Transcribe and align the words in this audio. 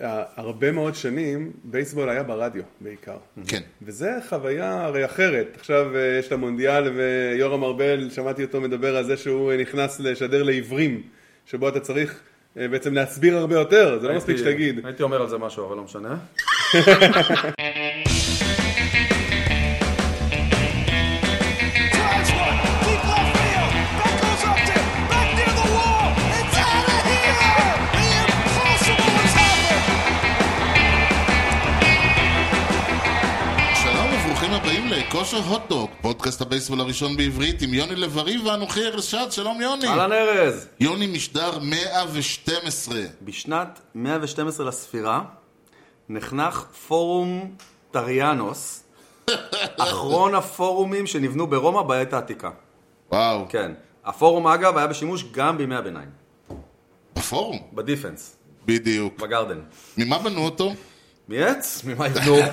הרבה 0.00 0.72
מאוד 0.72 0.94
שנים 0.94 1.52
בייסבול 1.64 2.08
היה 2.08 2.22
ברדיו 2.22 2.62
בעיקר. 2.80 3.16
כן. 3.46 3.60
וזה 3.82 4.10
חוויה 4.28 4.84
הרי 4.84 5.04
אחרת. 5.04 5.56
עכשיו 5.60 5.96
אה, 5.96 6.18
יש 6.18 6.26
את 6.26 6.32
המונדיאל 6.32 6.88
ויורם 6.88 7.64
ארבל, 7.64 8.10
שמעתי 8.10 8.44
אותו 8.44 8.60
מדבר 8.60 8.96
על 8.96 9.04
זה 9.04 9.16
שהוא 9.16 9.52
נכנס 9.52 10.00
לשדר 10.00 10.42
לעיוורים, 10.42 11.02
שבו 11.46 11.68
אתה 11.68 11.80
צריך 11.80 12.20
אה, 12.56 12.68
בעצם 12.68 12.94
להסביר 12.94 13.36
הרבה 13.36 13.54
יותר, 13.54 13.98
זה 14.00 14.08
לא 14.08 14.14
מספיק 14.14 14.36
שתגיד. 14.36 14.86
הייתי 14.86 15.02
אומר 15.02 15.20
על 15.20 15.28
זה 15.28 15.38
משהו, 15.38 15.66
אבל 15.66 15.76
לא 15.76 15.82
משנה. 15.82 16.16
לכושר 35.28 35.48
הוטדוק, 35.48 35.90
פודקאסט 36.00 36.40
הבייסבול 36.40 36.80
הראשון 36.80 37.16
בעברית 37.16 37.62
עם 37.62 37.74
יוני 37.74 37.96
לב-ארי 37.96 38.38
ואנוכי 38.38 38.80
ארז 38.80 39.04
שעד, 39.04 39.32
שלום 39.32 39.60
יוני. 39.60 39.88
אהלן 39.88 40.12
ארז! 40.12 40.68
יוני 40.80 41.06
משדר 41.06 41.58
112. 41.58 43.00
בשנת 43.22 43.80
112 43.94 44.66
לספירה 44.66 45.22
נחנך 46.08 46.66
פורום 46.88 47.54
טריאנוס, 47.90 48.84
אחרון 49.78 50.34
הפורומים 50.34 51.06
שנבנו 51.06 51.46
ברומא 51.46 51.82
בעת 51.82 52.12
העתיקה. 52.12 52.50
וואו, 53.12 53.46
כן. 53.48 53.72
הפורום 54.04 54.46
אגב 54.46 54.76
היה 54.76 54.86
בשימוש 54.86 55.24
גם 55.32 55.58
בימי 55.58 55.74
הביניים. 55.76 56.08
בפורום, 57.16 57.58
בדיפנס, 57.72 58.36
בדיוק. 58.66 59.18
בגרדן. 59.18 59.60
ממה 59.98 60.18
בנו 60.18 60.44
אותו? 60.44 60.72
מעץ? 61.28 61.82
ממה 61.84 62.06
יבנו? 62.06 62.36
לא, 62.36 62.44
לא 62.44 62.52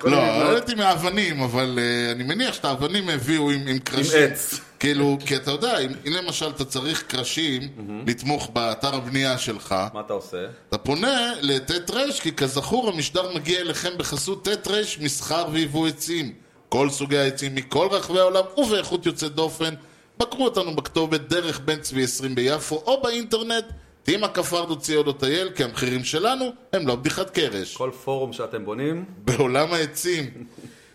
דברים. 0.00 0.50
ידעתי 0.50 0.74
מהאבנים, 0.74 1.40
אבל 1.40 1.78
אה, 1.78 2.12
אני 2.12 2.24
מניח 2.24 2.54
שאת 2.54 2.64
האבנים 2.64 3.08
הביאו 3.08 3.50
עם 3.50 3.68
עם 3.68 3.78
קרשים. 3.78 4.22
עץ. 4.22 4.60
כאילו, 4.78 5.18
כי 5.26 5.36
אתה 5.36 5.50
יודע, 5.50 5.78
אם 5.78 5.90
אם 6.06 6.12
למשל 6.12 6.48
אתה 6.48 6.64
צריך 6.64 7.02
קרשים 7.02 7.68
לתמוך 8.06 8.50
באתר 8.52 8.94
הבנייה 8.94 9.38
שלך, 9.38 9.74
מה 9.94 10.00
אתה 10.00 10.12
עושה? 10.12 10.46
אתה 10.68 10.78
פונה 10.78 11.32
לט' 11.40 11.90
ר', 11.90 12.12
כי 12.22 12.32
כזכור 12.32 12.88
המשדר 12.88 13.34
מגיע 13.34 13.60
אליכם 13.60 13.90
בחסות 13.98 14.48
ט' 14.48 14.68
ר', 14.68 14.80
מסחר 15.00 15.44
ויבוא 15.52 15.88
עצים. 15.88 16.32
כל 16.68 16.90
סוגי 16.90 17.18
העצים 17.18 17.54
מכל 17.54 17.88
רחבי 17.90 18.18
העולם 18.18 18.44
ובאיכות 18.56 19.06
יוצאת 19.06 19.34
דופן. 19.34 19.74
בקרו 20.18 20.44
אותנו 20.44 20.76
בכתובת 20.76 21.20
דרך 21.20 21.60
בן 21.60 21.80
צבי 21.80 22.04
20 22.04 22.34
ביפו 22.34 22.82
או 22.86 23.02
באינטרנט 23.02 23.64
תימא 24.04 24.28
כפרדו 24.34 24.76
ציודו 24.76 25.12
טייל, 25.12 25.50
כי 25.50 25.64
המחירים 25.64 26.04
שלנו 26.04 26.52
הם 26.72 26.88
לא 26.88 26.96
בדיחת 26.96 27.30
קרש. 27.30 27.76
כל 27.76 27.90
פורום 28.04 28.32
שאתם 28.32 28.64
בונים, 28.64 29.04
בעולם 29.24 29.72
העצים. 29.72 30.30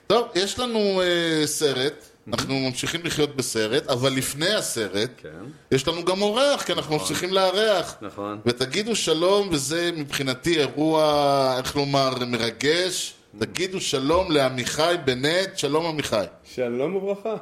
טוב, 0.07 0.27
יש 0.35 0.59
לנו 0.59 1.01
uh, 1.01 1.47
סרט, 1.47 2.05
אנחנו 2.27 2.59
ממשיכים 2.59 3.01
לחיות 3.03 3.35
בסרט, 3.35 3.87
אבל 3.87 4.13
לפני 4.13 4.53
הסרט, 4.53 5.09
כן. 5.17 5.29
יש 5.71 5.87
לנו 5.87 6.05
גם 6.05 6.21
אורח, 6.21 6.63
כי 6.63 6.73
אנחנו 6.73 6.97
ממשיכים 6.97 7.33
לארח. 7.33 7.95
נכון. 8.01 8.39
ותגידו 8.45 8.95
שלום, 8.95 9.49
וזה 9.51 9.91
מבחינתי 9.97 10.59
אירוע, 10.59 11.55
איך 11.57 11.75
לומר, 11.75 12.13
מרגש. 12.27 13.13
תגידו 13.39 13.81
שלום 13.81 14.31
לעמיחי 14.31 14.95
בנט, 15.05 15.57
שלום 15.57 15.85
עמיחי. 15.85 16.25
שלום 16.43 16.95
וברכה. 16.95 17.35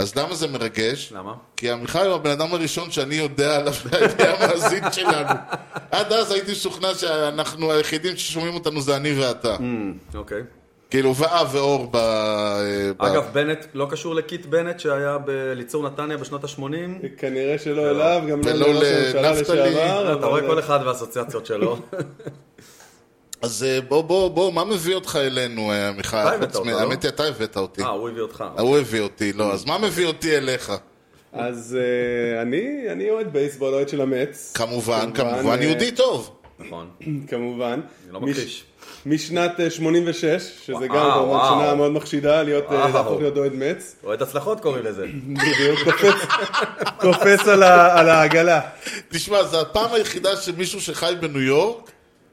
אז 0.00 0.14
למה 0.16 0.34
זה 0.34 0.48
מרגש? 0.48 1.12
למה? 1.16 1.34
כי 1.56 1.70
עמיחי 1.70 1.98
הוא 2.06 2.14
הבן 2.14 2.30
אדם 2.30 2.52
הראשון 2.54 2.90
שאני 2.90 3.14
יודע 3.14 3.56
עליו 3.56 3.72
והידי 3.84 4.24
המאזין 4.24 4.84
שלנו. 4.92 5.34
עד 5.90 6.12
אז 6.12 6.32
הייתי 6.32 6.52
משוכנע 6.52 6.94
שאנחנו 6.94 7.72
היחידים 7.72 8.16
ששומעים 8.16 8.54
אותנו 8.54 8.80
זה 8.80 8.96
אני 8.96 9.20
ואתה. 9.20 9.56
אוקיי. 10.14 10.42
כאילו, 10.90 11.16
ואה 11.16 11.42
ואור 11.52 11.86
ב... 11.90 11.96
ב- 11.96 13.02
אגב, 13.02 13.24
בנט 13.32 13.66
לא 13.74 13.86
קשור 13.90 14.14
לקיט 14.14 14.46
בנט 14.46 14.80
שהיה 14.80 15.18
בליצור 15.18 15.82
נתניה 15.86 16.16
בשנות 16.16 16.44
ה-80? 16.44 17.06
כנראה 17.18 17.58
שלא 17.58 17.90
אליו, 17.90 18.22
גם 18.30 18.40
לא 18.40 18.50
ולא 18.50 18.66
לראש 18.74 18.84
הממשלה 18.84 19.32
לנפתלי. 19.32 19.70
לשעבר. 19.70 20.18
אתה 20.18 20.26
רואה 20.26 20.40
כל 20.40 20.58
אחד 20.58 20.78
והאסוציאציות 20.84 21.46
שלו. 21.46 21.76
אז 23.42 23.62
אה, 23.68 23.80
בוא, 23.80 24.02
בוא, 24.02 24.28
בוא, 24.30 24.52
מה 24.52 24.64
מביא 24.64 24.94
אותך 24.94 25.18
אלינו, 25.22 25.72
אה, 25.72 25.88
עמיחי? 25.88 26.16
אתה 26.22 26.30
הבאת 26.34 26.56
אותו, 26.56 26.70
לא? 26.70 26.80
האמת 26.80 27.02
היא, 27.02 27.08
אתה 27.08 27.24
הבאת 27.24 27.56
אותי. 27.56 27.82
אה, 27.82 27.88
הוא 27.88 28.08
הביא 28.08 28.22
אותך. 28.22 28.44
הוא 28.58 28.78
הביא 28.78 29.00
אותי, 29.00 29.32
לא. 29.32 29.52
אז 29.52 29.64
מה 29.64 29.78
מביא 29.78 30.06
אותי 30.06 30.36
אליך? 30.36 30.72
אז 31.32 31.76
אה, 31.80 32.42
אני 32.42 32.60
אני 32.92 33.10
אוהד 33.10 33.32
בייסבול, 33.32 33.74
אוהד 33.74 33.88
של 33.88 34.00
המץ. 34.00 34.52
כמובן, 34.56 35.10
כמובן, 35.14 35.58
אה, 35.58 35.64
יהודי 35.64 35.90
טוב. 35.92 36.36
נכון. 36.58 36.88
כמובן. 37.28 37.80
לא 38.10 38.20
מש- 38.20 38.30
מכחיש. 38.30 38.64
משנת 39.06 39.60
אה, 39.60 39.70
86, 39.70 40.24
שזה 40.66 40.86
גם 40.88 41.10
כמובן. 41.14 41.38
שנה 41.48 41.74
מאוד 41.74 41.92
מחשידה, 41.92 42.42
להיות, 42.42 42.64
אה. 42.72 42.88
להפוך 42.88 43.20
להיות 43.20 43.36
אוהד 43.36 43.52
מצ. 43.54 43.96
אוהד 44.04 44.22
הצלחות 44.22 44.60
קוראים 44.60 44.84
לזה. 44.84 45.06
בדיוק, 45.26 45.78
קופץ- 47.00 47.48
על 47.48 48.08
העגלה. 48.08 48.60
תשמע, 49.08 49.42
זו 49.42 49.60
הפעם 49.60 49.92
היחידה 49.94 50.36
שמישהו 50.36 50.80
שחי 50.80 51.12
בניו 51.20 51.40
יורק 51.42 51.90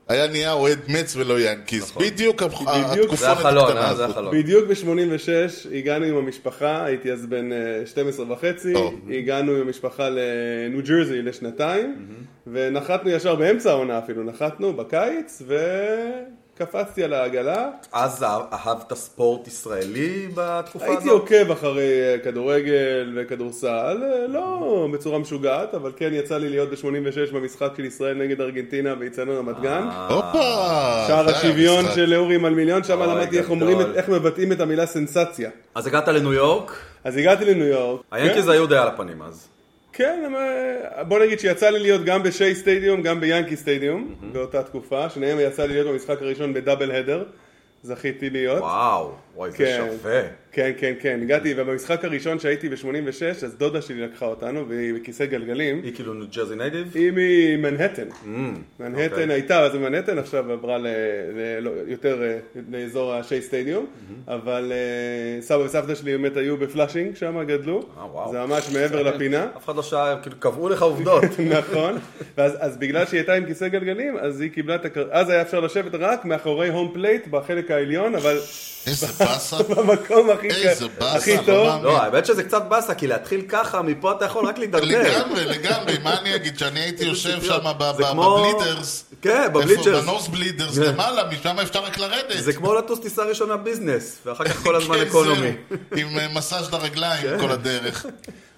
היה 0.07 0.27
נהיה 0.27 0.51
אוהד 0.53 0.79
מצ 0.87 1.15
ולא 1.15 1.39
ינקיס. 1.39 1.91
בדיוק 1.91 2.41
בדיוק. 2.43 2.43
התקופונת 2.43 3.17
זה 3.19 3.31
החלון, 3.31 3.63
הקטנה 3.63 3.81
אה? 3.81 3.95
זה 3.95 4.03
הזאת. 4.05 4.17
החלון. 4.17 4.33
בדיוק 4.37 4.65
ב-86 4.67 5.69
הגענו 5.75 6.05
עם 6.05 6.15
המשפחה, 6.15 6.85
הייתי 6.85 7.11
אז 7.11 7.25
בן 7.25 7.51
אה, 7.51 7.85
12 7.85 8.31
וחצי, 8.31 8.73
טוב. 8.73 9.01
הגענו 9.09 9.51
עם 9.51 9.61
המשפחה 9.61 10.09
לניו 10.09 10.83
ג'רזי 10.83 11.21
לשנתיים, 11.21 12.07
ונחתנו 12.47 13.09
ישר 13.09 13.35
באמצע 13.35 13.69
העונה 13.69 13.99
אפילו, 13.99 14.23
נחתנו 14.23 14.73
בקיץ, 14.73 15.41
וקפצתי 16.61 17.03
על 17.03 17.13
העגלה. 17.13 17.69
אז 17.91 18.23
אהבת 18.53 18.93
ספורט 18.93 19.47
ישראלי 19.47 20.27
בתקופה 20.33 20.85
הזאת? 20.85 20.97
הייתי 20.97 21.09
עוקב 21.09 21.51
אחרי 21.51 22.01
אה, 22.01 22.19
כדורגל 22.23 23.13
וכדורסל, 23.15 24.03
אה, 24.03 24.27
לא 24.27 24.87
בצורה 24.93 25.19
משוגעת, 25.19 25.73
אבל 25.75 25.91
כן 25.95 26.09
יצא 26.13 26.37
לי 26.37 26.49
להיות 26.49 26.69
ב-86 26.69 27.33
במשחק 27.33 27.71
של 27.77 27.85
ישראל 27.85 28.17
נגד 28.17 28.41
ארגנטינה 28.41 28.95
באיצטדיון 28.95 29.37
רמת 29.37 29.59
גן. 29.59 29.87
הופה! 30.09 31.03
שער 31.07 31.29
השוויון. 31.29 31.85
של 31.95 32.13
אורי 32.15 32.37
מלמיליון, 32.37 32.83
שם 32.83 33.01
למדתי 33.01 33.39
איך 33.95 34.09
מבטאים 34.09 34.51
את 34.51 34.59
המילה 34.59 34.85
סנסציה. 34.85 35.49
אז 35.75 35.87
הגעת 35.87 36.07
לניו 36.07 36.33
יורק, 36.33 36.71
אז 37.03 37.17
הגעתי 37.17 37.45
לניו 37.45 37.65
יורק. 37.65 38.01
היאנקיז 38.11 38.45
כן. 38.45 38.51
היו 38.51 38.67
די 38.67 38.77
על 38.77 38.87
הפנים 38.87 39.21
אז. 39.21 39.56
כן, 39.97 40.33
אה, 40.35 41.03
בוא 41.03 41.19
נגיד 41.19 41.39
שיצא 41.39 41.69
לי 41.69 41.79
להיות 41.79 42.03
גם 42.05 42.23
בשי 42.23 42.55
סטדיום, 42.55 43.01
גם 43.01 43.19
ביאנקי 43.19 43.55
סטדיום, 43.55 44.15
באותה 44.31 44.63
תקופה, 44.63 45.09
שניהם 45.09 45.37
יצא 45.39 45.65
לי 45.65 45.73
להיות 45.73 45.87
במשחק 45.87 46.21
הראשון 46.21 46.53
ב 46.53 46.58
double 46.58 46.91
header, 46.91 47.23
זכיתי 47.83 48.29
להיות. 48.29 48.61
וואו, 48.61 49.11
וואי, 49.37 49.51
זה 49.51 49.57
כן. 49.57 49.87
שווה. 50.01 50.21
כן, 50.51 50.71
כן, 50.77 50.93
כן, 50.99 51.19
הגעתי, 51.23 51.53
ובמשחק 51.57 52.05
הראשון 52.05 52.39
שהייתי 52.39 52.69
ב-86, 52.69 53.45
אז 53.45 53.55
דודה 53.57 53.81
שלי 53.81 54.01
לקחה 54.01 54.25
אותנו, 54.25 54.69
והיא 54.69 54.93
בכיסא 54.93 55.25
גלגלים. 55.25 55.81
היא 55.83 55.95
כאילו 55.95 56.13
ניו 56.13 56.27
ג'רזי 56.35 56.55
native? 56.55 56.91
היא 56.95 57.11
ממנהטן. 57.57 58.07
מנהטן 58.79 59.11
אוקיי. 59.11 59.33
הייתה, 59.33 59.59
אז 59.59 59.75
ממנהטן 59.75 60.17
עכשיו 60.17 60.51
עברה 60.51 60.77
ל- 60.77 60.87
ל- 61.35 61.59
לא, 61.59 61.71
יותר 61.87 62.23
אה, 62.23 62.37
לאזור 62.71 63.13
השי 63.13 63.41
סטדיום, 63.41 63.85
אבל 64.27 64.71
אה, 64.75 65.41
סבא 65.41 65.61
וסבתא 65.61 65.95
שלי 65.95 66.17
באמת 66.17 66.37
היו 66.37 66.57
בפלאשינג, 66.57 67.15
שם 67.15 67.43
גדלו, 67.47 67.79
אה, 67.97 68.05
וואו. 68.05 68.31
זה 68.31 68.39
ממש 68.39 68.69
מעבר 68.73 69.03
לפינה. 69.03 69.47
אף 69.57 69.65
אחד 69.65 69.75
לא 69.75 69.83
שאל, 69.83 70.15
כאילו 70.21 70.35
קבעו 70.39 70.69
לך 70.69 70.81
עובדות. 70.81 71.23
נכון, 71.59 71.97
ואז 72.37 72.53
אז 72.59 72.77
בגלל 72.77 73.05
שהיא 73.05 73.17
הייתה 73.19 73.33
עם 73.33 73.45
כיסא 73.45 73.67
גלגלים, 73.67 74.17
אז 74.17 74.41
היא 74.41 74.51
קיבלה 74.51 74.75
את 74.75 74.85
הכר... 74.85 75.07
אז 75.11 75.29
היה 75.29 75.41
אפשר 75.41 75.59
לשבת 75.59 75.95
רק 75.95 76.25
מאחורי 76.25 76.69
home 76.69 76.91
plate 76.93 77.27
בחלק 77.27 77.71
העליון, 77.71 78.15
אבל 78.15 78.37
איזה 78.87 79.07
באסה. 79.27 79.57
במקום 79.73 80.29
הכי, 80.29 80.47
איזה 80.47 80.85
באסה, 80.99 81.15
הכי 81.17 81.37
לא 81.37 81.41
טוב. 81.45 81.67
מאמין. 81.67 81.83
לא, 81.83 82.01
האמת 82.01 82.25
שזה 82.25 82.43
קצת 82.43 82.61
באסה, 82.67 82.95
כי 82.95 83.07
להתחיל 83.07 83.41
ככה, 83.49 83.81
מפה 83.81 84.11
אתה 84.11 84.25
יכול 84.25 84.45
רק 84.45 84.57
להידרדר. 84.57 85.01
לגמרי, 85.19 85.45
לגמרי, 85.45 85.93
מה 86.03 86.19
אני 86.19 86.35
אגיד? 86.35 86.59
שאני 86.59 86.79
הייתי 86.79 87.03
יושב 87.03 87.41
שם 87.41 87.59
ב- 87.79 87.83
זה 87.97 88.03
ב- 88.03 88.07
כמו- 88.11 88.37
ב 88.53 88.58
bleachers. 88.58 89.03
כן, 89.21 89.41
איפה? 89.43 89.49
ב 89.49 89.54
bleachers. 89.54 90.03
ב 90.05 90.27
nosebleeders 90.27 90.75
כן. 90.79 90.81
למעלה, 90.85 91.23
משם 91.31 91.55
אפשר 91.61 91.79
רק 91.83 91.97
לרדת. 91.97 92.37
זה 92.43 92.53
כמו 92.53 92.73
לטוס 92.73 92.99
טיסה 92.99 93.23
ראשונה 93.23 93.57
business, 93.57 94.17
ואחר 94.25 94.43
כך 94.43 94.63
כל 94.63 94.75
הזמן 94.75 94.95
כן, 94.99 95.07
economy. 95.07 95.51
עם 95.95 96.19
אה, 96.19 96.27
מסאז' 96.35 96.73
לרגליים 96.73 97.39
כל 97.39 97.51
הדרך. 97.51 98.05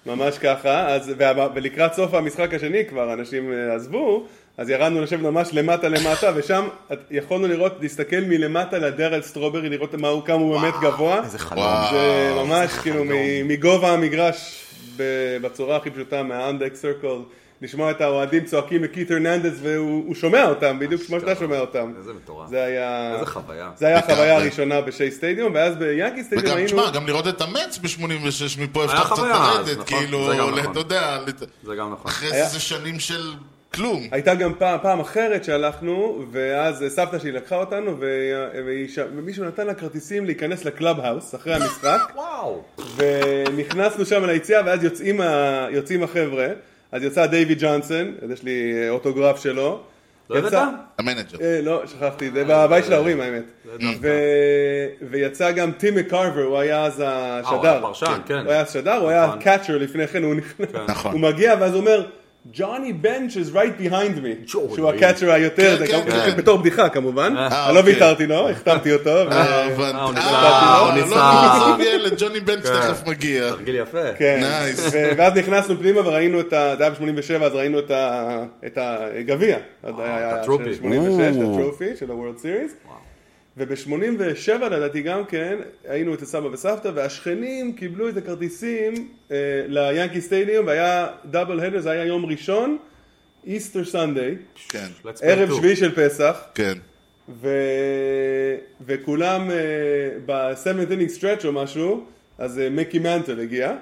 ממש 0.06 0.38
ככה, 0.38 0.86
אז, 0.88 1.10
ולקראת 1.54 1.94
סוף 1.94 2.14
המשחק 2.14 2.54
השני 2.54 2.84
כבר 2.88 3.12
אנשים 3.12 3.52
אה, 3.52 3.74
עזבו, 3.74 4.26
אז 4.60 4.68
ירדנו 4.70 5.00
לשבת 5.02 5.20
ממש 5.20 5.48
למטה 5.52 5.88
למטה, 5.88 6.30
ושם 6.34 6.68
את- 6.92 6.98
יכולנו 7.10 7.46
לראות, 7.46 7.72
להסתכל 7.80 8.20
מלמטה 8.26 8.78
לדרל 8.78 9.22
סטרוברי, 9.22 9.68
לראות 9.68 9.94
מה 9.94 10.08
הוא, 10.08 10.22
כמה 10.24 10.36
הוא 10.36 10.60
באמת 10.60 10.74
גבוה. 10.82 11.20
איזה 11.24 11.38
חלום. 11.38 11.64
זה 11.92 12.32
ממש 12.36 12.70
כאילו 12.82 13.04
מגובה 13.44 13.92
המגרש, 13.92 14.64
ב- 14.96 15.36
בצורה 15.42 15.76
הכי 15.76 15.90
פשוטה, 15.90 16.22
מה 16.22 16.34
on-deck 16.34 16.74
circle, 16.74 17.16
לשמוע 17.62 17.90
את 17.90 18.00
האוהדים 18.00 18.44
צועקים 18.44 18.84
לקית' 18.84 19.10
הרננדס, 19.10 19.52
והוא 19.62 20.04
הוא 20.06 20.14
שומע 20.14 20.48
אותם, 20.48 20.78
בדיוק 20.78 21.02
כמו 21.02 21.20
שאתה 21.20 21.36
שומע 21.36 21.58
אותם. 21.60 21.92
איזה 21.98 22.12
מטורף. 22.12 22.48
זה 22.50 22.64
היה... 22.64 23.14
איזה 23.14 23.26
חוויה. 23.26 23.70
זה 23.76 23.86
היה 23.86 23.98
החוויה 23.98 24.16
לגמרי. 24.24 24.32
הראשונה 24.42 24.80
בשי 24.80 25.10
סטדיום, 25.10 25.54
ואז 25.54 25.76
ביאנקי 25.76 26.24
סטדיום 26.24 26.44
וגם, 26.44 26.56
היינו... 26.56 26.66
תשמע, 26.68 26.90
גם 26.90 27.06
לראות 27.06 27.28
את 27.28 27.40
המטס 27.40 27.78
ב-86 27.82 28.60
מפה 28.60 28.84
אפשר 28.84 29.04
קצת 29.04 29.18
לרדת, 29.18 29.78
נכון, 29.78 29.98
כאילו, 29.98 30.30
זה 30.30 30.36
גם 30.36 30.48
נכון. 30.58 30.70
אתה 30.72 30.80
יודע, 30.80 31.18
לת- 31.26 31.38
זה 31.64 31.74
גם 31.78 31.92
נכון. 31.92 32.10
אחרי 32.10 32.32
איזה 32.32 32.60
שנים 32.60 32.98
של 33.00 33.32
כלום. 33.74 34.02
הייתה 34.12 34.34
גם 34.34 34.52
פעם, 34.58 34.78
פעם 34.82 35.00
אחרת 35.00 35.44
שהלכנו, 35.44 36.24
ואז 36.32 36.84
סבתא 36.88 37.18
שלי 37.18 37.32
לקחה 37.32 37.56
אותנו, 37.56 37.96
ומישהו 39.14 39.44
נתן 39.44 39.66
לה 39.66 39.74
כרטיסים 39.74 40.24
להיכנס 40.26 40.64
ל 40.64 41.00
clubhouse 41.00 41.34
אחרי 41.34 41.54
המשחק, 41.54 41.98
וואו. 42.16 42.62
ונכנסנו 42.96 44.04
שם 44.06 44.24
ליציאה, 44.24 44.60
ואז 44.66 44.84
יוצאים, 44.84 45.20
ה- 45.20 45.66
יוצאים 45.70 46.02
החבר'ה, 46.02 46.46
אז 46.92 47.02
יצא 47.04 47.26
דייווי 47.26 47.54
ג'ונסון, 47.58 48.14
אז 48.22 48.30
יש 48.30 48.42
לי 48.42 48.72
אה, 48.74 48.90
אוטוגרף 48.90 49.42
שלו. 49.42 49.80
לא 50.30 50.38
יצא- 50.38 50.46
הבאת? 50.46 50.74
ה 50.98 51.02
manager. 51.02 51.38
אה, 51.40 51.60
לא, 51.62 51.82
שכחתי 51.86 52.30
זה, 52.30 52.44
בבית 52.44 52.84
של 52.84 52.92
ההורים 52.92 53.20
האמת. 53.20 53.42
ו- 54.00 54.86
ויצא 55.10 55.50
גם 55.50 55.72
טים 55.72 55.94
מקארבר, 55.94 56.42
הוא 56.42 56.58
היה 56.58 56.84
אז 56.84 57.00
אה, 57.00 57.40
הוא 57.40 57.58
השדר. 57.58 57.70
היה 57.72 57.80
פרשן, 57.80 58.18
כן. 58.26 58.38
הוא 58.44 58.52
היה 58.52 58.66
שדר, 58.66 58.94
הוא 58.94 59.08
היה. 59.10 59.32
catcher 59.40 59.78
לפני 59.78 60.06
כן, 60.08 60.22
הוא 60.22 60.34
נכנס, 60.34 60.68
נכון. 60.88 61.12
הוא 61.12 61.20
מגיע 61.20 61.54
ואז 61.60 61.72
הוא 61.72 61.80
אומר, 61.80 62.06
ג'וני 62.52 62.92
בנץ' 62.92 63.32
is 63.36 63.54
right 63.54 63.82
behind 63.82 64.18
me. 64.24 64.48
שהוא 64.50 64.90
ה 64.90 64.95
catcher 64.95 65.30
היותר, 65.32 65.72
כן, 65.72 65.78
זה 65.78 65.86
כן, 65.86 66.00
גם- 66.06 66.30
כן. 66.30 66.36
בתור 66.36 66.58
בדיחה 66.58 66.88
כמובן, 66.88 67.34
אה, 67.36 67.66
אני 67.66 67.74
לא 67.74 67.80
אוקיי. 67.80 67.94
ויתרתי 67.94 68.26
לו, 68.26 68.50
החתמתי 68.50 68.92
אותו, 68.92 69.10
ו- 69.10 69.32
אה, 69.32 69.64
הבנתי. 69.64 70.20
אה, 70.20 70.92
לא, 70.96 71.02
ניסה- 71.02 71.52
עזוב 71.56 71.80
ילד, 71.80 72.12
ג'וני 72.18 72.40
בנץ'. 72.40 72.66
תכף 72.66 73.06
מגיע. 73.06 73.50
תרגיל 73.50 73.74
יפה. 73.76 74.12
כן, 74.18 74.40
ואז 75.16 75.32
נכנסנו 75.36 75.78
פנימה 75.78 76.00
וראינו 76.08 76.40
את 76.40 76.52
ה... 76.52 76.74
זה 76.78 76.84
היה 76.84 76.90
ב-87, 76.90 77.44
אז 77.44 77.54
ראינו 77.54 77.78
את 78.66 78.78
הגביע. 78.78 79.56
את 79.88 79.94
הטרופי. 79.98 80.74
86, 80.74 81.36
הטרופי 81.36 81.96
של 82.00 82.10
הוורלד 82.10 82.38
סיריס. 82.38 82.72
וב-87 83.56 84.64
לדעתי 84.64 85.02
גם 85.02 85.24
כן, 85.24 85.58
היינו 85.88 86.14
אצל 86.14 86.24
סבא 86.24 86.46
וסבתא, 86.46 86.90
והשכנים 86.94 87.72
קיבלו 87.72 88.08
את 88.08 88.16
הכרטיסים 88.16 89.08
אה, 89.30 89.36
ליאנקי 89.68 90.20
סטדיום, 90.20 90.66
והיה 90.66 91.06
דאבל 91.24 91.60
הדר, 91.60 91.80
זה 91.80 91.90
היה 91.90 92.04
יום 92.04 92.26
ראשון, 92.26 92.78
איסטר 93.46 93.84
סנדיי, 93.84 94.36
כן, 94.68 94.86
ערב. 95.22 95.56
שביעי 95.56 95.76
של 95.76 95.94
פסח, 95.94 96.42
כן. 96.54 96.78
ו... 97.28 97.48
וכולם 98.86 99.50
uh, 99.50 99.52
ב-7th 100.26 100.90
inning 100.90 101.20
stretch 101.20 101.46
או 101.46 101.52
משהו, 101.52 102.04
אז 102.38 102.58
uh, 102.58 102.70
מיקי 102.70 102.98
מנטל 102.98 103.40
הגיע. 103.40 103.72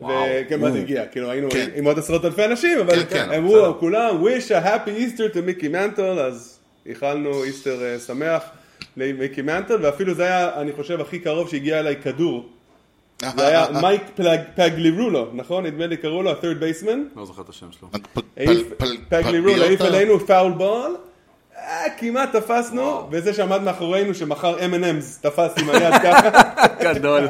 וכן, 0.00 0.60
מה 0.60 0.70
זה 0.70 0.78
הגיע? 0.78 1.06
כאילו 1.06 1.30
היינו 1.30 1.50
כן. 1.50 1.70
עם 1.74 1.84
עוד 1.84 1.98
עשרות 1.98 2.24
אלפי 2.24 2.44
אנשים, 2.44 2.78
אבל 2.78 2.96
כן, 2.96 3.04
כן, 3.10 3.32
אמרו. 3.32 3.74
כולם, 3.80 4.24
wish 4.24 4.48
a 4.48 4.66
happy 4.66 4.88
Easter 4.88 5.34
to 5.36 5.40
מיקי 5.40 5.68
מנטל, 5.68 6.18
אז 6.18 6.58
איחלנו 6.86 7.44
איסטר 7.44 7.80
uh, 7.96 8.00
שמח 8.00 8.42
למיקי 8.96 9.42
מנטל, 9.42 9.76
ואפילו 9.82 10.14
זה 10.14 10.22
היה, 10.22 10.60
אני 10.60 10.72
חושב, 10.72 11.00
הכי 11.00 11.18
קרוב 11.18 11.48
שהגיע 11.50 11.80
אליי 11.80 11.96
כדור. 11.96 12.48
זה 13.36 13.46
היה 13.46 13.66
מייק 13.82 14.02
פלג- 14.16 14.40
פגלירולו, 14.56 15.28
נכון? 15.32 15.66
נדמה 15.66 15.86
לי 15.86 15.96
קראו 15.96 16.22
לו, 16.22 16.30
ה-third 16.30 16.44
baseman. 16.62 17.16
לא 17.16 17.26
זוכר 17.26 17.42
את 17.42 17.48
השם 17.48 17.66
שלו. 17.72 17.88
פגלירולו 19.08 19.62
העיף? 19.64 19.80
אלינו 19.80 20.20
פאול 20.20 20.52
בול, 20.52 20.96
אה, 21.58 21.84
כמעט 21.98 22.36
תפסנו, 22.36 23.08
וזה 23.10 23.34
שעמד 23.34 23.62
מאחורינו 23.62 24.14
שמכר 24.14 24.58
M&M's 24.58 25.20
תפס 25.22 25.52
עם 25.58 25.70
היד 25.70 25.92
ככה 26.04 26.30
גדול. 26.94 27.28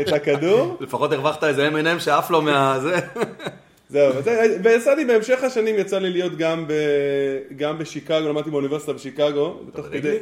את 0.00 0.12
הכדור. 0.12 0.76
לפחות 0.80 1.12
הרווחת 1.12 1.44
איזה 1.44 1.68
M&M 1.68 2.00
שעף 2.00 2.30
לו 2.30 2.42
מה... 2.42 2.78
זה. 2.82 2.96
זהו, 3.88 4.12
ויצא 4.62 4.94
לי 4.94 5.04
בהמשך 5.04 5.44
השנים, 5.44 5.74
יצא 5.78 5.98
לי 5.98 6.10
להיות 6.10 6.36
גם 6.36 6.64
ב- 6.66 6.72
גם 7.56 7.78
בשיקגו, 7.78 8.28
למדתי 8.28 8.50
באוניברסיטה 8.50 8.92
בשיקגו. 8.92 9.54
בתוך 9.68 9.86
בריגלי? 9.86 10.18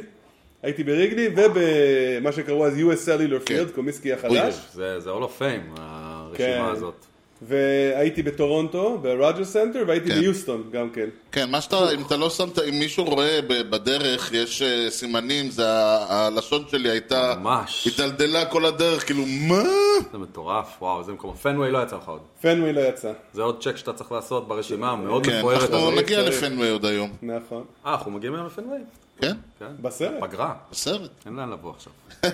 הייתי 0.63 0.83
בריגלי 0.83 1.27
ובמה 1.35 2.31
שקראו 2.31 2.65
אז 2.65 2.77
US 2.77 3.07
Cellular 3.07 3.45
כן. 3.45 3.55
Field, 3.59 3.71
קומיסקי 3.75 4.13
אוי, 4.13 4.19
החדש. 4.19 4.55
זה 4.73 4.99
זה 4.99 5.09
All 5.09 5.23
of 5.23 5.41
Fame, 5.41 5.77
כן. 5.77 5.81
הרשימה 5.81 6.71
הזאת. 6.71 7.05
והייתי 7.41 8.23
בטורונטו, 8.23 8.97
ברוג'ר 9.01 9.45
סנטר, 9.45 9.83
והייתי 9.87 10.09
כן. 10.09 10.19
ביוסטון 10.19 10.63
גם 10.71 10.89
כן. 10.89 11.09
כן, 11.31 11.51
מה 11.51 11.61
שאתה, 11.61 11.91
אם 11.93 12.01
אתה 12.07 12.17
לא 12.17 12.29
שמת, 12.29 12.59
אם 12.59 12.79
מישהו 12.79 13.05
רואה 13.05 13.39
בדרך, 13.47 14.31
יש 14.33 14.61
אה, 14.61 14.89
סימנים, 14.89 15.49
זה 15.49 15.65
הלשון 16.09 16.63
שלי 16.71 16.89
הייתה... 16.89 17.35
ממש. 17.39 17.87
התדלדלה 17.87 18.45
כל 18.45 18.65
הדרך, 18.65 19.05
כאילו, 19.05 19.23
מה? 19.25 19.63
זה 20.11 20.17
מטורף, 20.17 20.77
וואו, 20.81 21.03
זה 21.03 21.11
מקום. 21.11 21.35
פנוויי 21.35 21.71
לא 21.71 21.83
יצא 21.83 21.95
לך 21.95 22.07
עוד. 22.07 22.21
פנווי 22.41 22.73
לא 22.73 22.81
יצא, 22.81 23.11
זה 23.33 23.41
עוד 23.41 23.63
צ'ק 23.63 23.77
שאתה 23.77 23.93
צריך 23.93 24.11
לעשות 24.11 24.47
ברשימה, 24.47 24.95
מאוד 24.95 25.25
כן, 25.25 25.37
מפוארת 25.37 25.61
אנחנו 25.61 25.77
הזאת. 25.77 25.93
נגיע. 26.03 26.29
לפנוויי 26.29 26.71
עוד 26.71 26.85
היום. 26.85 27.09
נכון. 27.21 27.63
אה, 27.85 27.91
אנחנו 27.91 28.11
מגיעים 28.11 28.35
היום 28.35 28.45
לפנוויי? 28.45 28.81
כן? 29.21 29.35
כן. 29.59 29.65
בסרט. 29.81 30.13
פגרה. 30.21 30.53
בסרט. 30.71 31.09
אין 31.25 31.35
לאן 31.35 31.49
לבוא 31.51 31.73
עכשיו. 31.75 31.93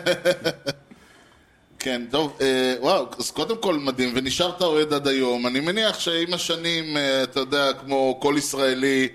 כן, 1.79 2.01
טוב, 2.11 2.37
אה, 2.41 2.75
וואו, 2.79 3.07
אז 3.19 3.31
קודם 3.31 3.57
כל 3.61 3.73
מדהים, 3.79 4.11
ונשארת 4.15 4.61
אוהד 4.61 4.93
עד 4.93 5.07
היום. 5.07 5.47
אני 5.47 5.59
מניח 5.59 5.99
שעם 5.99 6.33
השנים, 6.33 6.97
אה, 6.97 7.23
אתה 7.23 7.39
יודע, 7.39 7.73
כמו 7.73 8.17
כל 8.21 8.35
ישראלי, 8.37 9.07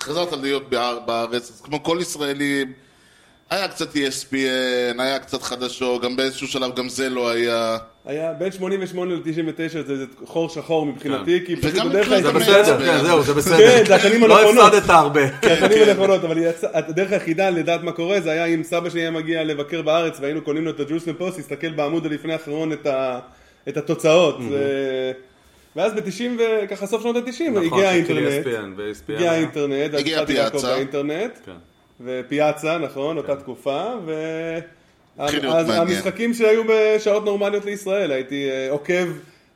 חזרת 0.00 0.32
להיות 0.32 0.70
באר- 0.70 0.98
בארץ, 1.00 1.50
אז 1.50 1.60
כמו 1.60 1.82
כל 1.82 1.98
ישראלי, 2.00 2.64
היה 3.50 3.68
קצת 3.68 3.94
ESPN, 3.96 4.34
היה 5.02 5.18
קצת 5.18 5.42
חדשות, 5.42 6.02
גם 6.02 6.16
באיזשהו 6.16 6.48
שלב 6.48 6.74
גם 6.76 6.88
זה 6.88 7.08
לא 7.08 7.30
היה. 7.30 7.78
היה 8.06 8.32
בין 8.32 8.52
88 8.52 9.14
ל-99 9.14 9.22
זה 9.86 9.96
זה 9.96 10.04
חור 10.24 10.48
שחור 10.48 10.86
מבחינתי, 10.86 11.40
כי 11.46 11.56
פשוט 11.56 11.74
בדרך 11.84 12.06
כלל... 12.08 12.22
זה. 12.22 12.32
בסדר, 12.32 12.78
כן, 12.86 12.98
זהו, 13.04 13.22
זה 13.22 13.34
בסדר. 13.34 13.56
כן, 13.56 13.84
זה 13.86 13.94
השנים 13.94 14.24
לא 14.24 14.40
הנכונות. 14.40 14.74
הפסדת 14.74 14.90
הרבה. 14.90 15.20
השנים 15.42 15.88
הנכונות, 15.88 16.24
אבל 16.24 16.38
הדרך 16.72 17.12
היחידה 17.12 17.50
לדעת 17.50 17.82
מה 17.82 17.92
קורה 17.92 18.20
זה 18.20 18.30
היה 18.30 18.44
אם 18.46 18.62
סבא 18.62 18.90
שלי 18.90 19.00
היה 19.00 19.10
מגיע 19.10 19.44
לבקר 19.44 19.82
בארץ 19.82 20.18
והיינו 20.20 20.40
קונים 20.42 20.64
לו 20.64 20.70
את 20.70 20.80
הג'רוסלם 20.80 21.14
פוסט, 21.14 21.36
להסתכל 21.36 21.70
בעמוד 21.72 22.06
הלפני 22.06 22.32
האחרון 22.32 22.72
את 23.68 23.76
התוצאות. 23.76 24.38
זה- 24.50 25.12
ואז 25.76 25.92
ב-90 25.94 26.22
וככה 26.64 26.86
סוף 26.86 27.02
שנות 27.02 27.16
ה-90 27.16 27.50
נכון, 27.50 27.78
הגיע 27.78 27.88
האינטרנט. 27.88 28.46
הגיע 29.08 29.30
האינטרנט, 29.32 29.94
הגיע 29.94 30.26
פיאצה. 30.26 30.74
כן. 31.46 31.52
ופיאצה, 32.00 32.78
נכון, 32.78 33.16
אותה 33.16 33.36
תקופה, 33.36 33.84
ו... 34.06 34.12
אז. 35.18 35.34
המשחקים 35.68 36.34
שהיו 36.34 36.62
בשעות 36.68 37.24
נורמליות 37.24 37.64
לישראל, 37.64 38.12
הייתי 38.12 38.50
אה, 38.50 38.70
עוקב, 38.70 39.08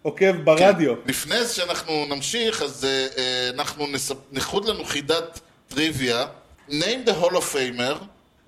עוקב 0.02 0.36
ברדיו. 0.44 0.94
לפני 1.06 1.46
שאנחנו 1.52 2.06
נמשיך, 2.08 2.62
אז 2.62 2.84
אה, 2.84 3.50
אנחנו 3.54 3.86
נספ... 3.86 4.16
נחוד 4.32 4.68
לנו 4.68 4.84
חידת 4.84 5.40
טריוויה. 5.68 6.26
name 6.68 7.04
the 7.04 7.12
Hall 7.12 7.34
of 7.36 7.44
Famer, 7.54 7.96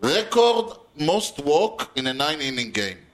record 0.03 0.77
most 0.99 1.39
walk 1.39 1.77
in 1.97 2.07
a 2.07 2.13
nine 2.13 2.41
inning 2.41 2.73
game. 2.73 3.09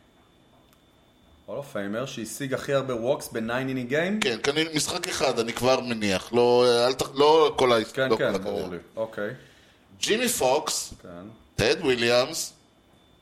Hall 1.46 1.58
of 1.58 1.72
Famer 1.72 2.06
שהשיג 2.06 2.54
הכי 2.54 2.72
הרבה 2.72 2.94
walks 2.96 3.28
ב-9 3.32 3.52
inning 3.52 3.88
game? 3.88 4.20
כן, 4.20 4.38
כנראה 4.42 4.74
משחק 4.74 5.08
אחד, 5.08 5.38
אני 5.38 5.52
כבר 5.52 5.80
מניח. 5.80 6.32
לא, 6.32 6.66
אל 6.86 6.92
ת... 6.92 7.02
לא 7.14 7.54
כל 7.56 7.72
ה... 7.72 7.84
כן, 7.84 8.08
לא 8.10 8.16
כן. 8.16 8.42
ברור 8.42 8.68
לי. 8.70 8.76
אוקיי. 8.96 9.30
ג'ימי 10.00 10.28
פוקס, 10.28 10.94
כן. 11.02 11.08
טד 11.56 11.76
וויליאמס, 11.80 12.52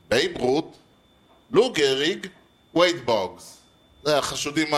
בייב 0.09 0.37
רות, 0.37 0.75
לו 1.51 1.71
גריג, 1.73 2.27
וייד 2.75 3.05
בוגס. 3.05 3.57
זה 4.03 4.17
החשודים 4.17 4.73
ה... 4.73 4.77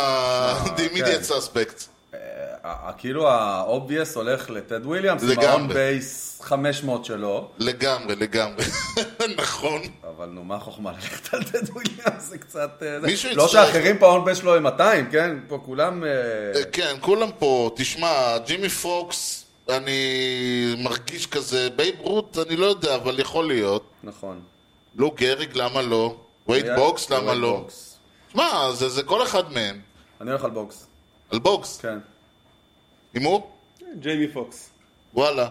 The 0.65 0.77
כן. 0.77 0.87
immediate 0.87 1.29
suspects. 1.29 1.83
אה, 2.13 2.19
אה, 2.65 2.91
כאילו 2.97 3.29
ה 3.29 3.40
obvious 3.40 4.15
הולך 4.15 4.49
לטד 4.49 4.85
וויליאמס, 4.85 5.23
עם. 5.23 5.39
ה 5.39 5.67
on-base 5.67 6.39
500 6.41 7.05
שלו, 7.05 7.49
לגמרי, 7.57 8.15
לגמרי. 8.15 8.63
נכון. 9.37 9.81
אבל 10.17 10.25
נו, 10.25 10.43
מה 10.43 10.55
החוכמה 10.55 10.91
ללכת 10.91 11.33
על 11.33 11.43
טד 11.43 11.69
וויליאמס? 11.69 12.23
זה 12.23 12.37
קצת... 12.37 12.83
אה, 12.85 12.99
מישהו 12.99 13.29
לא 13.35 13.43
יצטרך- 13.43 13.65
שאחרים 13.67 13.97
פה 13.97 14.05
ה 14.07 14.25
on-base 14.25 14.37
שלו 14.37 14.55
הם 14.55 14.63
200, 14.63 15.11
כן? 15.11 15.35
פה 15.47 15.59
כולם... 15.65 16.03
אה, 16.03 16.09
אה, 16.55 16.63
כן, 16.71 16.95
כולם 17.01 17.29
פה, 17.39 17.71
תשמע, 17.75 18.37
ג'ימי 18.45 18.69
פוקס, 18.69 19.45
אני 19.69 19.99
מרגיש 20.77 21.27
כזה, 21.27 21.69
בייב 21.75 21.95
רות, 21.99 22.37
אני 22.47 22.55
לא 22.55 22.65
יודע, 22.65 22.95
אבל 22.95 23.19
יכול 23.19 23.47
להיות. 23.47 23.89
נכון. 24.03 24.39
לו 24.95 25.11
גריג, 25.11 25.49
למה 25.53 25.81
לא? 25.81 26.15
וייד 26.47 26.65
בוקס, 26.75 27.09
למה 27.09 27.27
וייד 27.27 27.37
לא? 27.41 27.57
בוקס. 27.59 27.97
שמע, 28.31 28.71
זה 28.73 28.89
זה 28.89 29.03
כל 29.03 29.23
אחד 29.23 29.51
מהם. 29.53 29.81
אני 30.21 30.31
הולך 30.31 30.43
על 30.43 30.51
בוקס. 30.51 30.87
על 31.29 31.39
בוקס. 31.39 31.77
כן. 31.77 31.97
הימור? 33.13 33.51
ג'יימי 33.99 34.27
פוקס. 34.27 34.69
וואלה. 35.13 35.47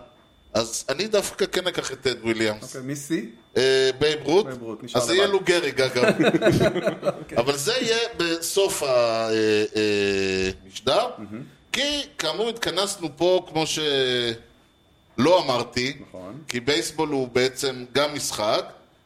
אז 0.54 0.84
אני 0.88 1.06
דווקא 1.08 1.46
כן 1.46 1.66
אקח 1.66 1.92
את 1.92 2.00
טד 2.00 2.22
וויליאמס. 2.22 2.62
אוקיי, 2.62 2.80
מי 2.80 2.96
שיא? 2.96 3.22
אה, 3.56 3.90
בייב 3.98 4.20
רות? 4.24 4.46
אז 4.94 5.02
זה 5.02 5.14
יהיה. 5.14 5.26
לו 5.26 5.40
גריג 5.40 5.80
אגב. 5.80 6.04
אבל 7.40 7.56
זה 7.56 7.72
יהיה 7.80 7.98
בסוף 8.16 8.82
המשדר. 10.66 11.06
כי 11.72 12.02
כאמור 12.18 12.48
התכנסנו 12.48 13.08
פה, 13.16 13.46
כמו 13.48 13.64
שלא 13.66 15.42
אמרתי, 15.44 15.96
נכון. 16.08 16.42
כי 16.48 16.60
בייסבול 16.60 17.08
הוא 17.08 17.28
בעצם 17.28 17.84
גם 17.92 18.14
משחק, 18.14 18.64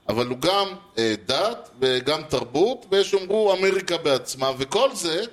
אבל 0.08 0.26
הוא 0.26 0.38
גם 0.38 0.66
אה, 0.98 1.14
דת 1.26 1.70
וגם 1.80 2.22
תרבות, 2.28 2.86
ויש 2.90 3.10
שאומרו 3.10 3.52
אמריקה 3.52 3.96
בעצמה, 3.96 4.50
וכל 4.58 4.94
זה 4.94 5.24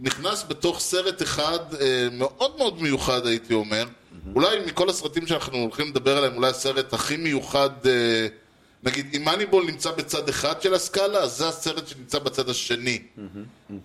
נכנס 0.00 0.44
בתוך 0.48 0.80
סרט 0.80 1.22
אחד 1.22 1.58
אה, 1.80 2.08
מאוד 2.12 2.58
מאוד 2.58 2.82
מיוחד, 2.82 3.26
הייתי 3.26 3.54
אומר. 3.54 3.84
אולי 4.34 4.58
מכל 4.66 4.90
הסרטים 4.90 5.26
שאנחנו 5.26 5.58
הולכים 5.58 5.88
לדבר 5.88 6.16
עליהם, 6.18 6.36
אולי 6.36 6.50
הסרט 6.50 6.92
הכי 6.92 7.16
מיוחד 7.16 7.70
אה, 7.86 8.26
נגיד, 8.82 9.06
אם 9.16 9.24
מאניבול 9.24 9.66
נמצא 9.66 9.90
בצד 9.90 10.28
אחד 10.28 10.62
של 10.62 10.74
הסקאלה, 10.74 11.18
אז 11.18 11.36
זה 11.36 11.48
הסרט 11.48 11.88
שנמצא 11.88 12.18
בצד 12.18 12.48
השני. 12.48 13.02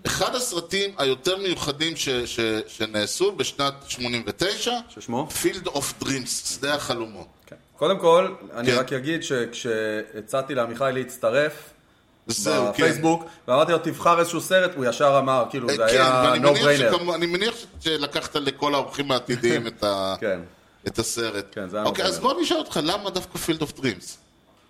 אחד 0.05 0.35
הסרטים 0.35 0.89
היותר 0.97 1.37
מיוחדים 1.37 1.95
ש, 1.95 2.09
ש, 2.09 2.39
שנעשו 2.67 3.31
בשנת 3.35 3.73
89, 3.87 4.71
ששמו? 4.89 5.27
Field 5.43 5.67
of 5.67 6.03
Dreams, 6.03 6.27
שדה 6.27 6.75
החלומות. 6.75 7.27
כן. 7.73 7.79
קודם 7.79 7.99
כל, 7.99 8.27
אני 8.53 8.71
כן. 8.71 8.77
רק 8.77 8.93
אגיד 8.93 9.23
שכשהצעתי 9.23 10.55
לעמיחי 10.55 10.89
להצטרף, 10.93 11.69
זהו, 12.27 12.65
כן. 12.65 12.71
בפייסבוק, 12.71 13.23
ואמרתי 13.47 13.71
לו, 13.71 13.77
תבחר 13.77 14.19
איזשהו 14.19 14.41
סרט, 14.41 14.71
הוא 14.75 14.85
ישר 14.85 15.15
אמר, 15.19 15.45
כאילו, 15.49 15.69
זה 15.69 15.77
כן, 15.77 15.83
היה 15.83 16.33
no 16.35 16.39
מניח, 16.39 16.57
brainer. 16.65 16.95
שכמו, 16.95 17.15
אני 17.15 17.25
מניח 17.25 17.55
ש- 17.55 17.65
שלקחת 17.79 18.35
לכל 18.35 18.73
האורחים 18.73 19.11
העתידיים 19.11 19.67
את, 19.67 19.83
ה, 19.83 20.15
כן. 20.21 20.39
את 20.87 20.99
הסרט. 20.99 21.45
כן, 21.51 21.69
זה 21.69 21.77
היה 21.77 21.85
אוקיי, 21.85 22.05
אז. 22.05 22.19
בוא 22.19 22.41
נשאל 22.41 22.57
אותך, 22.57 22.79
למה 22.83 23.09
דווקא 23.09 23.37
Field 23.39 23.61
of 23.61 23.79
Dreams? 23.79 24.17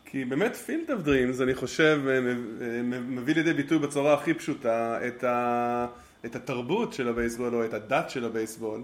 כי 0.06 0.26
באמת 0.26 0.56
Field 0.56 0.92
of 0.92 1.02
Dreams, 1.02 1.42
אני 1.42 1.56
חושב, 1.56 2.00
אה, 2.10 2.22
מ- 2.22 2.28
אה, 2.62 3.00
מביא 3.00 3.36
לידי 3.36 3.54
ביטוי 3.54 3.80
בצורה 3.80 4.14
הכי 4.14 4.34
פשוטה 4.34 5.00
את, 5.08 5.24
ה, 5.24 5.86
את 6.26 6.36
התרבות 6.36 6.94
של 6.94 7.08
הבייסבול 7.08 7.56
או 7.56 7.66
את 7.66 7.74
הדת 7.74 8.10
של 8.10 8.26
הבייסבול. 8.26 8.82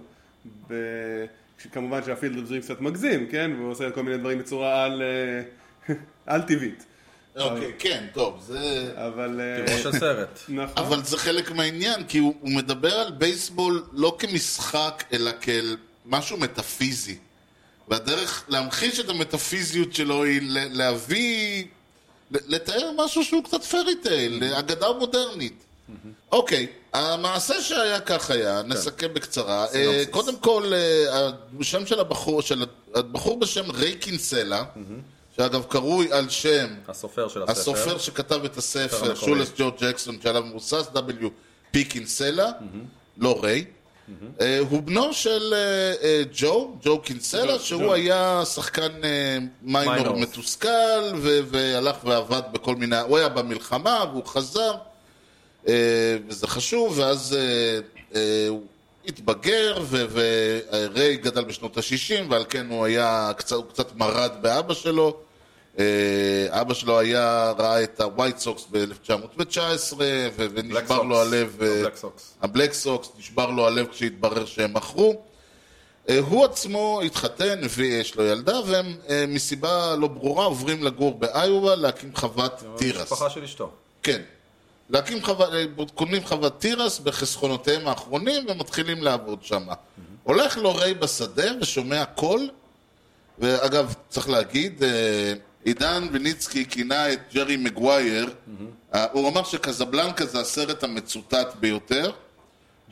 ב, 0.70 0.74
כמובן 1.72 2.04
שה 2.04 2.20
Field 2.20 2.46
Dreams 2.48 2.64
קצת 2.64 2.80
מגזים, 2.80 3.26
כן? 3.26 3.50
והוא 3.58 3.70
עושה 3.70 3.90
כל 3.90 4.02
מיני 4.02 4.18
דברים 4.18 4.38
בצורה 4.38 4.84
על, 4.84 5.02
אה, 5.02 5.94
על 6.34 6.42
טבעית. 6.42 6.84
אוקיי, 7.36 7.72
כן, 7.78 8.06
טוב, 8.12 8.42
זה... 8.46 8.92
אבל... 8.96 9.40
אה, 9.40 9.66
טבעו 9.66 9.78
של 9.78 9.98
סרט. 9.98 10.40
נכון. 10.48 10.84
אבל 10.84 11.04
זה 11.04 11.18
חלק 11.18 11.50
מהעניין, 11.52 12.04
כי 12.04 12.18
הוא, 12.18 12.34
הוא 12.40 12.50
מדבר 12.50 12.92
על 12.92 13.12
בייסבול 13.12 13.84
לא 13.92 14.16
כמשחק, 14.18 15.04
אלא 15.12 15.30
כאל 15.40 15.76
משהו 16.06 16.36
מטאפיזי. 16.36 17.18
והדרך 17.88 18.44
להמחיש 18.48 19.00
את 19.00 19.08
המטאפיזיות 19.08 19.94
שלו 19.94 20.24
היא 20.24 20.40
להביא, 20.52 21.64
לתאר 22.30 22.90
משהו 23.04 23.24
שהוא 23.24 23.44
קצת 23.44 23.62
פרי 23.62 23.96
טייל, 24.02 24.44
אגדה 24.44 24.92
מודרנית. 24.98 25.64
אוקיי, 26.32 26.66
המעשה 26.92 27.62
שהיה 27.62 28.00
כך 28.00 28.30
היה, 28.30 28.62
נסכם 28.62 29.14
בקצרה. 29.14 29.64
אה, 29.64 29.68
סינופסיס. 29.72 30.06
קודם 30.10 30.36
כל, 30.36 30.72
אה, 30.74 31.30
השם 31.60 31.86
של 31.86 32.00
הבחור, 32.00 32.42
של 32.42 32.64
הבחור 32.94 33.40
בשם 33.40 33.70
ריי 33.70 33.96
קינסלה, 33.96 34.64
שאגב 35.36 35.64
קרוי 35.68 36.12
על 36.12 36.28
שם 36.28 36.66
הסופר 36.88 37.28
של 37.28 37.42
הספר. 37.42 37.52
הסופר 37.52 37.98
שכתב 37.98 38.44
את 38.44 38.56
הספר. 38.56 39.14
שולס 39.14 39.52
ג'ו 39.58 39.70
ג'קסון, 39.80 40.18
שעליו 40.22 40.42
מבוסס, 40.42 40.86
W. 40.94 41.26
פי 41.70 41.84
קינסלה, 41.84 42.50
לא 43.18 43.40
ריי. 43.42 43.64
אה, 44.40 44.58
הוא 44.70 44.82
בנו 44.82 45.12
של 45.12 45.54
אה, 45.54 45.94
אה, 46.02 46.22
ג'ו, 46.32 46.76
ג'ו 46.82 47.00
קינסלה, 47.00 47.58
שהוא. 47.58 47.92
היה 47.92 48.42
שחקן 48.44 49.04
אה, 49.04 49.38
מיינור. 49.62 50.16
מתוסכל, 50.16 51.02
והלך 51.20 51.96
ועבד 52.04 52.42
בכל 52.52 52.76
מיני... 52.76 52.98
הוא 52.98 53.18
היה 53.18 53.28
במלחמה, 53.28 54.04
והוא 54.12 54.26
חזר, 54.26 54.70
אה, 54.70 54.89
וזה 56.28 56.46
חשוב, 56.46 56.98
ואז 56.98 57.36
אה, 57.38 57.80
אה, 58.14 58.46
הוא 58.48 58.62
התבגר, 59.06 59.82
וריי 59.90 61.16
גדל 61.16 61.44
בשנות 61.44 61.76
ה-60, 61.76 62.30
ועל 62.30 62.44
כן 62.48 62.66
הוא 62.70 62.84
היה, 62.84 63.32
הוא 63.52 63.64
קצת 63.64 63.96
מרד 63.96 64.30
באבא 64.40 64.74
שלו. 64.74 65.16
אה, 65.78 66.60
אבא 66.60 66.74
שלו 66.74 66.98
היה, 66.98 67.52
ראה 67.58 67.82
את 67.82 68.00
הווייט 68.00 68.38
סוקס 68.38 68.66
ב-1919, 68.70 69.94
ונשבר 70.36 71.02
לו 71.02 71.20
הלב, 71.20 71.62
אה, 71.62 71.82
סוקס. 71.94 72.34
הבלק 72.42 72.72
סוקס, 72.72 73.08
נשבר 73.18 73.50
לו 73.50 73.66
הלב 73.66 73.86
כשהתברר 73.86 74.46
שהם 74.46 74.74
מכרו. 74.74 75.22
אה, 76.08 76.18
הוא 76.18 76.44
עצמו 76.44 77.00
התחתן, 77.06 77.60
ויש 77.70 78.14
לו 78.14 78.24
ילדה, 78.24 78.60
והם 78.66 78.96
אה, 79.08 79.24
מסיבה 79.28 79.96
לא 79.96 80.08
ברורה 80.08 80.44
עוברים 80.44 80.82
לגור 80.82 81.18
באיובה 81.18 81.74
להקים 81.74 82.16
חוות 82.16 82.62
תירס. 82.76 83.12
משפחה 83.12 83.30
של 83.30 83.44
אשתו. 83.44 83.70
כן. 84.02 84.22
להקים 84.90 85.22
חוות, 85.22 85.90
קונים 85.94 86.24
חוות 86.24 86.60
תירס 86.60 86.98
בחסכונותיהם 86.98 87.88
האחרונים 87.88 88.46
ומתחילים 88.48 89.02
לעבוד 89.02 89.44
שם. 89.44 89.62
הולך 90.22 90.58
לו 90.58 90.74
ריי 90.74 90.94
בשדה 90.94 91.50
ושומע 91.60 92.04
קול, 92.04 92.50
ואגב, 93.38 93.94
צריך 94.08 94.28
להגיד, 94.28 94.84
אה, 94.84 95.32
עידן 95.64 96.08
וניצקי 96.12 96.66
כינה 96.68 97.12
את 97.12 97.20
ג'רי 97.34 97.56
מגווייר, 97.56 98.30
אה, 98.94 99.06
הוא 99.12 99.28
אמר 99.28 99.44
שקזבלנקה 99.44 100.26
זה 100.26 100.40
הסרט 100.40 100.84
המצוטט 100.84 101.54
ביותר, 101.60 102.12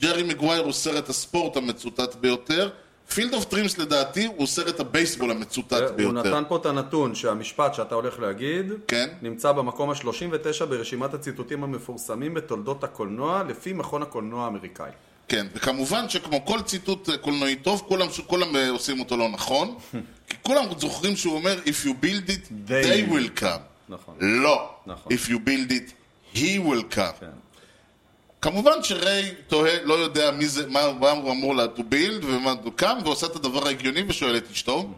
ג'רי 0.01 0.23
מגווייר 0.23 0.63
הוא 0.63 0.73
סרט 0.73 1.09
הספורט 1.09 1.57
המצוטט 1.57 2.15
ביותר, 2.15 2.71
Field 3.15 3.35
of 3.35 3.45
Dreams 3.45 3.79
לדעתי 3.79 4.29
הוא 4.37 4.47
סרט 4.47 4.81
הבייסבול 4.81 5.31
המצוטט 5.31 5.73
הוא 5.73 5.91
ביותר. 5.97 6.13
נתן 6.13 6.43
פה 6.49 6.57
את 6.57 6.67
הנתון 6.67 7.15
שהמשפט 7.15 7.75
שאתה 7.75 7.95
הולך 7.95 8.19
להגיד, 8.21 8.73
כן. 8.89 9.09
נמצא 9.23 9.53
במקום 9.53 9.91
ה-39 9.91 10.65
ברשימת 10.69 11.15
הציטוטים 11.15 11.65
המפורסמים 11.65 12.35
בתולדות 12.35 12.85
הקולנוע, 12.85 13.43
לפי 13.49 13.73
מכון 13.73 14.03
הקולנוע 14.03 14.45
האמריקאי. 14.45 14.91
כן, 15.29 15.47
וכמובן 15.55 16.09
שכמו 16.09 16.47
כל 16.47 16.61
ציטוט 16.63 17.09
קולנועי 17.21 17.57
טוב, 17.57 17.83
כולם, 17.89 18.07
כולם 18.27 18.57
אה, 18.57 18.71
עושים 18.71 19.01
אותו 19.01 19.17
לא 19.17 19.29
נכון, 19.29 19.75
כי 20.29 20.37
כולם 20.43 20.65
זוכרים 20.79 21.17
שהוא 21.17 21.35
אומר 21.35 21.59
If 21.65 21.87
you 21.87 22.05
build 22.05 22.31
it, 22.31 22.53
They 22.69 22.85
they 22.85 23.13
will 23.13 23.41
come. 23.43 23.61
נכון. 23.89 24.15
לא. 24.21 24.71
נכון. 24.87 25.13
If 25.13 25.29
you 25.29 25.35
build 25.49 25.71
it, 25.73 25.93
he 26.35 26.59
will 26.69 26.95
come. 26.97 27.21
כן. 27.21 27.27
כמובן 28.41 28.83
שריי 28.83 29.35
תוהה, 29.49 29.83
לא 29.85 29.95
יודע 29.95 30.31
מי 30.31 30.49
זה, 30.49 30.67
מה, 30.67 30.93
מה 31.01 31.11
הוא 31.11 31.31
אמור 31.31 31.55
to 31.77 31.81
build 31.81 32.25
ומה 32.27 32.55
הוא 32.65 32.73
קם, 32.77 32.99
ועושה 33.05 33.27
את 33.27 33.37
הדבר 33.37 33.67
ההגיוני 33.67 34.03
ושואל 34.09 34.37
את 34.37 34.51
אשתו. 34.51 34.91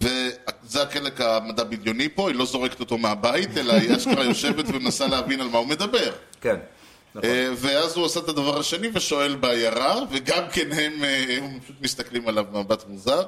וזה 0.00 0.82
החלק 0.82 1.20
המדע 1.20 1.64
בדיוני 1.64 2.08
פה, 2.08 2.28
היא 2.28 2.36
לא 2.36 2.44
זורקת 2.44 2.80
אותו 2.80 2.98
מהבית, 2.98 3.56
אלא 3.56 3.72
היא 3.72 3.96
אשכרה 3.96 4.24
יושבת 4.24 4.64
ומנסה 4.68 5.06
להבין 5.06 5.40
על 5.40 5.48
מה 5.48 5.58
הוא 5.58 5.66
מדבר. 5.66 6.12
כן. 6.40 6.56
נכון. 7.14 7.30
אה, 7.30 7.48
ואז 7.56 7.96
הוא 7.96 8.04
עושה 8.04 8.20
את 8.20 8.28
הדבר 8.28 8.58
השני 8.58 8.88
ושואל 8.94 9.34
בעיירה, 9.34 10.00
וגם 10.10 10.42
כן 10.52 10.72
הם, 10.72 11.04
אה, 11.04 11.36
הם 11.36 11.60
פשוט 11.60 11.76
מסתכלים 11.80 12.28
עליו 12.28 12.44
במבט 12.52 12.84
מוזר. 12.88 13.22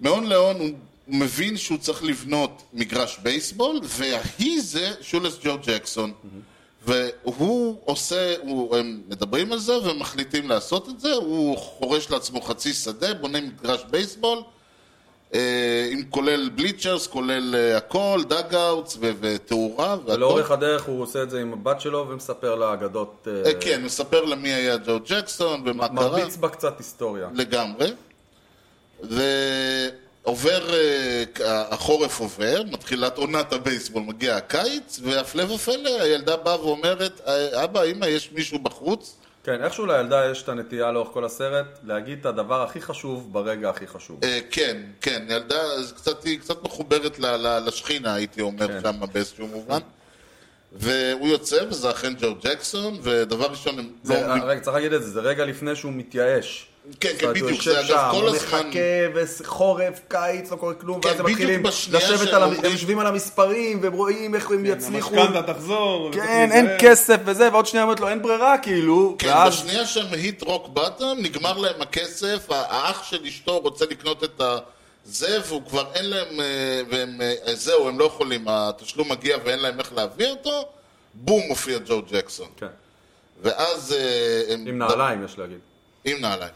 מהון 0.00 0.26
להון 0.26 0.60
הוא 0.60 0.70
מבין 1.08 1.56
שהוא 1.56 1.78
צריך 1.78 2.04
לבנות 2.04 2.62
מגרש 2.72 3.18
בייסבול, 3.22 3.80
והיא 3.82 4.60
זה 4.62 4.92
שולס 5.00 5.38
ג'ו 5.44 5.58
ג'קסון. 5.66 6.12
והוא 6.86 7.76
עושה, 7.84 8.34
הוא, 8.40 8.76
הם 8.76 9.00
מדברים 9.08 9.52
על 9.52 9.58
זה 9.58 9.78
ומחליטים 9.78 10.48
לעשות 10.48 10.88
את 10.88 11.00
זה, 11.00 11.12
הוא 11.12 11.58
חורש 11.58 12.10
לעצמו 12.10 12.40
חצי 12.40 12.72
שדה, 12.72 13.14
בונה 13.14 13.40
מגרש 13.40 13.84
בייסבול, 13.90 14.38
אה, 15.34 15.88
עם 15.90 16.02
כולל 16.10 16.48
bleachers, 16.48 17.06
כולל 17.06 17.54
אה, 17.54 17.76
הכל, 17.76 18.22
dugouts 18.28 18.96
ו- 19.00 19.10
ותאורה 19.20 19.96
והכל. 19.98 20.12
ולאורך 20.12 20.50
הדרך 20.50 20.82
הוא 20.82 21.02
עושה 21.02 21.22
את 21.22 21.30
זה 21.30 21.40
עם 21.40 21.52
הבת 21.52 21.80
שלו 21.80 22.06
ומספר 22.08 22.54
לה 22.54 22.72
אגדות, 22.72 23.28
אה, 23.30 23.50
אה, 23.50 23.54
כן, 23.60 23.84
מספר 23.84 24.24
לה 24.24 24.36
מי 24.36 24.48
היה 24.48 24.76
ג'ו 24.76 24.98
ג'קסון 25.06 25.62
ומה 25.64 25.88
קרה. 25.88 25.94
מרביץ 25.94 26.36
בה 26.36 26.48
קצת 26.48 26.78
היסטוריה. 26.78 27.28
לגמרי. 27.34 27.92
ועובר, 29.02 30.03
אה, 30.28 31.24
החורף 31.70 32.20
עובר, 32.20 32.62
מתחילת 32.72 33.18
עונת 33.18 33.52
הבייסבול, 33.52 34.02
מגיע 34.02 34.36
הקיץ, 34.36 35.00
והפלא 35.02 35.42
ופלא, 35.42 36.02
הילדה 36.02 36.36
באה 36.36 36.60
ואומרת, 36.66 37.20
"אה, 37.26 37.64
אבא, 37.64 37.82
אמא, 37.82 38.06
יש 38.06 38.32
מישהו 38.32 38.58
בחוץ? 38.58 39.16
כן, 39.44 39.64
איכשהו 39.64 39.86
לילדה 39.86 40.30
יש 40.30 40.42
את 40.42 40.48
הנטייה 40.48 40.92
לאורך 40.92 41.08
כל 41.12 41.24
הסרט 41.24 41.66
להגיד 41.84 42.18
את 42.20 42.26
הדבר 42.26 42.62
הכי 42.62 42.80
חשוב 42.80 43.32
ברגע 43.32 43.70
הכי 43.70 43.86
חשוב. 43.86 44.20
אה, 44.24 44.38
כן, 44.50 44.76
כן, 45.00 45.22
ילדה, 45.28 45.60
קצת, 45.96 46.24
היא 46.24 46.38
קצת 46.40 46.62
מחוברת 46.62 47.18
לשכינה, 47.66 48.14
הייתי 48.14 48.40
אומר, 48.40 48.68
כן. 48.68 48.80
שם 48.82 49.00
באיזשהו 49.12 49.46
מובן. 49.46 49.80
והוא 50.72 51.28
יוצא, 51.28 51.64
וזה 51.70 51.90
אכן 51.90 52.14
ג'ו 52.20 52.34
ג'קסון, 52.42 52.98
ודבר 53.02 53.46
ראשון, 53.46 53.78
הם 53.78 53.84
לא 54.04 54.16
זה. 54.16 54.32
רגע, 54.44 54.60
צריך 54.60 54.74
להגיד 54.76 54.92
את 54.92 55.02
זה, 55.02 55.10
זה 55.10 55.20
רגע 55.20 55.44
לפני 55.44 55.76
שהוא 55.76 55.92
מתייאש. 55.92 56.68
כן, 57.00 57.10
כן, 57.18 57.26
הוא 57.26 57.32
בדיוק, 57.34 57.62
זה 57.62 57.80
אגב 57.80 58.08
כל 58.10 58.16
הוא 58.28 58.36
הזמן... 58.36 58.58
מחכה, 58.66 58.78
וחורף, 59.14 60.00
קיץ, 60.08 60.50
לא 60.50 60.56
קורה 60.56 60.74
כלום, 60.74 61.00
כן, 61.00 61.08
ואז 61.08 61.20
הם 61.20 61.26
מתחילים 61.26 61.62
לשבת 61.92 62.28
על, 62.28 62.42
הם 62.42 62.72
יושבים 62.72 62.98
על 62.98 63.06
המספרים, 63.06 63.78
והם 63.82 63.92
רואים 63.92 64.34
איך 64.34 64.50
הם 64.50 64.66
יצליחו. 64.66 65.16
המשכנתה 65.16 65.52
תחזור. 65.52 66.10
כן, 66.12 66.48
אין. 66.52 66.66
כסף 66.78 67.16
וזה, 67.24 67.48
ועוד 67.52 67.66
שנייה 67.66 67.84
אומרת 67.84 68.00
לו, 68.00 68.08
אין 68.08 68.22
ברירה, 68.22 68.58
כאילו. 68.58 69.14
כן, 69.18 69.32
בשנייה 69.48 69.86
שהם 69.86 70.06
hit 70.12 70.42
rock 70.42 70.68
bottom, 70.68 71.16
נגמר 71.18 71.58
להם 71.58 71.82
הכסף, 71.82 72.46
האח 72.50 73.02
של 73.02 73.24
אשתו 73.26 73.58
רוצה 73.58 73.84
לקנות 73.90 74.24
את 74.24 74.40
הזה, 75.06 75.38
והוא 75.48 75.62
כבר 75.68 75.84
אין 75.94 76.10
להם, 76.10 76.40
אה, 76.40 76.80
והם, 76.90 77.20
אה, 77.20 77.54
זהו, 77.54 77.88
הם 77.88 77.98
לא 77.98 78.04
יכולים, 78.04 78.44
התשלום 78.48 79.10
מגיע 79.12 79.36
ואין 79.44 79.58
להם 79.58 79.78
איך 79.78 79.92
להביא 79.92 80.28
אותו, 80.30 80.68
בום, 81.14 81.42
מופיע 81.48 81.78
ג'ו 81.86 82.02
ג'קסון. 82.10 82.48
כן, 82.56 82.66
ואז... 83.42 83.92
אה, 83.98 84.54
הם- 84.54 84.64
עם 84.66 84.78
נעליים, 84.78 85.24
יש 85.24 85.38
להגיד. 85.38 85.58
עם 86.04 86.20
נעליים. 86.20 86.52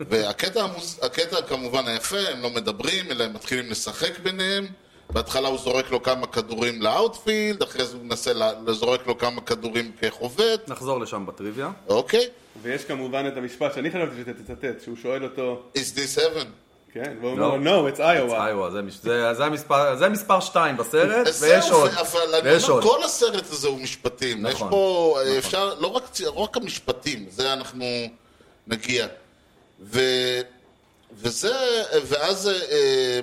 והקטע 0.00 0.62
המוז... 0.62 0.98
הקטע 1.02 1.42
כמובן 1.42 1.88
היפה, 1.88 2.18
הם 2.18 2.42
לא 2.42 2.50
מדברים, 2.50 3.10
אלא 3.10 3.24
הם 3.24 3.32
מתחילים 3.34 3.70
לשחק 3.70 4.18
ביניהם. 4.18 4.66
בהתחלה 5.10 5.48
הוא 5.48 5.58
זורק 5.58 5.90
לו 5.90 6.02
כמה 6.02 6.26
כדורים 6.26 6.82
ל 6.82 6.90
outfield, 6.90 7.62
אחרי 7.62 7.84
זה 7.84 7.96
הוא 7.96 8.04
מנסה 8.04 8.32
ל- 8.32 8.52
לזורק 8.66 9.06
לו 9.06 9.18
כמה 9.18 9.40
כדורים 9.40 9.92
כחובט, 10.00 10.68
נחזור 10.68 11.00
לשם 11.00 11.26
בטריוויה. 11.26 11.70
אוקיי? 11.88 12.28
ויש 12.62 12.84
כמובן 12.84 13.26
את 13.28 13.36
המשפט 13.36 13.74
שאני 13.74 13.90
חשבתי 13.90 14.16
שאתה 14.26 14.54
תצטט, 14.54 14.84
שהוא 14.84 14.96
שואל 15.02 15.24
אותו, 15.24 15.62
Is 15.76 15.96
this 15.96 16.18
heaven? 16.18 16.44
כן, 16.92 17.16
והוא 17.20 17.32
אומר 17.32 17.56
לו, 17.56 17.88
no, 17.90 17.94
it's 17.94 17.98
Iowa. 17.98 18.02
איואה, 18.46 18.70
זה 18.70 18.82
מש- 18.82 18.94
זה- 19.02 19.34
זה 19.34 19.44
המספר- 19.44 19.96
זה 19.96 20.08
מספר 20.08 20.40
2 20.40 20.76
בסרט, 20.76 21.26
ויש 21.40 21.70
עוד. 21.70 21.90
אבל 21.90 22.20
אומר. 22.68 22.82
כל 22.82 23.04
הסרט 23.04 23.50
הזה 23.50 23.68
הוא 23.68 23.80
משפטים. 23.80 24.46
יש 24.46 24.54
נכון, 24.54 24.70
פה, 24.70 25.18
נכון. 25.24 25.36
אפשר, 25.38 25.74
לא 25.80 26.00
לא 26.24 26.40
רק 26.40 26.56
המשפטים, 26.56 27.26
זה 27.30 27.52
אנחנו 27.52 27.84
נגיע. 28.66 29.06
ו, 29.80 30.00
וזה, 31.12 31.54
ואז 32.06 32.48
אה, 32.48 33.20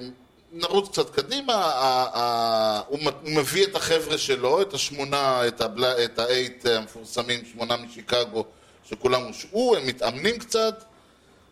נרוץ 0.54 0.90
קצת 0.90 1.10
קדימה, 1.10 1.54
ה- 1.56 2.18
ה- 2.20 2.82
הוא 2.88 3.00
מביא 3.24 3.66
את 3.68 3.76
החבר'ה 3.76 4.18
שלו, 4.18 4.62
את 4.62 4.74
השמונה, 4.74 5.48
את 5.48 5.62
הבלה- 5.62 6.04
את 6.04 6.20
האייט 6.20 6.66
המפורסמים, 6.66 7.46
שמונה 7.52 7.78
משיקגו, 7.78 8.46
שכולם 8.90 9.24
הושעו, 9.24 9.76
הם 9.78 9.88
מתאמנים 9.88 10.40
קצת. 10.40 10.84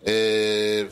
אה, 0.07 0.11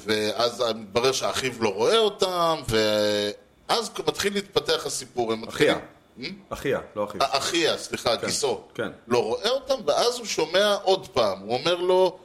ואז 0.05 0.63
מתברר 0.75 1.11
שאחיו 1.11 1.51
לא 1.63 1.69
רואה 1.69 1.97
אותם, 1.97 2.61
ואז 2.67 3.89
מתחיל 4.07 4.33
להתפתח 4.33 4.85
הסיפור. 4.85 5.33
אחיה. 5.33 5.75
מתחילים- 6.17 6.39
אחיה, 6.49 6.79
לא 6.95 7.03
אחי. 7.05 7.17
אה, 7.21 7.37
אחיה, 7.37 7.77
סליחה, 7.77 8.15
גיסו. 8.15 8.61
כן. 8.75 8.87
לא 9.07 9.23
רואה 9.23 9.49
אותם, 9.49 9.75
ואז 9.85 10.17
הוא 10.17 10.25
שומע 10.25 10.75
עוד 10.83 11.07
פעם, 11.07 11.39
הוא 11.39 11.57
אומר 11.57 11.75
לו, 11.75 12.19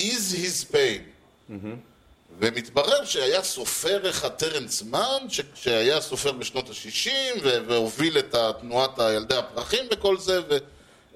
is 0.00 0.32
his 0.34 0.72
pain. 0.74 1.02
ומתברר 2.40 3.04
שהיה 3.04 3.42
סופר 3.42 4.10
אחד, 4.10 4.28
טרנס 4.28 4.82
מן, 4.82 5.28
ש- 5.28 5.40
שהיה 5.54 6.00
סופר 6.00 6.32
בשנות 6.32 6.68
ה-60, 6.70 7.10
והוביל 7.44 8.18
את 8.18 8.34
תנועת 8.60 8.90
ילדי 9.16 9.34
הפרחים 9.36 9.84
וכל 9.92 10.18
זה, 10.18 10.40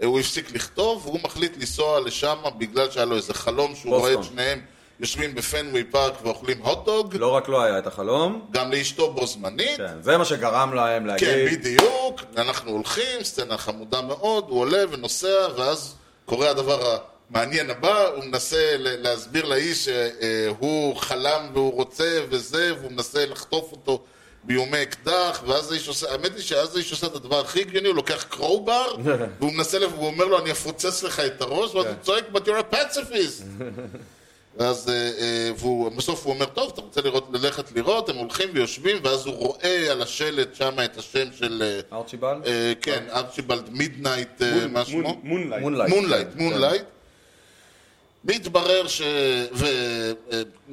והוא 0.02 0.20
הפסיק 0.20 0.50
לכתוב, 0.54 1.06
והוא 1.06 1.20
מחליט 1.22 1.56
לנסוע 1.56 2.00
לשם 2.00 2.36
בגלל 2.58 2.90
שהיה 2.90 3.06
לו 3.06 3.16
איזה 3.16 3.34
חלום 3.34 3.74
שהוא 3.76 3.96
רואה 3.96 4.12
את. 4.14 4.24
שניהם 4.24 4.60
יושבים 5.00 5.34
בפנווי 5.34 5.84
פארק 5.84 6.14
ואוכלים 6.22 6.62
הוטדוג, 6.62 7.16
לא 7.16 7.28
רק 7.28 7.48
לו 7.48 7.62
היה 7.62 7.78
את 7.78 7.86
החלום, 7.86 8.46
גם 8.50 8.72
לאשתו 8.72 9.12
בו 9.12 9.26
זמנית. 9.26 9.76
כן, 9.76 10.02
זה 10.02 10.18
מה 10.18 10.24
שגרם 10.24 10.74
להם 10.74 11.06
להגיד, 11.06 11.28
כן, 11.28 11.46
בדיוק, 11.56 12.20
אנחנו 12.36 12.70
הולכים, 12.70 13.22
סצנה 13.24 13.58
חמודה 13.58 14.00
מאוד, 14.02 14.44
הוא 14.48 14.60
עולה 14.60 14.82
ונוסע, 14.90 15.46
ואז 15.56 15.94
קורה 16.26 16.50
הדבר 16.50 16.96
המעניין 17.34 17.70
הבא, 17.70 18.06
הוא 18.06 18.24
מנסה 18.24 18.74
להסביר 18.78 19.44
לאיש 19.44 19.88
שהוא 19.88 20.96
חלם 20.96 21.50
והוא 21.54 21.72
רוצה 21.72 22.18
וזה, 22.28 22.74
והוא 22.80 22.92
מנסה 22.92 23.26
לחטוף 23.26 23.72
אותו 23.72 24.02
באיומי 24.44 24.82
אקדח, 24.82 25.42
ואז 25.46 25.72
האיש 25.72 25.88
עושה, 25.88 26.12
האמת 26.12 26.36
היא 26.36 26.42
שאז 26.42 26.76
האיש 26.76 26.90
עושה 26.90 27.06
את 27.06 27.14
הדבר 27.14 27.40
הכי 27.40 27.60
הגיוני, 27.60 27.88
הוא 27.88 27.96
לוקח 27.96 28.22
crowbar, 28.28 28.94
והוא 29.38 29.52
מנסה, 29.52 29.78
והוא 29.88 30.06
אומר 30.06 30.24
לו, 30.24 30.38
אני 30.38 30.50
אפוצץ 30.50 31.02
לך 31.02 31.20
את 31.20 31.40
הראש, 31.40 31.74
ואז 31.74 31.86
הוא 31.86 31.94
צועק, 32.02 32.24
but 32.32 32.38
you're 32.38 32.72
a 32.72 32.74
pacifist. 32.74 33.42
ואז 34.56 34.88
אה, 34.88 34.94
אה, 34.94 35.90
בסוף 35.96 36.24
הוא 36.26 36.34
אומר, 36.34 36.46
טוב, 36.46 36.70
אתה 36.74 36.80
רוצה 36.80 37.00
לראות, 37.00 37.28
ללכת 37.32 37.72
לראות, 37.76 38.08
הם 38.08 38.16
הולכים 38.16 38.48
ויושבים, 38.52 38.96
ואז 39.02 39.26
הוא 39.26 39.34
רואה 39.34 39.86
על 39.90 40.02
השלט 40.02 40.54
שם 40.54 40.74
את 40.84 40.98
השם 40.98 41.28
של, 41.32 41.62
אה, 41.62 41.98
ארצ'יבלד? 41.98 42.46
אה, 42.46 42.72
כן, 42.82 43.04
ארצ'יבלד 43.12 43.70
מידנייט, 43.70 44.42
אה, 44.42 44.66
מה 44.66 44.84
שמו? 44.84 45.20
מונלייט. 45.22 45.62
מונלייט. 45.62 45.94
מונלייט, 45.94 46.28
כן, 46.34 46.42
מונלייט. 46.42 46.82
מתברר 48.24 48.86
ש... 48.86 49.02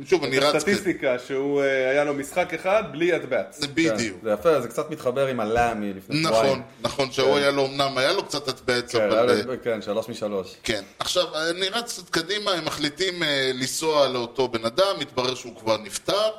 ושוב, 0.01 0.24
אני 0.24 0.39
רץ... 0.39 0.62
סטטיסטיקה 0.62 1.20
שהוא 1.27 1.62
אה, 1.62 1.89
היה 1.89 2.03
לו 2.03 2.13
משחק 2.13 2.53
אחד 2.53 2.84
בלי 2.91 3.13
הטבעץ. 3.13 3.60
זה 3.60 3.68
כן, 3.68 3.74
בדיוק. 3.74 4.18
זה 4.24 4.32
יפה, 4.32 4.62
זה 4.62 4.68
קצת 4.68 4.89
מתחבר 4.89 5.27
עם 5.27 5.39
הלאמי 5.39 5.94
לפני 5.94 6.22
נכון, 6.22 6.36
שבועיים. 6.36 6.62
נכון, 6.82 7.12
שהוא 7.12 7.38
היה 7.38 7.51
לו, 7.51 7.65
אמנם 7.65 7.98
היה 7.98 8.13
לו 8.13 8.25
קצת 8.25 8.50
כן, 8.91 9.00
היה 9.00 9.08
אבל... 9.08 9.41
לו- 9.46 9.53
כן, 9.63 9.82
שלוש 9.82 10.10
משלוש. 10.10 10.56
כן. 10.63 10.82
עכשיו, 11.00 11.25
אני 11.50 11.70
רץ 11.70 12.00
קצת 12.00 12.10
קדימה, 12.10 12.51
הם 12.51 12.65
מחליטים 12.65 13.24
אה, 13.24 13.51
לנסוע 13.53 14.08
לאותו 14.08 14.48
בן 14.48 14.65
אדם, 14.65 15.00
מתברר 15.00 15.36
שהוא 15.36 15.56
כבר 15.60 15.77
נפטר, 15.77 16.29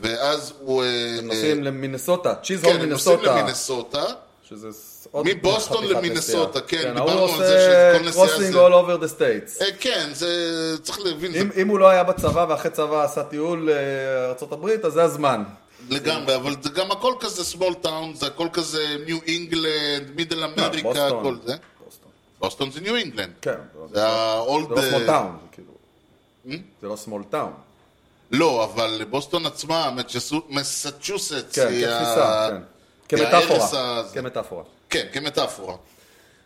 ואז 0.00 0.52
הוא... 0.60 0.82
אה, 0.82 0.88
הם 0.88 1.16
אה, 1.18 1.20
נוסעים 1.22 1.64
למינסוטה, 1.64 2.34
צ'יז 2.34 2.64
הול 2.64 2.72
כן, 2.74 2.80
הם 2.80 2.88
נוסעים 2.88 3.16
מינסוטה. 3.18 3.40
למינסוטה. 3.40 4.04
שזה 4.48 4.68
עוד 5.10 5.26
מבוסטון 5.26 5.84
למינסוטה, 5.86 6.58
נסיעה. 6.60 6.82
כן, 6.82 6.96
ההוא 6.96 7.10
דיברנו 7.10 7.32
על 7.32 7.38
זה 7.38 7.58
שזה 7.58 7.98
כל 7.98 8.06
עושה 8.06 8.08
נסיעה 8.22 8.28
קרוסינג 8.28 8.52
זה- 8.52 8.66
all 8.66 8.70
over 8.70 9.02
the 9.02 9.18
states. 9.18 9.62
אה, 9.64 9.72
כן, 9.80 10.08
זה... 10.12 10.28
צריך 10.82 11.00
להבין, 11.00 11.32
זה 11.32 11.40
אם, 11.40 11.50
אם 11.62 11.68
הוא 11.68 11.78
לא 11.78 11.88
היה 11.88 12.04
בצבא 12.04 12.46
ואחרי 12.48 12.70
צבא 12.70 13.04
עשה 13.04 13.22
טיול 13.22 13.70
לארה"ב, 13.70 14.66
אז 14.86 14.92
זה 14.92 15.02
הזמן. 15.02 15.42
לגמרי, 15.90 16.36
אבל 16.36 16.54
זה 16.62 16.70
גם 16.70 16.90
הכל 16.90 17.14
כזה 17.20 17.42
small 17.58 17.84
town, 17.86 18.14
זה 18.14 18.26
הכל 18.26 18.48
כזה 18.52 18.96
ניו 19.06 19.18
אינגלנד, 19.26 20.10
Middle 20.16 20.44
America. 20.44 21.06
הכל 21.06 21.36
זה. 21.44 21.54
בוסטון. 21.84 22.10
בוסטון 22.38 22.70
זה 22.70 22.80
ניו 22.80 22.96
אינגלנד. 22.96 23.32
כן. 23.42 23.54
זה 23.92 24.06
ה-old... 24.08 24.80
זה 24.80 24.90
לא 24.90 24.98
small 24.98 25.08
town, 25.08 25.26
זה 25.42 25.48
כאילו. 25.52 25.72
Hmm? 26.46 26.60
זה 26.82 26.88
לא 26.88 26.96
small 27.06 27.34
town. 27.34 27.50
לא, 28.30 28.64
אבל 28.64 29.00
בוסטון 29.10 29.46
עצמה, 29.46 29.90
מסצ'וסטס, 30.48 31.54
כן, 31.54 31.66
היא 31.68 31.86
ה- 31.88 32.48
כן. 32.50 32.75
כמטאפורה. 33.08 33.58
הערש 33.60 33.74
הזה. 33.74 34.14
כמטאפורה. 34.14 34.62
כן, 34.90 35.06
כמטאפורה. 35.12 35.74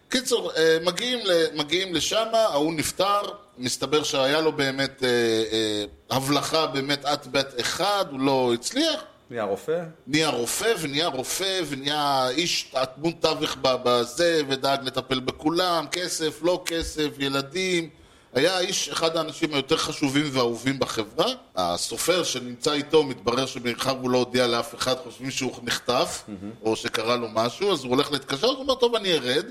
קיצור, 0.08 0.52
אה, 0.56 0.78
מגיעים, 0.84 1.18
ל- 1.24 1.46
מגיעים 1.54 1.94
לשם, 1.94 2.26
ההוא 2.32 2.72
נפטר, 2.74 3.20
מסתבר 3.58 4.02
שהיה 4.02 4.40
לו 4.40 4.52
באמת 4.52 5.04
אה, 5.04 5.08
אה, 5.52 5.84
הבלחה 6.16 6.66
באמת 6.66 7.04
אט 7.04 7.26
בת 7.30 7.60
אחד, 7.60 8.04
הוא 8.10 8.20
לא 8.20 8.50
הצליח, 8.54 9.00
נהיה 9.30 9.44
רופא. 9.44 9.82
נהיה 10.06 10.28
רופא 10.28 10.74
ונהיה 10.80 11.06
רופא 11.06 11.60
ונהיה 11.68 12.28
איש 12.28 12.74
דמות 12.98 13.14
תווך 13.20 13.56
בזה 13.62 14.42
ודאג 14.48 14.80
לטפל 14.84 15.20
בכולם, 15.20 15.86
כסף, 15.92 16.38
לא 16.42 16.62
כסף, 16.66 17.08
ילדים. 17.18 17.88
היה 18.34 18.56
האיש, 18.56 18.88
אחד 18.88 19.16
האנשים 19.16 19.54
היותר 19.54 19.76
חשובים 19.76 20.26
ואהובים 20.32 20.78
בחברה. 20.78 21.26
הסופר 21.56 22.24
שנמצא 22.24 22.72
איתו, 22.72 23.02
מתברר 23.02 23.46
שמאחר 23.46 23.90
הוא 23.90 24.10
לא 24.10 24.18
הודיע 24.18 24.46
לאף 24.46 24.74
אחד, 24.74 24.94
חושבים 25.04 25.30
שהוא 25.30 25.52
נחטף, 25.62 26.24
או 26.62 26.76
שקרה 26.76 27.16
לו 27.16 27.28
משהו, 27.32 27.72
אז 27.72 27.84
הוא 27.84 27.90
הולך 27.90 28.12
להתקשר, 28.12 28.46
הוא 28.46 28.56
אומר, 28.56 28.74
טוב, 28.74 28.94
אני 28.94 29.12
ארד, 29.12 29.44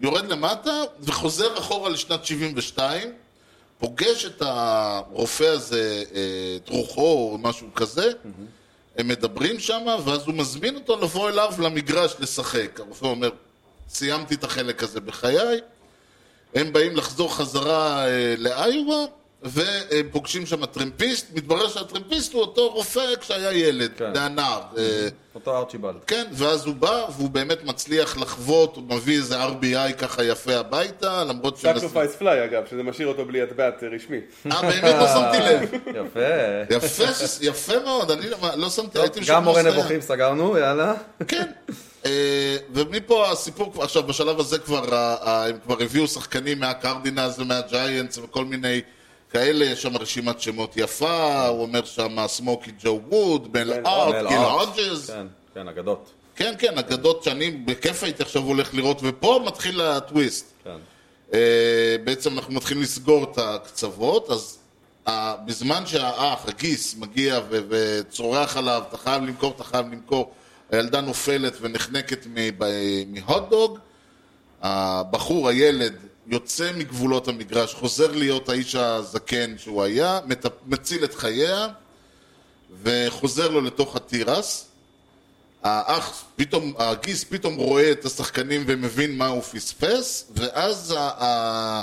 יורד 0.00 0.26
למטה, 0.26 0.70
וחוזר 1.00 1.58
אחורה 1.58 1.90
לשנת 1.90 2.24
72, 2.24 3.12
פוגש 3.78 4.24
את 4.24 4.42
הרופא 4.46 5.44
הזה, 5.44 6.04
אה, 6.14 6.20
את 6.56 6.68
רוחו 6.68 7.30
או 7.32 7.38
משהו 7.38 7.74
כזה, 7.74 8.12
הם 8.96 9.08
מדברים 9.08 9.60
שם, 9.60 9.86
ואז 10.04 10.26
הוא 10.26 10.34
מזמין 10.34 10.74
אותו 10.74 11.00
לבוא 11.00 11.28
אליו 11.28 11.54
למגרש 11.58 12.14
לשחק. 12.18 12.80
הרופא 12.80 13.06
אומר, 13.06 13.30
סיימתי 13.88 14.34
את 14.34 14.44
החלק 14.44 14.82
הזה 14.82 15.00
בחיי, 15.00 15.60
הם 16.54 16.72
באים 16.72 16.96
לחזור 16.96 17.34
חזרה 17.36 18.06
אה, 18.06 18.34
לאיואה, 18.38 19.04
והם 19.42 20.06
פוגשים 20.12 20.46
שם 20.46 20.66
טרמפיסט, 20.66 21.26
מתברר 21.34 21.68
שהטרמפיסט 21.68 22.32
הוא 22.32 22.40
אותו 22.42 22.68
רופא 22.72 23.16
כשהיה 23.20 23.52
ילד, 23.52 23.90
כן. 23.96 24.14
זה 24.14 24.22
הנער. 24.22 24.60
אה, 24.78 25.08
אותו 25.34 25.56
ארצ'יבלד. 25.58 25.94
כן, 26.06 26.24
ואז 26.32 26.66
הוא 26.66 26.74
בא, 26.74 27.04
והוא 27.16 27.30
באמת 27.30 27.64
מצליח 27.64 28.16
לחוות, 28.16 28.76
הוא 28.76 28.84
מביא 28.88 29.16
איזה 29.16 29.44
RBI 29.44 29.92
ככה 29.98 30.24
יפה 30.24 30.54
הביתה, 30.56 31.24
למרות 31.24 31.56
ש... 31.56 31.60
sacrifice 31.60 32.16
fly 32.16 32.44
אגב, 32.44 32.62
שזה 32.70 32.82
משאיר 32.82 33.08
אותו 33.08 33.24
בלי 33.24 33.42
ה 33.42 33.49
at 33.49 33.62
bat 33.62 33.82
רשמי. 33.94 34.20
אה, 34.52 34.60
באמת 34.62 34.94
לא 35.00 35.08
שמתי 35.08 35.38
לב. 35.38 35.60
יפה. 36.06 36.20
יפה, 36.70 37.04
יפה 37.40 37.72
מאוד, 37.84 38.10
אני 38.10 38.30
לא- 38.30 38.38
לא 38.56 38.70
שמתי, 38.70 38.98
הייתי 38.98 39.20
גם 39.20 39.22
משוכנע 39.24 39.40
מורה 39.40 39.60
שזה 39.60 39.68
היה. 39.68 39.78
נבוכים 39.78 40.00
סגרנו, 40.00 40.58
יאללה. 40.58 40.94
כן. 41.28 41.50
אה, 42.06 42.56
ומפה 42.74 43.30
הסיפור, 43.30 43.82
עכשיו 43.82 44.02
בשלב 44.02 44.40
הזה 44.40 44.58
כבר, 44.58 44.96
הם 45.22 45.58
כבר 45.64 45.82
הביאו 45.82 46.08
שחקנים 46.08 46.60
מהקרדינלס 46.60 47.38
ומהג'יינטס 47.38 48.18
וכל 48.18 48.44
מיני 48.44 48.80
כאלה, 49.30 49.64
יש 49.64 49.82
שם 49.82 49.96
רשימת 49.96 50.40
שמות 50.40 50.76
יפה, 50.76 51.46
הוא 51.46 51.62
אומר 51.62 51.84
שם 51.84 52.16
סמוקי 52.26 52.70
ג'ו 52.82 53.00
ווד, 53.08 53.52
מל 53.52 53.72
אוט, 53.86 54.14
גיל 54.28 54.36
ארט. 54.36 54.68
הודג'ס. 54.68 55.10
כן, 55.10 55.26
כן, 55.54 55.68
אגדות. 55.68 56.10
כן, 56.36 56.54
כן, 56.58 56.78
אגדות 56.78 57.22
שאני 57.22 57.50
בכיף 57.50 58.04
הייתי 58.04 58.22
עכשיו 58.22 58.42
הולך 58.42 58.74
לראות, 58.74 59.00
ופה 59.02 59.40
מתחיל 59.46 59.80
הטוויסט. 59.80 60.52
כן. 60.64 60.76
אה, 61.34 61.96
בעצם 62.04 62.38
אנחנו 62.38 62.54
מתחילים 62.54 62.82
לסגור 62.82 63.24
את 63.24 63.38
הקצוות, 63.38 64.30
אז 64.30 64.58
אה, 65.08 65.34
בזמן 65.46 65.86
שהאח, 65.86 66.48
הגיס, 66.48 66.94
מגיע 66.98 67.40
וצורח 67.48 68.56
עליו, 68.56 68.82
אתה 68.88 68.96
חייב 68.96 69.22
למכור, 69.22 69.52
אתה 69.56 69.64
חייב 69.64 69.86
למכור, 69.92 70.32
הילדה 70.72 71.00
נופלת 71.00 71.52
ונחנקת 71.60 72.26
מהוטדוג, 73.06 73.78
הבחור, 74.62 75.48
הילד, 75.48 75.94
יוצא 76.26 76.70
מגבולות 76.76 77.28
המגרש, 77.28 77.74
חוזר 77.74 78.12
להיות 78.12 78.48
האיש 78.48 78.74
הזקן 78.74 79.58
שהוא 79.58 79.82
היה, 79.82 80.20
מציל 80.66 81.04
את 81.04 81.14
חייה, 81.14 81.68
וחוזר 82.82 83.48
לו 83.48 83.60
לתוך 83.60 83.96
התירס. 83.96 84.68
האח, 85.62 86.24
פתאום, 86.36 86.74
הגיס 86.78 87.24
פתאום 87.24 87.54
רואה 87.54 87.92
את 87.92 88.04
השחקנים 88.04 88.64
ומבין 88.66 89.18
מה 89.18 89.26
הוא 89.26 89.42
פספס, 89.42 90.32
ואז 90.36 90.94
ה, 90.98 91.00
ה, 91.00 91.82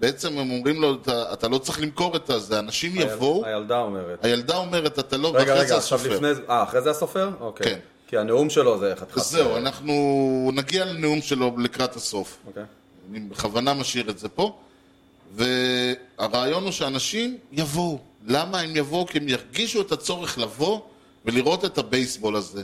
בעצם 0.00 0.38
הם 0.38 0.50
אומרים 0.50 0.80
לו, 0.80 0.94
אתה, 1.02 1.32
אתה 1.32 1.48
לא 1.48 1.58
צריך 1.58 1.80
למכור 1.80 2.16
את 2.16 2.30
הזה, 2.30 2.58
אנשים 2.58 2.92
יבואו, 2.94 3.46
הילדה 3.46 3.78
אומרת. 3.78 4.24
הילדה 4.24 4.56
אומרת, 4.56 4.98
אתה 4.98 5.16
לא, 5.16 5.32
רגע, 5.34 5.54
רגע, 5.54 5.64
זה 5.64 5.76
עכשיו. 5.76 6.00
לפני. 6.04 6.28
אה, 6.48 6.62
אחרי 6.62 6.82
זה 6.82 6.90
הסופר? 6.90 7.30
אוקיי. 7.40 7.66
כן. 7.66 7.78
כי 8.10 8.16
הנאום 8.16 8.50
שלו 8.50 8.78
זה 8.78 8.94
חתיכת... 8.96 9.18
אז 9.18 9.30
זהו, 9.30 9.56
אנחנו 9.56 10.50
נגיע 10.54 10.84
לנאום 10.84 11.22
שלו 11.22 11.52
לקראת 11.58 11.96
הסוף. 11.96 12.38
אוקיי. 12.46 12.62
אני 13.10 13.20
בכוונה 13.20 13.74
משאיר 13.74 14.10
את 14.10 14.18
זה 14.18 14.28
פה. 14.28 14.58
והרעיון 15.36 16.64
הוא 16.64 16.72
שאנשים 16.72 17.38
יבואו. 17.52 17.98
למה 18.26 18.60
הם 18.60 18.76
יבואו? 18.76 19.06
כי 19.06 19.18
הם 19.18 19.28
ירגישו 19.28 19.80
את 19.80 19.92
הצורך 19.92 20.38
לבוא 20.38 20.80
ולראות 21.24 21.64
את 21.64 21.78
הבייסבול 21.78 22.36
הזה. 22.36 22.62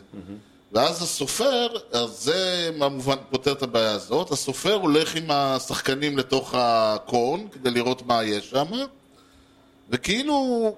ואז 0.72 1.02
הסופר, 1.02 1.68
אז 1.92 2.10
זה 2.10 2.70
כמובן 2.78 3.16
פותר 3.30 3.52
את 3.52 3.62
הבעיה 3.62 3.92
הזאת, 3.92 4.30
הסופר 4.30 4.74
הולך 4.74 5.16
עם 5.16 5.30
השחקנים 5.30 6.18
לתוך 6.18 6.54
הקורן 6.56 7.48
כדי 7.48 7.70
לראות 7.70 8.06
מה 8.06 8.24
יש 8.24 8.50
שם, 8.50 8.66
וכאילו 9.90 10.36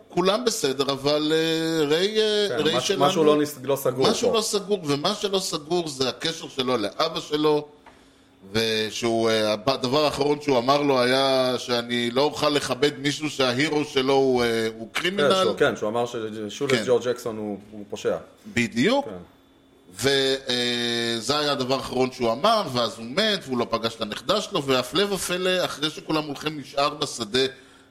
כולם 0.09 0.44
בסדר, 0.44 0.92
אבל 0.92 1.33
אה, 1.35 1.87
ריי, 1.87 2.21
אה, 2.21 2.47
כן, 2.49 2.55
ריי 2.64 2.77
מש- 2.77 2.88
שלנו... 2.88 3.05
משהו 3.07 3.25
לא 3.25 3.37
נס- 3.37 3.59
לא 3.62 3.77
סגור 3.77 4.11
משהו 4.11 4.31
פה. 4.31 4.37
לא 4.37 4.40
סגור, 4.42 4.79
ומה 4.87 5.14
שלא 5.14 5.38
סגור 5.38 5.88
זה 5.88 6.09
הקשר 6.09 6.49
שלו 6.49 6.77
לאבא 6.77 7.21
שלו, 7.21 7.66
ושהוא, 8.53 9.31
אה, 9.31 9.53
הדבר 9.66 10.05
האחרון 10.05 10.40
שהוא 10.40 10.59
אמר 10.59 10.83
לו 10.83 11.01
היה 11.01 11.55
שאני 11.59 12.11
לא 12.11 12.23
אוכל 12.23 12.49
לכבד 12.49 12.90
מישהו 12.99 13.31
שההירו 13.31 13.85
שלו 13.85 14.12
הוא, 14.14 14.44
הוא 14.79 14.88
כן, 14.94 15.01
קרימינל. 15.01 15.35
שהוא- 15.42 15.57
כן, 15.57 15.77
שהוא 15.77 15.88
אמר 15.88 16.05
ששולס 16.07 16.73
כן. 16.73 16.83
ג'ורג' 16.87 17.03
ג'קסון 17.09 17.37
הוא 17.37 17.59
הוא 17.73 17.85
פושע. 17.90 18.16
בדיוק. 18.47 19.05
כן. 19.05 19.11
וזה 19.94 21.38
היה 21.38 21.53
הדבר 21.53 21.75
האחרון 21.75 22.12
שהוא 22.12 22.33
אמר, 22.33 22.62
ואז 22.73 22.94
הוא 22.99 23.07
מת, 23.07 23.40
והוא 23.47 23.59
לא 23.59 23.66
פגש 23.71 23.94
את 23.94 24.01
הנכדה 24.01 24.40
שלו, 24.40 24.62
והפלא 24.62 25.12
ופלא, 25.14 25.64
אחרי 25.64 25.90
שכולם 25.90 26.25
הולכים, 26.25 26.59
נשאר 26.61 26.88
בשדה 26.94 27.38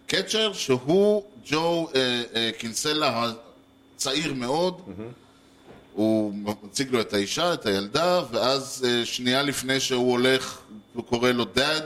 קצ'ר, 0.07 0.53
שהוא 0.53 1.23
ג'ו 1.45 1.87
אה, 1.95 2.23
אה, 2.35 2.49
קינסלה 2.57 3.31
הצעיר 3.95 4.33
מאוד. 4.33 4.81
הוא 5.93 6.33
מציג 6.63 6.91
לו 6.91 7.01
את 7.01 7.13
האישה, 7.13 7.53
את 7.53 7.65
הילדה, 7.65 8.21
ואז 8.31 8.85
אה, 8.87 9.05
שנייה 9.05 9.41
לפני 9.41 9.79
שהוא 9.79 10.11
הולך, 10.11 10.59
הוא 10.93 11.03
קורא 11.03 11.31
לו 11.31 11.45
Dad, 11.55 11.83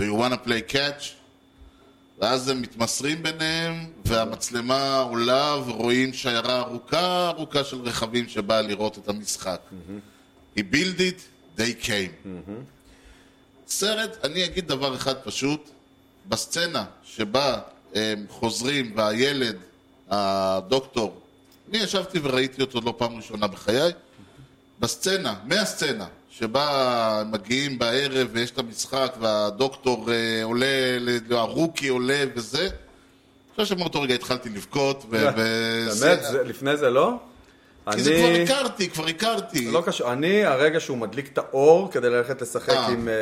do 0.00 0.02
you 0.02 0.20
want 0.20 0.32
to 0.32 0.48
play 0.48 0.72
catch? 0.72 1.04
ואז 2.18 2.48
הם 2.48 2.62
מתמסרים 2.62 3.22
ביניהם, 3.22 3.90
והמצלמה 4.04 4.98
עולה, 4.98 5.56
ורואים 5.66 6.12
שיירה 6.12 6.60
ארוכה 6.60 7.28
ארוכה 7.28 7.64
של 7.64 7.80
רכבים 7.80 8.28
שבאה 8.28 8.62
לראות 8.62 8.98
את 8.98 9.08
המשחק. 9.08 9.60
He 10.56 10.60
built 10.60 10.98
it, 10.98 11.20
they 11.58 11.86
came. 11.86 12.28
סרט, 13.68 14.24
אני 14.24 14.44
אגיד 14.44 14.68
דבר 14.68 14.94
אחד 14.94 15.14
פשוט, 15.14 15.70
בסצנה 16.28 16.84
שבה 17.04 17.58
הם 17.94 18.24
חוזרים 18.28 18.92
והילד, 18.96 19.56
הדוקטור, 20.10 21.20
אני 21.70 21.78
ישבתי 21.78 22.18
וראיתי 22.22 22.62
אותו 22.62 22.80
לא 22.80 22.94
פעם 22.98 23.16
ראשונה 23.16 23.46
בחיי, 23.46 23.92
בסצנה, 24.80 25.34
מהסצנה, 25.44 26.06
שבה 26.30 27.22
מגיעים 27.26 27.78
בערב 27.78 28.28
ויש 28.32 28.50
את 28.50 28.58
המשחק 28.58 29.14
והדוקטור 29.20 30.12
אה, 30.12 30.44
עולה, 30.44 30.66
הרוקי 31.30 31.88
עולה 31.88 32.24
וזה, 32.36 32.62
אני 32.62 33.64
חושב 33.64 33.76
שמאותו 33.76 34.00
רגע 34.00 34.14
התחלתי 34.14 34.48
לבכות, 34.48 35.04
באמת? 35.04 35.34
לפני 36.44 36.76
זה 36.76 36.90
לא? 36.90 37.18
כי 37.92 38.02
זה 38.02 38.42
כבר. 38.44 38.54
הכרתי, 38.56 38.90
כבר 38.90 39.06
הכרתי. 39.06 39.70
לא 39.70 39.82
קשור. 39.86 40.12
אני, 40.12 40.44
הרגע 40.44 40.80
שהוא 40.80 40.98
מדליק 40.98 41.32
את 41.32 41.38
האור 41.38 41.90
כדי 41.92 42.10
ללכת 42.10 42.42
לשחק 42.42 42.70
אה. 42.70 42.86
עם, 42.86 43.08
אה, 43.08 43.14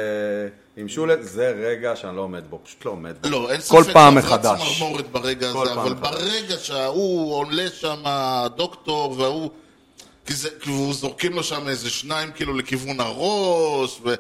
עם 0.77 0.89
שולט, 0.89 1.19
זה 1.23 1.55
רגע 1.61 1.97
שאני 1.97 2.17
לא 2.17 2.21
עומד 2.21 2.43
בו, 2.51 2.61
פשוט 2.65 2.85
לא 2.85 2.91
עומד 2.91 3.15
בו. 3.23 3.29
לא, 3.29 3.51
אין 3.51 3.61
ספק 3.61 3.71
כל 3.71 3.85
פעם 3.93 4.15
מחדש. 4.15 4.79
צמרמורת 4.79 5.11
ברגע 5.11 5.53
כל 5.53 5.69
הזה, 5.69 5.81
אבל. 5.81 5.95
ברגע 5.95 6.59
שההוא 6.59 7.35
עולה 7.35 7.69
שם, 7.71 7.99
הדוקטור, 8.05 9.19
וההוא... 9.19 9.51
כי 10.27 10.35
זה, 10.35 10.49
כאילו 10.61 10.93
זורקים 10.93 11.33
לו 11.33 11.43
שם 11.43 11.69
איזה 11.69 11.91
שניים 11.91 12.33
כאילו 12.33 12.55
לכיוון 12.55 13.01
הראש, 13.01 14.01
ו... 14.05 14.15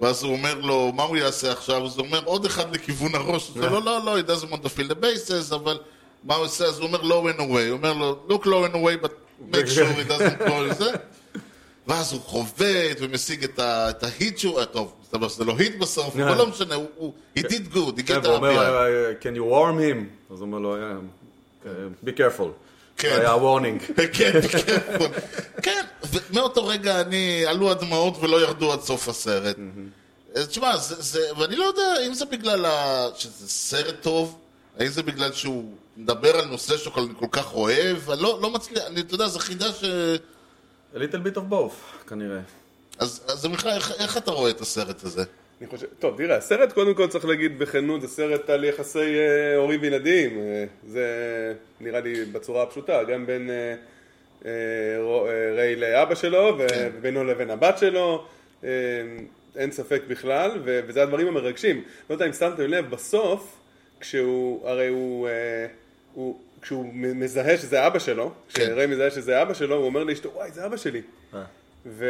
ואז 0.00 0.22
הוא 0.22 0.32
אומר 0.32 0.54
לו, 0.54 0.92
מה 0.94 1.02
הוא 1.02 1.16
יעשה 1.16 1.52
עכשיו? 1.52 1.86
אז 1.86 1.98
הוא 1.98 2.06
אומר, 2.06 2.20
עוד 2.24 2.44
אחד 2.44 2.74
לכיוון 2.74 3.14
הראש. 3.14 3.48
הוא 3.48 3.56
אומר, 3.56 3.68
לא, 3.68 3.84
לא, 3.84 4.04
לא, 4.04 4.18
he 4.18 4.22
doesn't 4.22 4.52
want 4.52 4.64
to 4.64 4.78
fill 4.78 4.92
the 4.92 5.04
bases, 5.04 5.54
אבל 5.54 5.78
מה 6.24 6.34
הוא 6.34 6.44
עושה? 6.44 6.64
אז 6.64 6.78
הוא 6.78 6.86
אומר, 6.86 7.00
low 7.00 7.36
and 7.36 7.40
away. 7.40 7.68
הוא 7.68 7.70
אומר 7.70 7.92
לו, 7.92 8.16
look 8.28 8.42
low 8.42 8.72
and 8.72 8.74
away, 8.74 9.04
but 9.04 9.21
make 9.50 9.66
sure 9.68 9.86
he 9.86 10.10
doesn't 10.10 10.48
go 10.48 10.52
לזה. 10.52 10.90
ואז 11.86 12.12
הוא 12.12 12.20
חובט 12.20 12.96
ומשיג 13.00 13.44
את 13.58 14.02
ההיט 14.04 14.38
שהוא, 14.38 14.60
אה, 14.60 14.64
טוב, 14.66 14.92
מסתבר 15.02 15.28
שזה 15.28 15.44
לא 15.44 15.54
היט 15.58 15.76
בסוף, 15.78 16.16
אבל 16.16 16.36
לא 16.38 16.46
משנה, 16.46 16.74
הוא- 16.74 17.12
he 17.38 17.42
did 17.42 17.74
good, 17.74 17.98
he 17.98 18.02
כן, 18.06 18.20
get 18.22 18.26
אומר, 18.26 18.50
the 18.56 19.20
"Uh, 19.20 19.24
can 19.24 19.36
you 19.38 19.52
warm 19.52 19.78
him? 19.78 20.32
אז 20.32 20.40
הוא 20.40 20.46
אומר 20.46 20.58
לו, 20.58 20.76
"Yeah, 20.76 21.64
uh, 21.64 21.68
be 22.06 22.18
careful. 22.18 22.48
כן. 22.96 23.08
זה 23.08 23.20
היה 23.20 23.34
warning. 23.34 23.92
כן, 24.12 24.40
כן, 24.40 24.40
כן, 25.62 25.82
ומאותו 26.30 26.66
רגע 26.66 27.00
אני, 27.00 27.44
עלו 27.46 27.70
הדמעות 27.70 28.14
ולא 28.20 28.40
ירדו 28.42 28.72
עד 28.72 28.80
סוף 28.80 29.08
הסרט. 29.08 29.56
אז 30.34 30.48
תשמע, 30.48 30.76
זה, 30.76 30.94
זה, 30.98 31.20
ואני 31.38 31.56
לא 31.56 31.64
יודע 31.64 32.06
אם 32.06 32.14
זה 32.14 32.24
בגלל. 32.24 32.66
שזה 33.16 33.48
סרט 33.48 33.94
טוב, 34.00 34.38
האם 34.78 34.88
זה 34.88 35.02
בגלל 35.02 35.32
שהוא 35.32 35.72
מדבר 35.96 36.36
על 36.36 36.44
נושא 36.44 36.76
שאני 36.76 36.92
כל 37.18 37.26
כך 37.32 37.54
אוהב, 37.54 38.10
אני 38.10 38.22
לא, 38.22 38.38
לא 38.42 38.50
מצליח, 38.50 38.82
אני, 38.86 39.00
אתה 39.00 39.14
יודע, 39.14 39.26
זו 39.28 39.38
חידה 39.38 39.72
ש... 39.72 39.84
A 40.94 40.98
little 40.98 41.26
bit 41.26 41.36
of 41.36 41.52
both, 41.52 42.06
כנראה. 42.08 42.38
אז, 42.98 43.24
אז 43.28 43.46
בכלל, 43.46 43.70
איך, 43.72 43.92
איך 44.00 44.16
אתה 44.16 44.30
רואה 44.30 44.50
את 44.50 44.60
הסרט 44.60 45.04
הזה? 45.04 45.22
אני 45.60 45.70
חושב, 45.70 45.86
טוב, 45.98 46.16
תראה, 46.16 46.36
הסרט 46.36 46.72
קודם 46.72 46.94
כל 46.94 47.06
צריך 47.08 47.24
להגיד 47.24 47.58
בכנות, 47.58 48.00
זה 48.00 48.08
סרט 48.08 48.50
על 48.50 48.64
יחסי 48.64 48.98
אה, 48.98 49.56
הורים 49.56 49.80
וילדים, 49.82 50.38
אה, 50.38 50.64
זה 50.88 51.06
נראה 51.80 52.00
לי 52.00 52.24
בצורה 52.24 52.62
הפשוטה, 52.62 53.04
גם 53.04 53.26
בין 53.26 53.50
אה, 53.50 53.74
אה, 54.46 54.50
רו- 55.02 55.26
אה, 55.26 55.52
ריי 55.56 55.76
לאבא 55.76 56.14
שלו 56.14 56.58
כן. 56.68 56.90
ובינו 56.94 57.24
לבין 57.24 57.50
הבת 57.50 57.78
שלו, 57.78 58.24
אה, 58.64 58.68
אין 59.56 59.72
ספק 59.72 60.02
בכלל, 60.08 60.50
ו- 60.64 60.80
וזה 60.86 61.02
הדברים 61.02 61.28
המרגשים. 61.28 61.76
לא 62.10 62.14
יודע 62.14 62.26
אם 62.26 62.32
שמתם 62.32 62.62
לב, 62.62 62.90
בסוף, 62.90 63.56
כשהוא, 64.00 64.68
הרי 64.68 64.88
הוא, 64.88 65.28
אה, 65.28 65.32
הוא 66.14 66.38
כשהוא 66.62 66.90
מזהה 66.94 67.56
שזה 67.56 67.86
אבא 67.86 67.98
שלו, 67.98 68.32
כן. 68.54 68.62
כשריי 68.64 68.86
מזהה 68.86 69.10
שזה 69.10 69.42
אבא 69.42 69.54
שלו, 69.54 69.76
הוא 69.76 69.84
אומר 69.84 70.04
לאשתו, 70.04 70.30
וואי, 70.34 70.50
זה 70.50 70.66
אבא 70.66 70.76
שלי. 70.76 71.00
אה. 71.34 71.42
ו... 71.86 72.06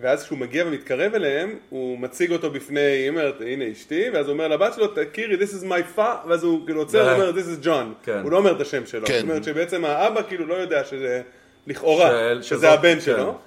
ואז 0.00 0.22
כשהוא 0.24 0.38
מגיע 0.38 0.66
ומתקרב 0.66 1.14
אליהם, 1.14 1.56
הוא 1.70 1.98
מציג 1.98 2.32
אותו 2.32 2.50
בפני, 2.50 2.80
היא 2.80 3.08
אומרת, 3.10 3.34
הנה 3.40 3.64
אשתי, 3.72 4.04
ואז 4.12 4.26
הוא 4.26 4.32
אומר 4.32 4.48
לבת 4.48 4.74
שלו, 4.74 4.86
תכירי, 4.86 5.36
this 5.36 5.62
is 5.62 5.64
my 5.64 5.98
fa, 5.98 6.28
ואז 6.28 6.44
הוא 6.44 6.66
כאילו 6.66 6.80
עוצר, 6.80 7.08
אה. 7.08 7.14
הוא 7.14 7.22
אומר, 7.22 7.32
this 7.40 7.62
is 7.62 7.66
John. 7.66 8.04
כן. 8.04 8.20
הוא 8.22 8.30
לא 8.32 8.36
אומר 8.36 8.56
את 8.56 8.60
השם 8.60 8.86
שלו. 8.86 9.06
כן. 9.06 9.14
זאת 9.14 9.22
אומרת 9.22 9.44
שבעצם 9.44 9.84
האבא 9.84 10.22
כאילו 10.22 10.46
לא 10.46 10.54
יודע 10.54 10.84
שזה, 10.84 11.22
לכאורה, 11.66 12.08
של- 12.10 12.42
שזה 12.42 12.56
שזאת- 12.56 12.78
הבן 12.78 12.94
כן. 12.94 13.00
שלו. 13.00 13.38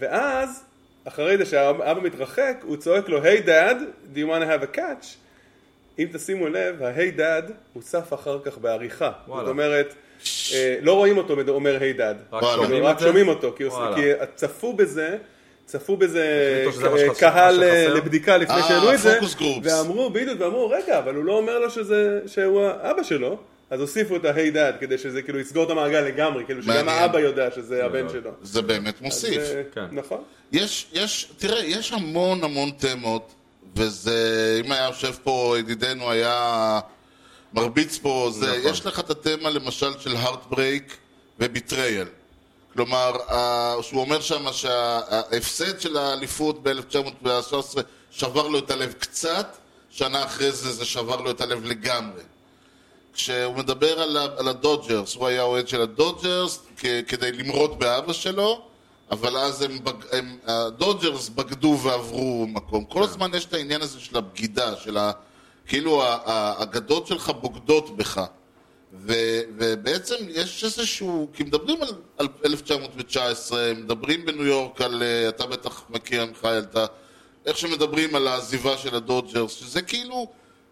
ואז, 0.00 0.64
אחרי 1.04 1.36
זה 1.36 1.44
שהאבא 1.46 2.00
מתרחק, 2.02 2.56
הוא 2.62 2.76
צועק 2.76 3.08
לו, 3.08 3.22
היי 3.22 3.40
דאד, 3.40 3.76
do 4.14 4.18
you 4.18 4.28
want 4.28 4.42
to 4.42 4.72
have 4.72 4.74
a 4.74 4.78
catch? 4.78 5.06
אם 6.00 6.06
תשימו 6.12 6.48
לב, 6.48 6.82
ה-היי 6.82 7.10
דאד 7.10 7.50
הוסף 7.72 8.12
אחר 8.14 8.38
כך 8.44 8.58
בעריכה. 8.58 9.10
וואלה. 9.28 9.44
זאת 9.44 9.50
אומרת, 9.50 9.94
אה, 10.52 10.76
לא 10.82 10.94
רואים 10.94 11.18
אותו 11.18 11.36
אומר 11.48 11.78
היי 11.80 11.92
דאד. 11.92 12.16
רק. 12.32 12.42
שומעים 12.54 12.84
רק? 12.84 13.00
שומעים 13.00 13.28
אותו, 13.28 13.54
כי, 13.56 13.64
צפו 14.34 14.72
בזה, 14.72 15.16
צפו 15.66 15.96
בזה 15.96 16.64
אה, 16.96 17.14
קהל 17.18 17.62
אה? 17.62 17.88
לבדיקה 17.88 18.36
לפני 18.36 18.62
שהעלו 18.68 18.92
את 18.92 18.98
זה. 18.98 19.18
ואמרו, 19.62 20.10
בדיוק, 20.10 20.40
ואמרו, 20.40 20.70
רגע, 20.70 20.98
אבל 20.98 21.14
הוא 21.14 21.24
לא 21.24 21.32
אומר 21.32 21.58
לו 21.58 21.70
שזה, 21.70 22.20
שהוא 22.26 22.62
האבא 22.62 23.02
שלו, 23.02 23.38
אז 23.70 23.80
הוסיפו 23.80 24.16
את 24.16 24.24
ההיי 24.24 24.50
דאד, 24.50 24.74
כדי 24.80 24.98
שזה 24.98 25.22
כאילו 25.22 25.38
יסגור 25.38 25.64
את 25.64 25.70
המעגל 25.70 26.00
לגמרי, 26.00 26.44
כאילו 26.44 26.62
שגם. 26.62 26.88
האבא 26.88 27.18
יודע 27.18 27.50
שזה 27.50 27.84
הבן 27.84 28.08
שלו. 28.08 28.30
זה 28.42 28.62
באמת 28.62 29.00
מוסיף. 29.00 29.42
כן. 29.74 29.84
נכון. 29.92 30.22
יש, 30.52 30.86
יש, 30.92 31.32
תראה, 31.38 31.64
יש 31.64 31.92
המון 31.92 32.44
המון 32.44 32.70
תמות, 32.70 33.34
וזה, 33.76 34.60
אם 34.64 34.72
היה 34.72 34.86
יושב 34.86 35.14
פה 35.22 35.54
ידידנו, 35.58 36.10
היה 36.10 36.80
מרביץ 37.52 37.98
פה, 37.98 38.30
זה, 38.32 38.58
נכון. 38.58 38.70
יש 38.70 38.86
לך 38.86 39.00
את 39.00 39.10
התמה 39.10 39.50
למשל 39.50 40.00
של 40.00 40.16
heartbreak 40.16 40.96
ו 41.38 41.45
betrayal. 41.45 42.08
כלומר, 42.72 43.12
שהוא 43.82 44.00
אומר 44.00 44.20
שם 44.20 44.52
שההפסד 44.52 45.80
של 45.80 45.96
האליפות 45.96 46.62
ב-1913 46.62 47.78
שבר 48.10 48.48
לו 48.48 48.58
את 48.58 48.70
הלב 48.70 48.92
קצת, 48.92 49.56
שנה 49.90 50.24
אחרי 50.24 50.52
זה 50.52 50.72
זה 50.72 50.84
שבר 50.84 51.20
לו 51.20 51.30
את 51.30 51.40
הלב 51.40 51.64
לגמרי. 51.64 52.22
כשהוא 53.12 53.54
מדבר 53.56 54.00
על, 54.02 54.16
על 54.16 54.48
הדודג'רס, 54.48 55.14
הוא 55.14 55.26
היה 55.26 55.42
אוהד 55.42 55.68
של 55.68 55.80
הדודג'רס 55.80 56.62
כדי 57.08 57.32
למרוד 57.32 57.78
באבא 57.78 58.12
שלו, 58.12 58.69
אבל 59.10 59.36
אז 59.36 59.62
הם, 59.62 59.84
בג... 59.84 59.94
הם, 60.12 60.36
הדודג'רס 60.46 61.28
בגדו 61.28 61.78
ועברו 61.82 62.46
מקום. 62.48 62.84
כל 62.84 63.02
הזמן 63.02 63.30
יש 63.34 63.44
את 63.44 63.54
העניין 63.54 63.82
הזה 63.82 64.00
של 64.00 64.16
הבגידה, 64.16 64.76
של 64.76 64.96
ה... 64.96 65.12
כאילו 65.66 66.02
האגדות 66.04 67.06
שלך 67.06 67.32
בוגדות 67.40 67.96
בך. 67.96 68.20
ו, 68.92 69.12
ובעצם 69.56 70.14
יש 70.28 70.64
איזשהו, 70.64 71.28
כי 71.34 71.42
מדברים 71.42 71.82
על, 71.82 71.88
על 72.18 72.28
1919, 72.44 73.72
מדברים 73.76 74.26
בניו 74.26 74.46
יורק 74.46 74.80
על, 74.80 75.02
אה, 75.02 75.28
אתה 75.28 75.46
בטח 75.46 75.84
מכיר, 75.90 76.26
מיכאל, 76.26 76.58
אתה, 76.58 76.86
איך 77.46 77.56
שמדברים 77.56 78.14
על 78.14 78.28
העזיבה 78.28 78.78
של 78.78 78.94
הדודג'רס, 78.94 79.52
שזה 79.52 79.82
כאילו, 79.82 80.26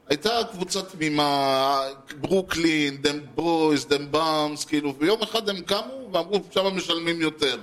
הייתה 0.09 0.31
קבוצה 0.53 0.83
תמימה, 0.83 1.81
ברוקלין, 2.21 3.03
דם 3.03 3.19
ברויז, 3.35 3.87
דם 3.87 4.11
באמס, 4.11 4.65
כאילו, 4.65 4.95
ויום 4.99 5.23
אחד 5.23 5.49
הם 5.49 5.61
קמו 5.61 6.09
ואמרו, 6.13 6.41
שם 6.51 6.77
משלמים 6.77 7.21
יותר. 7.21 7.59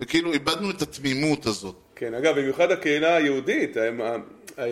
וכאילו, 0.00 0.32
איבדנו 0.32 0.70
את 0.70 0.82
התמימות 0.82 1.46
הזאת. 1.46 1.74
כן, 1.96 2.14
אגב, 2.14 2.38
במיוחד 2.38 2.70
הקהילה 2.70 3.16
היהודית, 3.16 3.76
הם, 3.76 4.00
אה, 4.00 4.64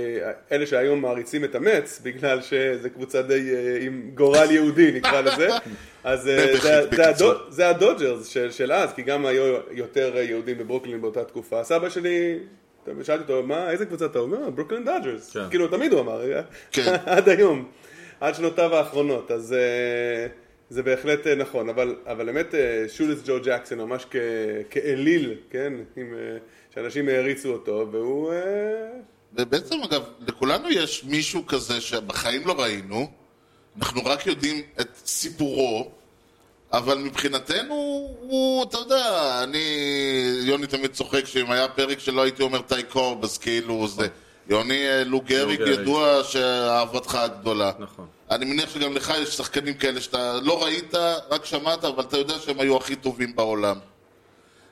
אלה 0.53 0.67
שהיום 0.67 1.01
מעריצים 1.03 1.45
את 1.45 1.55
המטס, 1.55 2.01
בגלל 2.03 2.43
שזה 2.43 2.91
קבוצה 2.91 3.23
די 3.23 3.51
אה, 3.55 3.79
עם 3.81 4.11
גורל 4.15 4.51
יהודי 4.51 4.93
נקרא 4.93 5.21
לזה, 5.21 5.49
אז 6.05 6.29
אה. 6.29 6.57
זה- 6.63 6.87
זה 7.17 7.25
זה 7.49 7.69
הדודג'רס 7.69 8.27
של- 8.27 8.51
של 8.51 8.73
אז, 8.73 8.93
כי 8.93 9.03
גם 9.03 9.27
היו 9.27 9.57
יותר 9.71 10.17
יהודים 10.17 10.59
בברוקלין 10.59 11.01
באותה 11.01 11.25
תקופה. 11.25 11.65
סבא 11.65 11.89
שלי, 11.89 12.39
שאלתי 13.03 13.23
אותו, 13.33 13.43
מה, 13.47 13.71
איזה 13.71 13.87
קבוצה 13.87 14.05
אתה 14.07 14.19
אוהד? 14.19 14.51
ברוקלין 14.51 14.85
דודג'רס. 14.85 15.33
כן. 15.33 15.49
כאילו, 15.51 15.69
תמיד 15.69 15.93
הוא 15.93 16.01
אמר, 16.01 16.23
כן. 16.73 16.95
עד 17.07 17.29
היום, 17.29 17.69
עד 18.21 18.35
שנותיו 18.35 18.75
האחרונות, 18.77 19.31
אז 19.31 19.53
אה, 19.53 20.27
זה 20.71 20.83
בהחלט 20.83 21.27
אה, 21.27 21.35
נכון, 21.35 21.69
אבל, 21.69 21.97
אבל 22.07 22.27
באמת 22.27 22.55
אה, 22.55 22.85
Shoeless 22.89 23.19
ג'ו 23.27 23.37
ג'קסון 23.45 23.79
ממש 23.79 24.07
כ, 24.11 24.17
כאליל, 24.71 25.35
כן, 25.51 25.73
עם, 25.97 26.15
אה, 26.15 26.37
שאנשים 26.75 27.09
העריצו 27.09 27.53
אותו, 27.53 27.89
והוא, 27.93 28.33
ובעצם 29.33 29.83
אגב, 29.83 30.03
לכולנו 30.29 30.71
יש 30.71 31.05
מישהו 31.05 31.47
כזה 31.47 31.81
שבחיים 31.81 32.47
לא 32.47 32.61
ראינו, 32.61 33.11
אנחנו 33.79 34.01
רק 34.05 34.27
יודעים 34.27 34.63
את 34.81 34.89
סיפורו, 35.07 35.91
אבל 36.73 36.99
מבחינתנו 36.99 37.75
הוא, 38.21 38.63
אתה 38.63 38.79
יודע, 38.79 39.41
אני, 39.43 39.65
יוני 40.43 40.67
תמיד 40.67 40.93
צוחק 40.93 41.25
שאם 41.25 41.51
היה 41.51 41.69
פרק 41.69 41.99
שלא 41.99 42.23
הייתי 42.23 42.43
אומר 42.43 42.63
טי 42.63 42.83
קורב, 42.83 43.25
אז 43.25 43.39
כאילו 43.39 43.89
זה, 43.89 44.07
יוני 44.49 44.85
לו 45.05 45.21
גריג 45.21 45.59
גריג. 45.59 45.81
ידוע 45.81 46.25
שאהבתך 46.25 47.15
הגדולה. 47.15 47.73
נכון. 47.79 48.07
אני 48.31 48.45
מניח 48.45 48.75
שגם 48.75 48.93
לך 48.93 49.13
יש 49.23 49.29
שחקנים 49.29 49.75
כאלה 49.75 50.01
שאתה 50.01 50.41
לא 50.43 50.65
ראית, 50.65 50.95
רק 51.31 51.45
שמעת, 51.45 51.85
אבל 51.85 52.03
אתה 52.03 52.19
יודע 52.19 52.35
שהם 52.39 52.61
היו 52.61 52.77
הכי 52.77 52.97
טובים 52.97 53.37
בעולם. 53.37 53.79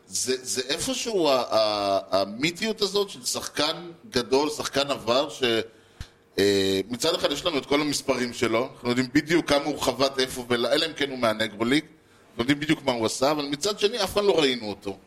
זה, 0.07 0.37
זה 0.43 0.63
איפשהו 0.69 1.29
המיתיות 2.11 2.83
הזאת 2.83 3.11
של 3.11 3.25
שחקן 3.25 3.91
גדול, 4.11 4.51
שחקן 4.51 4.91
עבר, 4.91 5.29
שמצד 5.29 7.15
אחד 7.15 7.33
יש 7.33 7.47
לנו 7.47 7.59
את 7.59 7.67
כל 7.67 7.81
המספרים 7.81 8.33
שלו, 8.33 8.69
אנחנו 8.75 8.89
יודעים 8.89 9.09
בדיוק 9.15 9.49
כמה 9.49 9.65
הוא 9.65 9.79
חבט 9.79 10.19
איפה, 10.19 10.47
אלא 10.51 10.87
אם 10.87 10.93
כן 10.93 11.11
הוא 11.11 11.19
מהנגרוליג, 11.19 11.85
אנחנו 11.85 12.43
יודעים 12.43 12.61
בדיוק 12.61 12.85
מה 12.85 12.93
הוא 12.93 13.07
עשה, 13.07 13.31
אבל 13.31 13.45
מצד 13.45 13.79
שני 13.79 14.05
אף 14.05 14.13
פעם 14.13 14.27
לא 14.27 14.41
ראינו 14.41 14.69
אותו. 14.69 14.99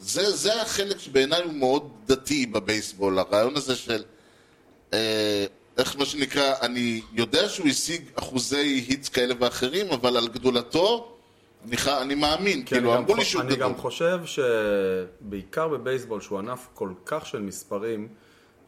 זה, 0.00 0.30
זה 0.30 0.62
החלק 0.62 0.98
שבעיניי 0.98 1.42
הוא 1.42 1.52
מאוד 1.52 1.90
דתי 2.06 2.46
בבייסבול, 2.46 3.18
הרעיון 3.18 3.56
הזה 3.56 3.76
של... 3.76 4.04
אה, 4.92 5.46
איך 5.80 5.96
מה 5.98 6.04
שנקרא, 6.04 6.54
אני 6.62 7.02
יודע 7.12 7.48
שהוא 7.48 7.68
השיג 7.68 8.02
אחוזי 8.14 8.84
היטס 8.88 9.08
כאלה 9.08 9.34
ואחרים, 9.38 9.86
אבל 9.90 10.16
על 10.16 10.28
גדולתו, 10.28 11.16
אני, 11.64 11.76
ח... 11.76 11.88
אני 11.88 12.14
מאמין, 12.14 12.64
כי 12.64 12.74
כאילו, 12.74 12.94
אני 12.94 13.02
אמרו 13.02 13.16
לי 13.16 13.24
שהוא 13.24 13.42
אני 13.42 13.50
גדול. 13.50 13.62
גם 13.62 13.76
חושב 13.76 14.20
שבעיקר 14.24 15.68
בבייסבול, 15.68 16.20
שהוא 16.20 16.38
ענף 16.38 16.68
כל 16.74 16.92
כך 17.06 17.26
של 17.26 17.40
מספרים, 17.40 18.08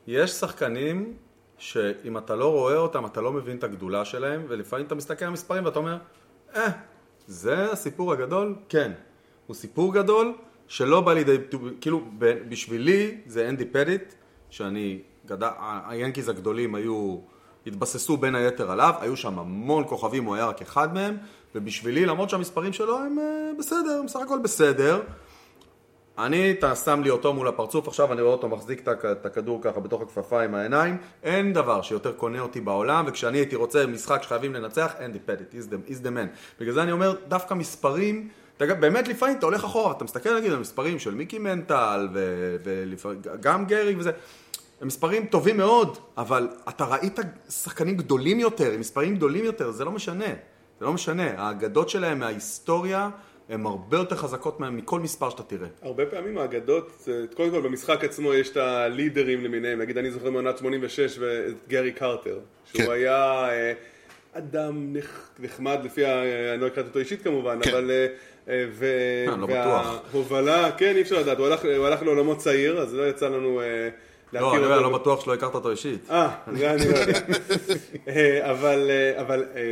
יש 0.07 0.31
שחקנים 0.31 1.15
שאם 1.59 2.19
אתה 2.19 2.37
לא 2.37 2.53
רואה 2.53 2.77
אותם, 2.77 3.07
אתה 3.07 3.21
לא 3.21 3.33
מבין 3.33 3.57
את 3.57 3.65
הגדולה 3.65 4.05
שלהם, 4.05 4.45
ולפעמים 4.49 4.87
אתה 4.87 4.95
מסתכל 4.95 5.25
על 5.25 5.29
המספרים 5.29 5.65
ואתה 5.65 5.79
אומר, 5.79 5.99
אה, 6.57 6.69
זה 7.27 7.73
הסיפור 7.73 8.13
הגדול? 8.13 8.55
כן. 8.69 8.93
הוא 9.47 9.57
סיפור 9.57 9.95
גדול 9.95 10.35
שלא 10.69 11.01
בא 11.01 11.13
לידי, 11.13 11.37
כאילו, 11.81 12.05
בשבילי 12.19 13.17
זה 13.27 13.49
אנדי 13.49 13.65
פדיט, 13.65 14.15
שאני, 14.51 14.99
גדל, 15.27 15.49
היאנקיז 15.89 16.29
הגדולים 16.29 16.75
היו, 16.75 17.19
התבססו 17.67 18.17
בין 18.17 18.35
היתר 18.35 18.71
עליו, 18.71 18.95
היו 19.01 19.17
שם 19.17 19.39
המון 19.39 19.85
כוכבים, 19.89 20.25
הוא 20.25 20.35
היה 20.35 20.47
רק 20.47 20.63
אחד 20.63 20.95
מהם, 20.95 21.17
ובשבילי, 21.55 22.07
למרות 22.07 22.31
שהמספרים 22.31 22.73
שלו 22.73 22.99
הם 22.99 23.19
אה, 23.19 23.25
בסדר, 23.59 23.97
הם 23.99 24.07
בסך 24.07 24.21
הכל 24.21 24.39
בסדר, 24.43 25.01
אני, 26.19 26.51
אתה 26.51 26.77
שם 26.77 27.01
לי 27.03 27.11
אותו 27.11 27.35
מול 27.35 27.49
הפרצוף, 27.49 27.89
עכשיו 27.89 28.13
אני 28.13 28.21
רואה 28.23 28.33
אותו 28.33 28.49
מחזיק 28.49 28.81
את 28.81 28.89
הכ- 28.89 29.07
את 29.13 29.27
הכדור 29.27 29.59
ככה 29.63 29.81
בתוך 29.81 30.03
הכפפה 30.03 30.43
עם 30.43 30.55
העיניים, 30.55 30.97
אין 31.23 31.53
דבר 31.53 31.83
שיותר 31.83 32.13
קונה 32.13 32.41
אותי 32.41 32.61
בעולם, 32.61 33.05
וכשאני 33.09 33.39
הייתי 33.39 33.57
רוצה 33.57 33.87
משחק 33.87 34.23
שחייבים 34.23 34.55
לנצח, 34.55 34.93
אנדי 35.05 35.19
פדיט, 35.19 35.53
he's 35.53 35.67
the, 35.71 35.91
he's 35.91 36.03
the 36.05 36.09
man. 36.09 36.61
בגלל 36.61 36.75
זה 36.75 36.83
אני 36.83 36.93
אומר, 36.93 37.15
דווקא 37.29 37.55
מספרים, 37.55 38.29
אתה 38.57 38.75
באמת 38.75 39.09
לפעמים 39.09 39.39
אתה 39.39 39.47
הולך 39.47 39.65
אחורה, 39.65 39.93
אתה 39.93 40.05
מסתכל 40.05 40.37
נגיד 40.39 40.53
על 40.53 40.59
מספרים 40.59 40.99
של 40.99 41.15
מיקי 41.15 41.39
מנטל, 41.39 42.09
וגם 42.63 43.67
גרי 43.67 43.95
וזה, 43.99 44.11
הם 44.83 44.89
מספרים 44.89 45.27
טובים 45.27 45.57
מאוד, 45.57 45.99
אבל 46.17 46.49
אתה 46.69 46.85
ראית 46.85 47.19
שחקנים 47.51 47.97
גדולים 47.97 48.41
יותר, 48.41 48.73
עם 48.73 48.81
מספרים 48.81 49.17
גדולים 49.17 49.45
יותר, 49.45 49.71
זה 49.71 49.85
לא 49.85 49.91
משנה. 49.93 50.25
זה 50.81 50.87
לא 50.87 50.93
משנה, 50.93 51.31
האגדות 51.37 51.89
שלהם 51.89 52.19
מההיסטוריה 52.19 53.11
הן 53.49 53.67
הרבה 53.67 53.97
יותר 53.97 54.17
חזקות 54.17 54.61
מהם 54.61 54.77
מכל 54.77 55.01
מספר 55.01 55.31
שאתה 55.31 55.43
תראה. 55.43 55.69
הרבה 55.83 56.07
פעמים 56.07 56.39
האגדות, 56.39 57.09
קודם 57.37 57.51
כל 57.51 57.61
במשחק 57.61 58.05
עצמו 58.05 58.35
יש 58.35 58.51
את 58.51 58.57
הלידרים 58.57 59.45
למיניהם, 59.45 59.79
נגיד 59.79 59.99
אני 59.99 60.11
זוכר 60.11 60.31
מעונת 60.31 60.59
86 60.59 61.19
ואת 61.21 61.69
גרי 61.69 61.93
קרטר, 61.93 62.39
שהוא 62.65 62.85
כן. 62.87 62.91
היה 62.93 63.49
אה, 63.51 63.73
אדם 64.33 64.97
נח- 64.97 65.31
נחמד 65.39 65.79
לפי, 65.85 66.05
ה- 66.05 66.23
אני 66.55 66.61
לא 66.61 66.67
הכרתי 66.67 66.89
אותו 66.89 66.99
אישית 66.99 67.23
כמובן, 67.23 67.59
כן. 67.63 67.71
אבל... 67.71 67.91
אה, 67.91 68.07
אה, 68.49 68.65
ו... 68.73 68.85
אה, 69.29 69.37
לא 69.37 69.47
בטוח. 69.47 70.01
וההובלה, 70.13 70.71
כן 70.73 70.97
אי 70.97 71.03
אפשר 71.03 71.19
לדעת, 71.21 71.39
הוא 71.39 71.47
הלך, 71.47 71.65
הוא 71.77 71.87
הלך 71.87 72.03
לעולמות 72.03 72.39
צעיר, 72.39 72.79
אז 72.79 72.95
לא 72.95 73.09
יצא 73.09 73.29
לנו 73.29 73.61
אה, 73.61 73.89
לא, 74.33 74.57
אני 74.57 74.83
לא 74.83 74.99
בטוח 74.99 75.25
שלא 75.25 75.35
הכרת 75.35 75.55
אותו 75.55 75.71
אישית. 75.71 76.11
אה, 76.11 76.31
זה 76.53 76.71
אני 76.71 76.93
לא 76.93 76.97
יודע. 76.99 77.19
אבל, 78.51 78.91
אה, 78.91 79.21
אבל 79.21 79.45
אה, 79.55 79.63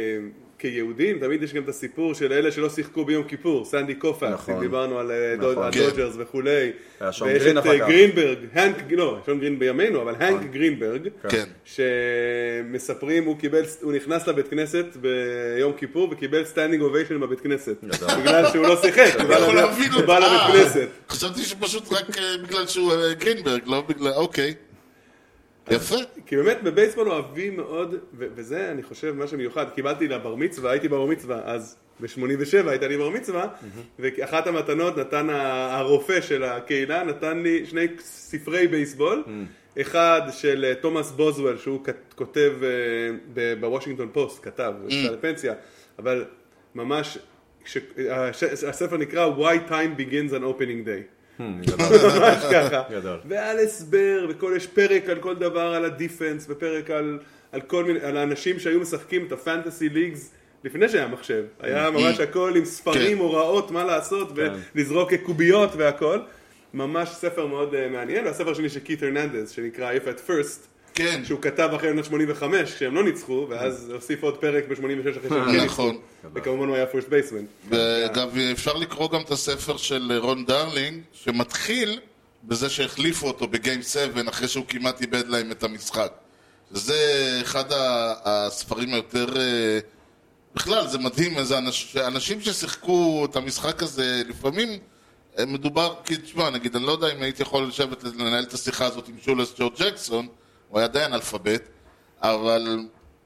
כיהודים 0.60 1.18
תמיד 1.18 1.42
יש 1.42 1.54
גם 1.54 1.62
את 1.62 1.68
הסיפור 1.68 2.14
של 2.14 2.32
אלה 2.32 2.52
שלא 2.52 2.68
שיחקו 2.68 3.04
ביום 3.04 3.24
כיפור, 3.24 3.64
סנדי 3.64 3.94
קופקס, 3.94 4.28
נכון. 4.32 4.54
אם 4.54 4.60
דיברנו 4.60 4.98
על 4.98 5.10
אה, 5.10 5.34
נכון. 5.38 5.54
דוד- 5.54 5.74
כן. 5.96 6.08
וכולי, 6.18 6.70
ויש 7.00 7.22
גרין 7.22 7.58
את 7.58 7.62
אחר 7.62 7.70
אה. 7.82 7.88
גרינברג, 7.88 8.38
הנק, 8.52 8.76
לא, 8.90 9.18
שון 9.26 9.40
גרין 9.40 9.58
בימינו, 9.58 10.02
אבל 10.02 10.14
הנק 10.18 10.50
גרינברג, 10.50 11.08
כן. 11.28 11.44
שמספרים, 11.64 13.24
הוא 13.24 13.38
קיבל, 13.38 13.62
הוא 13.82 13.92
נכנס 13.92 14.26
לבית 14.28 14.48
כנסת 14.48 14.86
ביום 14.96 15.72
כיפור 15.72 16.08
וקיבל 16.12 16.44
standing 16.44 16.82
ovation 16.82 17.20
בבית 17.20 17.40
כנסת, 17.40 17.76
בגלל 18.20 18.44
שהוא 18.52 18.66
לא 18.66 18.76
שיחק, 18.82 19.20
הוא 19.20 20.02
בא 20.06 20.18
לבית- 20.18 20.40
כנסת. 20.52 20.88
חשבתי 21.08 21.42
שפשוט 21.42 21.92
רק 21.92 22.18
אה, 22.18 22.34
בגלל 22.42 22.66
שהוא 22.66 22.92
גרינברג, 23.18 23.60
לא 23.66 23.84
בגלל... 23.88 24.12
אוקיי. 24.12 24.54
יפה. 25.70 25.96
כי 26.26 26.36
באמת 26.36 26.62
בבייסבול 26.62 27.08
אוהבים 27.10 27.56
מאוד, 27.56 27.94
וזה 28.14 28.70
אני 28.70 28.82
חושב 28.82 29.14
מה 29.16 29.26
שמיוחד, 29.26 29.66
קיבלתי 29.74 30.08
לבר 30.08 30.34
מצווה, 30.34 30.70
הייתי 30.70 30.88
בר 30.88 31.06
מצווה, 31.06 31.40
אז 31.44 31.76
ב-87 32.00 32.20
הייתה 32.68 32.88
לי 32.88 32.96
בר 32.96 33.10
מצווה, 33.10 33.46
ואחת 33.98 34.46
המתנות 34.46 34.98
נתן 34.98 35.26
הרופא 35.30 36.20
של 36.20 36.42
הקהילה, 36.42 37.04
נתן 37.04 37.38
לי 37.38 37.66
שני 37.66 37.86
ספרי 37.98 38.68
בייסבול, 38.68 39.24
אחד 39.80 40.20
של 40.32 40.64
אה, 40.68 40.74
תומאס 40.74 41.10
בוזוול, 41.10 41.58
שהוא 41.58 41.80
כותב 42.14 42.52
אה, 42.62 42.68
ב- 43.34 43.54
בוושינגטון 43.60 44.08
פוסט, 44.12 44.44
כתב, 44.44 44.72
הוא 44.82 44.88
לפנסיה, 45.12 45.54
אבל 45.98 46.24
ממש, 46.74 47.18
הש- 48.10 48.42
הספר 48.42 48.96
נקרא 48.96 49.36
Why 49.38 49.70
Time 49.70 50.00
Begins 50.00 50.32
on 50.32 50.42
Opening 50.42 50.86
Day. 50.86 51.19
ממש 52.18 52.44
ככה. 52.52 52.82
גדול. 52.90 53.18
ועל 53.28 53.58
הסבר, 53.58 54.26
וכל, 54.30 54.52
יש 54.56 54.66
פרק 54.66 55.08
על 55.08 55.18
כל 55.18 55.34
דבר 55.34 55.74
על 55.74 55.84
הדיפנס, 55.84 56.46
ופרק 56.48 56.90
על, 56.90 57.18
על 57.52 57.60
כל 57.60 57.84
מיני, 57.84 58.00
על 58.00 58.16
האנשים 58.16 58.58
שהיו 58.58 58.80
משחקים 58.80 59.26
את 59.26 59.32
הפנטסי 59.32 59.88
ליגס 59.88 60.32
לפני 60.64 60.88
שהיה 60.88 61.08
מחשב. 61.08 61.44
היה 61.60 61.90
ממש 61.90 62.20
הכל 62.20 62.52
עם 62.56 62.64
ספרים, 62.64 63.16
כן. 63.16 63.22
הוראות, 63.22 63.70
מה 63.70 63.84
לעשות, 63.84 64.32
ולזרוק 64.74 65.14
קוביות 65.14 65.70
והכל. 65.76 66.18
ממש 66.74 67.08
ספר 67.08 67.46
מאוד 67.46 67.74
אה, 67.74 67.88
מעניין, 67.88 68.24
והספר 68.24 68.50
השני 68.50 68.68
של 68.68 68.80
קית' 68.80 69.02
הרננדז, 69.02 69.50
שנקרא 69.50 69.92
If 69.92 70.06
at 70.06 70.28
First, 70.28 70.66
כן. 70.94 71.22
שהוא 71.24 71.40
כתב 71.42 71.70
אחרי 71.76 71.88
עונת 71.88 72.04
85, 72.04 72.74
כשהם 72.74 72.94
לא 72.94 73.04
ניצחו, 73.04 73.46
ואז 73.50 73.90
הוסיף 73.90 74.22
עוד 74.22 74.36
פרק 74.36 74.64
ב-86 74.68 75.18
אחרי 75.18 75.28
שהם 75.28 75.44
כן 75.52 75.60
ניצחו. 75.60 75.64
נכון. 75.64 75.98
וכמובן 76.34 76.68
הוא 76.68 76.76
היה 76.76 76.86
first 76.86 77.08
baseman. 77.08 77.44
וגם 77.68 78.28
אפשר 78.52 78.72
לקרוא 78.72 79.10
גם 79.10 79.20
את 79.20 79.30
הספר 79.30 79.76
של 79.76 80.12
רון 80.22 80.44
דרלינג, 80.44 81.02
שמתחיל 81.12 82.00
בזה 82.44 82.70
שהחליפו 82.70 83.26
אותו 83.26 83.48
ב 83.48 83.55
game 83.55 83.82
7 83.82 84.20
אחרי 84.28 84.48
שהוא 84.48 84.64
כמעט 84.68 85.00
איבד 85.00 85.28
להם 85.28 85.50
את 85.50 85.62
המשחק. 85.62 86.12
זה 86.70 87.38
אחד 87.42 87.64
הספרים 88.24 88.94
היותר... 88.94 89.36
אה, 89.36 89.78
בכלל, 90.54 90.86
זה 90.86 90.98
מדהים, 90.98 91.38
איזה 91.38 91.58
אנש, 91.58 91.96
אנשים 91.96 92.40
ששיחקו 92.40 93.26
את 93.30 93.36
המשחק 93.36 93.82
הזה, 93.82 94.22
לפעמים 94.28 94.68
אה, 95.38 95.46
מדובר, 95.46 95.94
כי 96.04 96.16
תשמע, 96.16 96.50
נגיד, 96.50 96.76
אני 96.76 96.86
לא 96.86 96.92
יודע 96.92 97.12
אם 97.12 97.22
הייתי 97.22 97.42
יכול 97.42 97.66
לשבת 97.66 98.04
לנהל 98.04 98.44
את 98.44 98.54
השיחה 98.54 98.86
הזאת 98.86 99.08
עם 99.08 99.14
שולס 99.22 99.54
ג'ו 99.58 99.70
ג'קסון, 99.78 100.26
הוא 100.70 100.78
היה 100.78 100.88
די 100.88 101.04
אנאלפבית, 101.04 101.62
אבל 102.22 102.78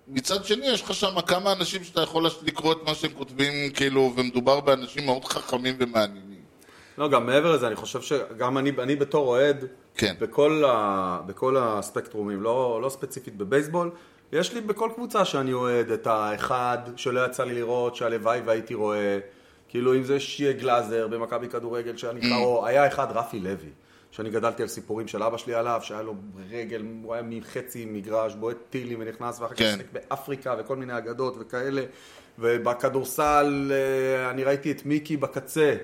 מצד 0.09 0.45
שני 0.45 0.67
יש 0.67 0.83
לך 0.83 0.95
שם 0.95 1.21
כמה 1.27 1.53
אנשים 1.53 1.85
שאתה 1.85 2.01
יכול 2.01 2.27
לקרוא 2.43 2.73
את 2.73 2.79
מה 2.87 2.95
שהם 2.95 3.11
כותבים, 3.19 3.71
כאילו, 3.71 4.13
ומדובר 4.17 4.61
באנשים 4.61 5.07
מאוד 5.07 5.25
חכמים 5.25 5.75
ומעניינים. 5.79 6.45
לא, 6.99 7.09
גם 7.09 7.27
מעבר 7.27 7.53
לזה, 7.53 7.67
אני 7.67 7.77
חושב 7.77 8.03
שגם 8.03 8.59
אני, 8.59 8.73
אני 8.79 8.97
בתור 8.97 9.29
אוהד, 9.29 9.65
כן. 9.95 10.15
בכל, 10.21 10.65
ה, 10.67 11.21
בכל 11.27 11.57
הספקטרומים, 11.57 12.43
לא, 12.43 12.79
לא 12.83 12.89
ספציפית 12.89 13.37
בבייסבול, 13.37 13.91
יש 14.33 14.53
לי 14.53 14.61
בכל 14.61 14.91
קבוצה 14.95 15.25
שאני 15.25 15.53
אוהד 15.53 15.91
את 15.91 16.07
האחד 16.07 16.79
שלא 16.97 17.27
יצא 17.27 17.45
לי 17.45 17.55
לראות, 17.55 17.97
שהלוואי 17.97 18.41
והייתי 18.41 18.75
רואה, 18.75 19.19
כאילו 19.69 19.95
אם 19.95 20.05
זה 20.05 20.21
שיה 20.21 20.53
גלאזר 20.53 21.09
במכבי 21.09 21.49
כדורגל 21.49 21.97
שאני 21.97 22.21
Mm. 22.21 22.25
קרוא, 22.29 22.67
היה 22.67 22.87
אחד 22.87 23.07
רפי 23.11 23.41
לוי, 23.41 23.71
שאני 24.15 24.31
גדלתי 24.31 24.63
על 24.63 24.69
סיפורים 24.69 25.09
של 25.09 25.23
אבא 25.23 25.37
שלי 25.37 25.55
עליו, 25.55 25.81
שהיה 25.83 26.03
לו 26.03 26.15
רגל, 26.51 26.83
הוא 27.03 27.15
היה 27.15 27.23
מחצי 27.23 27.85
מגרש, 27.85 28.35
בועט 28.35 28.57
טילים 28.71 28.99
ונכנס, 29.01 29.41
ואחר 29.41 29.55
כך 29.55 29.59
כן. 29.59 29.77
שיחק 29.77 29.93
באפריקה 29.93 30.55
וכל 30.59 30.77
מיני 30.77 30.99
אגדות 30.99 31.37
וכאלה. 31.39 31.83
ובכדורסל 32.39 33.73
אה, 33.75 34.31
אני 34.31 34.45
ראיתי 34.45 34.71
את 34.71 34.87
מיקי 34.87 35.17
בקצה, 35.17 35.75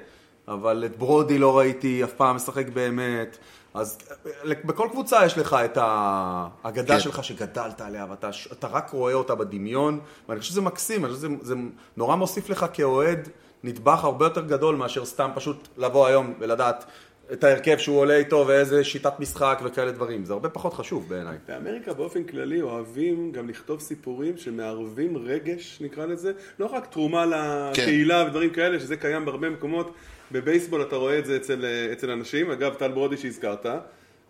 אבל 0.48 0.84
את 0.86 0.98
ברודי 0.98 1.38
לא 1.38 1.58
ראיתי 1.58 2.04
אף 2.04 2.12
פעם 2.12 2.36
משחק 2.36 2.68
באמת. 2.68 3.38
אז 3.74 3.98
אה, 4.26 4.54
בכל 4.64 4.88
קבוצה 4.90 5.26
יש 5.26 5.38
לך 5.38 5.56
את 5.64 5.78
האגדה 5.80 6.94
כן. 6.94 7.00
שלך 7.00 7.24
שגדלת 7.24 7.80
עליה, 7.80 8.06
ואתה 8.10 8.30
אתה 8.52 8.66
רק 8.66 8.90
רואה 8.90 9.14
אותה 9.14 9.34
בדמיון, 9.34 10.00
ואני 10.28 10.40
חושב 10.40 10.52
שזה 10.52 10.60
מקסים, 10.60 11.04
אני 11.04 11.14
חושב 11.14 11.28
שזה 11.28 11.36
זה 11.42 11.54
נורא 11.96 12.16
מוסיף 12.16 12.50
לך 12.50 12.66
כאוהד 12.72 13.28
נדבך 13.64 14.04
הרבה 14.04 14.26
יותר 14.26 14.46
גדול 14.46 14.76
מאשר 14.76 15.04
סתם 15.04 15.30
פשוט 15.34 15.68
לבוא 15.76 16.06
היום 16.06 16.34
ולדעת 16.38 16.84
את 17.32 17.44
ההרכב 17.44 17.78
שהוא 17.78 17.98
עולה 17.98 18.16
איתו 18.16 18.44
ואיזה 18.48 18.84
שיטת 18.84 19.20
משחק 19.20 19.60
וכאלה 19.64 19.92
דברים. 19.92 20.24
זה 20.24 20.32
הרבה 20.32 20.48
פחות 20.48 20.74
חשוב 20.74 21.08
בעיניי. 21.08 21.36
באמריקה 21.48 21.94
באופן 21.94 22.24
כללי 22.24 22.62
אוהבים 22.62 23.32
גם 23.32 23.48
לכתוב 23.48 23.80
סיפורים 23.80 24.36
שמערבים 24.36 25.16
רגש, 25.16 25.78
נקרא 25.80 26.06
לזה, 26.06 26.32
לא 26.58 26.66
רק 26.66 26.86
תרומה 26.86 27.26
לקהילה 27.26 28.24
ודברים 28.26 28.50
כאלה, 28.50 28.80
שזה 28.80 28.96
קיים 28.96 29.24
בהרבה 29.24 29.50
מקומות. 29.50 29.94
בבייסבול 30.32 30.82
אתה 30.82 30.96
רואה 30.96 31.18
את 31.18 31.24
זה 31.26 31.36
אצל, 31.36 31.64
אצל 31.92 32.10
אנשים, 32.10 32.50
אגב 32.50 32.74
טל 32.74 32.88
ברודי 32.88 33.16
שהזכרת, 33.16 33.66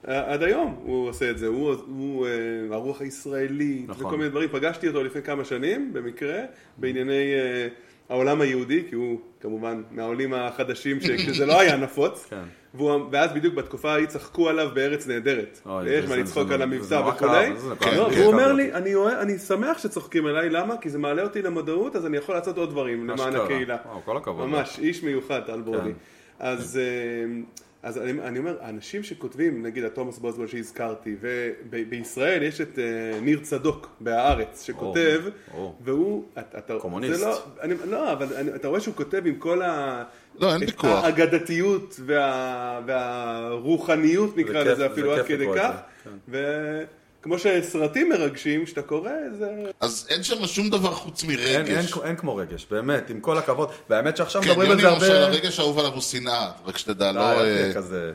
עד 0.05 0.43
היום 0.43 0.81
הוא 0.83 1.09
עושה 1.09 1.31
את 1.31 1.39
זה, 1.39 1.47
הוא, 1.47 1.75
הוא 1.87 2.27
אה, 2.27 2.33
הרוח 2.71 3.01
הישראלית 3.01 3.89
נכון. 3.89 4.07
וכל 4.07 4.17
מיני 4.17 4.31
דברים, 4.31 4.49
פגשתי 4.49 4.89
אותו 4.89 5.05
לפני 5.05 5.23
כמה 5.23 5.45
שנים 5.45 5.93
במקרה, 5.93 6.41
בענייני 6.77 7.35
אה, 7.35 7.69
העולם 8.09 8.41
היהודי, 8.41 8.83
כי 8.89 8.95
הוא 8.95 9.21
כמובן 9.41 9.83
מהעולים 9.91 10.35
החדשים 10.35 11.01
שכשזה 11.01 11.47
לא 11.51 11.61
היה 11.61 11.77
נפוץ, 11.77 12.27
כן. 12.31 12.43
והוא, 12.75 13.01
ואז 13.11 13.33
בדיוק 13.33 13.55
בתקופה 13.55 13.93
ההיא 13.93 14.07
צחקו 14.07 14.49
עליו 14.49 14.69
בארץ 14.75 15.07
נהדרת, 15.07 15.61
זה- 15.85 16.09
מה 16.09 16.17
לצחוק 16.17 16.51
על 16.51 16.63
המבצע 16.63 17.03
וכולי, 17.09 17.53
כן, 17.81 17.91
כן. 17.91 17.99
והוא 18.01 18.33
אומר 18.33 18.47
כאב 18.47 18.57
לי, 18.57 18.73
אני, 18.73 19.39
שמח 19.39 19.79
שצוחקים 19.79 20.27
עליי, 20.27 20.51
למה? 20.51 20.77
כי 20.77 20.91
זה 20.91 20.99
מעלה 20.99 21.23
אותי 21.23 21.43
למודעות, 21.43 21.97
אז 21.97 22.07
אני 22.07 22.17
יכול 22.17 22.35
לעשות 22.35 22.59
עוד 22.59 22.71
דברים 22.71 23.09
למען. 23.09 23.37
הקהילה. 23.37 23.77
כל 24.05 24.17
הכבוד. 24.17 24.49
ממש, 24.49 24.79
איש 24.79 25.03
מיוחד, 25.03 25.41
טל 25.47 25.61
ברודי. 25.61 25.83
כן. 25.83 25.91
אז, 26.39 26.79
אה, 26.83 27.41
אז 27.83 27.99
אני, 27.99 28.21
אני 28.21 28.39
אומר, 28.39 28.57
האנשים 28.61 29.03
שכותבים, 29.03 29.63
נגיד 29.63 29.85
התומאס 29.85 30.19
בוזבול 30.19 30.47
שהזכרתי, 30.47 31.17
ובישראל 31.71 32.43
יש 32.43 32.61
את 32.61 32.79
אה, 32.79 33.21
ניר 33.21 33.39
צדוק 33.43 33.89
בהארץ, 34.01 34.65
שכותב, 34.67 35.21
או. 35.55 35.75
והוא, 35.81 36.25
אתה, 36.39 36.59
אתה, 36.59 36.75
קומוניסט. 36.79 37.21
לא, 37.23 37.39
אני, 37.61 37.75
לא, 37.89 38.13
אבל 38.13 38.27
אני, 38.37 38.55
אתה 38.55 38.69
רואה 38.69 38.81
שהוא 38.81 38.95
כותב 38.95 39.23
עם 39.27 39.35
כל 39.35 39.63
ה... 39.63 40.03
לא, 40.39 40.53
אין 40.55 40.63
את 40.63 40.69
ויכוח. 40.69 41.05
האגדתיות 41.05 42.01
וה, 42.07 42.81
והרוחניות 42.87 44.37
נקרא 44.37 44.65
זה 44.65 44.73
לזה 44.73 44.87
אפילו 44.87 45.15
עד 45.15 45.27
כדי 45.27 45.51
את 45.51 45.57
כך, 45.57 45.71
זה, 46.29 46.85
וכמו 47.21 47.39
שסרטים 47.39 48.09
מרגשים, 48.09 48.67
שאתה 48.67 48.83
קורא, 48.83 49.11
זה... 49.39 49.51
אז 49.81 50.07
אין 50.11 50.23
שם 50.23 50.47
שום 50.47 50.71
דבר 50.71 50.95
חוץ 50.95 51.25
אין, 51.25 51.31
אין, 51.31 51.63
מרגש. 51.63 51.95
אין 52.05 52.17
כמו 52.17 52.37
רגש, 52.37 52.67
באמת, 52.71 53.11
עם 53.11 53.21
כל 53.21 53.39
הכבוד. 53.39 53.69
והאמת 53.91 54.17
שעכשיו 54.17 54.43
כן, 54.43 54.51
מדברים 54.51 54.71
על 54.71 54.81
יוני 54.81 55.01
זה 55.01 55.07
למשל, 55.07 55.17
הרבה... 55.17 55.37
הרגש 55.37 55.59
האהוב 55.59 55.79
עליו 55.79 55.93
הוא 55.93 56.03
שנאה, 56.03 56.51
רק 56.67 56.79
שתדע, 56.79 57.13
לא... 57.13 57.21
די, 57.21 57.41
אל 57.41 57.47
אה, 57.47 57.75
כזה. 57.75 58.13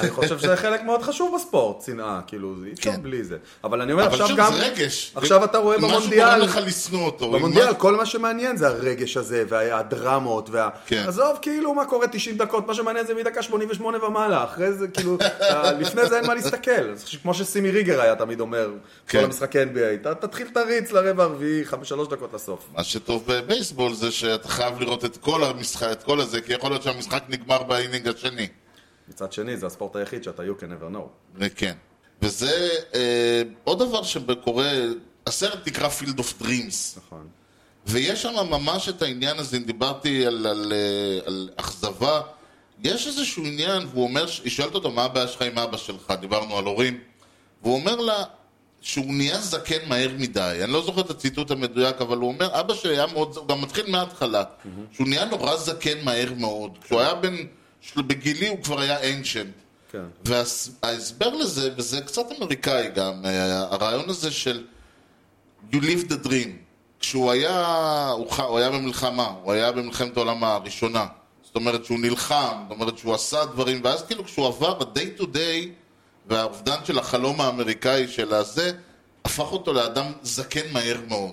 אני 0.00 0.10
חושב 0.10 0.38
שזה 0.38 0.56
חלק 0.56 0.82
מאוד 0.82 1.02
חשוב 1.02 1.34
בספורט, 1.36 1.82
שנאה, 1.86 2.20
כאילו, 2.26 2.54
אי 2.66 2.72
אפשר 2.72 2.92
כן. 2.92 3.02
בלי 3.02 3.24
זה. 3.24 3.36
אבל 3.64 3.80
אני 3.82 3.92
אומר, 3.92 4.04
אבל 4.04 4.12
עכשיו 4.12 4.28
שוב, 4.28 4.36
גם... 4.38 4.52
זה 4.52 4.58
רגש. 4.66 5.12
עכשיו 5.14 5.44
אתה 5.44 5.58
רואה 5.58 5.76
משהו 5.78 5.88
במונדיאל... 5.88 6.28
גורם 6.28 6.40
לך 6.40 6.58
לשנוא 6.66 7.04
אותו. 7.06 7.30
במונדיאל 7.32 7.66
מה- 7.66 7.74
כל 7.74 7.96
מה 7.96 8.06
שמעניין 8.06 8.56
זה 8.56 8.66
הרגש 8.68 9.16
הזה, 9.16 9.44
והדרמות, 9.48 10.50
וה... 10.50 10.68
כן. 10.86 11.04
עזוב 11.08 11.38
כאילו 11.42 11.74
מה 11.74 11.84
קורה 11.84 12.06
90 12.08 12.36
דקות, 12.36 12.66
מה 12.66 12.74
שמעניין 12.74 13.06
זה 13.06 13.14
מדקה 13.14 13.42
88 13.42 14.04
ומעלה, 14.04 14.44
אחרי 14.44 14.72
זה 14.72 14.88
כאילו, 14.88 15.18
אה, 15.42 15.72
לפני 15.72 16.06
זה 16.08 16.16
אין 16.16 16.26
מה 16.26 16.34
להסתכל. 16.34 16.94
כמו 17.22 17.34
שסימי 17.34 17.70
ריגר 17.70 18.00
היה 18.00 18.16
תמיד 18.16 18.40
אומר, 18.40 18.70
כן. 19.08 19.18
כל 19.18 19.24
המשחקי 19.24 19.58
NBA, 19.62 20.04
ת- 20.04 20.24
תתחיל 20.24 20.46
תריץ 20.54 20.92
לרבע 20.92 21.22
הרביעי, 21.22 21.64
חמש- 21.64 21.88
שלוש 21.88 22.08
דקות 22.08 22.34
לסוף. 22.34 22.60
מה 22.76 22.84
שטוב 22.84 23.24
בבייסבול 23.26 23.94
זה 23.94 24.10
שאתה 24.10 24.48
חייב 24.48 24.80
לראות 24.80 25.04
את 25.04 25.16
כל 25.16 25.44
המשחק, 25.44 25.88
את 25.92 26.02
כל 26.02 26.20
הזה, 26.20 26.40
כי 26.40 26.52
יכול 26.52 26.70
להיות 26.70 26.82
שהמשחק 26.82 27.22
נגמר 27.28 27.62
באינינג 27.62 28.08
השני. 28.08 28.48
מצד 29.08 29.32
שני, 29.32 29.56
זה 29.56 29.66
הספורט 29.66 29.96
היחיד 29.96 30.24
שאתה 30.24 30.42
you 30.42 30.60
can 30.60 30.64
never 30.64 30.96
know. 30.96 31.44
כן. 31.56 31.74
וזה 32.22 32.68
אה, 32.94 33.42
עוד 33.64 33.78
דבר 33.78 34.02
שקורה, 34.02 34.72
הסרט 35.26 35.68
נקרא 35.68 35.88
Field 36.00 36.18
of 36.18 36.42
Dreams. 36.42 36.98
נכון. 36.98 37.28
ויש 37.86 38.22
שם 38.22 38.34
ממש 38.50 38.88
את 38.88 39.02
העניין 39.02 39.38
הזה, 39.38 39.56
אם 39.56 39.64
דיברתי 39.64 40.26
על, 40.26 40.46
על, 40.46 40.72
אה, 40.72 41.26
על 41.26 41.50
אכזבה, 41.56 42.20
יש 42.84 43.06
איזשהו 43.06 43.44
עניין, 43.44 43.86
והוא 43.86 44.04
אומר, 44.04 44.26
היא 44.44 44.52
שואלת 44.52 44.74
אותו, 44.74 44.90
מה 44.90 45.04
הבעיה 45.04 45.28
שלך 45.28 45.42
עם 45.42 45.58
אבא 45.58 45.76
שלך? 45.76 46.14
דיברנו 46.20 46.58
על 46.58 46.64
הורים. 46.64 47.00
והוא 47.62 47.74
אומר 47.74 47.96
לה 47.96 48.24
שהוא 48.80 49.14
נהיה 49.14 49.40
זקן 49.40 49.88
מהר 49.88 50.10
מדי. 50.18 50.58
אני 50.64 50.72
לא 50.72 50.82
זוכר 50.82 51.00
את 51.00 51.10
הציטוט 51.10 51.50
המדויק, 51.50 52.00
אבל 52.00 52.16
הוא 52.16 52.28
אומר, 52.28 52.60
אבא 52.60 52.74
שלי 52.74 52.96
היה 52.96 53.06
מאוד, 53.06 53.36
הוא 53.36 53.48
גם 53.48 53.60
מתחיל 53.60 53.90
מההתחלה, 53.90 54.44
שהוא 54.92 55.08
נהיה 55.08 55.24
נורא 55.24 55.56
זקן 55.56 56.04
מהר 56.04 56.32
מאוד. 56.36 56.78
כשהוא 56.82 57.00
היה 57.00 57.14
בן, 57.14 57.36
בגילי 57.96 58.48
הוא 58.48 58.62
כבר 58.62 58.80
היה 58.80 59.16
אנשנט. 59.16 59.54
כן. 59.92 60.02
וההסבר 60.24 61.34
לזה, 61.34 61.70
וזה 61.76 62.00
קצת 62.00 62.22
אמריקאי 62.38 62.88
גם, 62.94 63.26
אה, 63.26 63.58
הרעיון 63.60 64.08
הזה 64.10 64.30
של 64.30 64.64
You 65.72 65.76
live 65.76 66.10
the 66.10 66.26
dream. 66.26 66.48
כשהוא 67.00 67.30
היה, 67.30 67.66
הוא, 68.16 68.30
ח- 68.32 68.40
הוא 68.40 68.58
היה 68.58 68.70
במלחמה, 68.70 69.34
הוא 69.42 69.52
היה 69.52 69.72
במלחמת 69.72 70.16
העולם 70.16 70.44
הראשונה. 70.44 71.06
זאת 71.44 71.56
אומרת 71.56 71.84
שהוא 71.84 71.98
נלחם, 71.98 72.56
זאת 72.68 72.78
אומרת 72.78 72.98
שהוא 72.98 73.14
עשה 73.14 73.44
דברים, 73.44 73.80
ואז 73.84 74.02
כאילו 74.02 74.24
כשהוא 74.24 74.46
עבר 74.46 74.78
ה-day 74.82 75.20
to 75.20 75.24
day, 75.24 75.66
והאובדן 76.26 76.76
של 76.84 76.98
החלום 76.98 77.40
האמריקאי 77.40 78.08
של 78.08 78.34
הזה, 78.34 78.72
הפך 79.24 79.52
אותו 79.52 79.72
לאדם 79.72 80.04
זקן 80.22 80.72
מהר 80.72 80.96
מאוד. 81.08 81.32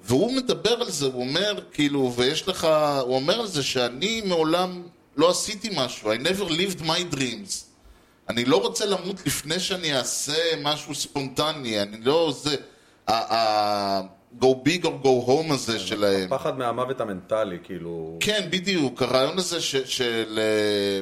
והוא 0.00 0.32
מדבר 0.32 0.70
על 0.80 0.90
זה, 0.90 1.06
הוא 1.06 1.20
אומר, 1.28 1.60
כאילו, 1.72 2.12
ויש 2.16 2.48
לך, 2.48 2.68
הוא 3.00 3.14
אומר 3.16 3.40
על 3.40 3.46
זה 3.46 3.62
שאני 3.62 4.20
מעולם 4.24 4.82
לא 5.18 5.30
עשיתי 5.30 5.70
משהו, 5.76 6.12
I 6.12 6.16
never 6.16 6.48
lived 6.50 6.82
my 6.82 7.14
dreams. 7.14 7.64
אני 8.28 8.44
לא 8.44 8.56
רוצה 8.56 8.86
למות 8.86 9.26
לפני 9.26 9.60
שאני 9.60 9.96
אעשה 9.96 10.32
משהו 10.62 10.94
ספונטני, 10.94 11.82
אני 11.82 11.96
לא 12.04 12.34
זה, 12.42 12.56
ה- 13.08 13.34
ה- 13.34 14.00
go 14.40 14.44
big 14.44 14.84
or 14.84 15.04
go 15.04 15.28
home 15.28 15.52
הזה 15.52 15.78
שלהם. 15.78 16.28
פחד 16.30 16.58
מהמוות 16.58 17.00
המנטלי, 17.00 17.58
כאילו... 17.64 18.16
כן, 18.20 18.46
בדיוק, 18.50 19.02
הרעיון 19.02 19.38
הזה 19.38 19.60
ש- 19.60 19.76
של... 19.76 20.38
אה, 20.38 21.00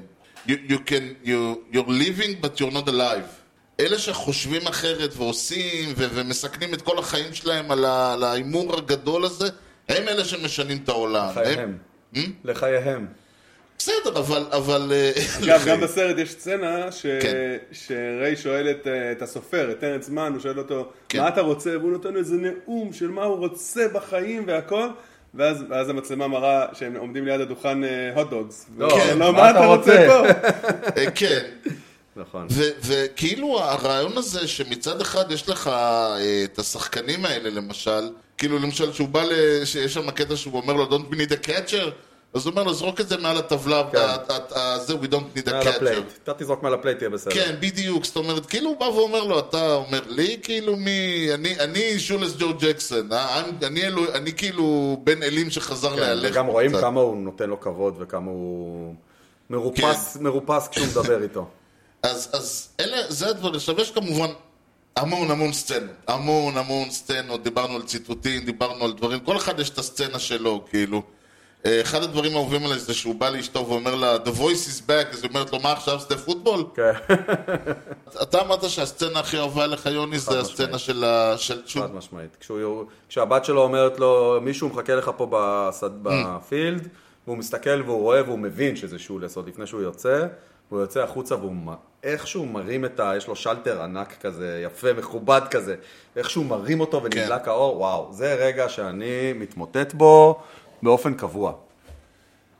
you, 0.48 0.70
you 0.70 0.76
can, 0.88 1.26
you, 1.26 1.74
you're 1.76 1.88
living 1.88 2.44
but 2.44 2.60
you're 2.60 2.74
not 2.74 2.88
alive. 2.88 3.28
אלה 3.80 3.98
שחושבים 3.98 4.66
אחרת 4.66 5.10
ועושים 5.16 5.88
ו- 5.96 6.08
ומסכנים 6.14 6.74
את 6.74 6.82
כל 6.82 6.98
החיים 6.98 7.34
שלהם 7.34 7.70
על 7.70 7.84
ה- 7.84 8.12
על 8.12 8.24
ההימור 8.24 8.76
הגדול 8.76 9.24
הזה, 9.24 9.48
הם 9.88 10.08
אלה 10.08 10.24
שמשנים 10.24 10.78
את 10.84 10.88
העולם. 10.88 11.30
לחייהם. 11.30 11.78
הם- 12.14 12.32
לחייהם. 12.44 13.06
בסדר, 13.78 14.18
אבל... 14.18 14.44
אבל 14.52 14.92
אה, 14.94 15.12
אגב, 15.44 15.64
גם 15.66 15.80
בסרט 15.80 16.18
יש 16.18 16.30
סצנה 16.30 16.92
ש... 16.92 17.06
כן. 17.06 17.56
שריי 17.72 18.36
שואל 18.36 18.70
את, 18.70 18.86
אה, 18.86 19.12
את 19.12 19.22
הסופר, 19.22 19.70
את 19.70 19.80
טרנס 19.80 20.08
מן, 20.08 20.30
הוא 20.32 20.40
שואל 20.40 20.58
אותו, 20.58 20.88
כן. 21.08 21.20
מה 21.20 21.28
אתה 21.28 21.40
רוצה? 21.40 21.70
והוא 21.78 21.92
נותן 21.92 22.12
לו 22.12 22.18
איזה 22.18 22.36
נאום 22.36 22.92
של 22.92 23.08
מה 23.10 23.24
הוא 23.24 23.36
רוצה 23.36 23.88
בחיים 23.92 24.44
והכל. 24.46 24.88
ואז, 25.34 25.64
ואז 25.70 25.88
המצלמה 25.88 26.28
מראה 26.28 26.66
שהם 26.72 26.96
עומדים 26.96 27.24
ליד 27.24 27.40
הדוכן 27.40 27.78
הוט 28.14 28.30
דוגס. 28.30 28.66
לא, 28.78 28.90
כן, 28.90 29.18
לא, 29.18 29.32
מה 29.32 29.50
אתה 29.50 29.66
רוצה 29.66 30.06
פה? 30.08 30.28
אה, 30.96 31.10
כן. 31.10 31.44
נכון. 32.16 32.46
וכאילו 32.82 33.60
הרעיון 33.60 34.18
הזה 34.18 34.48
שמצד 34.48 35.00
אחד 35.00 35.30
יש 35.32 35.48
לך 35.48 35.68
אה, 35.68 36.16
את 36.44 36.58
השחקנים 36.58 37.24
האלה 37.24 37.50
למשל, 37.50 38.10
כאילו 38.38 38.58
למשל 38.58 38.92
שהוא 38.92 39.08
בא, 39.08 39.22
ל- 39.22 39.64
שיש 39.64 39.94
שם 39.94 40.10
קטע 40.10 40.36
שהוא 40.36 40.60
אומר 40.60 40.72
לו 40.74 40.88
don't 40.88 41.12
we 41.12 41.16
need 41.16 41.32
a 41.32 41.48
catcher, 41.48 41.90
אז 42.34 42.46
הוא 42.46 42.50
אומר 42.50 42.62
לו 42.62 42.74
זרוק 42.74 43.00
את 43.00 43.08
זה 43.08 43.16
מעל 43.16 43.36
הטבלה, 43.36 43.82
כן. 43.92 43.98
זה 44.78 44.94
we 44.94 45.06
don't 45.06 45.38
need 45.38 45.48
a 45.48 45.64
catcher. 45.64 46.02
אתה 46.22 46.34
תזרוק 46.34 46.62
מעל 46.62 46.74
ה 46.74 46.78
plate, 46.78 46.98
תהיה 46.98 47.10
בסדר. 47.10 47.34
כן, 47.34 47.56
בדיוק, 47.60 48.04
זאת 48.04 48.16
אומרת, 48.16 48.46
כאילו 48.46 48.68
הוא 48.70 48.76
בא 48.76 48.84
ואומר 48.84 49.24
לו, 49.24 49.38
אתה 49.38 49.74
אומר 49.74 50.00
לי, 50.08 50.36
כאילו 50.42 50.76
מי, 50.76 51.28
אני, 51.34 51.60
אני 51.60 51.98
שולס 51.98 52.36
ג'ו 52.38 52.54
ג'קסון, 52.58 53.12
אה? 53.12 53.42
אני, 54.14 54.32
כאילו 54.32 54.96
בן 55.04 55.22
אלים 55.22 55.50
שחזר 55.50 55.90
כן, 55.90 56.00
להלך. 56.00 56.32
וגם 56.32 56.46
רואים. 56.46 56.72
כמה 56.80 57.00
הוא 57.00 57.16
נותן 57.16 57.50
לו 57.50 57.60
כבוד 57.60 57.94
וכמה 57.98 58.30
הוא 58.30 58.94
מרופס, 59.50 60.16
מרופס 60.20 60.68
כשהוא 60.68 60.86
מדבר 60.86 61.22
איתו. 61.22 61.46
אז, 62.02 62.30
אז 62.32 62.68
אלה, 62.80 62.96
זה 63.08 63.28
הדברים. 63.28 63.54
עכשיו 63.54 63.80
יש 63.80 63.90
כמובן 63.90 64.28
המון 64.96 65.30
המון 65.30 65.52
סצנות. 65.52 65.90
המון 66.06 66.56
המון 66.56 66.90
סצנות. 66.90 67.42
דיברנו 67.42 67.76
על 67.76 67.82
ציטוטים, 67.82 68.44
דיברנו 68.44 68.84
על 68.84 68.92
דברים. 68.92 69.20
כל 69.20 69.36
אחד 69.36 69.60
יש 69.60 69.70
את 69.70 69.78
הסצנה 69.78 70.18
שלו, 70.18 70.64
כאילו. 70.70 71.02
אחד 71.82 72.02
הדברים 72.02 72.32
האהובים 72.32 72.64
עליי 72.66 72.78
זה 72.78 72.94
שהוא 72.94 73.14
בא 73.14 73.28
לאשתו 73.28 73.66
ואומר 73.68 73.94
לה, 73.94 74.16
The 74.16 74.28
voice 74.38 74.68
is 74.68 74.88
back, 74.88 75.12
אז 75.12 75.22
היא 75.22 75.30
אומרת 75.30 75.52
לו, 75.52 75.58
מה 75.60 75.72
עכשיו, 75.72 76.00
שדה 76.00 76.16
פוטבול? 76.16 76.64
כן, 76.74 76.92
אתה 78.22 78.40
אמרת 78.40 78.70
שהסצנה 78.70 79.20
הכי 79.20 79.38
אהובה 79.38 79.64
עליך, 79.64 79.86
יוני, 79.86 80.18
זה. 80.18 80.40
הסצנה 80.40 80.78
של 80.78 81.04
ה... 81.04 81.34
חד 81.74 81.94
משמעית. 81.94 82.46
כשהבת 83.08 83.44
שלו 83.44 83.62
אומרת 83.62 83.98
לו, 84.00 84.38
מישהו 84.42 84.68
מחכה 84.68 84.94
לך 84.94 85.10
פה 85.16 85.26
בסד- 85.30 86.02
בפילד, 86.02 86.88
והוא 87.26 87.38
מסתכל 87.38 87.82
והוא 87.86 88.00
רואה 88.02 88.22
והוא 88.24 88.38
מבין 88.38 88.76
שזה 88.76 88.98
שולס 88.98 89.36
עוד 89.36 89.48
לפני 89.48 89.66
שהוא 89.66 89.82
יוצא, 89.82 90.26
הוא 90.68 90.80
יוצא 90.80 91.00
החוצה 91.02 91.34
והוא 91.34 91.54
איכשהו 92.04 92.46
מרים 92.46 92.84
את 92.84 93.00
ה... 93.00 93.12
יש 93.16 93.28
לו 93.28 93.36
שלטר 93.36 93.82
ענק 93.82 94.16
כזה, 94.20 94.62
יפה, 94.64 94.92
מכובד 94.92 95.40
כזה, 95.50 95.74
איכשהו 96.16 96.44
מרים 96.44 96.80
אותו 96.80 97.02
ונדלק 97.02 97.48
האור, 97.48 97.80
וואו, 97.80 98.08
זה 98.12 98.34
רגע 98.34 98.68
שאני 98.68 99.32
מתמוטט 99.32 99.94
בו 99.94 100.40
באופן 100.82 101.14
קבוע. 101.14 101.52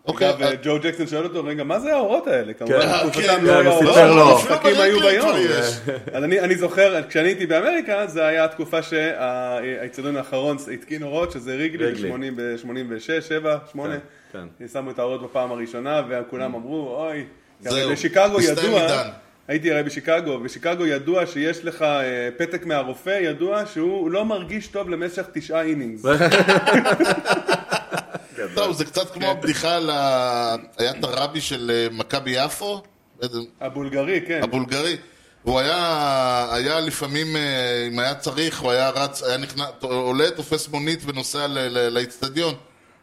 אוקיי, 0.07 0.31
אגב, 0.31 0.51
ג'ו 0.63 0.79
ג'קסון 0.83 1.07
שואל 1.07 1.25
אותו, 1.25 1.45
רגע, 1.45 1.65
מה 1.65 1.81
זה 1.81 1.95
האורות 1.95 2.27
האלה? 2.27 2.53
כמובן, 2.53 2.81
כן, 2.81 2.89
בתקופתם 2.89 3.23
כן, 3.23 3.45
לא 3.45 3.53
כן, 3.53 3.59
היה 3.59 3.69
הוא 3.69 3.85
אורות, 3.85 3.95
סיפר 3.95 4.15
לו. 4.15 4.31
המשחקים 4.31 4.75
היו 4.75 4.97
אפילו 4.97 5.01
ביום. 5.01 5.27
ברגעים 5.27 5.49
כבר 5.49 5.59
יש. 5.59 5.97
אז 6.13 6.25
אני 6.25 6.41
אני 6.41 6.57
זוכר, 6.57 7.03
כשאני 7.09 7.29
הייתי 7.29 7.47
באמריקה, 7.47 8.07
זה 8.07 8.27
היה 8.27 8.45
התקופה 8.45 8.83
שהאיצטדיון 8.83 10.17
האחרון 10.17 10.57
התקין 10.75 11.03
אורות, 11.03 11.33
שזה 11.33 11.55
ריגלי 11.55 11.87
ריגלי. 11.87 12.31
ב-86, 12.31 13.21
7, 13.21 13.59
8. 13.73 13.95
כן. 14.33 14.67
שמו 14.73 14.91
את 14.91 14.99
האורות 14.99 15.23
בפעם 15.23 15.53
הראשונה, 15.53 16.03
וכולם 16.09 16.55
אמרו, 16.55 16.97
אוי. 16.97 17.25
זהו, 17.61 17.91
בשיקגו 17.91 18.41
ידוע. 18.41 18.87
הייתי 19.49 19.73
הרי 19.73 19.83
בשיקגו, 19.83 20.41
בשיקגו 20.41 20.87
ידוע 20.87 21.27
שיש 21.27 21.65
לך 21.65 21.83
אה, 21.83 22.29
פתק 22.37 22.67
מהרופא, 22.67 23.19
ידוע 23.23 23.67
שהוא 23.67 24.11
לא 24.11 24.25
מרגיש 24.25 24.67
טוב 24.67 24.91
למשך 24.91 25.27
תשעה 25.33 25.63
אינינגס. 25.63 26.03
טוב, 28.57 28.73
זה 28.73 28.85
קצת 28.85 29.11
כמו 29.11 29.27
הבדיחה 29.27 29.77
על 29.77 29.91
ה... 29.91 30.57
היה 30.79 30.91
את 30.91 31.05
הרבי 31.05 31.41
של 31.41 31.71
אה, 31.75 31.97
מכבי 31.97 32.31
יפו, 32.31 32.83
הבולגרי, 33.61 34.21
כן. 34.27 34.41
הבולגרי. 34.43 34.97
הוא 35.43 35.61
היה, 35.61 36.49
היה 36.51 36.81
לפעמים, 36.81 37.37
אה, 37.37 37.87
אם 37.89 37.99
היה 37.99 38.15
צריך, 38.15 38.61
הוא 38.61 38.71
היה 38.71 38.91
רץ, 38.91 39.23
היה 39.23 39.37
נכנס, 39.37 39.67
עולה, 39.81 40.31
תופס 40.31 40.69
מונית 40.69 41.01
ונוסע 41.07 41.47
לאיצטדיון. 41.91 42.55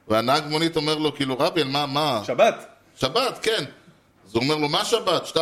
והנהג 0.08 0.44
מונית 0.48 0.76
אומר 0.76 0.96
לו, 0.96 1.16
כאילו, 1.16 1.40
רבי, 1.40 1.62
על 1.62 1.68
מה, 1.68 1.86
מה? 1.86 2.22
שבת. 2.26 2.66
שבת, 2.96 3.40
כן. 3.42 3.64
אז 4.28 4.36
הוא 4.36 4.44
אומר 4.44 4.56
לו, 4.56 4.70
מה 4.70 4.86
שבת? 4.86 5.26
שתי, 5.26 5.40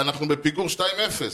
אנחנו 0.00 0.28
בפיגור 0.28 0.66
2-0. 0.76 0.80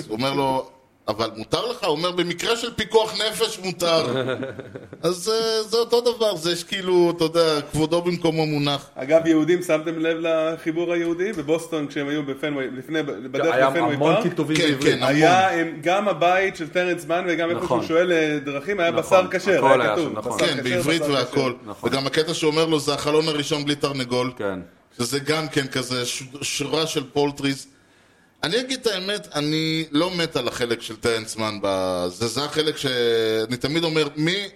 הוא 0.09 0.16
אומר 0.16 0.33
לו, 0.33 0.70
אבל 1.11 1.30
מותר 1.36 1.66
לך? 1.66 1.84
הוא 1.84 1.90
אומר, 1.90 2.11
במקרה 2.11 2.56
של 2.56 2.74
פיקוח 2.74 3.14
נפש 3.14 3.58
מותר. 3.58 4.06
אז 5.02 5.28
אה, 5.28 5.62
זה 5.62 5.76
אותו 5.76 6.14
דבר, 6.14 6.36
זה 6.36 6.52
יש 6.52 6.64
כאילו, 6.64 7.12
אתה 7.16 7.24
יודע, 7.24 7.61
כבודו 7.72 8.02
במקומו 8.02 8.46
מונח. 8.46 8.90
אגב, 8.94 9.26
יהודים, 9.26 9.62
שמתם 9.62 9.98
לב 9.98 10.16
לחיבור 10.20 10.92
היהודי? 10.92 11.32
בבוסטון, 11.32 11.86
כשהם 11.86 12.08
היו 12.08 12.22
בפנווי, 12.22 12.68
לפני, 12.76 13.02
בדרך 13.02 13.54
היה 13.54 13.70
לפנווי 13.70 13.94
המון 13.94 14.14
פארק, 14.14 14.22
כיתובים 14.22 14.56
כן, 14.56 14.62
בעברית. 14.62 14.94
כן. 14.94 15.02
היה 15.02 15.50
הם, 15.50 15.78
גם 15.82 16.08
הבית 16.08 16.56
של 16.56 16.68
טרנס 16.68 17.06
מן 17.06 17.24
וגם 17.28 17.50
איפה 17.50 17.64
נכון. 17.64 17.80
שהוא 17.80 17.88
שואל 17.88 18.12
אה, 18.12 18.38
דרכים, 18.44 18.80
היה 18.80 18.90
נכון, 18.90 19.02
בשר 19.02 19.38
כשר, 19.38 19.66
היה 19.66 19.82
היה 19.82 19.92
כתוב. 19.96 20.12
נכון. 20.18 20.38
כן, 20.38 20.62
בעברית 20.62 21.02
והכל. 21.02 21.52
נכון. 21.64 21.90
וגם 21.90 22.06
הקטע 22.06 22.34
שאומר 22.34 22.66
לו, 22.66 22.80
זה 22.80 22.94
החלון 22.94 23.28
הראשון 23.28 23.64
בלי 23.64 23.74
תרנגול. 23.74 24.32
כן. 24.36 24.61
שזה 24.98 25.18
גם 25.18 25.48
כן 25.48 25.66
כזה 25.66 26.02
שורה 26.42 26.86
של 26.86 27.04
פולטריז. 27.12 27.66
אני 28.43 28.61
אגיד 28.61 28.80
את 28.80 28.86
האמת, 28.86 29.28
אני 29.34 29.84
לא 29.91 30.11
מת 30.16 30.36
על 30.36 30.49
החלק 30.49 30.82
של 30.82 30.97
טרנסמן 30.97 31.59
בזה, 31.62 32.28
זה 32.28 32.45
החלק 32.45 32.76
שאני 32.76 33.57
תמיד 33.61 33.84
אומר, 33.84 34.09
מי, 34.16 34.49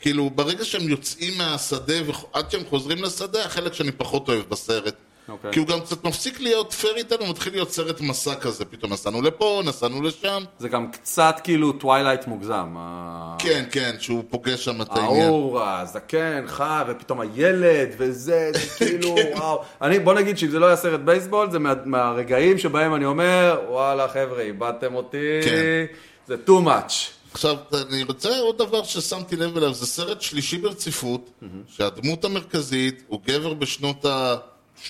כאילו, 0.00 0.30
ברגע 0.30 0.64
שהם 0.64 0.88
יוצאים 0.88 1.38
מהשדה 1.38 1.94
ועד 2.06 2.50
שהם 2.50 2.62
חוזרים 2.68 3.02
לשדה, 3.02 3.44
החלק 3.44 3.74
שאני 3.74 3.92
פחות 3.92 4.28
אוהב 4.28 4.48
בסרט. 4.48 4.94
אוקיי. 5.30 5.52
כי 5.52 5.58
הוא 5.58 5.66
גם 5.66 5.80
קצת 5.80 6.04
מפסיק 6.04 6.40
להיות 6.40 6.72
פרי 6.72 6.96
איתנו, 6.96 7.26
מתחיל 7.26 7.52
להיות 7.52 7.70
סרט 7.72 8.00
מסע 8.00 8.34
כזה, 8.34 8.64
פתאום 8.64 8.92
נסענו 8.92 9.22
לפה, 9.22 9.62
נסענו 9.64 10.02
לשם. 10.02 10.42
זה 10.58 10.68
גם 10.68 10.90
קצת 10.90 11.40
כאילו 11.44 11.72
טווילייט 11.72 12.26
מוגזם. 12.26 12.74
ה- 12.78 13.36
כן, 13.38 13.64
כן, 13.70 13.96
שהוא 13.98 14.24
פוגש 14.30 14.64
שם 14.64 14.82
את 14.82 14.96
העניין. 14.96 15.26
האור, 15.26 15.62
הזקן, 15.62 16.44
חי, 16.46 16.82
ופתאום 16.88 17.20
הילד, 17.20 17.88
וזה, 17.98 18.50
זה 18.54 18.60
כאילו, 18.86 19.16
וואו. 19.36 19.62
אני, 19.82 19.98
בוא 19.98 20.14
נגיד 20.14 20.38
שאם 20.38 20.48
זה 20.50 20.58
לא 20.58 20.66
היה 20.66 20.76
סרט 20.76 21.00
בייסבול, 21.00 21.50
זה 21.50 21.58
מה, 21.58 21.74
מהרגעים 21.84 22.58
שבהם 22.58 22.94
אני 22.94 23.04
אומר, 23.04 23.60
וואלה 23.68 24.08
חבר'ה, 24.08 24.40
איבדתם 24.40 24.94
אותי, 24.94 25.40
כן. 25.44 25.84
זה 26.26 26.36
too 26.46 26.64
much. 26.66 26.92
עכשיו, 27.32 27.56
אני 27.90 28.02
רוצה 28.02 28.38
עוד 28.38 28.58
דבר 28.58 28.82
ששמתי 28.84 29.36
לב 29.36 29.56
אליו, 29.56 29.74
זה 29.74 29.86
סרט 29.86 30.20
שלישי 30.22 30.58
ברציפות, 30.58 31.30
שהדמות 31.68 32.24
המרכזית 32.24 33.02
הוא 33.06 33.20
גבר 33.26 33.54
בשנות 33.54 34.04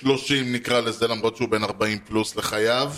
ה-30 0.05 0.33
נקרא 0.47 0.81
לזה, 0.81 1.09
למרות 1.09 1.37
שהוא 1.37 1.49
בן 1.49 1.63
40 1.65 1.99
פלוס 1.99 2.37
לחייו, 2.37 2.93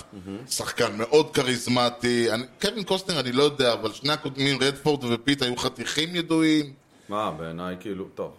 שחקן 0.50 0.96
מאוד 0.96 1.30
כריזמטי, 1.34 2.30
אני- 2.30 2.44
קווין 2.60 2.84
קוסטנר 2.84 3.20
אני 3.20 3.32
לא 3.32 3.42
יודע, 3.42 3.72
אבל 3.72 3.92
שני 3.92 4.12
הקודמים, 4.12 4.58
רדפורד 4.62 5.04
ופיט, 5.04 5.42
היו 5.42 5.56
חתיכים 5.56 6.16
ידועים. 6.16 6.72
מה, 7.08 7.30
בעיניי 7.30 7.76
כאילו, 7.80 8.04
טוב, 8.14 8.32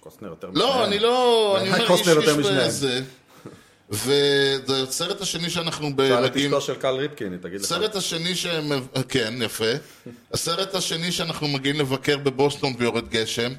קוסטנר 0.00 0.28
יותר 0.28 0.50
לא, 0.54 0.68
משניהם. 0.68 0.84
אני 0.88 0.98
לא, 0.98 1.56
אני 1.60 1.68
אומר 1.68 1.80
איש 1.80 1.88
קוסטנר 1.88 2.14
יותר 2.14 2.30
איש 2.30 2.46
משניהם. 2.46 2.68
וזה. 2.68 3.00
הסרט 4.88 5.20
השני 5.20 5.50
שאנחנו 5.50 5.90
שאל 5.98 6.24
את 6.26 6.30
מגיעים... 6.30 6.54
אשתו 6.54 6.60
של 6.60 6.74
קל 6.74 6.94
ריפקן, 6.94 7.36
תגיד 7.42 7.60
לך. 7.60 7.64
הסרט 7.66 7.96
השני 7.96 8.34
שהם... 8.34 8.72
כן, 9.08 9.34
יפה. 9.42 9.64
הסרט 10.32 10.74
השני 10.74 11.12
שאנחנו 11.12 11.48
מגיעים 11.48 11.80
לבקר 11.80 12.16
בבוסטון 12.18 12.72
ויורד 12.78 13.08
גשם. 13.08 13.52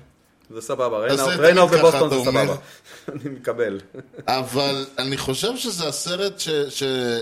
זה 0.53 0.61
סבבה, 0.61 0.97
rainout 1.37 1.71
בבוסטון 1.71 2.07
אתה 2.07 2.17
זה. 2.17 2.25
סבבה. 2.25 2.55
אני 3.13 3.29
מקבל. 3.29 3.79
אבל 4.27 4.85
אני 4.97 5.17
חושב 5.17 5.57
שזה 5.57 5.87
הסרט 5.87 6.41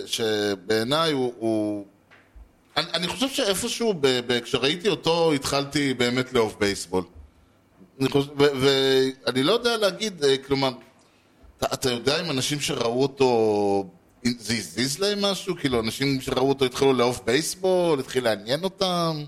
שבעיניי 0.05 1.11
הוא... 1.11 1.85
אני, 2.77 2.85
אני 2.93 3.07
חושב 3.07 3.29
שאיפשהו, 3.29 3.93
ב, 3.93 4.07
ב, 4.27 4.39
כשראיתי 4.39 4.89
אותו, 4.89 5.33
התחלתי 5.33 5.93
באמת 5.93 6.33
לאהוב 6.33 6.55
בייסבול. 6.59 7.03
ואני 8.37 9.43
לא 9.43 9.51
יודע 9.51 9.77
להגיד, 9.77 10.23
אה, 10.23 10.37
כלומר, 10.37 10.71
אתה, 11.57 11.67
אתה 11.73 11.91
יודע 11.91 12.21
אם 12.21 12.31
אנשים 12.31 12.59
שראו 12.59 13.01
אותו, 13.01 13.89
זה 14.23 14.53
הזיז 14.53 14.99
להם 14.99 15.21
משהו? 15.21 15.55
כאילו, 15.55 15.79
אנשים 15.79 16.21
שראו 16.21 16.49
אותו 16.49 16.65
התחילו 16.65 16.93
לאהוב 16.93 17.21
בייסבול, 17.25 17.99
התחיל 17.99 18.23
לעניין 18.23 18.63
אותם? 18.63 19.23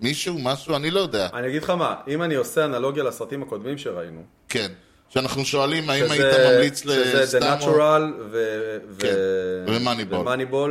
מישהו, 0.00 0.38
משהו? 0.42 0.76
אני 0.76 0.90
לא 0.90 1.00
יודע. 1.00 1.28
אני 1.34 1.48
אגיד 1.48 1.62
לך 1.62 1.70
מה, 1.70 1.94
אם 2.08 2.22
אני 2.22 2.34
עושה 2.34 2.64
אנלוגיה 2.64 3.04
לסרטים 3.04 3.42
הקודמים 3.42 3.78
שראינו, 3.78 4.22
כן. 4.48 4.72
שאנחנו 5.08 5.44
שואלים 5.44 5.90
האם 5.90 6.04
שזה- 6.04 6.12
היית 6.14 6.54
ממליץ 6.54 6.80
שזה 6.82 7.22
לסתם... 7.22 7.38
The 7.38 7.62
או- 7.62 7.76
Natural 7.76 8.02
ו- 8.30 8.78
כן, 8.98 9.08
ו- 9.08 9.66
ו-Moneyball. 9.72 10.14
ו-Moneyball. 10.14 10.70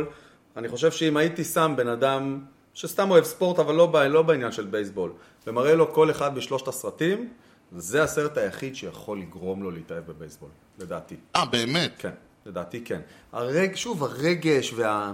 אני 0.56 0.68
חושב 0.68 0.90
שאם 0.90 1.16
הייתי 1.16 1.44
שם 1.44 1.74
בן 1.76 1.88
אדם 1.88 2.40
שסתם 2.74 3.10
אוהב 3.10 3.24
ספורט, 3.24 3.58
אבל 3.58 3.74
לא, 3.74 3.92
לא 4.08 4.22
בעניין 4.22 4.52
של 4.52 4.64
בייסבול, 4.64 5.12
ומראה 5.46 5.74
לו 5.74 5.92
כל 5.94 6.10
אחד 6.10 6.34
בשלושת 6.34 6.68
הסרטים, 6.68 7.28
זה 7.76 8.02
הסרט 8.02 8.38
היחיד 8.38 8.76
שיכול 8.76 9.18
לגרום 9.18 9.62
לו 9.62 9.70
להתאהב 9.70 10.06
בבייסבול, 10.06 10.48
לדעתי. 10.78 11.16
אה, 11.36 11.44
באמת? 11.44 11.92
כן, 11.98 12.10
לדעתי 12.46 12.80
כן. 12.84 13.00
הרג, 13.32 13.74
שוב, 13.74 14.04
הרגש 14.04 14.72
וה... 14.76 15.12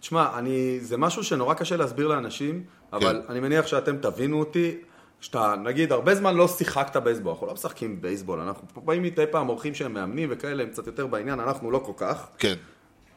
תשמע, 0.00 0.38
אני, 0.38 0.78
זה 0.80 0.96
משהו 0.96 1.24
שנורא 1.24 1.54
קשה 1.54 1.76
להסביר 1.76 2.08
לאנשים, 2.08 2.64
אבל 2.92 3.22
כן. 3.22 3.32
אני 3.32 3.40
מניח 3.40 3.66
שאתם 3.66 3.96
תבינו 3.96 4.38
אותי, 4.38 4.76
שאתה, 5.20 5.54
נגיד, 5.64 5.92
הרבה 5.92 6.14
זמן 6.14 6.34
לא 6.34 6.48
שיחקת 6.48 6.96
בייסבול, 6.96 7.32
אנחנו 7.32 7.46
לא 7.46 7.54
משחקים 7.54 8.02
בייסבול, 8.02 8.40
אנחנו 8.40 8.82
באים 8.84 9.02
מדי 9.02 9.24
פעם 9.30 9.48
אורחים 9.48 9.74
שהם 9.74 9.94
מאמנים 9.94 10.28
וכאלה, 10.32 10.62
הם 10.62 10.68
קצת 10.68 10.86
יותר 10.86 11.06
בעניין, 11.06 11.40
אנחנו 11.40 11.70
לא 11.70 11.78
כל 11.78 11.92
כך. 11.96 12.26
כן. 12.38 12.54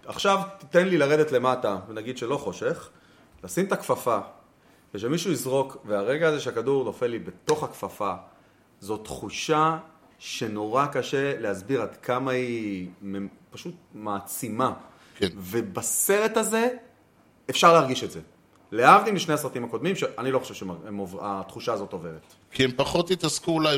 עכשיו 0.06 0.40
תיתן 0.58 0.88
לי 0.88 0.98
לרדת 0.98 1.32
למטה, 1.32 1.78
ונגיד 1.90 2.18
שלא 2.18 2.38
חושך, 2.38 2.90
לשים 3.44 3.66
את 3.66 3.72
הכפפה, 3.72 4.20
ושמישהו 4.94 5.32
יזרוק, 5.32 5.78
והרגע 5.86 6.28
הזה 6.28 6.40
שהכדור 6.40 6.84
נופל 6.84 7.08
לי 7.08 7.20
בתוך 7.20 7.64
הכפפה, 7.64 8.14
זו 8.80 8.98
תחושה 8.98 9.78
שנורא 10.20 10.86
קשה 10.86 11.40
להסביר 11.40 11.82
עד 11.82 11.96
כמה 11.96 12.32
היא 12.32 12.90
פשוט 13.52 13.76
מעצימה. 13.94 14.74
כן. 15.16 15.28
ובסרט 15.36 16.38
הזה 16.38 16.68
אפשר 17.50 17.74
להרגיש 17.74 18.04
את 18.04 18.12
זה. 18.12 18.20
להבדיל 18.74 19.14
משני 19.14 19.34
הסרטים 19.34 19.64
הקודמים, 19.64 19.96
שאני 19.96 20.32
לא 20.32 20.40
חושב 20.40 20.54
שהתחושה 20.54 21.74
הזאת 21.74 21.94
עוברת. 21.94 22.34
כי 22.52 22.64
הם 22.64 22.72
פחות 22.76 23.12
התעסקו 23.12 23.52
אולי 23.52 23.78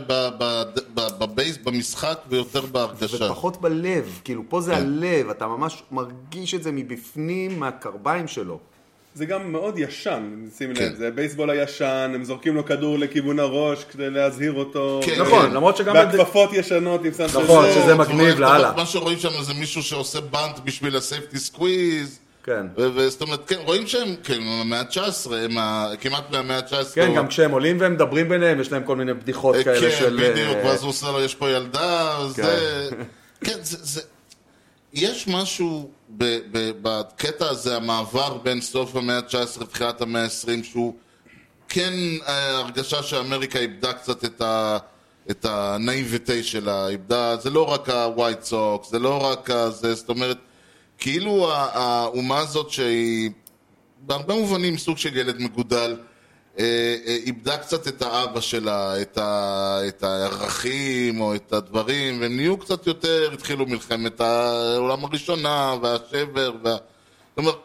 בבייס, 0.93 1.57
במשחק, 1.57 2.19
ויותר 2.29 2.61
בהרגשה. 2.61 3.25
ופחות 3.25 3.61
בלב, 3.61 4.19
כאילו 4.23 4.43
פה 4.49 4.61
זה 4.61 4.71
כן. 4.71 4.77
הלב, 4.77 5.29
אתה 5.29 5.47
ממש 5.47 5.83
מרגיש 5.91 6.55
את 6.55 6.63
זה 6.63 6.71
מבפנים, 6.71 7.59
מהקרביים 7.59 8.27
שלו. 8.27 8.59
זה 9.15 9.25
גם 9.25 9.51
מאוד 9.51 9.79
ישן, 9.79 10.45
שים 10.57 10.75
כן. 10.75 10.83
לב, 10.83 10.95
זה 10.95 11.11
בייסבול 11.11 11.49
הישן, 11.49 12.11
הם 12.15 12.23
זורקים 12.23 12.55
לו 12.55 12.65
כדור 12.65 12.99
לכיוון 12.99 13.39
הראש 13.39 13.83
כדי 13.83 14.09
להזהיר 14.09 14.53
אותו. 14.53 14.99
כן, 15.05 15.21
נכון, 15.21 15.41
כן. 15.41 15.53
למרות 15.53 15.77
שגם... 15.77 15.93
בהכפפות 15.93 16.49
ישנות, 16.53 17.05
אם 17.05 17.13
שמת 17.13 17.35
נכון. 17.43 17.65
שזה 17.71 17.95
מגניב 17.95 18.39
לאללה. 18.39 18.73
מה 18.77 18.85
שרואים 18.85 19.17
שם 19.17 19.29
זה 19.41 19.53
מישהו 19.53 19.83
שעושה 19.83 20.21
bunt 20.21 20.59
בשביל 20.63 20.95
ה 20.95 21.02
safety 21.02 21.39
squeeze. 21.39 22.19
כן. 22.45 22.65
וזאת 22.77 23.21
אומרת, 23.21 23.47
כן, 23.47 23.55
רואים 23.65 23.87
שהם, 23.87 24.15
כן, 24.23 24.33
הם 24.33 24.47
המאה 24.47 24.79
ה-19, 24.79 25.33
הם 25.33 25.57
כמעט 25.99 26.31
מהמאה 26.31 26.57
ה-19. 26.57 26.95
כן, 26.95 27.15
גם 27.15 27.27
כשהם 27.27 27.51
עולים 27.51 27.79
והם 27.79 27.93
מדברים 27.93 28.29
ביניהם, 28.29 28.59
יש 28.61 28.71
להם 28.71 28.83
כל 28.83 28.95
מיני 28.95 29.13
בדיחות 29.13 29.55
כאלה 29.63 29.91
כן, 29.91 29.97
של... 29.99 30.31
בדיוק, 30.31 30.55
אה, 30.55 30.65
ואז 30.65 30.81
הוא 30.81 30.89
עושה 30.89 31.11
לו, 31.11 31.21
יש 31.21 31.35
פה 31.35 31.49
ילדה, 31.49 32.17
זה... 32.27 32.89
כן, 33.41 33.57
זה... 33.61 33.77
זה... 33.81 34.01
יש 34.93 35.27
משהו 35.27 35.91
בקטע 36.81 37.49
הזה, 37.49 37.75
המעבר 37.75 38.37
בין 38.37 38.61
סוף 38.61 38.95
המאה 38.95 39.17
ה-19 39.17 39.61
לתחילת 39.61 40.01
המאה 40.01 40.23
ה-20, 40.23 40.63
שהוא 40.63 40.95
כן 41.69 41.93
אה, 42.27 42.57
הרגשה 42.57 43.03
שאמריקה 43.03 43.59
איבדה 43.59 43.93
קצת 43.93 44.25
את 44.25 44.41
ה... 44.41 44.77
את 45.31 45.45
הנאיביטי 45.49 46.43
שלה, 46.43 46.87
איבדה, 46.87 47.37
זה 47.37 47.49
לא 47.49 47.71
רק 47.73 47.89
הווייט 47.89 48.43
סוקס, 48.43 48.89
זה 48.89 48.99
לא 48.99 49.31
רק 49.31 49.49
ה... 49.49 49.69
זה, 49.69 49.93
זאת 49.93 50.09
אומרת, 50.09 50.37
כאילו 50.97 51.51
האומה 51.51 52.37
הזאת 52.39 52.69
שהיא 52.69 53.31
בהרבה 53.99 54.35
מובנים 54.35 54.77
סוג 54.77 54.97
של 54.97 55.17
ילד 55.17 55.41
מגודל, 55.41 55.97
אה, 56.59 56.95
אה, 57.07 57.17
איבדה 57.25 57.57
קצת 57.57 57.87
את 57.87 58.01
האבא 58.01 58.41
שלה, 58.41 59.01
את, 59.01 59.17
ה, 59.17 59.79
את 59.87 60.03
הערכים 60.03 61.21
או 61.21 61.35
את 61.35 61.53
הדברים, 61.53 62.21
והם 62.21 62.35
נהיו 62.35 62.57
קצת 62.57 62.87
יותר, 62.87 63.29
התחילו 63.33 63.65
מלחמת 63.65 64.21
העולם 64.21 65.05
הראשונה 65.05 65.75
והשבר, 65.81 66.51
וה... 66.63 66.71
זאת 66.71 67.37
אומרת, 67.37 67.55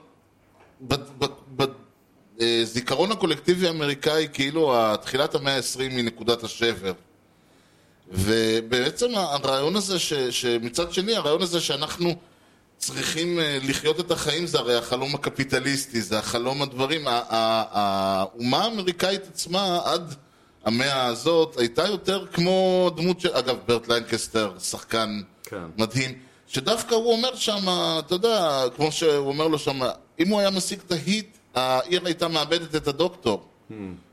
בזיכרון 2.36 3.12
הקולקטיבי 3.12 3.66
האמריקאי, 3.66 4.28
כאילו 4.32 4.74
תחילת 5.02 5.34
המאה 5.34 5.56
ה-20 5.56 5.80
היא 5.80 6.04
נקודת 6.04 6.44
השבר. 6.44 6.92
ובעצם 8.12 9.14
הרעיון 9.14 9.76
הזה, 9.76 9.98
ש, 9.98 10.12
שמצד 10.12 10.92
שני, 10.92 11.16
הרעיון 11.16 11.42
הזה 11.42 11.60
שאנחנו 11.60 12.14
צריכים 12.80 13.38
אה, 13.38 13.58
לחיות 13.62 14.00
את 14.00 14.10
החיים, 14.10 14.46
זה 14.46 14.58
הרי 14.58 14.76
החלום 14.76 15.14
הקפיטליסטי, 15.14 16.00
זה 16.00 16.18
החלום 16.18 16.62
הדברים. 16.62 17.04
האומה 17.08 18.64
האמריקאית 18.64 19.26
עצמה, 19.26 19.80
עד 19.84 20.14
המאה 20.64 21.04
הזאת, 21.04 21.58
הייתה 21.58 21.86
יותר 21.86 22.26
כמו 22.32 22.90
דמות 22.96 23.20
של... 23.20 23.28
אגב, 23.32 23.56
ברט 23.66 23.88
לנקסטר, 23.88 24.52
שחקן 24.58 25.20
כן. 25.42 25.56
מדהים, 25.78 26.18
שדווקא 26.46 26.94
הוא 26.94 27.12
אומר 27.12 27.34
שם, 27.34 27.68
אתה 27.98 28.14
יודע, 28.14 28.64
כמו 28.76 28.92
שהוא 28.92 29.28
אומר 29.28 29.48
לו 29.48 29.58
שם, 29.58 29.80
אם 30.20 30.28
הוא 30.28 30.40
היה 30.40 30.50
משיג 30.50 30.78
את 30.86 30.92
ההיט, 30.92 31.36
העיר 31.54 32.00
הייתה 32.04 32.28
מאבדת 32.28 32.76
את 32.76 32.88
הדוקטור. 32.88 33.46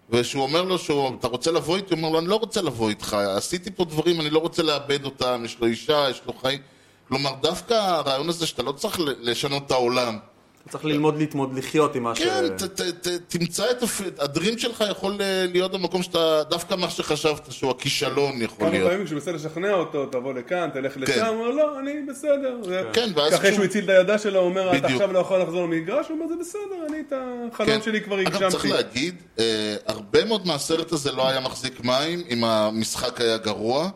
ושהוא 0.09 0.43
אומר 0.43 0.61
לו 0.61 0.77
שאתה 0.77 1.27
רוצה 1.27 1.51
לבוא 1.51 1.77
איתי? 1.77 1.93
הוא 1.93 1.97
אומר 1.97 2.09
לו, 2.09 2.19
אני 2.19 2.27
לא 2.27 2.35
רוצה 2.35 2.61
לבוא 2.61 2.89
איתך, 2.89 3.13
עשיתי 3.13 3.71
פה 3.71 3.85
דברים, 3.85 4.21
אני 4.21 4.29
לא 4.29 4.39
רוצה 4.39 4.63
לאבד 4.63 5.05
אותם, 5.05 5.41
יש 5.45 5.57
לו 5.59 5.67
אישה, 5.67 6.07
יש 6.09 6.21
לו 6.25 6.33
חיים. 6.33 6.59
כלומר, 7.07 7.31
דווקא 7.41 7.73
הרעיון 7.73 8.29
הזה 8.29 8.47
שאתה 8.47 8.63
לא 8.63 8.71
צריך 8.71 8.99
ל- 8.99 9.03
לשנות 9.19 9.63
את 9.65 9.71
העולם. 9.71 10.17
אתה 10.63 10.71
צריך 10.71 10.85
ללמוד 10.85 11.17
להתמוד 11.17 11.53
לחיות 11.57 11.95
עם 11.95 12.03
מה 12.03 12.15
ש... 12.15 12.21
כן, 12.21 12.47
ת, 12.57 12.63
ת, 12.63 12.81
ת, 12.81 13.21
תמצא 13.27 13.63
את. 13.71 13.83
הדרים 14.19 14.57
שלך 14.57 14.83
יכול 14.91 15.17
אה, 15.21 15.45
להיות 15.51 15.71
במקום 15.71 16.03
שאתה, 16.03 16.43
דווקא 16.49 16.75
מה 16.75 16.89
שחשבת 16.89 17.51
שהוא 17.51 17.71
הכישלון 17.71 18.41
יכול 18.41 18.57
כמה 18.59 18.69
להיות. 18.69 18.89
פעמים 18.89 19.05
כשהוא 19.05 19.15
מנסה 19.15 19.31
לשכנע 19.31 19.73
אותו, 19.73 20.05
תבוא 20.05 20.33
לכאן, 20.33 20.69
תלך 20.73 20.93
כן. 20.93 21.01
לשם, 21.01 21.25
הוא 21.25 21.35
אומר, 21.35 21.49
לא, 21.49 21.79
אני 21.79 21.91
בסדר. 22.09 22.55
זה- 22.63 22.83
כן, 22.93 23.09
ואז 23.15 23.33
אחרי 23.35 23.53
שהוא 23.53 23.65
הציל 23.65 23.83
את 23.83 23.89
הילדה 23.89 24.17
שלו, 24.17 24.39
הוא 24.39 24.49
אומר, 24.49 24.77
אתה. 24.77 24.87
עכשיו 24.87 25.13
לא 25.13 25.19
יכול 25.19 25.41
לחזור 25.41 25.63
למגרש, 25.63 26.07
הוא 26.09 26.17
אומר, 26.17 26.27
זה 26.27 26.35
בסדר, 26.39 26.85
אני 26.89 26.97
את 27.07 27.13
החלום 27.53 27.81
שלי 27.81 28.01
כבר 28.01 28.15
כן. 28.23 28.27
אגב, 28.27 28.49
צריך 28.49 28.65
הגשמתי. 28.65 28.67
להגיד, 28.83 29.15
אה, 29.39 29.75
הרבה 29.87 30.25
מאוד 30.25 30.47
מהסרט 30.47 30.91
הזה 30.91 31.11
לא 31.11 31.27
היה 31.29 31.39
מחזיק 31.39 31.83
מים 31.83 32.23
אם 32.29 32.43
המשחק 32.43 33.21
היה 33.21 33.37
גרוע, 33.37 33.89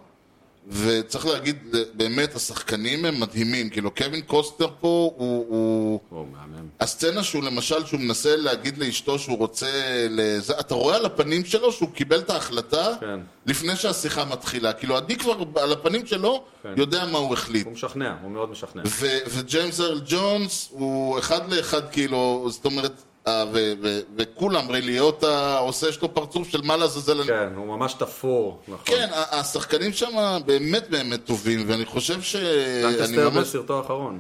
וצריך 0.71 1.25
להגיד, 1.25 1.75
באמת, 1.93 2.35
השחקנים 2.35 3.05
הם 3.05 3.19
מדהימים. 3.19 3.69
כאילו, 3.69 3.91
קווין 3.95 4.21
קוסטר 4.21 4.67
פה 4.79 5.11
הוא... 5.17 5.45
הוא... 5.49 5.99
או, 6.11 6.25
מהמם. 6.31 6.67
הסצנה 6.79 7.23
שהוא 7.23 7.43
למשל, 7.43 7.85
שהוא 7.85 7.99
מנסה 7.99 8.35
להגיד 8.35 8.77
לאשתו 8.77 9.19
שהוא 9.19 9.37
רוצה 9.37 9.67
לזה, 10.09 10.59
אתה 10.59 10.75
רואה 10.75 10.95
על 10.95 11.05
הפנים 11.05 11.45
שלו 11.45 11.71
שהוא 11.71 11.89
קיבל 11.89 12.19
את 12.19 12.29
ההחלטה 12.29 12.87
כן. 12.99 13.19
לפני 13.45 13.75
שהשיחה 13.75 14.25
מתחילה. 14.25 14.73
כאילו, 14.73 14.97
אני 14.97 15.15
כבר 15.15 15.43
על 15.55 15.71
הפנים 15.71 16.05
שלו 16.05 16.43
כן. 16.63 16.73
יודע 16.77 17.05
מה 17.05 17.17
הוא 17.17 17.33
החליט. 17.33 17.65
הוא 17.65 17.73
משכנע, 17.73 18.15
הוא 18.21 18.31
מאוד 18.31 18.49
משכנע. 18.49 18.81
וג'יימס 19.29 19.79
ארל 19.79 20.01
ג'ונס 20.05 20.67
הוא 20.71 21.19
אחד 21.19 21.53
לאחד 21.53 21.89
כאילו, 21.91 22.47
זאת 22.49 22.65
אומרת, 22.65 23.03
ו- 23.29 23.33
ו- 23.81 23.99
וכולם, 24.17 24.69
ריי 24.71 24.81
ליוטה 24.81 25.57
עושה, 25.57 25.87
יש 25.89 26.01
לו 26.01 26.13
פרצוף 26.13 26.49
של 26.49 26.61
מה 26.63 26.77
לעזאזל. 26.77 27.17
אני- 27.21 27.27
כן, 27.27 27.49
הוא 27.55 27.65
ממש 27.67 27.93
תפור, 27.93 28.59
נכון. 28.67 28.79
כן, 28.85 29.07
השחקנים 29.31 29.93
שם 29.93 30.11
באמת 30.45 30.89
באמת 30.89 31.25
טובים, 31.25 31.63
ואני 31.67 31.85
חושב 31.85 32.21
ש... 32.21 32.35
אני 32.35 32.83
לנקסטר 32.97 33.29
ממש... 33.29 33.37
בסרטו 33.47 33.77
האחרון. 33.77 34.19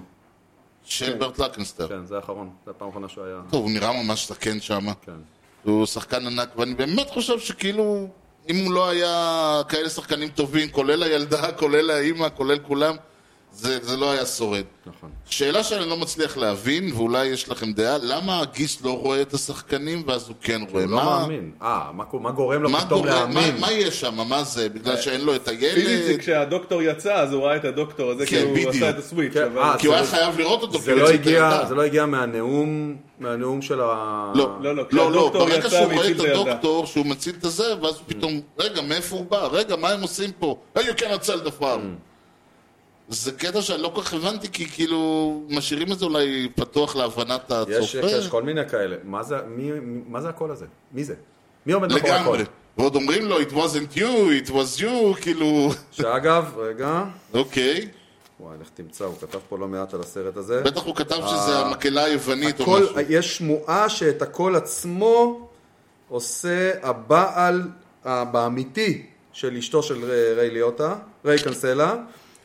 של 0.83 1.13
ברט 1.13 1.39
לקנסטר. 1.39 1.87
כן, 1.87 2.05
זה 2.05 2.15
האחרון. 2.15 2.49
זה 2.65 2.71
הפעם 2.71 2.87
האחרונה 2.87 3.09
שהוא 3.09 3.23
היה... 3.25 3.41
טוב, 3.51 3.61
הוא 3.63 3.71
נראה 3.71 4.03
ממש 4.03 4.27
זקן 4.27 4.59
שם. 4.61 4.87
כן. 5.05 5.11
הוא 5.63 5.85
שחקן 5.85 6.27
ענק, 6.27 6.49
ואני 6.57 6.73
באמת 6.73 7.09
חושב 7.09 7.39
שכאילו, 7.39 8.07
אם 8.49 8.65
הוא 8.65 8.73
לא 8.73 8.89
היה 8.89 9.61
כאלה 9.69 9.89
שחקנים 9.89 10.29
טובים, 10.29 10.69
כולל 10.69 11.03
הילדה, 11.03 11.51
כולל 11.59 11.89
האימא, 11.91 12.27
כולל 12.35 12.59
כולם, 12.59 12.95
זה, 13.53 13.79
זה 13.81 13.97
לא 13.97 14.11
היה 14.11 14.25
שורד. 14.25 14.63
נכון. 14.85 15.09
שאלה 15.25 15.63
שאני 15.63 15.85
לא 15.89 15.97
מצליח 15.97 16.37
להבין, 16.37 16.91
ואולי 16.93 17.25
יש 17.25 17.49
לכם 17.49 17.73
דעה, 17.73 17.97
למה 18.01 18.39
הגיס 18.41 18.81
לא 18.81 18.97
רואה 18.99 19.21
את 19.21 19.33
השחקנים 19.33 20.03
ואז 20.07 20.27
הוא 20.27 20.35
כן 20.41 20.61
רואה? 20.71 20.83
הוא 20.83 20.91
לא 20.91 20.97
מאמין. 20.97 21.51
אה, 21.61 21.89
מה- 21.93 22.03
מה 22.21 22.31
גורם 22.31 22.63
לו 22.63 22.69
מה, 22.69 22.85
פתאום 22.85 23.01
גורם, 23.01 23.13
מה, 23.13 23.19
להאמין? 23.41 23.61
מה 23.61 23.71
יש 23.71 23.99
שם? 24.01 24.15
מה 24.29 24.43
זה? 24.43 24.69
בגלל 24.69 24.97
שאין 24.97 25.21
לו 25.21 25.35
את 25.35 25.49
פיזית 25.49 25.59
זה 25.83 26.07
הילד? 26.07 26.19
כשהדוקטור 26.19 26.81
יצא, 26.81 27.13
אז 27.15 27.33
הוא 27.33 27.43
ראה 27.43 27.55
את 27.55 27.65
הדוקטור 27.65 28.11
הזה, 28.11 28.25
כן, 28.25 28.37
כי 28.37 28.41
הוא 28.43 28.51
בדיוק. 28.55 28.69
עשה 28.75 28.89
את 28.89 28.97
הסוויץ'. 28.97 29.33
כן, 29.33 29.43
אבל- 29.53 29.61
אה, 29.61 29.77
כי 29.77 29.87
הוא 29.87 29.95
היה 29.95 30.03
זה- 30.03 30.11
חייב 30.11 30.39
לראות 30.39 30.61
אותו, 30.61 30.79
זה 30.79 30.95
לא 30.95 31.09
הגיע. 31.09 31.65
זה 31.67 31.75
לא 31.75 31.81
הגיע 31.81 32.05
מהנאום, 32.05 32.95
מהנאום 33.19 33.61
של 33.61 33.81
ה... 33.81 33.85
לא, 34.35 34.49
לא, 34.61 34.75
לא, 34.75 34.83
לא, 34.91 35.11
לא, 35.11 35.29
ברגע 35.33 35.69
שהוא 35.69 35.93
רואה 35.93 36.11
את. 36.11 36.19
הדוקטור, 36.19 36.85
שהוא 36.85 37.05
מציל 37.05 37.35
את 37.39 37.43
הזה, 37.45 37.63
ואז 37.81 37.95
הוא 37.95 38.03
פתאום, 38.07 38.41
רגע, 38.59 38.81
מאיפה 38.81 39.15
הוא 39.15 39.25
בא? 39.25 39.47
רגע, 39.51 39.75
מה 39.75 39.89
הם 39.89 40.01
עושים 40.01 40.29
פה? 40.39 40.57
Hey, 40.77 40.81
you 40.81 40.93
cannot 41.01 41.25
sell 41.25 41.47
the 41.47 41.61
farm. 41.63 42.10
זה 43.11 43.31
קטע 43.31 43.61
שאני 43.61 43.81
לא 43.81 43.91
כל 43.95 44.01
כך 44.01 44.13
הבנתי, 44.13 44.47
כי 44.51 44.69
כאילו, 44.69 45.41
משאירים 45.49 45.91
את 45.91 45.99
זה 45.99 46.05
אולי 46.05 46.49
פתוח 46.55 46.95
להבנת 46.95 47.51
יש, 47.67 47.95
הצופה. 47.95 48.11
יש 48.17 48.27
כל 48.27 48.43
מיני 48.43 48.69
כאלה. 48.69 48.95
מה 49.03 49.23
זה, 49.23 49.35
מי, 49.47 49.71
מה 50.07 50.21
זה 50.21 50.29
הקול 50.29 50.51
הזה? 50.51 50.65
מי 50.91 51.03
זה? 51.03 51.13
מי 51.65 51.73
עומד 51.73 51.93
מאחורי 51.93 52.11
הקול? 52.11 52.35
לגמרי. 52.35 52.43
ועוד 52.77 52.95
אומרים 52.95 53.25
לו, 53.25 53.41
it 53.41 53.51
wasn't 53.51 53.97
you, 53.97 54.45
it 54.45 54.49
was 54.49 54.81
you, 54.81 55.21
כאילו, 55.21 55.69
שאגב, 55.91 56.53
רגע, 56.57 57.03
אוקיי. 57.33 57.87
וואי, 58.39 58.57
לך 58.61 58.67
תמצא, 58.73 59.05
הוא 59.05 59.15
כתב 59.21 59.39
פה 59.49 59.57
לא 59.57 59.67
מעט 59.67 59.93
על 59.93 59.99
הסרט 59.99 60.37
הזה. 60.37 60.61
בטח 60.61 60.83
הוא 60.83 60.95
כתב 60.95 61.15
שזה 61.27 61.59
המקהלה 61.59 62.03
היוונית 62.03 62.59
או 62.59 62.71
משהו. 62.71 62.95
יש 63.09 63.37
שמועה 63.37 63.89
שאת 63.89 64.21
הקול 64.21 64.55
עצמו 64.55 65.47
עושה 66.09 66.71
הבעל 66.83 67.61
באמיתי 68.05 69.05
של 69.33 69.57
אשתו 69.57 69.83
של 69.83 70.11
ריי 70.35 70.49
ליוטה, 70.49 70.95
ריי 71.25 71.43
קנסלה, 71.43 71.95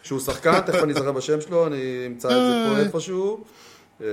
שהוא 0.07 0.20
שחקן, 0.20 0.61
תכף 0.61 0.82
אני 0.82 0.92
אזכר 0.92 1.12
בשם 1.12 1.40
שלו, 1.40 1.66
אני 1.66 1.76
אמצא 2.07 2.28
את 2.28 2.34
זה 2.34 2.74
פה 2.74 2.96
איפשהו. 2.96 3.44
אה, 4.02 4.07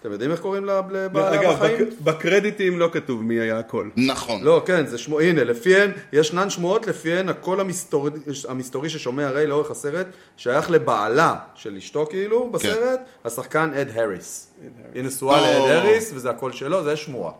אתם 0.00 0.12
יודעים 0.12 0.30
איך 0.30 0.40
קוראים 0.40 0.64
לה- 0.64 0.80
לבעלה 0.92 1.52
בחיים? 1.54 1.78
בק- 1.88 2.00
בקרדיטים 2.00 2.78
לא 2.78 2.88
כתוב 2.92 3.22
מי 3.22 3.34
היה 3.40 3.58
הכל. 3.58 3.88
נכון. 3.96 4.42
לא, 4.42 4.62
כן, 4.66 4.86
זה 4.86 4.98
שמו, 4.98 5.20
הנה, 5.20 5.44
לפיהן, 5.44 5.90
ישנן 6.12 6.50
שמועות 6.50 6.86
לפיהן 6.86 7.28
הקול 7.28 7.60
המסתורי, 7.60 8.10
המסתורי 8.48 8.88
ששומע 8.88 9.30
ריי 9.30 9.46
לאורך 9.46 9.70
הסרט 9.70 10.06
שייך 10.36 10.70
לבעלה 10.70 11.34
של 11.54 11.76
אשתו 11.76 12.06
כאילו 12.10 12.50
בסרט, 12.50 13.00
השחקן 13.24 13.70
אד 13.74 13.88
האריס. 13.94 14.50
היא 14.94 15.02
נשואה. 15.02 15.40
לאד 15.40 15.70
האריס 15.70 16.12
וזה 16.14 16.30
הקול 16.30 16.52
שלו, 16.52 16.84
זה 16.84 16.96
שמועה. 16.96 17.32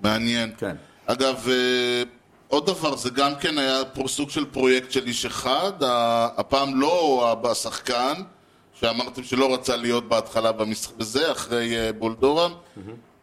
מעניין. 0.00 0.52
כן. 0.58 0.76
אגב, 1.06 1.46
אה, 1.48 2.02
עוד 2.48 2.66
דבר, 2.66 2.96
זה 2.96 3.10
גם 3.10 3.34
כן 3.40 3.58
היה 3.58 3.82
סוג 4.06 4.30
של 4.30 4.44
פרויקט 4.44 4.90
של 4.90 5.06
איש 5.06 5.26
אחד, 5.26 5.72
הפעם 5.80 6.80
לא 6.80 7.36
השחקן, 7.44 8.14
שאמרתם 8.80 9.22
שלא 9.24 9.54
רצה 9.54 9.76
להיות 9.76 10.08
בהתחלה 10.08 10.52
במשחק 10.52 10.96
בזה, 10.96 11.32
אחרי 11.32 11.76
אה, 11.76 11.92
בולדורם, 11.92 12.52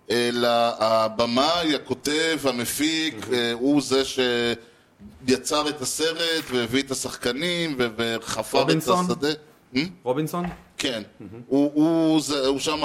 אלא 0.10 0.50
הבמאי, 0.80 1.76
הכותב, 1.76 2.40
המפיק, 2.44 3.28
אה, 3.34 3.52
הוא 3.54 3.82
זה 3.82 4.02
שיצר 5.26 5.70
את 5.70 5.82
הסרט 5.82 6.44
והביא 6.52 6.84
את 6.84 6.92
השחקנים 6.92 7.76
וחפר 7.78 8.58
את 8.58 8.64
רובינסון? 8.64 9.06
השדה. 9.06 9.28
רובינסון? 10.04 10.46
כן, 10.84 11.02
הוא- 11.48 11.72
הוא 11.74 12.22
זה- 12.22 12.48
הוא 12.48 12.60
שם, 12.60 12.78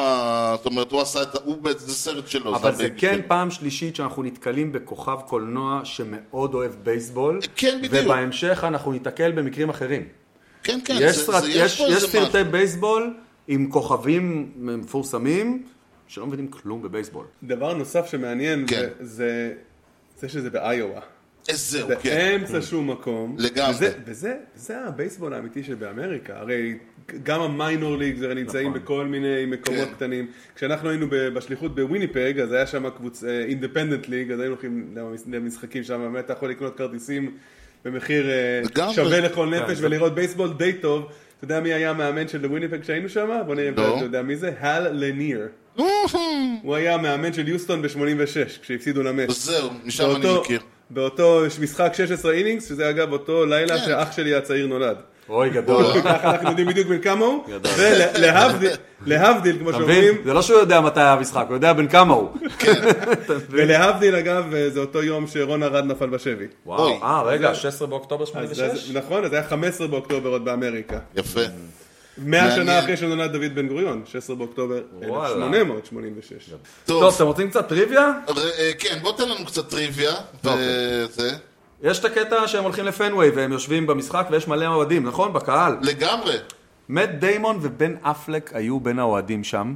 זאת 0.56 0.66
אומרת, 0.66 0.92
הוא 0.92 1.00
עשה 1.00 1.22
את, 1.22 1.34
ה- 1.34 1.38
הוא 1.44 1.56
בעצם, 1.62 1.86
זה 1.86 1.94
סרט 1.94 2.28
שלו. 2.28 2.56
אבל 2.56 2.72
זה 2.74 2.84
ה 2.84 2.87
baby 2.87 3.00
כן 3.00 3.14
שלו. 3.14 3.28
פעם 3.28 3.50
שלישית 3.50 3.96
שאנחנו 3.96 4.22
נתקלים 4.22 4.72
בכוכב 4.72 5.16
קולנוע 5.26 5.80
שמאוד 5.84 6.54
אוהב 6.54 6.72
בייסבול. 6.82 7.40
כן, 7.56 7.78
בדיוק. 7.82 8.04
ובהמשך 8.04 8.64
אנחנו 8.68 8.92
ניתקל 8.92 9.32
במקרים 9.32 9.68
אחרים. 9.68 10.02
כן, 10.62 10.78
כן, 10.84 10.94
יש, 11.00 11.16
זה- 11.16 11.24
סרט, 11.24 11.42
זה- 11.42 11.50
יש, 11.50 11.78
פה 11.78 11.84
יש 11.88 11.94
איזה 11.94 12.06
סרטי. 12.08 12.44
בייסבול 12.50 13.14
עם 13.48 13.70
כוכבים 13.70 14.52
מפורסמים 14.56 15.62
שלא 16.08 16.26
מבינים 16.26 16.48
כלום 16.48 16.82
בבייסבול. 16.82 17.24
דבר 17.42 17.74
נוסף 17.74 18.06
שמעניין, 18.10 18.64
כן. 18.68 18.80
זה- 18.80 19.06
זה 19.06 19.52
זה 20.18 20.28
שזה 20.28 20.50
באיואה. 20.50 21.00
איזה, 21.48 21.78
זהו, 21.78 21.88
כן. 22.02 22.36
באמצע 22.40 22.62
שום 22.66 22.90
מקום. 22.90 23.36
לגמרי. 23.38 23.74
וזה, 23.74 23.92
וזה, 24.06 24.34
זה 24.54 24.78
הבייסבול 24.84 25.34
האמיתי 25.34 25.64
שבאמריקה. 25.64 26.38
הרי 26.38 26.74
גם 27.22 27.40
ה 27.40 27.49
minor 27.49 27.96
league 27.96 28.24
נמצאים 28.24 28.68
נכון. 28.68 28.82
בכל 28.82 29.06
מיני 29.06 29.44
מקומות 29.46 29.88
כן. 29.88 29.94
קטנים. 29.94 30.26
כשאנחנו 30.56 30.88
היינו 30.90 31.06
ב- 31.10 31.28
בשליחות 31.28 31.74
בוויניפג, 31.74 32.40
אז 32.40 32.52
היה 32.52 32.66
שם 32.66 32.90
קבוצ... 32.90 33.24
independent 33.24 34.08
league, 34.08 34.30
אז 34.32 34.40
היינו 34.40 34.54
הולכים 34.54 34.94
למס- 34.96 35.24
למשחקים 35.32 35.84
שם, 35.84 36.08
באמת 36.12 36.24
אתה 36.24 36.32
יכול 36.32 36.50
לקנות 36.50 36.76
כרטיסים 36.78 37.30
במחיר 37.84 38.30
אה, 38.30 38.60
לגמרי. 38.64 38.94
שווה 38.94 39.20
לכל 39.20 39.48
כן, 39.52 39.62
נפש 39.62 39.78
ולראות 39.80 40.14
בייסבול 40.14 40.50
די 40.56 40.72
טוב. 40.72 41.04
אתה 41.36 41.44
יודע 41.44 41.60
מי 41.60 41.72
היה 41.72 41.90
המאמן 41.90 42.28
של 42.28 42.46
וויניפג 42.46 42.80
כשהיינו 42.80 43.08
שם? 43.08 43.30
בוא 43.46 43.54
נראה 43.54 43.68
אם 43.68 43.74
לא. 43.76 43.96
אתה 43.96 44.04
יודע 44.04 44.22
מי 44.22 44.36
זה. 44.36 44.52
הל 44.60 44.88
לניר. 45.04 45.48
הוא 46.62 46.74
היה 46.74 46.94
המאמן 46.94 47.32
של 47.32 47.48
יוסטון 47.48 47.82
ב-86, 47.82 48.60
כשהפסידו 48.62 49.02
למץ. 49.02 49.44
זהו, 49.44 49.70
משם 49.84 50.04
אני 50.04 50.12
באותו- 50.22 50.40
מכיר. 50.42 50.60
באותו 50.90 51.42
משחק 51.62 51.92
16 51.94 52.32
innings, 52.32 52.68
שזה 52.68 52.90
אגב 52.90 53.12
אותו 53.12 53.46
לילה 53.46 53.78
כן. 53.78 53.84
שאח 53.84 54.12
שלי 54.12 54.34
הצעיר 54.34 54.66
נולד. 54.66 54.96
אוי, 55.28 55.50
גדול. 55.50 55.84
אנחנו 56.04 56.48
יודעים 56.48 56.68
בדיוק 56.68 56.88
בן 56.88 56.98
כמה 57.00 57.24
הוא, 57.24 57.44
גדול. 57.48 57.72
ולהבדיל, 57.78 58.70
להבדיל, 59.06 59.58
כמו 59.58 59.72
שאומרים? 59.72 60.14
זה 60.24 60.32
לא 60.34 60.42
שהוא 60.42 60.58
יודע 60.58 60.80
מתי 60.80 61.00
היה 61.00 61.12
המשחק, 61.12 61.44
הוא 61.48 61.54
יודע 61.54 61.72
בן 61.72 61.88
כמה 61.88 62.14
הוא. 62.14 62.28
ולהבדיל 63.50 64.14
אגב, 64.16 64.44
זה 64.68 64.80
אותו 64.80 65.02
יום 65.02 65.26
שרון 65.26 65.62
ארד 65.62 65.84
נפל 65.84 66.06
בשבי. 66.06 66.44
וואו. 66.66 67.02
אה, 67.02 67.22
רגע, 67.22 67.54
16 67.54 67.88
באוקטובר 67.88 68.22
אז- 68.22 68.28
86? 68.28 68.60
אז- 68.60 68.90
נכון, 68.96 69.24
אז 69.24 69.32
היה 69.32 69.42
15 69.44 69.86
באוקטובר 69.86 70.30
עוד 70.30 70.44
באמריקה. 70.44 70.98
יפה. 71.16 71.40
100 72.18 72.40
מעניין. 72.40 72.56
שנה 72.60 72.78
אחרי 72.78 72.96
שנולד 72.96 73.32
דוד 73.32 73.54
בן 73.54 73.68
גוריון, 73.68 74.02
16 74.06 74.36
באוקטובר 74.36 74.80
וואלה. 74.92 75.46
1886. 75.46 76.50
טוב, 76.86 77.14
אתם 77.14 77.24
רוצים 77.24 77.50
קצת 77.50 77.68
טריוויה? 77.68 78.12
אה, 78.28 78.42
כן, 78.78 78.98
בוא 79.02 79.12
תן 79.16 79.28
לנו 79.28 79.46
קצת 79.46 79.68
טריוויה. 79.70 80.12
יש 81.82 81.98
את 82.00 82.04
הקטע 82.04 82.46
שהם 82.48 82.64
הולכים 82.64 82.84
לפנוויי 82.84 83.30
והם 83.30 83.52
יושבים 83.52 83.86
במשחק 83.86 84.26
ויש 84.30 84.48
מלא 84.48 84.66
אוהדים, 84.66 85.04
נכון? 85.04 85.32
בקהל. 85.32 85.76
לגמרי. 85.82 86.36
מאט 86.88 87.08
דיימון 87.10 87.58
ובן 87.62 87.94
אפלק 88.02 88.50
היו 88.54 88.80
בין 88.80 88.98
האוהדים 88.98 89.44
שם. 89.44 89.74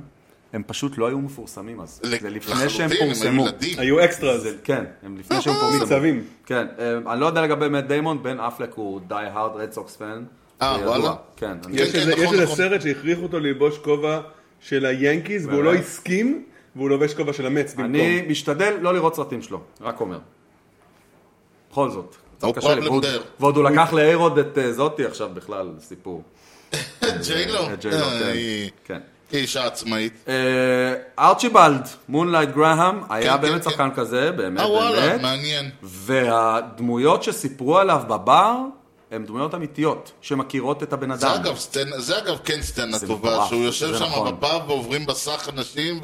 הם 0.53 0.63
פשוט 0.67 0.99
לא 0.99 1.07
היו 1.07 1.19
מפורסמים 1.19 1.81
אז. 1.81 2.01
זה 2.21 2.31
לפני 2.31 2.69
שהם 2.69 2.91
פורסמו. 2.99 3.47
היו 3.79 4.05
extras. 4.05 4.43
זה- 4.43 4.57
כן, 4.65 4.85
הם 5.03 5.17
לפני 5.19 5.41
שהם 5.41 5.55
פורסמו. 5.55 5.81
ניצבים. 5.81 6.25
כן, 6.47 6.67
אה, 6.79 7.13
אני 7.13 7.21
לא 7.21 7.27
יודע 7.27 7.43
לגבי 7.43 7.69
מאט 7.69 7.85
דיימון, 7.85 8.23
בן 8.23 8.41
אפלק 8.41 8.73
הוא 8.75 9.01
die 9.09 9.15
hard 9.15 9.51
Red 9.57 9.73
Sox 9.73 9.97
fan. 9.97 10.25
אה. 10.63 10.77
וואלה? 10.85 11.15
כן. 11.37 11.47
אני- 11.67 11.77
כן, 11.79 11.83
יש 11.85 11.95
איזה- 11.95 12.13
נכון, 12.13 12.35
יש 12.35 12.41
נכון. 12.41 12.57
סרט 12.57 12.83
שהכריחו 12.83 13.23
אותו 13.23 13.41
ללבוש 13.41 13.79
כובע 13.79 14.21
של 14.61 14.87
היאנקיז, 14.87 15.47
והוא 15.47 15.63
לא? 15.65 15.75
הסכים, 15.75 16.45
והוא 16.77 16.91
לובש 16.91 17.15
כובע 17.15 17.33
של 17.33 17.47
המץ 17.47 17.75
במקום. 17.75 17.95
אני 17.95 18.23
משתדל 18.29 18.75
לא 18.81 18.95
לראות 18.95 19.15
סרטים 19.17 19.43
שלו, 19.43 19.61
רק 19.81 20.01
אומר. 20.01 20.19
בכל 21.73 21.91
זאת. 21.91 22.15
No 22.43 22.47
problem 22.47 22.85
ועוד- 22.85 23.05
there. 23.05 23.19
ועוד 23.41 23.57
הוא 23.57 23.65
לקח 23.65 23.93
לאיירוד 23.93 24.39
את 24.39 24.59
אה, 24.59 24.73
זאתי 24.73 25.05
עכשיו 25.05 25.29
בכלל, 25.35 25.69
סיפור. 25.81 26.23
ג'יילו. 27.27 27.59
ג'יילו, 27.81 27.97
אה, 27.97 28.19
כן. 28.21 28.27
היא- 28.33 28.71
כן. 28.85 29.01
אישה 29.33 29.67
עצמאית. 29.67 30.13
אה, 30.29 30.35
ארצ'יבלד, 31.19 31.81
מונלייט 32.09 32.51
גראהם, 32.51 33.01
היה 33.11 33.35
כן, 33.37 33.41
באמת 33.43 33.65
כן. 33.65 33.71
שחקן 33.71 33.89
כזה, 33.95 34.33
באמת 34.33 34.61
אה 34.61 34.71
וואלה, 34.71 35.01
באמת. 35.01 35.21
מעניין. 35.23 35.71
והדמויות 35.83 37.23
שסיפרו 37.23 37.79
עליו 37.79 38.01
בבר, 38.09 38.57
הן 39.11 39.25
דמויות 39.27 39.55
אמיתיות, 39.55 40.13
שמכירות 40.21 40.83
את 40.83 40.93
הבן 40.93 41.17
זה 41.17 41.27
אדם. 41.33 41.41
אגב, 41.41 41.57
סצנה, 41.57 42.01
זה 42.01 42.19
אגב 42.19 42.39
כן 42.45 42.63
סצנה 42.63 42.97
טובה, 43.07 43.45
שהוא 43.49 43.63
יושב 43.65 43.97
שם 43.99 44.05
נכון. 44.05 44.33
בפאב 44.35 44.63
ועוברים 44.71 45.07
בסך 45.07 45.49
אנשים 45.53 46.01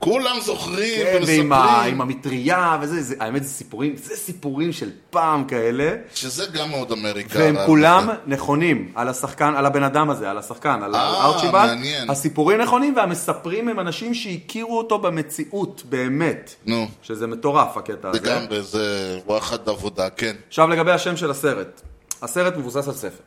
וכולם 0.00 0.40
זוכרים 0.40 1.04
כן, 1.04 1.20
ועם 1.26 1.52
ה- 1.52 1.56
ומספרים, 1.56 1.94
עם 1.94 2.00
המטריה 2.00 2.78
וזה, 2.82 3.02
זה- 3.02 3.14
האמת 3.20 3.44
זה 3.44 3.48
סיפורים, 3.50 3.96
זה 3.96 4.16
סיפורים 4.16 4.72
של 4.72 4.90
פעם 5.10 5.44
כאלה, 5.44 5.90
שזה 6.14 6.46
גם 6.52 6.70
מאוד 6.70 6.92
אמריקה. 6.92 7.38
והם 7.38 7.56
כולם 7.66 8.08
נכונים 8.26 8.92
על 8.94 9.08
השחקן, 9.08 9.54
על 9.56 9.66
הבן 9.66 9.82
אדם 9.82 10.10
הזה, 10.10 10.30
על 10.30 10.38
השחקן, 10.38 10.80
על 10.82 10.94
אה. 10.94 11.50
מעניין. 11.52 12.10
הסיפורים 12.10 12.60
נכונים 12.60 12.96
והמספרים 12.96 13.68
הם 13.68 13.80
אנשים 13.80 14.14
שהכירו 14.14 14.78
אותו 14.78 14.98
במציאות, 14.98 15.82
באמת. 15.88 16.54
נו, 16.66 16.86
שזה 17.02 17.26
מטורף 17.26 17.76
הקטע 17.76 18.08
הזה. 18.08 18.20
לגמרי, 18.20 18.62
זה 18.62 19.18
וואחד 19.26 19.68
עבודה, 19.68 20.10
כן. 20.10 20.36
עכשיו 20.48 20.68
לגבי 20.68 20.92
השם 20.92 21.16
של 21.16 21.30
הסרט. 21.30 21.80
הסרט 22.22 22.56
מבוסס 22.56 22.88
על 22.88 22.94
ספר. 22.94 23.22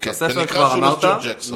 כן, 0.00 0.10
הספר 0.10 0.46
כבר 0.46 0.74
אמרת. 0.74 1.04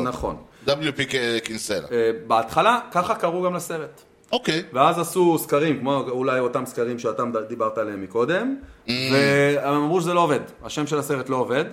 נכון. 0.03 0.37
WP 0.67 1.01
קינסלה. 1.45 1.89
אה, 1.93 2.11
בהתחלה, 2.27 2.79
ככה 2.93 3.15
קראו 3.15 3.43
גם 3.43 3.55
לסרט. 3.55 4.03
אוקיי. 4.33 4.63
ואז 4.73 4.99
עשו 4.99 5.39
סקרים, 5.39 5.79
כמו 5.81 5.97
אולי 6.09 6.41
אותם 6.41 6.67
סקרים 6.67 6.99
שאתה 6.99 7.23
דיברת 7.49 7.79
עליהם 7.79 8.03
מקודם, 8.03 8.57
Mm. 8.87 8.91
והם 9.13 9.75
אמרו 9.75 10.01
שזה 10.01 10.15
לא 10.15 10.21
עובד, 10.21 10.41
השם 10.65 10.87
של 10.87 10.99
הסרט 10.99 11.29
לא 11.29 11.37
עובד, 11.37 11.65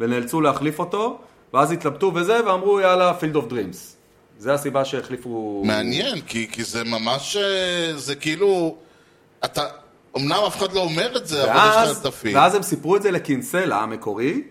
ונאלצו 0.00 0.40
להחליף 0.40 0.78
אותו, 0.78 1.18
ואז 1.54 1.72
התלבטו 1.72 2.12
וזה, 2.14 2.40
ואמרו 2.46 2.80
יאללה, 2.80 3.14
Field 3.14 3.36
of 3.36 3.46
Dreams. 3.48 3.96
זה 4.38 4.54
הסיבה 4.54 4.84
שהחליפו... 4.84 5.62
מעניין, 5.66 6.20
כי, 6.20 6.48
כי 6.52 6.64
זה 6.64 6.84
ממש, 6.84 7.36
אה, 7.36 7.42
זה 7.96 8.14
כאילו, 8.14 8.76
אתה, 9.44 9.62
אמנם 10.16 10.38
אף 10.46 10.56
אחד 10.56 10.72
לא 10.72 10.80
אומר 10.80 11.16
את 11.16 11.26
זה, 11.26 11.44
אבל 11.44 11.50
יש 11.52 11.70
לך 11.70 11.76
ואז, 11.76 11.96
את 11.96 12.06
ה 12.06 12.11
feel. 12.11 12.36
ואז 12.36 12.54
הם 12.54 12.62
סיפרו 12.62 12.96
את 12.96 13.02
זה 13.02 13.10
לקינסלה 13.10 13.76
המקורי, 13.80 14.42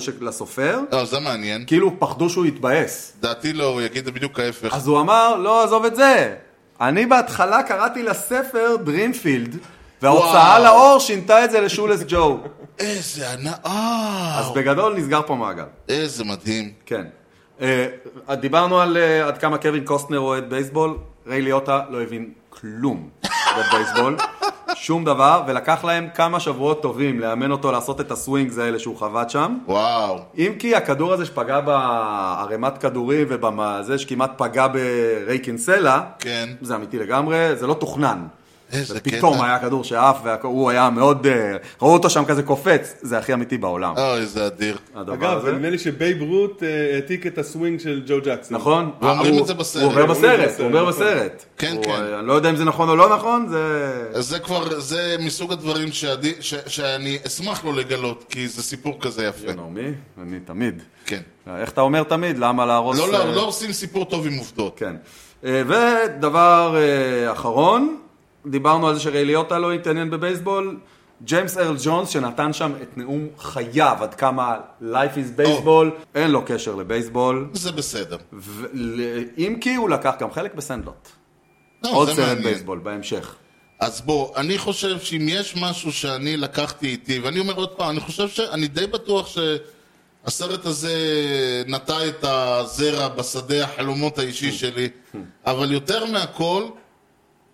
ש- 0.00 0.08
לסופר, 0.20 0.80
לא, 0.92 1.04
זה 1.04 1.20
מעניין. 1.20 1.64
כאילו 1.66 2.00
פחדו 2.00 2.30
שהוא 2.30 2.46
יתבאס. 2.46 3.12
דעתי 3.20 3.52
לא, 3.52 3.64
הוא 3.64 3.80
יגיד 3.82 4.04
בדיוק 4.08 4.40
ההפך. 4.40 4.74
אז 4.74 4.86
הוא 4.86 5.00
אמר, 5.00 5.36
לא, 5.36 5.64
עזוב 5.64 5.84
את 5.84 5.96
זה. 5.96 6.34
אני 6.80 7.06
בהתחלה 7.06 7.62
קראתי 7.62 8.02
לספר 8.02 8.76
דרים 8.84 9.16
פילד, 9.16 9.56
וההוצאה. 10.02 10.58
לאור 10.58 10.98
שינתה 10.98 11.44
את 11.44 11.50
זה 11.50 11.60
לשולס 11.60 12.04
ג'ו. 12.08 12.38
איזה 12.78 13.32
ענק, 13.32 13.66
אה, 13.66 14.38
אז 14.38 14.50
בגדול 14.50 14.94
נסגר 14.94 15.20
פה 15.26 15.34
מעגל. 15.34 15.64
איזה 15.88 16.24
מדהים. 16.24 16.72
כן. 16.86 17.04
אה, 17.60 17.86
דיברנו 18.40 18.80
על 18.80 18.96
אה, 18.96 19.26
עד 19.26 19.38
כמה 19.38 19.58
קווין 19.58 19.84
קוסטנר 19.84 20.18
אוהד 20.18 20.50
בייסבול, 20.50 20.98
ריי 21.26 21.42
ליוטה 21.42 21.80
לא 21.90 22.02
הבין 22.02 22.30
כלום 22.48 23.08
בבייסבול, 23.58 24.16
שום 24.74 25.04
דבר, 25.04 25.42
ולקח 25.46 25.84
להם 25.84 26.08
כמה 26.14 26.40
שבועות 26.40 26.82
טובים 26.82 27.20
לאמן 27.20 27.50
אותו 27.50 27.72
לעשות 27.72 28.00
את 28.00 28.10
הסווינגס 28.10 28.58
האלה 28.58 28.78
שהוא 28.78 28.96
חבט 28.96 29.30
שם. 29.30 29.58
וואו. 29.66 30.18
אם 30.38 30.52
כי 30.58 30.76
הכדור 30.76 31.12
הזה 31.12 31.26
שפגע 31.26 31.60
בערימת 31.60 32.78
כדורים 32.78 33.26
ובזה 33.30 33.98
שכמעט 33.98 34.30
פגע 34.36 34.66
בריי 34.66 35.38
קינסלה, 35.38 36.02
כן. 36.18 36.48
זה 36.60 36.74
אמיתי 36.74 36.98
לגמרי, 36.98 37.56
זה 37.56 37.66
לא 37.66 37.74
תוכנן. 37.74 38.26
איזה 38.72 38.94
ופתאום 38.96 39.34
קטע. 39.34 39.44
היה 39.46 39.58
כדור 39.58 39.84
שעף, 39.84 40.18
והוא 40.42 40.70
היה 40.70 40.90
מאוד, 40.90 41.26
אה, 41.26 41.56
ראו 41.82 41.92
אותו 41.92 42.10
שם 42.10 42.24
כזה 42.24 42.42
קופץ, 42.42 42.94
זה 43.02 43.18
הכי 43.18 43.32
אמיתי 43.34 43.58
בעולם. 43.58 43.94
אוי, 43.96 44.26
זה 44.26 44.46
אדיר. 44.46 44.76
אגב. 44.94 45.46
נדמה 45.46 45.70
לי 45.70 45.78
שבייב 45.78 46.22
רוט 46.22 46.62
אה, 46.62 46.94
העתיק 46.94 47.26
את 47.26 47.38
הסווינג 47.38 47.80
של 47.80 48.02
ג'ו 48.06 48.16
ג'קסון. 48.24 48.56
נכון? 48.56 48.90
ואומרים 49.02 49.32
הוא- 49.32 49.40
את 49.42 49.46
זה 49.46 49.54
בסרט. 49.54 49.82
הוא 49.82 50.02
את 50.04 50.08
בסרט, 50.08 50.50
הוא 50.58 50.66
אומר 50.66 50.84
בסרט, 50.84 51.16
בסרט. 51.16 51.44
כן, 51.58 51.76
כן. 51.82 51.90
אני 52.18 52.26
לא 52.26 52.32
יודע 52.32 52.50
אם 52.50 52.56
זה 52.56 52.64
נכון 52.64 52.88
או 52.88 52.96
לא 52.96 53.16
נכון, 53.16 53.48
זה... 53.48 54.20
זה 54.22 54.38
כבר, 54.38 54.80
זה 54.80 55.16
מסוג 55.20 55.52
הדברים 55.52 55.88
שאני 56.66 57.18
אשמח 57.26 57.64
לו 57.64 57.72
לגלות, 57.72 58.24
כי 58.28 58.48
זה 58.48 58.62
סיפור 58.62 58.98
כזה 59.00 59.24
יפה. 59.26 59.52
נעמי, 59.52 59.90
אני 60.22 60.40
תמיד. 60.44 60.82
כן. 61.06 61.20
איך 61.60 61.70
אתה 61.70 61.80
אומר 61.80 62.02
תמיד? 62.02 62.38
למה 62.38 62.66
להרוס... 62.66 62.98
לא, 62.98 63.04
אה, 63.04 63.24
לא, 63.24 63.34
לא 63.34 63.46
עושים 63.46 63.72
סיפור 63.72 64.04
טוב 64.04 64.26
עם 64.26 64.36
עובדות. 64.38 64.78
כן. 64.78 64.96
אה, 65.44 65.62
ודבר 65.66 66.76
אה, 66.76 67.32
אחרון, 67.32 67.96
דיברנו 68.50 68.88
על 68.88 68.94
זה 68.94 69.00
שריי 69.00 69.24
ליוטה 69.24 69.58
לא 69.58 69.72
התעניין 69.72 70.10
בבייסבול. 70.10 70.78
ג'יימס 71.24 71.58
ארל 71.58 71.76
ג'ונס 71.84 72.08
שנתן 72.08 72.52
שם 72.52 72.72
את 72.82 72.96
נאום 72.98 73.26
חייו 73.38 73.96
עד 74.00 74.14
כמה 74.14 74.56
life 74.82 75.14
is 75.16 75.40
baseball, 75.40 75.86
אין 76.14 76.30
לו 76.30 76.42
קשר 76.46 76.74
לבייסבול. 76.74 77.48
זה 77.52 77.72
בסדר. 77.72 78.16
ול- 78.32 79.00
אם 79.38 79.56
כי 79.60 79.74
הוא 79.74 79.90
לקח 79.90 80.14
גם 80.20 80.32
חלק 80.32 80.54
בסנדלוט. 80.54 81.08
לא, 81.84 81.90
עוד 81.92 82.08
סרט. 82.10 82.38
בייסבול 82.38 82.78
בהמשך. 82.78 83.34
אז 83.80 84.00
בוא, 84.00 84.36
אני 84.36 84.58
חושב 84.58 84.98
שאם 85.00 85.26
יש 85.28 85.56
משהו 85.60 85.92
שאני 85.92 86.36
לקחתי 86.36 86.86
איתי, 86.86 87.18
ואני 87.18 87.38
אומר 87.40 87.54
עוד 87.54 87.68
פעם, 87.70 87.90
אני 87.90 88.00
חושב 88.00 88.28
שאני 88.28 88.68
די 88.68 88.86
בטוח 88.86 89.28
שהסרט 89.28 90.66
הזה 90.66 90.92
נטע 91.66 92.08
את 92.08 92.24
הזרע 92.24 93.08
בשדה 93.08 93.64
החלומות 93.64 94.18
האישי 94.18 94.52
שלי, 94.52 94.88
אבל 95.46 95.72
יותר 95.72 96.04
מהכל, 96.04 96.62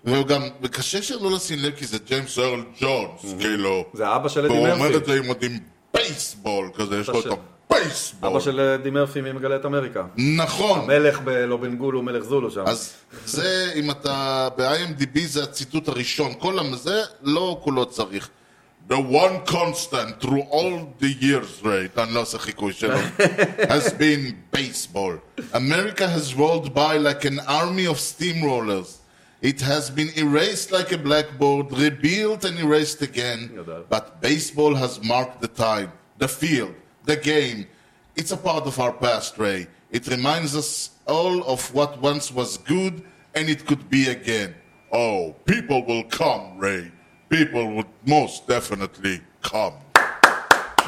וגם, 0.05 0.43
וקשה 0.63 1.03
שלא 1.03 1.31
לשים 1.31 1.59
לב 1.63 1.73
כי 1.77 1.87
זה 1.87 1.99
ג'יימס 2.07 2.39
ארל 2.39 2.63
ג'ונס, 2.81 3.35
כאילו, 3.41 3.85
זה 3.95 4.17
אבא 4.17 4.29
של 4.29 4.45
אדי 4.45 4.49
והוא 4.55 4.67
אומר 4.67 4.79
מרפי. 4.79 4.97
את 4.97 5.07
זה 5.07 5.19
עם 5.19 5.27
עוד 5.27 5.43
עם 5.43 5.59
בייסבול 5.95 6.71
כזה, 6.75 6.99
יש 7.01 7.09
לו 7.09 7.21
את 7.21 7.27
הבייסבול. 7.71 8.31
אבא 8.31 8.41
של 8.41 8.61
אה, 8.61 8.77
די 8.77 8.91
מרפי 8.91 9.21
ממגלה 9.21 9.57
את 9.57 9.65
אמריקה. 9.65 10.05
נכון. 10.17 10.87
מלך 10.87 11.21
בלובנגול 11.21 11.95
הוא 11.95 12.05
מלך 12.05 12.25
זולו 12.25 12.51
שם. 12.51 12.65
אז 12.67 12.93
זה, 13.27 13.73
אם 13.75 13.91
אתה 13.91 14.49
ב-IMDb 14.57 15.19
זה 15.27 15.43
הציטוט 15.43 15.89
הראשון, 15.89 16.33
כל 16.39 16.59
הזה 16.59 17.03
לא 17.23 17.61
כולו 17.63 17.87
צריך. 17.87 18.29
The 18.91 18.97
one 18.97 19.51
constant 19.51 20.23
through 20.23 20.45
all 20.51 21.03
the 21.03 21.23
years, 21.23 21.63
right, 21.63 22.03
אני 22.03 22.15
לא 22.15 22.21
עושה 22.21 22.39
חיקוי 22.39 22.73
שלו, 22.73 22.99
has 23.69 23.91
been 23.99 24.57
baseball. 24.57 25.41
America 25.55 26.07
has 26.07 26.35
rolled 26.35 26.75
by 26.75 26.99
like 26.99 27.25
an 27.25 27.41
army 27.49 27.87
of 27.87 27.99
steamrollers. 27.99 29.04
It 29.45 29.61
has 29.61 29.91
been 29.91 30.09
erased 30.17 30.73
like 30.73 30.91
a 30.91 30.97
blackboard, 30.97 31.71
rebuilt 31.71 32.47
and 32.47 32.59
erased 32.59 33.03
again. 33.03 33.51
But 33.91 34.23
baseball 34.23 34.75
has 34.75 35.05
marked 35.05 35.43
the 35.43 35.49
time, 35.49 35.93
the 36.17 36.29
field, 36.29 36.75
the 37.05 37.17
game. 37.17 37.67
It's 38.17 38.33
a 38.33 38.39
part 38.39 38.65
of 38.65 38.81
our 38.81 38.95
past, 38.95 39.37
Ray. 39.37 39.67
It 39.91 40.07
reminds 40.07 40.57
us 40.57 40.93
all 41.07 41.45
of 41.45 41.75
what 41.75 42.01
once 42.01 42.33
was 42.33 42.57
good 42.57 43.05
and 43.35 43.51
it 43.51 43.67
could 43.67 43.91
be 43.91 44.09
again. 44.09 44.55
Oh, 44.91 45.37
people 45.45 45.85
will 45.85 46.05
come, 46.05 46.57
Ray. 46.57 46.91
People 47.29 47.71
would 47.75 47.93
most 48.07 48.49
definitely 48.49 49.21
come. 49.43 49.75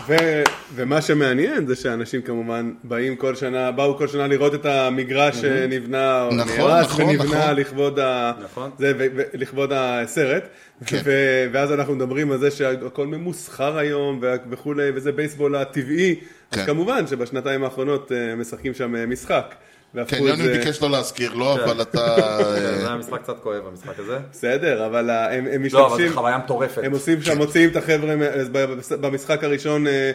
ו- 0.09 0.43
ומה 0.75 1.01
שמעניין 1.03 1.67
זה 1.67 1.77
שאנשים 1.77 2.23
כמובן 2.23 2.73
באים 2.85 3.17
כל 3.17 3.35
שנה, 3.35 3.71
באו 3.73 3.99
כל 3.99 4.09
שנה 4.09 4.27
לראות 4.27 4.55
את 4.55 4.67
המגרש 4.67 5.37
שנבנה, 5.37 6.23
או 6.23 6.35
נכון, 6.35 6.57
נהרס 6.71 6.87
נכון, 6.87 7.05
ונבנה 7.05 7.39
נכון. 7.41 7.57
לכבוד, 7.57 7.99
ה- 7.99 8.33
נכון. 8.45 8.71
זה, 8.79 8.93
ו- 8.99 9.07
ו- 9.17 9.23
לכבוד 9.35 9.71
הסרט, 9.75 10.49
כן. 10.87 10.99
ו- 11.05 11.47
ואז 11.53 11.73
אנחנו 11.73 11.95
מדברים 11.95 12.33
על 12.33 12.39
זה 12.39 12.51
שהכל 12.51 13.07
ממוסחר 13.07 13.79
היום 13.79 14.19
ו- 14.23 14.35
וכולי, 14.51 14.91
וזה 14.95 15.13
בייסבול 15.13 15.57
הטבעי, 15.57 16.15
אז 16.51 16.59
כן. 16.59 16.67
כמובן 16.67 17.07
שבשנתיים 17.07 17.65
האחרונות 17.65 18.13
אה, 18.13 18.35
משחקים 18.37 18.75
שם 18.75 18.97
אה, 18.97 19.07
משחק. 19.07 19.55
כן, 20.09 20.17
יוני 20.17 20.43
זה- 20.43 20.59
ביקש 20.59 20.83
לא 20.83 20.91
להזכיר 20.91 21.35
לו, 21.35 21.55
אבל 21.55 21.83
אתה... 21.83 21.99
כן, 22.19 22.45
זה 22.45 22.83
אה, 22.83 22.87
היה 22.89 22.97
משחק 22.97 23.23
קצת 23.23 23.37
כואב, 23.43 23.63
המשחק 23.71 23.99
הזה. 23.99 24.19
בסדר, 24.33 24.87
אבל 24.87 25.11
אה, 25.11 25.35
הם, 25.35 25.47
הם 25.53 25.65
לא, 25.73 25.81
אבל 25.87 25.87
משתמשים, 25.87 26.09
זו 26.09 26.15
חוויה 26.15 26.39
מטורפת. 26.39 26.83
הם 26.85 26.93
עושים 26.93 27.23
שם, 27.23 27.37
מוציאים 27.39 27.71
את 27.71 27.77
החבר'ה, 27.77 28.15
במשחק 29.01 29.45
הראשון 29.45 29.87
אה, 29.87 30.11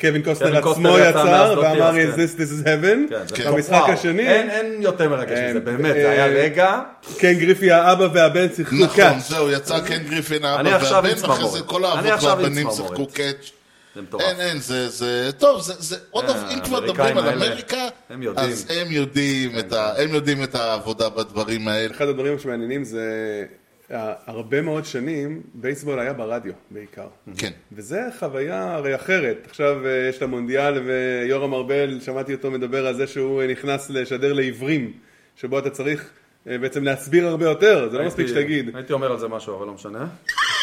קווין 0.00 0.22
קוסטנר 0.22 0.70
עצמו 0.70 0.88
יצא 0.98 1.08
יצר, 1.08 1.60
ואמר 1.62 1.90
Is 1.90 1.94
כן. 1.94 2.10
this, 2.14 2.38
this 2.40 2.62
is 2.62 2.66
heaven, 2.66 3.10
כן, 3.10 3.34
כן. 3.42 3.52
במשחק. 3.52 3.82
השני, 3.88 4.28
אין 4.28 4.82
יותר 4.82 5.08
מרגש 5.08 5.38
מזה, 5.50 5.60
באמת, 5.60 5.96
אה, 5.96 6.02
זה 6.02 6.10
היה 6.10 6.26
רגע. 6.26 6.80
קן 7.18 7.32
גריפי 7.32 7.70
האבא 7.70 8.08
והבן 8.12 8.46
שיחקו 8.56 8.76
נכון, 8.76 8.96
קאץ'. 8.96 9.28
זהו, 9.28 9.50
יצא 9.50 9.80
קן 9.80 9.98
גריפי 9.98 10.44
ג'וניור 10.44 10.70
האבא 10.72 10.84
והבן, 10.92 11.14
צמרמורת. 11.14 11.52
זה 11.52 11.60
כל 11.62 11.84
האבות 11.84 12.22
והבנים. 12.22 12.68
שיחקו 12.76 13.06
קאץ'. 13.06 13.50
זה 13.98 14.02
מטורף. 14.02 14.22
אין, 14.22 14.40
אין, 14.40 14.58
זה, 14.58 14.88
זה, 14.88 15.30
טוב, 15.38 15.62
זה, 15.62 15.74
זה, 15.78 15.96
עוד 16.10 16.24
אה, 16.24 16.32
דבר, 16.32 16.54
אם 16.54 16.60
כבר 16.60 16.80
מדברים 16.80 17.18
על 17.18 17.28
אמריקה, 17.28 17.88
הם 18.10 18.22
יודעים. 18.22 18.50
אז 18.50 18.66
הם 18.70 18.92
יודעים, 18.92 19.58
את 19.58 19.72
ה, 19.72 20.02
הם 20.02 20.14
יודעים 20.14 20.42
את 20.42 20.54
העבודה 20.54 21.08
בדברים 21.08 21.68
האלה. 21.68 21.94
אחד 21.94 22.08
הדברים 22.08 22.38
שמעניינים 22.38 22.84
זה, 22.84 23.44
אה, 23.90 24.12
הרבה 24.26 24.62
מאוד 24.62 24.84
שנים 24.84 25.42
בייסבול 25.54 26.00
היה 26.00 26.12
ברדיו 26.12 26.52
בעיקר. 26.70 27.06
כן. 27.36 27.50
וזה 27.72 28.00
חוויה 28.18 28.74
הרי 28.74 28.94
אחרת. 28.94 29.46
עכשיו 29.50 29.86
אה, 29.86 30.08
יש 30.08 30.16
את 30.16 30.22
המונדיאל 30.22 30.78
ויורם 30.78 31.54
ארבל, 31.54 32.00
שמעתי 32.00 32.34
אותו 32.34 32.50
מדבר 32.50 32.86
על 32.86 32.94
זה 32.94 33.06
שהוא 33.06 33.42
נכנס 33.42 33.90
לשדר 33.90 34.32
לעיוורים, 34.32 34.92
שבו 35.36 35.58
אתה 35.58 35.70
צריך 35.70 36.10
בעצם 36.46 36.84
להסביר 36.84 37.26
הרבה 37.26 37.44
יותר, 37.44 37.88
זה 37.90 37.98
לא 37.98 38.04
מספיק 38.04 38.26
שתגיד. 38.26 38.76
הייתי 38.76 38.92
אומר 38.92 39.12
על 39.12 39.18
זה 39.18 39.28
משהו, 39.28 39.56
אבל 39.56 39.66
לא 39.66 39.72
משנה. 39.72 40.06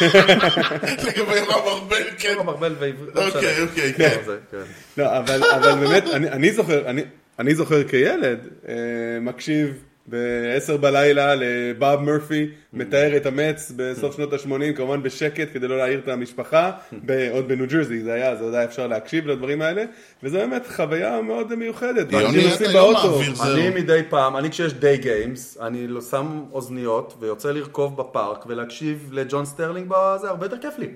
לגבי 1.07 1.39
רב 1.39 1.67
ארבל, 1.67 2.03
כן. 2.17 2.33
יורם 2.35 2.49
ארבל 2.49 2.75
ועברית, 2.79 3.15
לא. 3.15 3.27
אוקיי, 3.27 3.61
אוקיי, 3.61 3.91
לא, 3.91 3.97
כן. 3.97 4.17
זה, 4.25 4.37
כן. 4.51 4.57
לא, 4.97 5.17
אבל, 5.17 5.43
אבל 5.43 5.87
באמת, 5.87 6.03
אני, 6.13 6.29
אני 6.29 6.51
זוכר, 6.51 6.89
אני, 6.89 7.01
אני 7.39 7.55
זוכר 7.55 7.87
כילד, 7.87 8.39
אה, 8.67 8.73
מקשיב 9.21 9.83
ב-10 10.09 10.77
בלילה 10.77 11.35
לבאב 11.37 11.99
מרפי, 12.01 12.47
מתאר 12.73 13.17
את 13.17 13.25
המץ 13.25 13.71
בסוף 13.75 14.15
שנות 14.15 14.33
ה-80, 14.33 14.75
כמובן 14.75 15.03
בשקט 15.03 15.47
כדי 15.53 15.67
לא 15.67 15.77
להעיר 15.77 15.99
את 15.99 16.07
המשפחה, 16.07 16.71
ב- 17.05 17.29
עוד 17.31 17.47
בניו 17.47 17.67
ג'רזי 17.67 18.01
זה 18.01 18.13
היה, 18.13 18.35
זה 18.35 18.43
עוד 18.43 18.53
היה 18.53 18.63
אפשר 18.63 18.87
להקשיב 18.87 19.27
לדברים 19.27 19.61
האלה, 19.61 19.83
וזה 20.23 20.37
באמת 20.37 20.67
חוויה 20.75 21.21
מאוד 21.21 21.55
מיוחדת. 21.55 22.07
אתה 22.09 22.17
נוסעים 22.49 22.71
באוטו. 22.73 23.21
אני 23.43 23.69
מדי 23.69 24.01
פעם, 24.09 24.37
אני 24.37 24.49
כשיש 24.51 24.73
day 24.73 24.97
games, 24.97 25.57
אני 25.61 25.87
לא 25.87 26.01
שם 26.01 26.43
אוזניות 26.51 27.15
ויוצא 27.19 27.51
לרכוב 27.51 27.97
בפארק 27.97 28.45
ולהקשיב 28.47 29.09
לג'ון 29.11 29.45
סטרלינג 29.45 29.87
בזה, 29.89 30.29
הרבה 30.29 30.45
יותר 30.45 30.57
כיף 30.57 30.73
לי. 30.77 30.87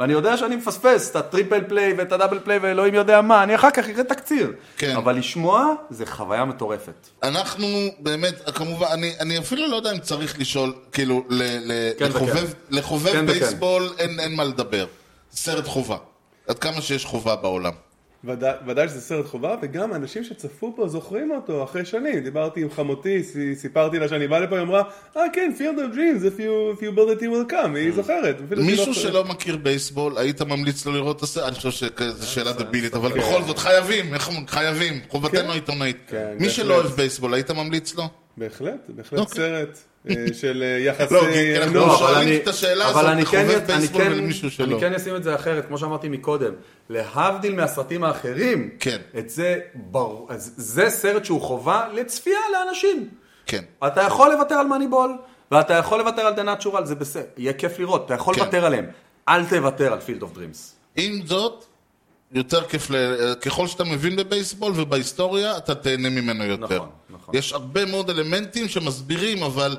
ואני 0.00 0.12
יודע 0.12 0.36
שאני 0.36 0.56
מפספס 0.56 1.10
את 1.10 1.16
ה 1.16 1.22
triple 1.22 1.60
play 1.68 1.92
ואת 1.98 2.12
ה 2.12 2.16
double 2.16 2.38
play 2.38 2.58
ואלוהים 2.58 2.94
יודע 2.94 3.20
מה, 3.20 3.42
אני 3.42 3.54
אחר 3.54 3.70
כך 3.70 3.88
אראה 3.88 4.04
תקציר. 4.04 4.52
כן. 4.76 4.96
אבל 4.96 5.16
לשמוע 5.16 5.74
זה 5.90 6.06
חוויה 6.06 6.44
מטורפת. 6.44 7.08
אנחנו 7.22 7.66
באמת, 7.98 8.50
כמובן, 8.54 8.86
אני, 8.92 9.12
אני 9.20 9.38
אפילו 9.38 9.66
לא 9.66 9.76
יודע 9.76 9.92
אם 9.92 9.98
צריך 9.98 10.38
לשאול, 10.38 10.74
כאילו, 10.92 11.24
ל, 11.28 11.42
ל, 11.42 11.72
כן 11.98 12.08
לחובב, 12.08 12.36
וכן. 12.36 12.76
לחובב 12.76 13.12
כן 13.12 13.24
וכן. 13.28 13.38
בייסבול 13.38 13.90
אין, 13.98 14.20
אין 14.20 14.36
מה 14.36 14.44
לדבר. 14.44 14.86
סרט 15.32 15.66
חובה. 15.66 15.96
עד 16.48 16.58
כמה 16.58 16.80
שיש 16.80 17.04
חובה 17.04 17.36
בעולם. 17.36 17.72
ודאי, 18.24 18.52
ודאי 18.66 18.88
שזה 18.88 19.00
סרט 19.00 19.26
חובה, 19.26 19.56
וגם 19.62 19.94
אנשים 19.94 20.24
שצפו 20.24 20.72
בו 20.76 20.88
זוכרים 20.88 21.30
אותו 21.30 21.64
אחרי 21.64 21.84
שנים. 21.84 22.18
דיברתי 22.20 22.62
עם 22.62 22.70
חמותי, 22.70 23.22
סי- 23.22 23.54
סיפרתי 23.56 23.98
לה 23.98 24.08
שאני 24.08 24.28
בא 24.28 24.38
לפה, 24.38 24.54
היא 24.56 24.62
אמרה, 24.62 24.82
אה 25.16 25.22
כן, 25.32 25.52
Field 25.58 25.78
of 25.78 25.94
Dreams, 25.94 26.22
if 26.24 26.38
you, 26.40 26.78
if 26.78 26.82
you 26.82 26.96
build 26.98 27.18
it, 27.18 27.22
you 27.22 27.48
will 27.48 27.52
come, 27.52 27.76
היא 27.76 27.92
זוכרת. 27.92 28.36
אפילו 28.46 28.62
שהיא 28.62 28.70
מישהו 28.70 28.86
לא- 28.86 28.92
שלא 28.94 29.24
מכיר 29.24 29.56
בייסבול, 29.56 30.18
היית 30.18 30.42
ממליץ 30.42 30.86
לו 30.86 30.92
לראות 30.92 31.16
את 31.16 31.22
הסרט? 31.22 31.44
אני 31.48 31.54
חושב 31.54 31.70
שזו 31.70 32.26
שאלה 32.26 32.52
דבילית, 32.52 32.94
אבל 32.94 33.08
בכל 33.18 33.42
זאת, 33.42 33.58
חייבים? 33.58 34.06
חייבים, 34.46 35.00
חובתנו 35.08 35.40
כן. 35.40 35.50
העיתונאית. 35.50 35.96
כן, 36.08 36.36
מי 36.40 36.50
שלא 36.50 36.68
בהחלט. 36.68 36.84
אוהב 36.84 36.96
בייסבול, 36.96 37.34
היית 37.34 37.50
ממליץ 37.50 37.94
לו? 37.94 38.04
בהחלט, 38.36 38.80
בהחלט 38.88 39.18
אוקיי. 39.20 39.34
סרט 39.36 39.68
אה, 39.68 39.89
של 40.40 40.62
אה, 40.62 40.78
יחסי 40.78 41.14
לא, 41.14 41.20
כי 41.32 41.56
אנחנו. 41.58 41.74
לא 41.74 41.86
אבל 41.86 41.96
שואלים 41.98 42.28
אני- 42.28 42.36
את 42.36 42.48
השאלה 42.48 42.84
אבל 42.90 43.00
הזאת 43.00 43.12
אני 43.12 43.26
כן- 43.26 43.46
אני 43.70 43.88
כן- 43.88 44.12
ולמישהו 44.12 44.50
שלא. 44.50 44.64
אני 44.66 44.80
כן 44.80 44.94
אשים 44.94 45.16
את 45.16 45.22
זה 45.22 45.34
אחרת, 45.34 45.66
כמו 45.66 45.78
שאמרתי 45.78 46.08
מקודם. 46.08 46.52
להבדיל 46.90 47.54
מהסרטים 47.54 48.04
האחרים, 48.04 48.70
כן. 48.80 48.98
את 49.18 49.30
זה, 49.30 49.58
אז 50.28 50.54
זה 50.56 50.90
סרט 50.90 51.24
שהוא 51.24 51.40
חובה 51.40 51.86
לצפייה 51.94 52.38
לאנשים. 52.52 53.08
כן. 53.46 53.62
אתה 53.86 54.02
יכול 54.02 54.32
לוותר 54.32 54.54
על 54.54 54.66
מאניבול, 54.66 55.16
ואתה 55.50 55.74
יכול 55.74 55.98
לוותר 55.98 56.22
על 56.22 56.34
The 56.34 56.62
Natural, 56.62 56.84
זה 56.84 56.94
בסדר, 56.94 57.22
יהיה 57.36 57.52
כיף 57.52 57.78
לראות, 57.78 58.06
אתה 58.06 58.14
יכול 58.14 58.34
כן. 58.34 58.40
לוותר 58.40 58.64
עליהם. 58.64 58.86
אל 59.28 59.44
תוותר 59.44 59.92
על 59.92 60.00
פילד 60.00 60.22
אוף 60.22 60.32
דרימס. 60.34 60.74
עם 60.96 61.26
זאת, 61.26 61.64
יותר 62.32 62.64
כיף, 62.68 62.90
ל... 62.90 62.94
ככל 63.34 63.66
שאתה 63.66 63.84
מבין 63.84 64.16
בבייסבול 64.16 64.72
ובהיסטוריה, 64.76 65.56
אתה 65.56 65.74
תהנה 65.74 66.10
ממנו 66.10 66.44
יותר. 66.44 66.64
נכון, 66.76 66.88
נכון. 67.10 67.36
יש 67.36 67.52
הרבה 67.52 67.84
מאוד 67.84 68.10
אלמנטים 68.10 68.68
שמסבירים, 68.68 69.42
אבל 69.42 69.76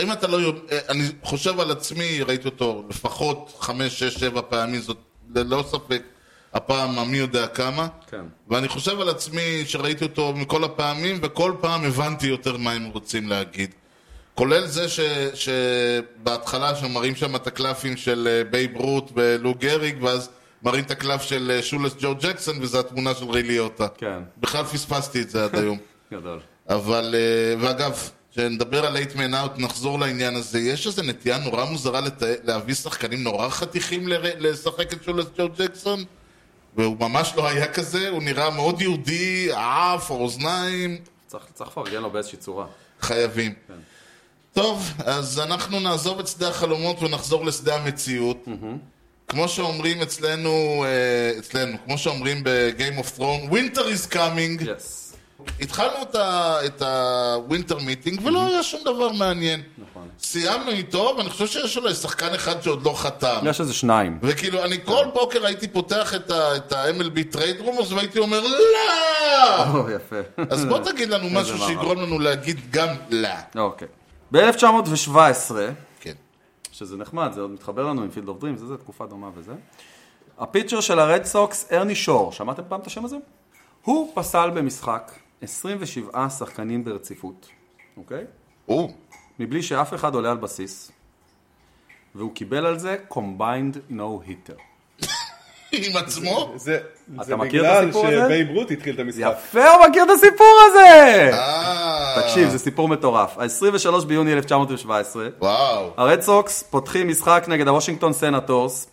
אם 0.00 0.12
אתה 0.12 0.26
לא 0.26 0.36
יודע, 0.36 0.76
אני 0.88 1.04
חושב 1.22 1.60
על 1.60 1.70
עצמי, 1.70 2.22
ראיתי 2.22 2.44
אותו 2.48 2.84
לפחות 2.90 3.56
חמש, 3.58 3.98
שש, 3.98 4.14
שבע 4.14 4.40
פעמים, 4.48 4.80
זאת 4.80 4.96
ללא 5.34 5.64
ספק 5.68 6.02
הפעם 6.54 6.98
המי 6.98 7.16
יודע 7.16 7.46
כמה. 7.46 7.88
כן. 8.10 8.24
ואני 8.48 8.68
חושב 8.68 9.00
על 9.00 9.08
עצמי 9.08 9.64
שראיתי 9.66 10.04
אותו 10.04 10.32
מכל 10.36 10.64
הפעמים, 10.64 11.18
וכל 11.22 11.52
פעם 11.60 11.84
הבנתי 11.84 12.26
יותר 12.26 12.56
מה 12.56 12.72
הם 12.72 12.84
רוצים 12.84 13.28
להגיד. 13.28 13.70
כולל 14.34 14.66
זה 14.66 14.88
ש, 14.88 15.00
שבהתחלה 15.34 16.74
שמראים 16.76 17.16
שם 17.16 17.36
את 17.36 17.46
הקלפים 17.46 17.96
של 17.96 18.28
אה, 18.30 18.44
בייב 18.50 18.76
רוט 18.76 19.12
ולו 19.14 19.54
גריג, 19.54 20.02
ואז 20.02 20.30
מראים 20.62 20.84
את 20.84 20.90
הקלף 20.90 21.22
של 21.22 21.50
אה, 21.50 21.62
שולס 21.62 21.92
ג'ו 22.00 22.14
ג'קסון, 22.14 22.56
וזו 22.60 22.80
התמונה 22.80 23.14
של 23.14 23.30
ריי 23.30 23.42
ליוטה. 23.42 23.88
כן. 23.88 24.22
בכלל 24.38 24.64
פספסתי 24.64 25.22
את 25.22 25.30
זה 25.30 25.44
עד 25.44 25.54
היום. 25.54 25.78
גדול. 26.12 26.40
אבל, 26.68 27.14
אה, 27.14 27.54
ואגב, 27.60 28.10
כשנדבר 28.32 28.86
על 28.86 28.96
8 29.12 29.44
man 29.44 29.46
out, 29.46 29.60
נחזור 29.60 29.98
לעניין 29.98 30.36
הזה. 30.36 30.58
יש 30.58 30.86
איזו 30.86 31.02
נטייה 31.02 31.38
נורא 31.38 31.64
מוזרה 31.64 32.00
לת... 32.00 32.22
להביא 32.44 32.74
שחקנים 32.74 33.22
נורא 33.22 33.48
חתיכים 33.48 34.08
ל... 34.08 34.12
לשחק 34.38 34.92
את 34.92 35.04
שולס 35.04 35.26
ג'ו 35.38 35.48
ג'קסון, 35.58 36.04
והוא 36.76 36.96
ממש 37.00 37.32
לא 37.36 37.48
היה 37.48 37.72
כזה, 37.72 38.08
הוא 38.08 38.22
נראה 38.22 38.50
מאוד 38.50 38.80
יהודי, 38.80 39.48
עף, 39.52 40.10
אוזניים, 40.10 40.98
צריך 41.26 41.44
צריך 41.54 41.70
לפרגן 41.70 42.02
לו 42.02 42.10
באיזושהי 42.10 42.38
צורה. 42.38 42.66
חייבים. 43.00 43.52
טוב, 44.52 44.92
אז 45.04 45.38
אנחנו 45.38 45.80
נעזוב 45.80 46.18
את 46.18 46.28
שדה 46.28 46.48
החלומות 46.48 47.02
ונחזור 47.02 47.44
לשדה 47.44 47.76
המציאות. 47.76 48.48
כמו 49.32 49.48
שאומרים 49.48 50.02
אצלנו, 50.02 50.84
אה, 50.86 51.38
אצלנו, 51.38 51.76
כמו 51.84 51.98
שאומרים 51.98 52.44
ב-Game 52.44 53.00
of 53.04 53.18
Thrones, 53.18 53.52
Winter 53.52 53.80
is 53.80 54.12
coming. 54.14 54.64
התחלנו 55.60 56.02
את 56.02 56.14
ה- 56.14 56.58
את 56.66 56.82
ה 56.82 56.96
winter 56.96 57.78
meeting 57.78 58.20
ולא 58.26 58.46
היה 58.46 58.62
שום 58.62 58.80
דבר 58.84 59.08
מעניין. 59.12 59.62
נכון. 59.78 60.08
סיימנו 60.22 60.70
איתו, 60.70 61.14
ואני 61.18 61.30
חושב 61.30 61.46
שיש 61.46 61.76
אולי 61.76 61.94
שחקן 61.94 62.34
אחד 62.34 62.62
שעוד 62.62 62.84
לא 62.86 62.92
חתם. 62.96 63.36
יש 63.44 63.60
איזה 63.60 63.74
שניים. 63.74 64.18
וכאילו, 64.22 64.64
אני 64.64 64.78
כל 64.84 65.04
בוקר 65.14 65.46
הייתי 65.46 65.68
פותח 65.68 66.14
את 66.14 66.30
ה-MLB 66.72 67.20
trade 67.30 67.60
rumors 67.60 67.92
והייתי 67.92 68.18
אומר, 68.18 68.40
לא! 68.40 69.66
או, 69.74 69.90
יפה. 69.90 70.16
אז 70.50 70.64
בוא 70.64 70.78
תגיד 70.78 71.08
לנו 71.08 71.30
משהו. 71.40 71.58
שיגרום 71.58 72.02
לנו 72.02 72.18
להגיד 72.18 72.60
גם 72.70 72.88
לא. 73.10 73.28
אוקיי. 73.56 73.88
ב-1917, 74.32 75.14
כן. 75.54 75.72
שזה 76.72 76.96
נחמד, 76.96 77.32
זה 77.32 77.40
עוד 77.40 77.50
מתחבר 77.50 77.86
לנו 77.86 78.02
עם 78.02 78.10
פילד 78.10 78.28
אוף 78.28 78.38
דרימס, 78.40 78.60
זה 78.60 78.76
תקופה 78.76 79.06
דומה 79.06 79.30
וזה. 79.34 79.54
ה 80.38 80.43
pitcher 80.43 80.80
של 80.80 80.98
הרד 80.98 81.24
סוקס, 81.24 81.72
ארני 81.72 81.94
שור, 81.94 82.32
שמעתם 82.32 82.62
פעם 82.68 82.80
את 82.80 82.86
השם 82.86 83.04
הזה? 83.04 83.16
הוא 83.82 84.12
פסל 84.14 84.50
במשחק 84.50 85.12
27 85.40 86.30
שחקנים 86.30 86.84
ברציפות, 86.84 87.48
אוקיי? 87.96 88.24
או, 88.68 88.90
מבלי 89.38 89.62
שאף 89.62 89.94
אחד 89.94 90.14
עולה 90.14 90.30
על 90.30 90.36
בסיס, 90.36 90.92
והוא 92.14 92.34
קיבל 92.34 92.66
על 92.66 92.78
זה 92.78 92.96
combined 93.10 93.90
no 93.90 94.28
hitter. 94.28 94.71
עם 95.72 95.96
עצמו? 95.96 96.52
זה 96.56 96.78
בגלל? 97.36 97.92
שבייב 97.92 98.48
רוט 98.50 98.70
התחיל 98.70 98.94
את 98.94 99.00
המשחק. 99.00 99.20
יפה, 99.20 99.68
הוא 99.68 99.86
מכיר 99.88 100.04
את 100.04 100.10
הסיפור 100.10 100.58
הזה! 100.70 101.30
אה, 101.32 102.22
תקשיב, 102.22 102.48
זה 102.48 102.58
סיפור 102.58 102.88
מטורף. 102.88 103.38
ה-23 103.38 104.04
ביוני 104.06 104.32
1917, 104.32 105.28
וואו. 105.38 105.90
הרד 105.96 106.20
סוקס 106.20 106.62
פותחים 106.62 107.08
משחק 107.08 107.44
נגד 107.48 107.68
הוושינגטון 107.68 108.12
סנטורס. 108.12 108.86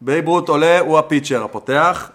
בייב 0.00 0.28
רוט 0.28 0.48
עולה, 0.48 0.78
הוא 0.78 0.98
ה 0.98 1.04
pitcher 1.04 1.44
הפותח. 1.44 2.10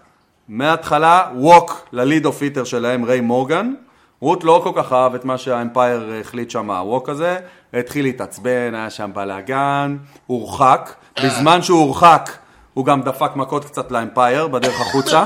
מההתחלה, 0.48 1.28
walk 1.36 1.88
ל 1.92 2.26
leadoff 2.26 2.42
hitter 2.42 2.64
שלהם, 2.64 3.06
ריי 3.06 3.22
מורגן. 3.22 3.74
רוט 4.20 4.44
לא 4.44 4.62
כל 4.64 4.72
כך 4.76 4.94
אהב 4.94 5.16
את 5.16 5.26
מה 5.26 5.38
שה 5.38 5.63
umpire 5.63 6.12
החליט 6.22 6.50
שם, 6.50 6.72
ה 6.72 6.80
walk 6.80 7.10
הזה. 7.10 7.38
התחיל 7.74 8.06
להתעצבן, 8.06 8.76
היה 8.76 8.90
שם 8.90 9.12
בלאגן, 9.14 9.98
הורחק. 10.28 10.94
בזמן 11.24 11.62
שהוא 11.62 11.80
הורחק, 11.80 12.32
הוא 12.74 12.86
גם 12.86 13.02
דפק 13.02 13.36
מכות 13.36 13.66
קצת 13.66 13.92
ל 13.92 14.00
umpire 14.00 14.48
בדרך 14.48 14.82
החוצה. 14.82 15.24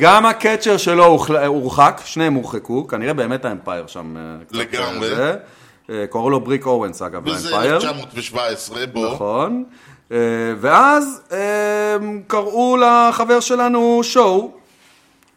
גם 0.00 0.26
הקצ'ר 0.26 0.76
שלו 0.76 1.18
הורחק, 1.46 2.00
שניהם 2.04 2.34
הורחקו, 2.34 2.86
כנראה 2.88 3.14
באמת 3.14 3.44
האמפייר 3.44 3.86
שם. 3.86 4.16
אה, 4.16 4.22
לגמרי. 4.50 5.12
אה. 5.16 5.34
אה, 5.90 6.04
קראו 6.10 6.30
לו 6.30 6.40
בריק 6.40 6.66
אורנס 6.66 7.02
אגב, 7.02 7.26
וזה 7.26 7.50
לאמפייר. 7.50 7.74
1917, 7.76 8.86
בוא. 8.86 9.14
נכון. 9.14 9.64
ואז 10.60 11.22
קראו 12.26 12.76
לחבר 12.76 13.40
שלנו 13.40 14.00
שואו, 14.02 14.50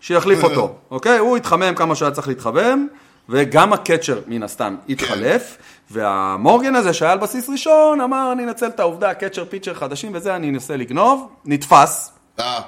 שיחליף 0.01 0.43
אותו, 0.43 0.73
אוקיי? 0.91 1.17
הוא 1.17 1.37
התחמם 1.37 1.75
כמה 1.75 1.95
שהיה 1.95 2.11
צריך 2.11 2.27
להתחמם, 2.27 2.87
וגם 3.29 3.73
הקצ'ר 3.73 4.19
מן 4.27 4.43
הסתם 4.43 4.75
התחלף, 4.89 5.57
והמורגן 5.89 6.75
הזה 6.75 6.93
שהיה 6.93 7.11
על 7.11 7.17
בסיס 7.19 7.49
ראשון 7.49 8.01
אמר, 8.01 8.29
אני 8.31 8.43
אנצל 8.43 8.67
את 8.67 8.79
העובדה, 8.79 9.13
קצ'ר 9.13 9.45
פיצ'ר 9.45 9.73
חדשים 9.73 10.11
וזה, 10.15 10.35
אני 10.35 10.49
אנסה 10.49 10.77
לגנוב, 10.77 11.27
נתפס, 11.45 12.11
אה, 12.39 12.61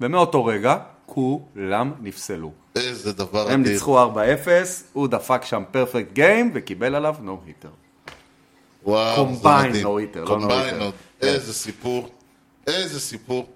ומאותו 0.00 0.44
רגע 0.44 0.76
כולם 1.06 1.92
נפסלו. 2.00 2.50
איזה 2.76 3.12
דבר 3.12 3.50
הם. 3.50 3.62
ניצחו 3.62 3.98
4-0, 4.04 4.06
הוא 4.92 5.08
דפק 5.08 5.44
שם 5.44 5.62
פרפקט 5.70 6.12
גיים 6.12 6.50
וקיבל 6.54 6.94
עליו 6.94 7.14
נו 7.20 7.40
היטר. 7.46 7.68
וואו, 8.84 9.28
זה 9.34 9.48
Combine 9.48 9.68
מדהים. 9.68 9.86
no 9.86 9.88
hitter, 10.00 10.30
לא 10.30 10.38
no 10.38 10.42
Combine 10.42 10.46
hitter. 10.50 10.80
no- 10.80 11.26
איזה 11.26 11.54
סיפור. 11.54 12.08
איזה 12.66 13.00
סיפור. 13.00 13.46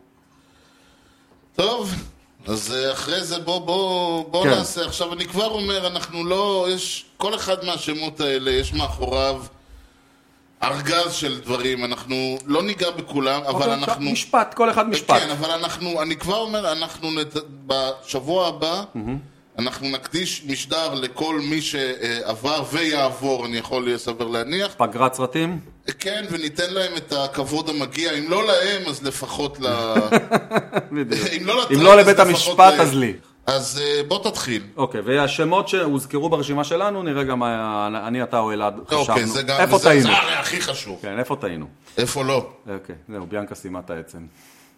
טוב, 1.56 1.90
אז 2.46 2.74
אה, 2.74 2.92
אחרי 2.92 3.24
זה 3.24 3.38
בוא, 3.38 3.59
בוא, 3.59 4.24
בוא 4.30 4.44
כן. 4.44 4.50
נעשה. 4.50 4.84
עכשיו, 4.86 5.12
אני 5.12 5.24
כבר 5.26 5.46
אומר, 5.50 5.86
אנחנו 5.86 6.24
לא, 6.24 6.66
יש, 6.70 7.06
כל 7.19 7.35
אחד 7.35 7.64
מהשמות 7.64 8.21
האלה, 8.21 8.51
יש 8.51 8.73
מאחוריו 8.73 9.43
ארגז 10.62 11.12
של 11.12 11.41
דברים. 11.41 11.85
אנחנו 11.85 12.39
לא 12.47 12.62
ניגע 12.62 12.91
בכולם, 12.91 13.41
אבל 13.43 13.55
אוקיי, 13.55 13.75
אנחנו... 13.75 14.11
משפט, 14.11 14.55
כל 14.55 14.71
אחד 14.71 14.89
משפט. 14.89 15.21
כן, 15.21 15.31
אבל 15.31 15.51
אנחנו, 15.51 16.03
אני 16.03 16.16
כבר 16.16 16.37
אומר, 16.37 16.73
אנחנו 16.73 17.11
נת... 17.11 17.37
בשבוע 17.66 18.49
הבא, 18.49 18.83
אנחנו 19.59 19.89
נקדיש 19.89 20.45
משדר 20.47 20.95
לכל 20.95 21.41
מי 21.41 21.62
שעבר 21.62 22.62
ויעבור, 22.73 23.47
אני 23.47 23.57
יכול 23.57 23.91
לסבר 23.91 24.29
להניח. 24.29 24.75
פגרת 24.77 25.14
סרטים? 25.14 25.61
כן, 25.99 26.25
וניתן 26.31 26.75
להם 26.75 26.97
את 26.97 27.12
הכבוד 27.12 27.69
המגיע, 27.69 28.12
אם 28.12 28.31
לא 28.31 28.47
להם, 28.47 28.83
אז 28.89 29.03
לפחות 29.03 29.61
ל... 29.61 29.66
אם 31.37 31.47
לא 31.47 31.64
לא 31.71 31.97
לבית 31.97 32.19
המשפט. 32.19 32.75
אז 32.81 32.95
לי. 32.95 33.12
אז 33.49 33.80
אה, 33.84 34.03
בוא 34.09 34.30
תתחיל. 34.30 34.62
אוקיי, 34.76 35.01
והשמות 35.05 35.68
שהוזכרו 35.68 36.28
ברשימה 36.28 36.64
שלנו, 36.64 37.03
נראה 37.03 37.24
גם 37.24 37.38
מה- 37.38 37.86
אני, 38.07 38.22
אתה 38.22 38.38
או 38.38 38.53
אלעד 38.53 38.74
חשבנו. 38.86 39.01
אוקיי, 39.01 39.26
זה 39.26 39.42
גם... 39.42 39.61
איפה 39.61 39.78
זה- 39.78 39.84
טעינו? 39.88 40.03
זה 40.07 40.12
הרי 40.12 40.32
הכי 40.34 40.61
חשוב. 40.61 40.99
כן, 41.03 41.18
איפה 41.18 41.36
טעינו? 41.36 41.66
איפה 41.99 42.24
לא? 42.24 42.46
אוקיי, 42.74 42.94
זהו, 43.09 43.26
ביאנקה 43.26 43.55
סיימה 43.55 43.78
את 43.78 43.90
העצם. 43.90 44.18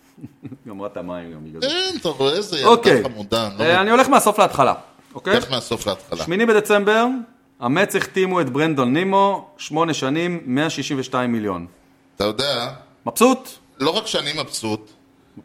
גמרה 0.69 0.87
את 0.87 0.97
המים 0.97 1.33
גם 1.33 1.45
בגלל 1.45 1.61
זה. 1.63 1.67
אין, 1.69 1.97
אתה 2.01 2.09
רואה 2.09 2.33
איזה 2.33 2.65
אוקיי, 2.67 2.93
ילדה 2.97 3.09
חמודה. 3.09 3.47
אני 3.47 3.59
לא 3.59 3.65
אה, 3.65 3.81
אני 3.81 3.91
הולך 3.91 4.09
מהסוף 4.09 4.39
להתחלה, 4.39 4.75
אוקיי? 5.15 5.37
לך 5.37 5.51
מהסוף 5.51 5.87
להתחלה. 5.87 6.25
שמיני 6.25 6.47
בדצמבר, 6.47 7.07
המץ 7.61 7.97
החתימו 7.97 8.41
את 8.41 8.51
ברנדון 8.51 8.93
נימו, 8.93 9.49
שמונה 9.59 9.95
שנים, 9.95 10.41
162 10.45 11.33
מיליון. 11.33 11.67
אתה 12.17 12.25
יודע, 12.25 12.69
מבסוט? 13.07 13.49
לא 13.81 13.91
רק 13.91 14.07
שאני 14.07 14.33
מבסוט, 14.43 14.91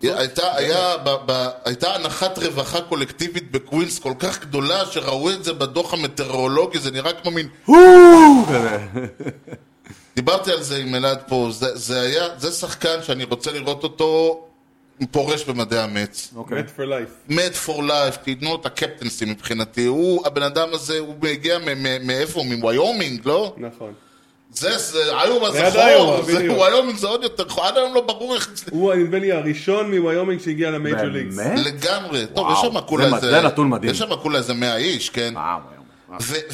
הייתה, 0.02 0.56
היה, 0.56 0.98
ב, 0.98 1.10
ב, 1.26 1.48
הייתה 1.66 1.96
הנחת 1.96 2.38
רווחה 2.40 2.82
קולקטיבית 2.82 3.52
בקווינס 3.52 4.00
כל 4.00 4.14
כך 4.20 4.42
גדולה 4.42 4.86
שראו 4.86 5.30
את 5.30 5.44
זה 5.44 5.54
בדוח 5.54 5.94
המטאורולוגי, 5.94 6.80
זה 6.80 6.92
נראה 6.92 7.14
כמו 7.14 7.32
מין... 7.32 7.48
דיברתי 10.16 10.52
על 10.52 10.64
זה 10.64 10.78
עם 10.78 10.96
אלעד 10.96 11.20
פה, 11.28 11.48
זה, 11.52 11.76
זה 11.78 12.02
היה, 12.02 12.28
זה 12.38 12.52
שחקן 12.52 13.04
שאני 13.04 13.24
רוצה 13.24 13.52
לראות 13.52 13.84
אותו 13.84 14.42
פורש 15.12 15.44
במדי 15.44 15.80
המץ. 15.80 16.34
Met 16.36 16.80
for 16.80 16.82
life. 16.82 17.34
Met 17.34 17.52
for 17.66 17.80
life, 17.80 18.18
תיתנו 18.24 18.56
את 18.56 18.66
ה 18.66 18.72
captaincy 18.72 19.26
מבחינתי. 19.26 19.86
הוא, 19.86 20.28
הבן 20.28 20.44
אדם 20.44 20.68
הזה, 20.74 21.00
הוא 21.00 21.16
מ- 21.60 22.08
מאיפה? 22.08 22.44
מוויומינג, 22.44 23.22
לא? 23.26 23.56
נכון. 23.58 23.94
זה, 24.54 24.78
זה, 24.78 25.22
איומה 25.22 25.52
זה 25.52 25.72
חור, 25.72 26.22
זה. 26.22 26.52
וויומינג 26.54 26.98
זה 26.98 27.08
עוד 27.08 27.24
יותר 27.24 27.50
חור, 27.50 27.66
עד 27.66 27.78
היום 27.78 27.94
לא 27.94 28.02
ברור 28.02 28.36
איך... 28.36 28.50
הוא 28.72 28.94
נדמה 28.94 29.20
לי 29.20 29.32
הראשון 29.32 29.96
מוויומינג 29.96 30.42
שהגיע 30.42 30.72
ל 30.72 30.77
major 30.77 31.04
leagues. 31.06 31.36
באמת? 31.36 31.60
לגמרי. 31.66 32.26
טוב, 32.36 32.48
יש 32.52 32.58
שם 32.62 32.82
כולה 32.82 33.10
זה- 33.10 33.16
איזה... 33.16 33.30
זה 33.32 33.42
נתון 33.42 33.70
מדהים. 33.70 33.92
יש 33.92 33.98
שם 33.98 34.16
כולה 34.22 34.38
איזה 34.38 34.54
100 34.54 34.78
איש, 34.78 35.10
כן? 35.10 35.34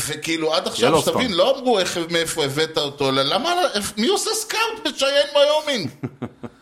וכאילו 0.07 0.53
עד 0.53 0.67
עכשיו. 0.67 1.01
שתבין, 1.01 1.33
לא 1.33 1.57
אמרו 1.59 1.79
מאיפה 2.09 2.43
הבאת 2.45 2.77
אותו, 2.77 3.09
אלא 3.09 3.21
למה, 3.21 3.53
מי 3.97 4.07
עושה 4.07 4.29
scout 4.33 4.61
בשיין 4.95 5.27
ויומינג? 5.35 5.89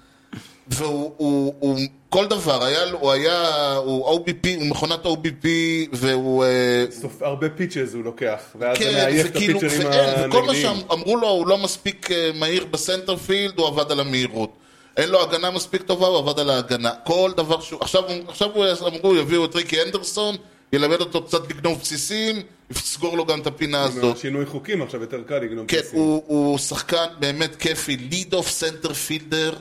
והוא, 0.69 1.11
הוא, 1.17 1.53
הוא, 1.59 1.79
כל 2.09 2.25
דבר, 2.27 2.63
היה, 2.63 2.83
הוא 2.91 3.11
היה, 3.11 3.73
הוא 3.75 4.19
OBP, 4.19 4.47
הוא 4.57 4.65
מכונת 4.67 5.05
OBP, 5.05 5.45
והוא, 5.93 6.43
אה, 6.43 6.49
סוף- 6.91 7.21
הרבה 7.21 7.49
pitches 7.49 7.93
הוא 7.95 8.03
לוקח, 8.03 8.39
ואז 8.59 8.77
זה 8.77 8.83
כן, 8.83 8.93
מעייף 8.93 9.25
את 9.25 9.31
וכאילו, 9.35 9.57
הפיצ'רים 9.59 9.87
ואין, 9.87 10.29
וכל 10.29 10.43
מה. 10.43 10.53
שאמרו 10.55 11.15
לו, 11.17 11.27
הוא 11.29 11.47
לא 11.47 11.57
מספיק 11.57 12.11
אה, 12.11 12.29
מהיר 12.35 12.65
ב 12.71 12.78
center 12.78 13.19
field, 13.19 13.59
הוא 13.59 13.67
עבד 13.67 13.91
על 13.91 13.99
המהירות. 13.99 14.49
אין 14.97 15.09
לו 15.09 15.21
הגנה 15.21 15.51
מספיק 15.51 15.81
טובה, 15.81 16.07
הוא 16.07 16.17
עבד 16.17 16.39
על 16.39 16.49
ההגנה. 16.49 16.91
כל 17.05 17.31
דבר 17.37 17.61
שהוא... 17.61 17.79
עכשיו, 17.81 18.03
עכשיו 18.27 18.49
הוא- 18.53 18.65
אמרו, 18.87 19.15
יביאו 19.15 19.45
את 19.45 19.55
ריקי 19.55 19.81
הנדרסון, 19.81 20.35
ילמד 20.73 20.99
אותו 20.99 21.23
קצת 21.23 21.49
לגנוב 21.51 21.79
בסיסים, 21.81 22.41
יסגור 22.71 23.17
לו 23.17 23.25
גם 23.25 23.39
את 23.41 23.47
הפינה 23.47 23.83
הזאת. 23.83 24.17
שינוי 24.17 24.45
חוקים 24.45 24.81
עכשיו 24.81 25.01
יותר 25.01 25.21
קל 25.27 25.37
לגנוב 25.39 25.65
כן, 25.67 25.77
בסיסים. 25.77 25.99
הוא, 25.99 26.23
הוא 26.27 26.57
שחקן 26.57 27.05
באמת 27.19 27.55
כיפי, 27.55 27.97
leadoff 27.97 28.49
center 28.49 28.93
fielder. 28.93 29.53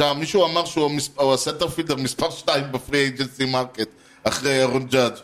עכשיו, 0.00 0.14
מישהו 0.14 0.44
אמר 0.44 0.64
שהוא 0.64 0.90
המס- 0.90 1.10
הוא 1.16 1.34
ה 1.34 1.39
center 1.39 1.68
fielder 1.68 1.96
מספר 1.96 2.30
2 2.30 2.64
ב 2.72 2.77
free 2.77 2.98
agency 2.98 3.44
market, 3.44 3.88
אחרי 4.24 4.60
אירון 4.60 4.86
ג'אדג'. 4.86 5.16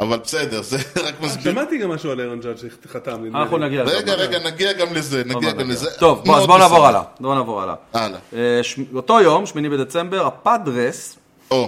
אבל 0.00 0.16
בסדר, 0.18 0.62
זה 0.62 0.76
רק 1.06 1.20
מסביר. 1.20 1.52
שמעתי 1.52 1.78
גם 1.78 1.90
משהו 1.90 2.10
על 2.10 2.20
אהרון 2.20 2.40
ג'אדג' 2.40 2.56
שחתם, 2.58 3.24
נדמה 3.24 3.42
אנחנו 3.42 3.58
לי. 3.58 3.66
נגיע 3.66 3.82
לזה. 3.84 3.96
רגע, 3.96 4.14
רגע, 4.14 4.38
נגיע 4.46 4.72
גם 4.72 4.94
לזה, 4.94 5.22
נגיע 5.26 5.52
גם 5.52 5.70
לזה. 5.70 5.90
טוב, 5.98 6.18
אז 6.20 6.26
מאוד 6.26 6.46
בוא 6.46 6.58
נעבור. 6.58 6.86
הלאה. 6.86 7.02
בוא 7.20 7.34
נעבור 7.34 7.62
הלאה. 7.62 7.74
הלאה. 7.92 8.18
אה, 8.32 8.60
אותו 8.94 9.20
יום, 9.20 9.46
שמיני 9.46 9.68
בדצמבר, 9.68 10.26
הפאדרס, 10.26 11.18
לא 11.50 11.66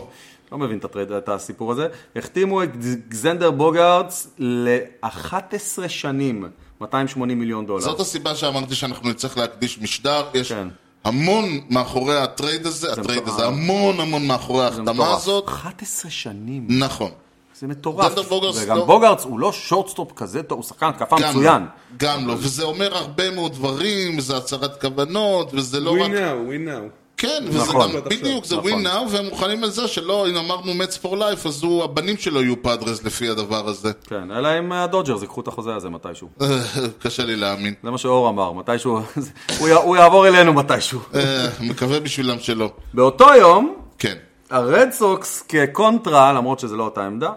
מבין 0.58 0.78
את, 1.18 1.28
הסיפור 1.28 1.72
הזה, 1.72 1.86
החתימו 2.16 2.62
את 2.62 2.70
זנדר 3.09 3.50
בוגארדס 3.50 4.28
ל-11 4.38 5.48
שנים, 5.88 6.48
280 6.80 7.38
מיליון 7.38 7.66
דולר. 7.66 7.80
זאת 7.80 8.00
הסיבה 8.00 8.34
שאמרתי 8.34 8.74
שאנחנו 8.74 9.08
נצטרך 9.08 9.38
להקדיש 9.38 9.78
משדר. 9.78 10.24
יש 10.34 10.52
כן. 10.52 10.68
המון 11.05 11.44
מאחורי 11.70 12.16
ה 12.18 12.26
trade 12.26 12.66
הזה, 12.66 12.92
ה 12.92 12.98
trade. 12.98 13.28
הזה, 13.28 13.46
המון 13.46 14.00
המון 14.00 14.26
מאחורי 14.26 14.59
זה 14.61 14.78
ההחתמה. 14.80 15.12
הזאת. 15.14 15.48
11 15.48 16.11
שנים, 16.11 16.66
נכון. 16.70 17.11
זה 17.55 17.66
מטורף. 17.66 18.07
זנדר 18.07 18.22
בוגארדס 18.28 18.62
וגם 18.62 18.76
לא- 18.76 18.84
בוגארדס 18.84 19.24
הוא 19.24 19.38
לא 19.40 19.52
shortstop 19.52 20.12
כזה 20.16 20.42
טוב, 20.42 20.59
הוא 20.59 20.64
שחקן 20.64 20.86
התקפה 20.86 21.16
גם 21.20 21.30
מצוין. 21.30 21.62
לא, 21.62 21.68
גם 21.96 22.26
לא, 22.28 22.32
וזה 22.32 22.62
אומר 22.64 22.96
הרבה 22.96 23.30
מאוד 23.30 23.52
דברים, 23.52 24.20
זה 24.20 24.36
הצהרת 24.36 24.80
כוונות, 24.80 25.50
וזה 25.55 25.80
לא 25.80 25.96
win 25.96 26.00
רק... 26.02 26.11
now, 26.11 26.14
win 26.50 26.68
now. 26.68 27.03
כן, 27.16 27.44
וזה 27.48 27.58
נכון. 27.58 27.92
גם, 27.92 28.00
בדיוק, 28.04 28.44
זה 28.44 28.56
נכון. 28.56 28.72
win 28.72 28.88
now, 28.88 29.10
והם 29.10 29.24
מוכנים 29.24 29.64
על 29.64 29.70
זה 29.70 29.88
שלא, 29.88 30.28
אם 30.28 30.36
אמרנו 30.36 30.74
Mets 30.74 30.96
for 30.96 31.16
life, 31.18 31.46
אז 31.46 31.62
הוא, 31.62 31.84
הבנים 31.84 32.16
שלו 32.16 32.42
יהיו 32.42 32.62
פאדרס 32.62 33.04
לפי 33.04 33.28
הדבר 33.28 33.68
הזה. 33.68 33.92
כן, 34.06 34.30
אלא 34.30 34.58
אם 34.58 34.72
הדודג'רס 34.72 35.22
ייקחו 35.22 35.40
את 35.40 35.48
החוזה 35.48 35.74
הזה 35.74 35.88
מתישהו. 35.88 36.28
קשה 37.02 37.24
לי 37.24 37.36
להאמין. 37.36 37.74
זה 37.82 37.90
מה 37.90 37.98
שאור 37.98 38.28
אמר, 38.28 38.52
מתישהו, 38.52 39.00
הוא 39.58 39.68
י- 39.68 39.72
הוא 39.72 39.96
יעבור 39.96 40.28
אלינו 40.28 40.52
מתישהו. 40.52 41.00
אה, 41.14 41.46
מקווה 41.60 42.00
בשבילם 42.00 42.38
שלא. 42.38 42.70
באותו 42.94 43.26
יום, 43.40 43.74
כן. 43.98 44.14
הרד 44.50 44.88
סוקס 44.92 45.44
כקונטרה, 45.48 46.32
למרות 46.32 46.58
שזה 46.60 46.76
לא 46.76 46.84
אותה 46.84 47.06
עמדה, 47.06 47.30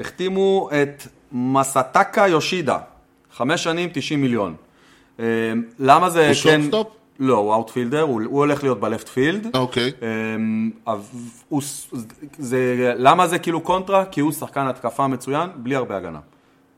החתימו 0.00 0.68
את 0.82 1.02
מסטקה 1.32 2.26
יושידה, 2.28 2.78
חמש 3.36 3.64
שנים, 3.64 3.90
90 3.92 4.20
מיליון. 4.22 4.54
אה, 5.20 5.24
למה 5.78 6.10
זה 6.10 6.20
הוא 6.20 6.28
כן... 6.28 6.34
shortstop? 6.34 6.86
לא, 7.20 7.36
הוא 7.36 7.54
outfielder, 7.54 8.00
הוא, 8.00 8.22
הוא 8.24 8.38
הולך 8.38 8.62
להיות 8.62 8.80
ב 8.80 8.86
left 8.86 9.08
field. 9.08 9.46
אוקיי. 9.56 9.92
אמ, 10.02 10.70
למה 12.98 13.26
זה 13.26 13.38
כאילו 13.38 13.60
קונטרה? 13.60 14.04
כי 14.04 14.20
הוא 14.20 14.32
שחקן 14.32 14.66
התקפה 14.66 15.06
מצוין, 15.06 15.50
בלי 15.56 15.74
הרבה 15.76 15.96
הגנה. 15.96 16.18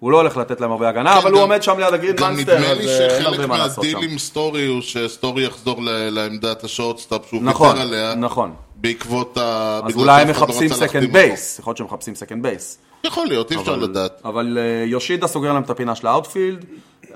הוא 0.01 0.13
לא 0.13 0.17
הולך 0.17 0.37
לתת 0.37 0.61
להם 0.61 0.71
הרבה 0.73 0.89
הגנה, 0.89 1.19
אבל 1.19 1.29
גם- 1.29 1.35
הוא 1.35 1.43
עומד 1.43 1.63
שם 1.63 1.79
ליד 1.79 1.95
ה 1.95 1.98
Green 1.98 2.17
גם 2.17 2.35
Monster, 2.35 2.55
נדמה 2.59 2.71
אז 2.71 2.79
לי 2.79 2.87
אה, 2.89 3.01
אין 3.01 3.23
שחלק 3.23 3.27
הרבה 3.27 3.47
מה 3.47 3.59
לעשות 3.59 3.85
מהדיל 3.85 4.01
שם. 4.01 4.09
עם 4.11 4.19
סטורי 4.19 4.67
הוא 4.67 4.81
שסטורי 4.81 5.45
יחזור 5.47 5.77
לעמדת 6.11 6.65
ה 6.65 6.71
shortstop 6.71 7.27
שהוא 7.29 7.43
נכון, 7.43 7.69
ויתר 7.69 7.81
עליה. 7.81 8.15
נכון. 8.15 8.55
בעקבות 8.77 9.39
ה... 9.39 9.81
אז 9.85 9.97
אולי 9.97 10.23
הם 10.23 10.31
מחפשים 10.31 10.69
second 10.69 11.13
base, 11.13 11.59
יכול 11.59 11.71
להיות 11.71 11.77
שהם 11.79 11.87
מחפשים 11.87 12.15
second 12.15 12.43
base. 12.43 12.79
יכול 13.05 13.27
להיות, 13.27 13.53
אי 13.53 13.57
אפשר 13.57 13.77
לדעת. 13.77 14.21
אבל 14.25 14.59
אה, 14.61 14.85
יושידה 14.87 15.27
סוגר 15.27 15.53
להם 15.53 15.63
את 15.63 15.71
הפינה 15.71 15.95
של 15.95 16.07
ה 16.07 16.12
outfield. 16.12 16.65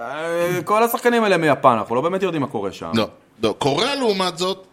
אה, 0.01 0.59
כל 0.65 0.83
השחקנים 0.83 1.25
האלה 1.25 1.37
מיפן, 1.37 1.69
אנחנו 1.69 1.95
לא 1.95 2.01
באמת 2.01 2.23
יודעים 2.23 2.43
מה 2.43 2.49
קורה 2.49 2.73
שם. 2.73 2.91
לא, 2.95 3.09
לא. 3.43 3.55
קוריאה 3.59 3.95
לעומת 3.95 4.39
זאת, 4.39 4.67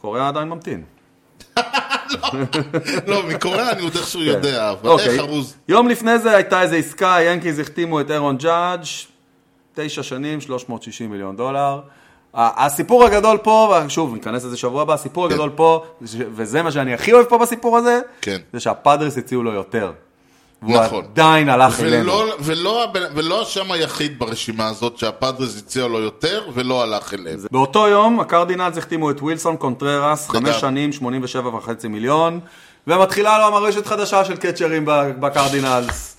קוריאה 0.00 0.28
עדיין 0.28 0.48
ממתין. 0.48 0.82
לא, 3.06 3.22
מקוריאה 3.28 3.72
אני 3.72 3.82
עוד 3.82 3.96
איכשהו 3.96 4.22
יודע, 4.22 4.70
אבל 4.70 4.90
אוקיי. 4.90 5.08
איך 5.08 5.20
ארוז? 5.20 5.56
יום 5.68 5.88
לפני 5.88 6.18
זה 6.18 6.36
הייתה 6.36 6.62
איזו 6.62 6.76
עסקה, 6.76 7.14
היאנקיז 7.14 7.58
החתימו 7.58 8.00
את 8.00 8.10
אירון 8.10 8.36
ג'אדג', 8.36 8.84
תשע 9.74 10.02
שנים, 10.02 10.40
360 10.40 11.10
מיליון 11.10 11.36
דולר. 11.36 11.80
הסיפור 12.34 13.04
הגדול 13.04 13.38
פה, 13.38 13.78
שוב, 13.88 14.14
ניכנס 14.14 14.44
לזה 14.44 14.56
שבוע 14.56 14.82
הבא, 14.82 14.94
הסיפור 14.94 15.26
הגדול 15.26 15.50
פה, 15.54 15.84
וזה 16.02 16.62
מה 16.62 16.72
שאני 16.72 16.94
הכי 16.94 17.12
אוהב 17.12 17.26
פה 17.26 17.38
בסיפור 17.38 17.78
הזה, 17.78 18.00
כן. 18.20 18.38
זה 18.52 18.60
שהפאדרס 18.60 19.18
הציעו 19.18 19.42
לו 19.42 19.52
יותר. 19.52 19.92
והוא 20.62 20.76
נכון. 20.80 21.04
עדיין 21.04 21.48
הלך 21.48 21.80
אלינו. 21.80 22.12
ולא, 22.12 22.36
ולא, 22.40 22.86
ולא 23.14 23.42
השם 23.42 23.72
היחיד 23.72 24.18
ברשימה 24.18 24.68
הזאת 24.68 24.98
שהפאדרס 24.98 25.58
הציע 25.58 25.86
לו 25.86 26.00
יותר 26.00 26.48
ולא 26.54 26.82
הלך 26.82 27.14
אליהם. 27.14 27.38
באותו 27.52 27.88
יום 27.88 28.20
הקרדינלס 28.20 28.78
החתימו 28.78 29.10
את 29.10 29.20
ווילסון 29.20 29.56
קונטררס, 29.56 30.28
חמש 30.28 30.56
שנים, 30.56 30.92
87 30.92 31.48
וחצי 31.56 31.88
מיליון, 31.88 32.40
ומתחילה 32.86 33.38
לו 33.38 33.46
המורשת 33.46 33.86
חדשה 33.86 34.24
של 34.24 34.36
קצ'רים 34.36 34.84
בקרדינלס. 35.20 36.16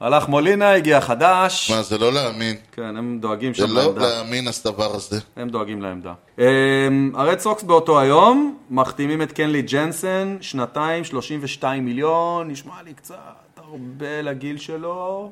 הלך 0.00 0.28
מולינה, 0.28 0.72
הגיע 0.72 1.00
חדש. 1.00 1.70
מה, 1.70 1.82
זה 1.82 1.98
לא 1.98 2.12
להאמין. 2.12 2.56
כן, 2.72 2.96
הם 2.96 3.18
דואגים 3.20 3.54
זה 3.54 3.66
שם 3.66 3.74
לא 3.74 3.82
לעמדה. 3.82 4.00
להאמין 4.00 4.44
הדבר 4.48 4.94
הזה. 4.94 5.20
הם 5.36 5.48
דואגים 5.48 5.82
לעמדה. 5.82 6.12
אמ, 6.38 7.12
הרד 7.14 7.38
סוקס 7.38 7.62
באותו 7.62 8.00
היום, 8.00 8.56
מחתימים 8.70 9.22
את 9.22 9.32
קנלי 9.32 9.62
ג'נסן, 9.62 10.36
שנתיים, 10.40 11.04
32 11.04 11.84
מיליון, 11.84 12.50
נשמע 12.50 12.74
לי 12.84 12.94
קצת 12.94 13.43
הרבה 13.74 14.22
לגיל 14.22 14.58
שלו. 14.58 15.30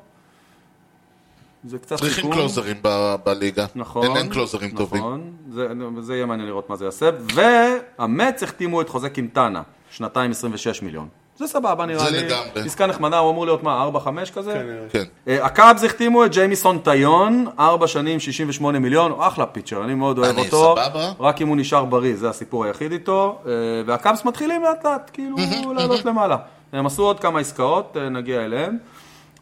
זה 1.65 1.77
קצת 1.79 1.95
צריכים 1.95 2.15
סיכון. 2.15 2.31
קלוזרים 2.31 2.75
ב- 2.81 3.15
בליגה. 3.25 3.65
נכון. 3.75 4.03
אין, 4.07 4.17
אין 4.17 4.29
קלוזרים 4.29 4.69
נכון, 4.73 4.85
טובים. 4.85 5.31
זה, 5.51 5.67
זה 6.01 6.13
יהיה 6.15 6.25
מעניין 6.25 6.47
לראות 6.47 6.69
מה 6.69 6.75
זה 6.75 6.85
יעשה. 6.85 7.09
והמץ 7.33 8.43
החתימו 8.43 8.81
את 8.81 8.89
חוזה 8.89 9.09
קינטנה, 9.09 9.61
שנתיים 9.91 10.31
26 10.31 10.81
מיליון. 10.81 11.07
זה 11.37 11.47
סבבה 11.47 11.85
נראה 11.85 11.99
זה 12.05 12.11
לי. 12.11 12.17
לגמרי. 12.27 12.61
עסקה 12.65 12.85
נחמדה, 12.87 13.17
הוא 13.17 13.31
אמור 13.31 13.45
להיות 13.45 13.63
מה, 13.63 13.89
4-5 14.05 14.07
כזה? 14.33 14.53
כן, 14.53 14.65
נראה. 14.65 14.89
כן. 14.89 15.03
אה, 15.27 15.45
הקאבס 15.45 15.83
החתימו 15.83 16.25
את 16.25 16.31
ג'יימיסון 16.31 16.77
טיון, 16.79 17.45
4 17.59 17.87
שנים, 17.87 18.19
68 18.19 18.79
מיליון, 18.79 19.11
הוא 19.11 19.27
אחלה 19.27 19.45
פיצ'ר, 19.45 19.83
אני 19.83 19.93
מאוד 19.93 20.17
אוהב 20.17 20.37
אני 20.37 20.45
אותו. 20.45 20.75
סבבה. 20.77 21.11
רק 21.19 21.41
אם 21.41 21.47
הוא 21.47 21.57
נשאר 21.57 21.85
בריא, 21.85 22.15
זה 22.15 22.29
הסיפור 22.29 22.65
היחיד 22.65 22.91
איתו. 22.91 23.39
אה, 23.45 23.51
והקאבס 23.85 24.25
מתחילים 24.25 24.63
לאט 24.63 24.85
לאט, 24.85 25.09
כאילו, 25.13 25.37
לעלות 25.75 26.05
למעלה. 26.05 26.37
הם 26.73 26.85
עשו 26.85 27.03
עוד 27.03 27.19
כמה 27.19 27.39
עסקאות, 27.39 27.97
אה, 27.97 28.09
נגיע 28.09 28.45
אליהם. 28.45 28.77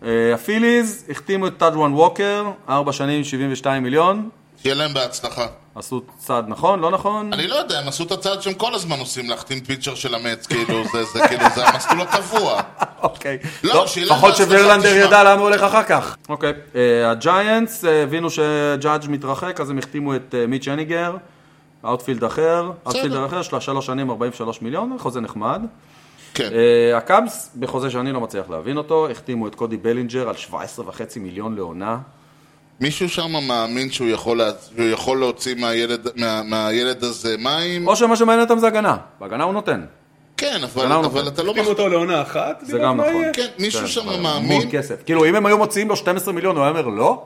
אה, 0.03 0.33
הפיליז 0.33 1.05
החתימו 1.09 1.47
את 1.47 1.57
טאג'ואן 1.57 1.93
ווקר, 1.93 2.45
4 2.69 2.93
שנים, 2.93 3.23
72 3.23 3.83
מיליון. 3.83 4.29
שיהיה 4.61 4.75
להם 4.75 4.93
בהצלחה. 4.93 5.47
עשו 5.75 6.01
צעד 6.17 6.45
נכון, 6.47 6.79
לא 6.79 6.91
נכון? 6.91 7.33
אני 7.33 7.47
לא 7.47 7.55
יודע, 7.55 7.79
הם 7.79 7.87
עשו 7.87 8.03
את 8.03 8.11
הצעד 8.11 8.41
שהם 8.41 8.53
כל 8.53 8.73
הזמן 8.73 8.99
עושים, 8.99 9.29
להחתים 9.29 9.61
pitcher 9.61 9.95
של 9.95 10.15
המץ, 10.15 10.47
כאילו, 10.47 10.83
זה, 10.93 11.03
זה, 11.03 11.27
כאילו, 11.27 11.43
זה 11.55 11.67
המסלול 11.67 12.01
הקבוע. 12.01 12.61
אוקיי. 13.03 13.37
לא, 13.63 13.73
לא, 13.73 13.87
שיהיה 13.87 14.07
להם 14.07 14.15
לפחות 14.15 14.29
בהצלחה, 14.29 14.51
שוורלנדר 14.51 14.89
תשמע. 14.89 15.05
ידע 15.05 15.23
לאן 15.23 15.37
הוא 15.37 15.47
הולך 15.47 15.63
אחר 15.63 15.83
כך. 15.83 16.17
אוקיי. 16.29 16.53
אה, 16.75 17.11
הג'יינטס 17.11 17.85
הבינו 17.85 18.29
שג'אדג' 18.29 19.09
מתרחק, 19.09 19.59
אז 19.59 19.69
הם 19.69 19.77
החתימו 19.77 20.15
את 20.15 20.35
מיץ' 20.47 20.67
הניגר, 20.67 21.15
outfield 21.85 22.23
אחר, 22.23 22.71
outfielder 22.85 23.25
אחר, 23.25 23.41
של 23.41 23.59
שלוש 23.59 23.85
שנים, 23.85 24.09
43 24.09 24.61
מיליון, 24.61 24.95
חוזה 24.99 25.21
נחמד. 25.21 25.61
כן. 26.33 26.49
אה, 26.53 26.97
הקאבס, 26.97 27.49
בחוזה 27.59 27.89
שאני 27.89 28.11
לא 28.11 28.21
מצליח 28.21 28.49
להבין 28.49 28.77
אותו, 28.77 29.09
החתימו 29.11 29.47
את 29.47 29.55
קודי 29.55 29.77
בלינג'ר 29.77 30.29
על 30.29 30.35
17.5 30.51 30.55
מיליון 31.19 31.55
לעונה. 31.55 31.97
מישהו 32.79 33.09
שם 33.09 33.31
מאמין 33.47 33.91
שהוא 33.91 34.07
יכול, 34.09 34.37
לה... 34.37 34.51
שהוא 34.75 34.85
יכול 34.87 35.19
להוציא 35.19 35.55
מהילד, 35.55 36.07
מה... 36.15 36.43
מהילד 36.43 37.03
הזה 37.03 37.35
מים? 37.37 37.87
או 37.87 37.95
שמה 37.95 38.15
שמעניין 38.15 38.43
אותם 38.49 38.59
זה 38.59 38.67
הגנה. 38.67 38.97
בהגנה 39.19 39.43
הוא 39.43 39.53
נותן. 39.53 39.85
כן, 40.37 40.59
אבל, 40.63 40.85
אבל 40.91 41.01
נותן. 41.01 41.27
אתה 41.27 41.43
לא... 41.43 41.51
החתימו. 41.51 41.69
אותו 41.69 41.89
לעונה 41.89 42.21
אחת, 42.21 42.59
זה 42.65 42.77
גם 42.77 43.01
נכון. 43.01 43.13
יהיה. 43.15 43.33
כן, 43.33 43.47
מישהו 43.59 43.87
שם 43.87 44.09
אבל 44.09 44.19
מאמין? 44.19 44.51
המון 44.51 44.71
כסף. 44.71 44.95
כאילו, 45.05 45.25
אם 45.25 45.35
הם 45.35 45.45
היו 45.45 45.57
מוציאים 45.57 45.89
לו 45.89 45.95
12 45.95 46.33
מיליון, 46.33 46.55
הוא 46.55 46.63
היה 46.63 46.71
אומר 46.71 46.87
לא? 46.87 47.23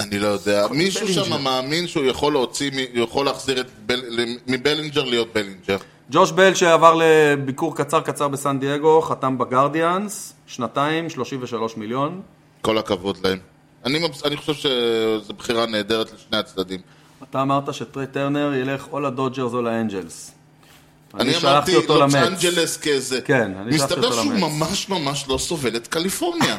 אני 0.00 0.18
לא 0.18 0.26
יודע. 0.28 0.66
מישהו. 0.70 1.08
שם 1.08 1.42
מאמין 1.42 1.86
שהוא 1.86 2.04
יכול 2.04 2.32
להוציא, 2.32 2.70
מ- 2.70 2.98
יכול 2.98 3.26
להחזיר 3.26 3.60
את 3.60 3.66
בל... 3.86 4.00
מבלינג'ר 4.46 5.04
להיות 5.04 5.28
בלינג'ר. 5.34 5.76
ג'וש 6.10 6.32
בל 6.32 6.54
שעבר 6.54 6.94
לביקור 6.98 7.76
קצר 7.76 8.00
קצר 8.00 8.28
בסן 8.28 8.58
דייגו, 8.58 9.02
חתם 9.02 9.38
בגרדיאנס, 9.38 10.32
שנתיים, 10.46 11.10
33 11.10 11.76
מיליון. 11.76 12.22
כל 12.60 12.78
הכבוד 12.78 13.18
להם. 13.24 13.38
אני. 13.84 13.98
אני 14.24 14.36
חושב 14.36 14.54
שזו 14.54 15.34
בחירה 15.34 15.66
נהדרת 15.66 16.12
לשני 16.12 16.36
הצדדים. 16.38 16.80
אתה 17.30 17.42
אמרת 17.42 17.74
שטרי 17.74 18.06
טרנר 18.06 18.54
ילך 18.54 18.86
או 18.92 19.00
לדודג'רס 19.00 19.52
או 19.52 19.62
לאנג'לס. 19.62 20.32
אני 21.20 21.28
אמרתי 21.30 21.40
שלחתי 21.40 21.76
אותו 21.76 21.98
לוס 22.00 22.14
למץ. 22.14 22.26
אנג'לס 22.28 22.76
כאיזה. 22.76 23.20
כן, 23.20 23.52
אני 23.62 23.78
שלחתי 23.78 23.94
מסתבר 23.94 24.06
אותו 24.06 24.22
שהוא 24.22 24.32
למץ. 24.32 24.42
ממש 24.42 24.88
ממש 24.88 25.24
לא 25.28 25.38
סובל 25.38 25.76
את 25.76 25.86
קליפורניה. 25.86 26.56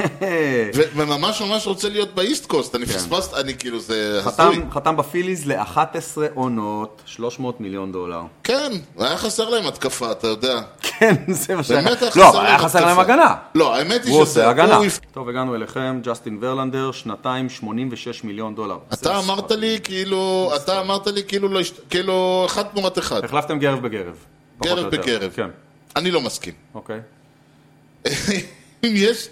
וממש 0.96 1.42
ממש 1.42 1.68
רוצה 1.68 1.90
להיות 1.90 2.16
באיסט 2.16 2.46
קוסט. 2.46 2.76
אני 2.76 2.86
פספסת, 2.86 3.34
אני 3.34 3.58
כאילו, 3.58 3.80
זה 3.80 4.22
הזוי. 4.26 4.62
חתם, 4.72 4.98
בפיליז 4.98 5.48
ל-11 5.48 5.78
עונות, 6.34 7.02
300 7.06 7.62
מיליון 7.62 7.92
דולר. 7.92 8.22
כן, 8.44 8.72
היה 9.00 9.18
חסר 9.18 9.50
להם 9.50 9.66
התקפה, 9.68 10.12
אתה 10.12 10.28
יודע. 10.28 10.62
כן, 11.00 11.16
זה 11.28 11.56
מה 11.56 11.64
שהיה. 11.64 11.82
באמת 11.82 12.02
היה 12.02 12.12
לא, 12.16 12.24
חסר 12.24 12.30
אבל 12.38 12.46
היה 12.46 12.58
להם 12.58 12.66
חסר 12.66 12.80
להם 12.86 13.00
התקפה. 13.00 13.14
הגנה. 13.14 13.36
לא, 13.56 13.76
האמת 13.76 14.06
היא 14.06 14.26
שזה... 14.26 14.50
הגנה. 14.50 14.76
הוא 14.76 14.86
הפ- 14.86 15.00
טוב, 15.14 15.30
הגענו 15.30 15.56
אליכם, 15.56 16.00
ג'סטין 16.04 16.38
ורלנדר, 16.42 16.92
שנתיים, 16.92 17.50
86 17.50 18.24
מיליון 18.24 18.56
דולר. 18.56 18.78
אתה 18.94 19.20
אמרת. 19.20 19.52
לי 19.52 19.80
כאילו, 19.84 20.52
אתה 20.56 20.82
אמרת 20.82 21.08
לי 21.08 21.22
כאילו 21.28 21.48
לא 21.48 21.60
כאילו 21.90 22.44
אחד 22.46 22.64
תמורת 22.64 23.00
אחד. 23.00 23.24
החלפתם 23.24 23.60
גרב 23.60 23.82
בגרב. 23.82 24.16
גרב. 24.64 24.96
בגרב. 24.96 25.32
כן, 25.36 25.50
אני 25.96 26.12
לא 26.12 26.22
מסכים. 26.22 26.54
אוקיי. 26.74 27.00
אם 28.84 28.94
יש... 28.96 29.30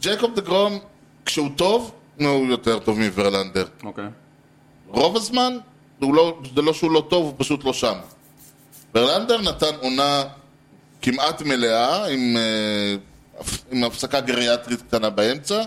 ג'קוב 0.00 0.34
דה 0.34 0.40
גרום, 0.40 0.78
כשהוא 1.24 1.50
טוב, 1.56 1.92
הוא 2.20 2.46
יותר 2.46 2.78
טוב 2.78 2.98
מוורלנדר. 2.98 3.66
אוקיי. 3.84 4.04
רוב 4.88 5.16
הזמן, 5.16 5.56
לא, 6.00 6.40
זה 6.54 6.62
לא 6.62 6.72
שהוא 6.72 6.90
לא 6.90 7.06
טוב, 7.10 7.24
הוא 7.24 7.34
פשוט 7.36 7.64
לא 7.64 7.72
שם. 7.72 7.94
ורלנדר 8.94 9.40
נתן 9.40 9.74
עונה 9.80 10.24
כמעט 11.02 11.42
מלאה, 11.42 12.06
עם, 12.06 12.36
אה, 12.36 12.96
עם 13.72 13.84
הפסקה 13.84 14.20
גריאטרית 14.20 14.82
קטנה 14.82 15.10
באמצע, 15.10 15.62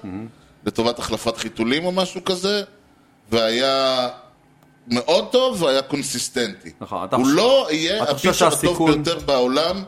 לטובת 0.66 1.00
החלפת 1.00 1.38
חיתולים 1.38 1.86
או 1.86 1.92
משהו 1.92 2.26
כזה, 2.26 2.64
והיה 3.32 4.10
מאוד 4.88 5.28
טוב 5.32 5.64
והיה 5.64 5.82
קונסיסטנטי. 5.82 6.72
נכון, 6.82 7.08
הוא 7.12 7.28
לא 7.28 7.68
יהיה 7.72 8.04
ה 8.04 8.09
pitcher 8.09 8.48
הטוב 8.48 8.88
ביותר 8.88 9.20
בעולם, 9.26 9.84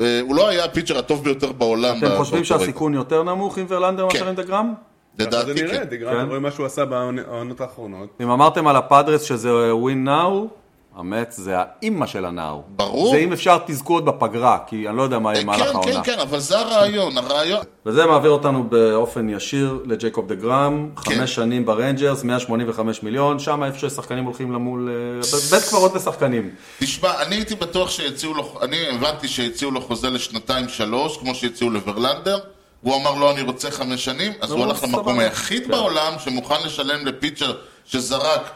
אה, 0.00 0.20
הוא 0.20 0.34
לא 0.34 0.48
היה 0.48 0.64
ה 0.64 0.68
pitcher 0.68 0.98
הטוב 0.98 1.24
ביותר 1.24 1.52
בעולם. 1.52 1.98
אתם 1.98 2.16
חושבים. 2.16 2.44
שהסיכון 2.44 2.94
יותר 2.94 3.22
נמוך 3.22 3.58
עם 3.58 3.66
ורלנדר 3.68 4.06
מאשר 4.06 4.28
עם 4.28 4.34
דגרם? 4.34 4.74
לדעתי 5.18 5.52
נראה, 5.52 5.78
כן. 5.78 5.84
דיגרם, 5.84 6.12
כן. 6.12 6.18
אתה 6.20 6.28
רואה 6.28 6.38
מה 6.38 6.50
שהוא 6.50 6.66
עשה 6.66 6.84
בעונות 6.84 7.60
האחרונות. 7.60 8.08
אם 8.20 8.30
אמרתם 8.30 8.66
על 8.66 8.76
הפאדרס 8.76 9.22
שזה 9.22 9.74
ווין 9.74 10.04
נאו, 10.04 10.48
המץ 10.96 11.36
זה 11.36 11.54
האימא 11.56 12.06
של 12.06 12.24
ה 12.24 12.32
now. 12.32 12.62
ברור. 12.68 13.10
זה 13.10 13.16
אם 13.16 13.32
אפשר 13.32 13.58
תזכו 13.66 13.94
עוד 13.94 14.04
בפגרה, 14.04 14.58
כי 14.66 14.88
אני 14.88 14.96
לא 14.96 15.02
יודע 15.02 15.18
מה 15.18 15.32
יהיה 15.32 15.40
כן, 15.40 15.46
במהלך 15.46 15.68
כן, 15.68 15.74
העונה. 15.74 16.04
כן, 16.04 16.18
אבל 16.18 16.38
זה 16.38 16.58
הרעיון, 16.58 17.18
הרעיון... 17.18 17.60
וזה 17.86 18.06
מעביר 18.06 18.30
אותנו 18.30 18.64
באופן 18.64 19.28
ישיר 19.28 19.78
לג'ייקוב 19.84 20.28
דה 20.28 20.34
גראם, 20.34 20.88
כן. 21.04 21.14
חמש 21.14 21.34
שנים 21.34 21.66
ברנג'רס, 21.66 22.24
185 22.24 23.02
מיליון, 23.02 23.38
שם 23.38 23.64
איפה 23.64 23.78
ששחקנים 23.78 24.24
הולכים 24.24 24.52
למול, 24.52 24.90
אה, 24.90 25.20
בית 25.50 25.68
קברות 25.68 25.94
לשחקנים. 25.94 26.50
תשמע, 26.78 27.22
אני 27.22 27.34
הייתי 27.34 27.54
בטוח 27.54 27.90
שהציעו 27.90 28.34
לו, 28.34 28.58
אני 28.62 28.76
הבנתי 28.88 29.28
שהציעו 29.28 29.70
לו 29.70 29.80
חוזה 29.80 30.10
לשנתיים 30.10 30.68
שלוש, 30.68 31.16
כמו 31.16 31.34
שהציעו 31.34 31.70
לוורלנדר, 31.70 32.38
והוא 32.82 32.96
אמר 32.96 33.14
לא, 33.14 33.30
אני 33.30 33.42
רוצה 33.42 33.70
חמש 33.70 34.04
שנים, 34.04 34.32
אז 34.40 34.50
הוא 34.50 34.64
הלך 34.64 34.84
למקום. 34.84 35.18
היחיד 35.18 35.64
כן. 35.64 35.70
בעולם 35.70 36.12
שמוכן 36.18 36.54
לשלם 36.64 37.06
לפיצ'ר 37.06 37.52
שזרק 37.84 38.50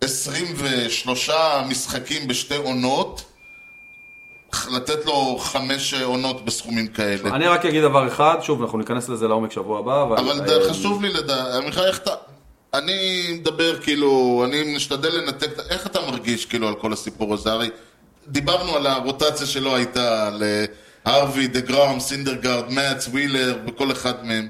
23 0.00 1.30
משחקים 1.68 2.28
בשתי 2.28 2.56
עונות, 2.56 3.24
לתת 4.72 5.06
לו 5.06 5.38
חמש 5.38 5.94
עונות 5.94 6.44
בסכומים 6.44 6.86
כאלה. 6.86 7.36
אני 7.36 7.46
רק 7.46 7.64
אגיד 7.64 7.82
דבר 7.82 8.08
אחד, 8.08 8.36
שוב, 8.42 8.62
אנחנו 8.62 8.78
ניכנס 8.78 9.08
לזה 9.08 9.28
לעומק 9.28 9.52
שבוע 9.52 9.78
הבא, 9.78 10.02
אבל... 10.02 10.18
אבל 10.18 10.40
אה, 10.40 10.46
זה 10.46 10.70
חשוב 10.70 11.02
לי 11.02 11.12
לדעת, 11.12 11.62
עמיחי, 11.62 11.80
איך 11.80 11.98
אתה... 11.98 12.10
אני 12.74 13.26
מדבר 13.32 13.80
כאילו, 13.80 14.42
אני 14.48 14.76
משתדל 14.76 15.08
לנתק, 15.08 15.50
איך 15.70 15.86
אתה 15.86 16.00
מרגיש 16.00 16.46
כאילו 16.46 16.68
על 16.68 16.74
כל 16.74 16.92
הסיפור 16.92 17.34
הזה? 17.34 17.52
הרי 17.52 17.70
דיברנו 18.28 18.76
על 18.76 18.86
הרוטציה 18.86 19.46
שלא 19.46 19.76
הייתה, 19.76 20.26
על 20.26 20.42
אה, 20.42 20.64
הרווי, 21.04 21.46
דה 21.46 21.60
גראם, 21.60 22.00
סינדרגרד, 22.00 22.70
מאץ, 22.70 23.08
ווילר, 23.08 23.58
וכל 23.66 23.92
אחד 23.92 24.24
מהם. 24.24 24.48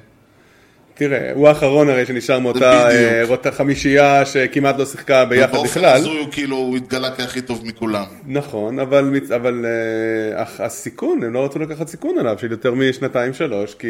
תראה, 0.97 1.33
הוא 1.35 1.49
האחרון 1.49 1.89
הרי 1.89 2.07
שנשאר 2.07 2.39
מאותה 2.39 2.89
רוטה 3.29 3.53
חמישייה 3.53 4.27
שכמעט 4.27 4.79
לא 4.79 4.85
שיחקה 4.87 5.25
ביחד 5.25 5.49
ובאופן 5.55 5.69
בכלל. 5.81 5.97
הזוי 5.97 6.19
הוא 6.19 6.29
כאילו, 6.33 6.57
הוא 6.57 6.77
התגלה 6.77 7.11
כהכי 7.11 7.41
טוב 7.41 7.67
מכולם. 7.67 8.05
נכון, 8.27 8.79
אבל, 8.79 9.11
אבל 9.37 9.65
אה, 9.67 10.43
הח- 10.43 10.61
הסיכון, 10.61 11.23
הם 11.25 11.33
לא 11.33 11.45
רצו 11.45 11.59
לקחת 11.59 11.89
סיכון 11.89 12.19
עליו 12.19 12.37
של 12.39 12.51
יותר 12.51 12.75
משנתיים 12.75 13.35
שלוש, 13.35 13.75
כי 13.75 13.89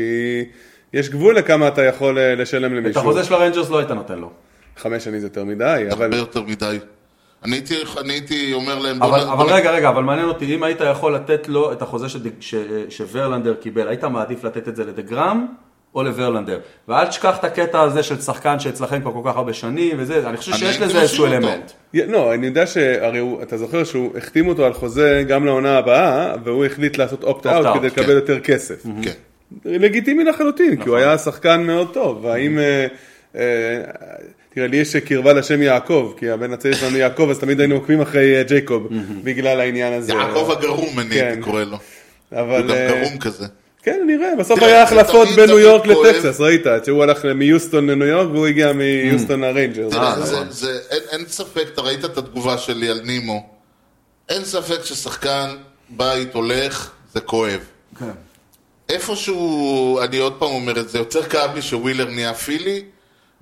יש 0.92 1.08
גבול 1.10 1.36
לכמה 1.36 1.68
אתה 1.68 1.84
יכול 1.84 2.18
אה, 2.18 2.34
לשלם 2.34 2.72
את 2.72 2.76
למישהו. 2.76 3.00
החוזה 3.00 3.24
של 3.24 3.34
הרנג'רס 3.34 3.70
לא 3.70 3.78
היית 3.78 3.90
נותן 3.90 4.18
לו. 4.18 4.30
חמש 4.76 5.04
שנים 5.04 5.20
זה 5.20 5.26
יותר 5.26 5.44
מדי, 5.44 5.84
אבל 5.92 6.04
הרבה 6.04 6.16
יותר 6.16 6.42
מדי. 6.42 6.78
אני 7.44 7.56
הייתי, 7.56 7.74
אני 8.00 8.12
הייתי 8.12 8.52
אומר 8.52 8.78
להם, 8.78 8.98
בוא 8.98 9.06
אבל, 9.08 9.24
נ- 9.24 9.28
אבל 9.28 9.44
בוא 9.46 9.52
רגע, 9.56 9.70
רגע, 9.70 9.88
אבל 9.88 10.02
מעניין 10.02 10.28
אותי, 10.28 10.54
אם 10.54 10.62
היית 10.62 10.78
יכול 10.92 11.14
לתת 11.14 11.48
לו 11.48 11.72
את 11.72 11.82
החוזה 11.82 12.08
שד- 12.08 12.40
ש- 12.40 12.54
שוורלנדר 12.88 13.54
קיבל, 13.54 13.88
היית 13.88 14.04
מעדיף 14.04 14.44
לתת 14.44 14.68
את 14.68 14.76
זה 14.76 14.84
לדגרם 14.84 15.46
או 15.96 16.02
לוורלנדר? 16.02 16.58
ואל 16.88 17.06
תשכח 17.06 17.38
את 17.38 17.44
הקטע 17.44 17.80
הזה 17.80 18.02
של 18.02 18.20
שחקן 18.20 18.58
שאצלכם 18.58 19.00
כבר 19.00 19.12
כל 19.12 19.30
כך 19.30 19.36
הרבה 19.36 19.52
שנים 19.52 19.96
וזה, 19.98 20.28
אני 20.28 20.36
חושב 20.36 20.52
שיש 20.52 20.80
לזה 20.80 21.00
איזשהו 21.00 21.24
אותו. 21.24 21.36
אלמנט. 21.36 21.70
לא, 21.94 22.34
אני 22.34 22.46
יודע 22.46 22.66
שהרי 22.66 23.20
אתה 23.42 23.56
זוכר 23.56 23.84
שהוא 23.84 24.18
החתים 24.18 24.48
אותו 24.48 24.66
על 24.66 24.72
חוזה 24.72 25.24
גם 25.28 25.46
לעונה 25.46 25.78
הבאה, 25.78 26.34
והוא 26.44 26.64
החליט 26.64 26.98
לעשות 26.98 27.24
opt-out, 27.24 27.78
כדי 27.78 27.90
כן. 27.90 28.00
לקבל 28.00 28.14
יותר 28.14 28.40
כסף. 28.40 28.86
כן. 29.02 29.10
לגיטימי 29.64 30.24
לחלוטין, 30.24 30.70
כי 30.70 30.76
נכון. 30.76 30.88
הוא 30.88 30.96
היה 30.96 31.18
שחקן 31.18 31.62
מאוד 31.62 31.94
טוב, 31.94 32.24
והאם... 32.24 32.58
אה, 32.58 32.86
אה, 33.36 33.80
תראה, 34.54 34.66
לי 34.66 34.76
יש 34.76 34.96
קרבה 34.96 35.32
לשם 35.32 35.62
יעקב, 35.62 36.12
כי 36.16 36.30
הבן 36.30 36.52
הצעיר 36.52 36.74
שלנו 36.74 36.96
יעקב, 36.96 37.28
אז 37.30 37.38
תמיד 37.38 37.60
היינו 37.60 37.74
עוקבים 37.74 38.00
אחרי 38.00 38.36
אה, 38.36 38.42
ג'ייקוב, 38.42 38.88
בגלל 39.24 39.60
העניין 39.60 39.92
הזה. 39.92 40.12
יעקב 40.12 40.50
דה 40.50 40.64
גרום, 40.64 40.98
אני 41.00 41.10
כן. 41.10 41.26
הייתי 41.26 41.42
קורא 41.42 41.64
לו. 41.64 41.78
אבל... 42.32 42.70
הוא 42.70 42.76
גם 42.76 43.02
גרום 43.02 43.18
כזה. 43.18 43.46
כן, 43.86 44.00
נראה, 44.06 44.28
בסוף 44.38 44.62
היה 44.62 44.82
החלפות 44.82 45.28
בין 45.36 45.46
ניו 45.50 45.58
יורק. 45.58 45.86
לטקסס, 45.86 46.40
ראית? 46.40 46.62
שהוא 46.84 47.02
הלך 47.02 47.24
מיוסטון 47.24 47.90
לניו 47.90 48.06
יורק 48.06 48.28
והוא 48.32 48.46
הגיע 48.46 48.72
מיוסטון 48.72 49.40
לריינג'רס. 49.40 49.92
תראה, 49.92 50.12
אה, 50.14 50.20
זה-. 50.20 50.44
זה- 50.50 50.78
אין- 51.10 51.26
ספק, 51.26 51.64
אתה 51.72 51.80
ראית 51.82 52.04
את 52.04 52.18
התגובה 52.18 52.58
שלי 52.58 52.88
על 52.88 53.00
נימו. 53.04 53.46
אין 54.28 54.44
ספק 54.44 54.84
ששחקן 54.84 55.56
בית 55.88 56.34
הולך, 56.34 56.90
זה 57.14 57.20
כואב. 57.20 57.60
כן. 57.98 58.04
איפשהו, 58.88 60.00
אני 60.00 60.18
עוד 60.18 60.32
פעם 60.38 60.48
אומר 60.50 60.80
את 60.80 60.88
זה, 60.88 60.98
יותר 60.98 61.22
כאב 61.22 61.54
לי 61.54 61.62
שווילר 61.62 62.04
נהיה 62.10 62.34
פילי, 62.34 62.82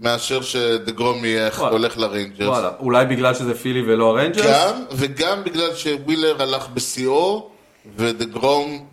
מאשר 0.00 0.42
שדגרום 0.42 1.24
יהיה 1.24 1.50
וואלה. 1.58 1.70
הולך 1.72 1.98
לריינג'רס. 1.98 2.48
וואלה, 2.48 2.70
אולי 2.80 3.06
בגלל 3.06 3.34
שזה 3.34 3.54
פילי 3.54 3.82
ולא 3.82 4.10
הריינג'רס? 4.10 4.46
גם, 4.46 4.84
וגם 4.92 5.44
בגלל 5.44 5.74
שווילר 5.74 6.42
הלך 6.42 6.68
בשיאו, 6.74 7.50
ודגרום 7.96 8.86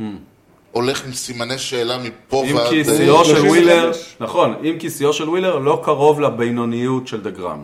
הולך 0.72 1.06
עם 1.06 1.14
סימני 1.14 1.58
שאלה 1.58 1.98
מפה 1.98 2.44
אם 2.46 2.56
ועד... 2.56 2.70
כי 2.70 2.80
אה, 2.80 2.98
שיאו 2.98 3.26
של 3.26 3.36
35. 3.36 3.52
ווילר, 3.52 3.92
נכון, 4.20 4.56
אם 4.64 4.76
כי 4.80 4.90
שיאו 4.90 5.14
של 5.14 5.30
ווילר 5.30 5.60
לא 5.60 5.82
קרוב 5.84 6.22
לבינוניות 6.22 7.08
של 7.08 7.22
דה 7.22 7.30
גראם. 7.30 7.64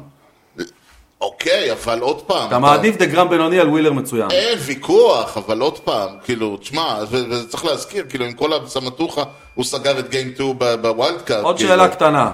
אוקיי, 1.21 1.71
אבל 1.71 1.99
עוד 1.99 2.21
פעם. 2.21 2.47
אתה 2.47 2.59
מעדיף 2.59 2.97
דה 2.97 3.05
גראם 3.05 3.29
בינוני 3.29 3.59
על 3.59 3.69
ווילר 3.69 3.93
מצוין. 3.93 4.31
אין 4.31 4.57
ויכוח, 4.61 5.37
אבל 5.37 5.61
עוד 5.61 5.79
פעם, 5.79 6.09
כאילו, 6.23 6.57
תשמע, 6.57 6.99
וצריך 7.11 7.65
להזכיר, 7.65 8.05
כאילו, 8.09 8.25
עם 8.25 8.33
כל 8.33 8.53
הסמטוחה, 8.53 9.23
הוא 9.55 9.65
סגר 9.65 9.99
את 9.99 10.09
game 10.09 10.33
2 10.35 10.59
ב 10.81 10.89
wild 10.89 11.21
card. 11.21 11.43
עוד 11.43 11.57
כאילו. 11.57 11.69
שאלה 11.69 11.87
קטנה, 11.87 12.31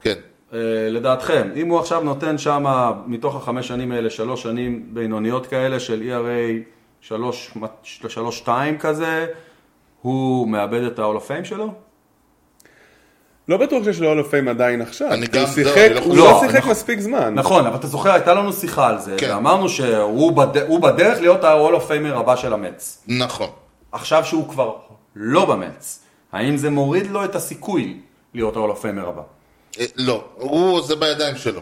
כן. 0.00 0.14
אה, 0.54 0.58
לדעתכם, 0.90 1.48
אם 1.56 1.68
הוא 1.68 1.78
עכשיו 1.78 2.00
נותן 2.00 2.38
שם, 2.38 2.64
מתוך 3.06 3.36
החמש 3.36 3.68
שנים 3.68 3.92
האלה, 3.92 4.10
שלוש 4.10 4.42
שנים 4.42 4.84
בינוניות 4.88 5.46
כאלה 5.46 5.80
של 5.80 6.02
ERA 6.02 6.70
שלוש, 7.00 7.50
שלוש 8.08 8.38
שתיים 8.38 8.78
כזה, 8.78 9.26
הוא 10.02 10.48
מאבד 10.48 10.82
את 10.82 10.98
ה- 10.98 11.04
hall 11.04 11.16
of 11.18 11.28
fame 11.28 11.44
שלו? 11.44 11.72
לא 13.48 13.56
בטוח 13.56 13.84
שיש 13.84 14.00
לו 14.00 14.08
הול 14.08 14.22
פיים 14.22 14.48
עדיין 14.48 14.82
עכשיו. 14.82 15.12
אני 15.12 15.26
הוא 15.26 15.34
גם- 15.34 15.44
זהו, 15.46 15.54
שיחק- 15.54 15.78
אני 15.78 15.94
לא 15.94 16.00
הוא 16.00 16.08
חושב- 16.10 16.18
לא 16.24 16.30
לא, 16.32 16.40
שיחק 16.40 16.58
נכון. 16.58 16.70
מספיק 16.70 17.00
זמן. 17.00 17.34
נכון, 17.34 17.66
אבל 17.66 17.76
אתה 17.76 17.86
זוכר, 17.86 18.12
הייתה 18.12 18.34
לנו 18.34 18.52
שיחה 18.52 18.88
על 18.88 18.98
זה, 18.98 19.14
כן. 19.18 19.30
ואמרנו 19.34 19.68
שהוא 19.68 20.32
בד... 20.32 20.56
הוא 20.58 20.80
בדרך 20.80 21.20
להיות 21.20 21.44
ה-all 21.44 21.74
of 21.74 21.88
famer 21.90 22.18
הבא 22.18 22.36
של 22.36 22.52
המץ. 22.52 23.02
נכון. 23.08 23.48
עכשיו 23.92 24.24
שהוא 24.24 24.48
כבר 24.48 24.74
לא 25.16 25.44
במץ, 25.44 26.00
האם 26.32 26.56
זה 26.56 26.70
מוריד 26.70 27.10
לו 27.10 27.24
את 27.24 27.34
הסיכוי 27.34 28.00
להיות 28.34 28.56
ה-all 28.56 28.76
of 28.76 28.82
famer 28.82 29.08
הבא? 29.08 29.22
אה, 29.80 29.84
לא, 29.96 30.24
הוא, 30.36 30.80
זה 30.82 30.96
בידיים 30.96 31.36
שלו. 31.36 31.60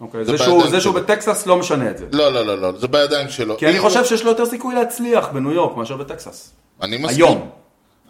אוקיי, 0.00 0.24
זה 0.24 0.32
זה 0.32 0.38
שהוא, 0.38 0.54
בידיים 0.56 0.70
זה 0.70 0.80
שהוא 0.80 0.92
שלו. 0.94 1.02
בטקסס 1.02 1.46
לא 1.46 1.56
משנה 1.56 1.90
את 1.90 1.98
זה. 1.98 2.06
לא, 2.12 2.32
לא, 2.32 2.46
לא, 2.46 2.58
לא, 2.58 2.72
זה 2.78 2.88
בידיים 2.88 3.28
שלו. 3.28 3.56
כי 3.56 3.66
אני 3.66 3.76
אם 3.78 3.82
חושב 3.82 3.98
הוא- 3.98 4.06
שיש 4.06 4.22
לו 4.22 4.30
יותר 4.30 4.46
סיכוי 4.46 4.74
להצליח 4.74 5.28
בניו 5.28 5.52
יורק 5.52 5.76
מאשר 5.76 5.96
בטקסס. 5.96 6.52
אני 6.82 6.96
מסכים. 6.98 7.24
היום. 7.24 7.50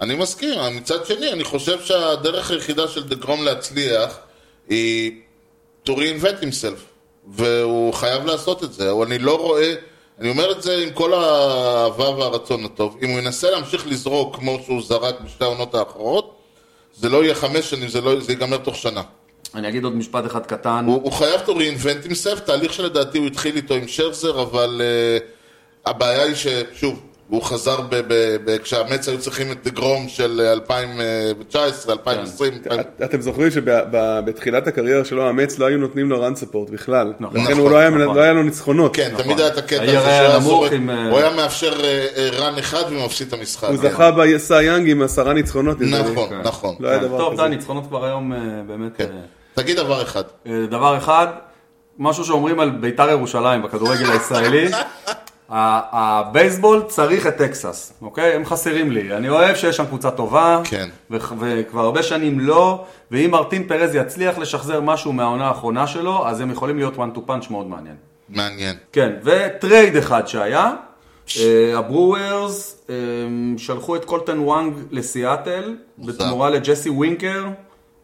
אני 0.01 0.15
מסכים, 0.15 0.55
מצד 0.77 1.07
שני, 1.07 1.33
אני 1.33 1.45
חושב 1.45 1.85
שהדרך 1.85 2.51
היחידה 2.51 2.89
של 2.89 3.09
דגרום 3.09 3.45
להצליח 3.45 4.19
היא 4.69 5.13
to 5.89 5.91
reinvent 5.91 6.43
himself, 6.43 6.81
והוא 7.29 7.95
חייב 7.95 8.27
לעשות 8.27 8.65
את 8.65 8.73
זה. 8.73 8.93
אני 9.07 9.19
לא 9.19 9.39
רואה, 9.39 9.75
אני 10.19 10.31
אומר 10.31 10.53
את 10.53 10.63
זה 10.63 10.83
עם 10.83 10.91
כל 10.91 11.15
האהבה 11.15 12.11
והרצון 12.11 12.65
הטוב, 12.65 12.97
אם 13.03 13.09
הוא 13.09 13.19
ינסה 13.19 13.51
להמשיך 13.51 13.87
לזרוק 13.87 14.37
כמו 14.37 14.61
שהוא 14.65 14.83
זרק 14.83 15.21
בשתי 15.21 15.45
העונות 15.45 15.75
האחרות, 15.75 16.37
זה 16.95 17.09
לא 17.09 17.25
יהיה 17.25 17.35
חמש 17.35 17.71
שנים, 17.71 17.89
זה, 17.89 18.01
לא, 18.01 18.21
זה 18.21 18.33
ייגמר 18.33 18.57
תוך 18.57 18.77
שנה. 18.77 19.03
אני 19.55 19.69
אגיד 19.69 19.85
עוד 19.85 19.97
משפט 19.97 20.27
אחד 20.27 20.47
קטן. 20.47 20.85
הוא, 20.87 21.03
הוא 21.03 21.13
חייב 21.13 21.41
to 21.41 21.51
reinvent 21.51 22.11
himself, 22.11 22.41
תהליך 22.41 22.73
שלדעתי 22.73 23.19
הוא 23.19 23.27
התחיל 23.27 23.57
איתו 23.57 23.75
עם 23.75 23.89
שרזר, 23.89 24.43
אבל 24.43 24.81
uh, 24.81 25.91
הבעיה 25.91 26.23
היא 26.23 26.35
ששוב, 26.35 27.03
הוא 27.29 27.43
חזר 27.43 27.81
ב, 27.81 27.95
ב, 28.09 28.37
ב, 28.45 28.59
כשהמץ 28.59 29.09
היו 29.09 29.19
צריכים 29.19 29.53
את 29.53 29.67
דגרום 29.69 30.09
של 30.09 30.41
2019, 30.53 31.93
2020. 31.93 32.53
את- 32.81 33.03
אתם 33.05 33.21
זוכרים 33.21 33.51
שבתחילת 33.51 34.67
הקריירה 34.67 35.05
שלו, 35.05 35.29
המץ 35.29 35.59
לא 35.59 35.67
היו 35.67 35.79
נותנים 35.79 36.11
לו 36.11 36.27
run 36.29 36.43
support 36.43 36.73
בכלל. 36.73 37.13
נכון. 37.21 37.37
לכן 37.37 37.45
נכון, 37.51 37.59
הוא 37.63 37.71
לא 37.71 37.77
היה- 37.77 37.91
נכון. 37.91 38.17
לא 38.17 38.21
היה 38.23 38.33
לו 38.33 38.43
ניצחונות. 38.43 38.97
כן, 38.97 39.09
נכון. 39.13 39.25
תמיד 39.25 39.39
היה 39.41 39.49
את 39.49 39.59
הקטע 39.59 39.83
היה 39.83 39.99
הזה 40.01 40.09
היה 40.09 40.21
היה 40.31 40.39
נמוך 40.39 40.65
עם, 40.73 40.91
אה, 40.91 41.09
הוא 41.11 41.19
היה 41.19 41.31
מאפשר 41.37 41.73
אה, 41.85 42.07
אה, 42.17 42.29
רן 42.33 42.59
אחד 42.59 42.83
ומפסיד 42.91 43.27
את 43.27 43.33
המשחק. 43.33 43.69
הוא 43.69 43.77
זכה 43.77 44.11
בסי 44.11 44.63
יאנג 44.63 44.91
עם 44.91 45.03
עשרה 45.03 45.33
ניצחונות. 45.33 45.81
נכון, 45.81 46.29
כן. 46.29 46.41
נכון. 46.45 46.75
לא 46.81 46.89
היה 46.89 46.99
כן, 47.01 47.05
דבר 47.07 47.19
טוב, 47.19 47.33
כזה. 47.33 47.43
די, 47.43 47.49
ניצחונות 47.49 47.87
כבר 47.89 48.05
היום 48.05 48.33
אה, 48.33 48.39
באמת... 48.67 48.93
כן. 48.97 49.05
אה, 49.05 49.21
תגיד 49.55 49.77
דבר 49.77 50.03
אחד. 50.03 50.23
אה, 50.47 50.53
דבר 50.71 50.97
אחד, 50.99 51.27
משהו 51.99 52.25
שאומרים 52.25 52.61
על 52.61 52.71
בית"ר 52.71 53.11
ירושלים 53.11 53.63
בכדורגל 53.63 54.11
הישראלי, 54.11 54.69
הבייסבול 55.49 56.83
צריך 56.89 57.27
את 57.27 57.37
טקסס, 57.37 57.93
אוקיי? 58.03 58.35
הם 58.35 58.45
חסרים 58.45 58.93
לי. 58.93 59.17
אני 59.17 59.29
אוהב 59.29 59.57
שיש 59.57 59.77
שם 59.77 59.87
קבוצה 59.87 60.11
טובה, 60.11 60.61
כן. 60.65 60.89
וכבר 61.11 61.81
הרבה 61.81 62.03
שנים 62.03 62.41
לא, 62.41 62.85
ואם 63.11 63.31
מרטין 63.31 63.69
פרז 63.69 63.95
יצליח 63.95 64.39
לשחזר 64.39 64.81
משהו 64.81 65.13
מהעונה 65.13 65.49
האחרונה 65.49 65.87
שלו, 65.87 66.29
אז 66.29 66.41
הם 66.41 66.51
יכולים 66.51 66.77
להיות 66.77 66.97
one-two 66.97 67.19
punch 67.29 67.47
מאוד 67.51 67.67
מעניין. 67.67 67.97
מעניין. 68.29 68.77
כן, 68.93 69.13
ו 69.25 69.37
trade 69.37 69.97
אחד 69.97 70.29
שהיה, 70.29 70.73
אה, 71.41 71.79
הברוארס 71.79 72.77
אה, 72.91 72.95
שלחו 73.57 73.97
את 73.97 74.05
קולטן 74.05 74.39
וונג 74.39 74.75
לסיאטל, 74.91 75.77
בתמורה 75.99 76.51
לג'סי 76.51 76.91
ווינקר 76.91 77.45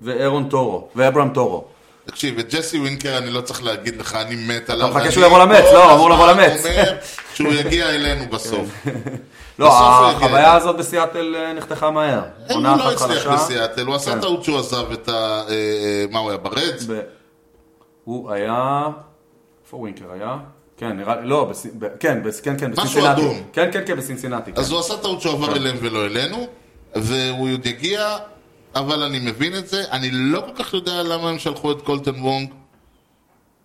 ואירון 0.02 0.48
טורו, 0.48 0.88
ואברהם 0.96 1.28
טורו. 1.28 1.64
תקשיב, 2.06 2.38
את 2.38 2.54
ג'סי 2.54 2.78
ווינקר 2.78 3.18
אני 3.18 3.30
לא 3.30 3.40
צריך 3.40 3.62
להגיד 3.62 3.96
לך, 4.00 4.14
אני 4.14 4.36
מת 4.36 4.70
עליו. 4.70 4.88
מחכה 4.88 5.00
ואני 5.00 5.12
שהוא 5.12 5.24
יבוא 5.24 5.38
למץ, 5.38 5.64
לא, 5.72 5.94
אמור 5.94 6.10
לבוא 6.10 6.26
למץ. 6.32 6.66
שהוא 7.34 7.52
יגיע 7.52 7.90
אלינו 7.90 8.24
בסוף. 8.30 8.68
לא, 9.58 9.78
הוא 9.78 10.10
יגיע 10.10 10.26
החוויה. 10.26 10.54
הזאת 10.54 10.76
בסיאטל 10.76 11.36
אה, 11.36 11.52
נחתכה 11.52 11.90
מהר. 11.90 12.22
הוא 12.50 12.62
לא 12.62 12.92
הצליח. 12.92 13.26
בסיאטל, 13.26 13.86
הוא 13.86 13.94
עשה 13.94 14.12
כן. 14.12 14.20
טעות 14.20 14.44
שהוא 14.44 14.58
עזב 14.58 14.92
את 14.92 15.08
ה... 15.08 15.12
אה, 15.12 15.48
אה, 15.48 16.04
מה 16.10 16.18
הוא 16.18 16.30
היה, 16.30 16.38
ברדס? 16.38 16.86
הוא 18.04 18.30
היה... 18.30 18.88
איפה 19.64 19.76
ווינקר 19.76 20.12
היה? 20.12 20.36
כן, 20.76 20.96
נראה 20.96 21.20
לי, 21.20 21.26
לא, 21.28 21.52
כן, 22.00 22.18
כן, 22.44 22.56
כן, 22.58 22.70
משהו 22.70 22.84
בסינסינטי. 22.84 23.10
אדום. 23.10 23.42
כן, 23.52 23.70
כן, 23.72 23.82
כן, 23.86 23.96
בסינסינטי. 23.96 24.52
כן. 24.52 24.60
אז 24.60 24.70
הוא 24.70 24.80
עשה 24.80 24.96
טעות 24.96 25.20
שהוא 25.20 25.32
עבר 25.32 25.56
אליהם 25.56 25.76
ולא 25.80 26.06
אלינו, 26.06 26.46
והוא 26.94 27.52
עוד 27.52 27.66
יגיע, 27.66 28.16
אבל 28.74 29.02
אני 29.02 29.18
מבין 29.18 29.56
את 29.56 29.68
זה. 29.68 29.84
אני 29.90 30.10
לא 30.12 30.40
כל 30.40 30.64
כך 30.64 30.74
יודע 30.74 31.02
למה 31.02 31.28
הם 31.30 31.38
שלחו 31.38 31.72
את 31.72 31.82
קולטן 31.82 32.20
וונג. 32.20 32.48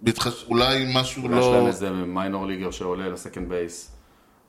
בהתחש... 0.02 0.45
אולי 0.50 0.86
משהו 0.93 1.24
אולי 1.24 1.39
יש 1.39 1.45
להם 1.45 1.64
לא... 1.64 1.68
איזה 1.68 1.89
minor 1.89 2.47
leaguer 2.47 2.72
שעולה 2.72 3.10
ל 3.09 3.15
second 3.15 3.49
base. 3.49 3.91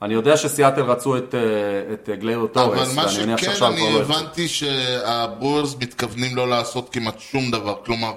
אני 0.02 0.14
יודע 0.14 0.36
שסיאטל 0.36 0.82
רצו 0.82 1.16
את, 1.16 1.34
אה, 1.34 1.92
את 1.92 2.08
גלייבר 2.20 2.52
טורס, 2.52 2.94
מה 2.94 3.06
ואני 3.06 3.24
מניח 3.24 3.38
שכן 3.38 3.46
שעכשיו 3.50 3.72
כבר 3.72 3.86
אני 3.86 3.94
לא 3.94 3.98
ירצו. 3.98 4.12
הבנתי 4.12 4.48
שהברורס 4.48 5.76
מתכוונים 5.80 6.36
לא 6.36 6.48
לעשות 6.48 6.88
כמעט 6.92 7.20
שום 7.20 7.50
דבר. 7.50 7.74
כלומר, 7.84 8.12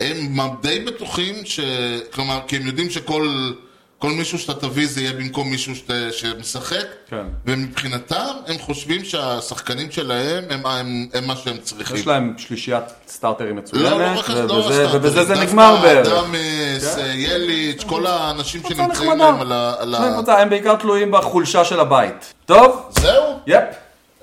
הם 0.00 0.38
די 0.62 0.78
בטוחים 0.80 1.34
ש... 1.44 1.60
כלומר, 2.12 2.40
כי 2.46 2.56
הם 2.56 2.66
יודעים 2.66 2.90
שכל 2.90 3.52
כל 3.98 4.10
מישהו 4.10 4.38
שאתה 4.38 4.54
תביא 4.60 4.88
זה 4.88 5.00
יהיה 5.00 5.12
במקום 5.12 5.50
מישהו 5.50 5.76
שת... 5.76 5.90
שמשחק. 6.10 6.86
כן. 7.10 7.26
ומבחינתם, 7.46 8.34
הם 8.46 8.58
חושבים 8.58 9.04
שהשחקנים 9.04 9.90
שלהם 9.90 10.44
הם, 10.50 10.66
הם, 10.66 11.06
הם 11.14 11.26
מה 11.26 11.36
שהם 11.36 11.56
צריכים. 11.62 11.96
יש 11.96 12.06
להם 12.06 12.34
שלישיית 12.38 12.84
סטארטרים 13.08 13.56
מצוינת, 13.56 13.90
לא, 13.90 13.98
לא 14.00 14.18
רק 14.18 14.30
לא 14.30 14.54
ובזה, 14.54 14.86
ובזה 14.96 15.24
זה 15.24 15.34
נגמר 15.34 15.76
בערך. 15.82 16.08
אדמס, 16.08 16.94
כן. 16.94 17.12
יליץ', 17.14 17.84
כל 17.84 18.06
האנשים 18.06 18.60
שנמצאים 18.62 18.90
נחמדה. 18.90 19.14
להם 19.14 19.40
על 19.40 19.52
ה... 19.52 19.74
על 19.78 19.94
ה... 19.94 20.12
קבוצה, 20.12 20.38
הם 20.38 20.50
בעיקר 20.50 20.76
תלויים 20.76 21.10
בחולשה 21.10 21.64
של 21.64 21.80
הבית. 21.80 22.34
טוב? 22.46 22.88
זהו? 22.90 23.38
yep. 23.46 23.64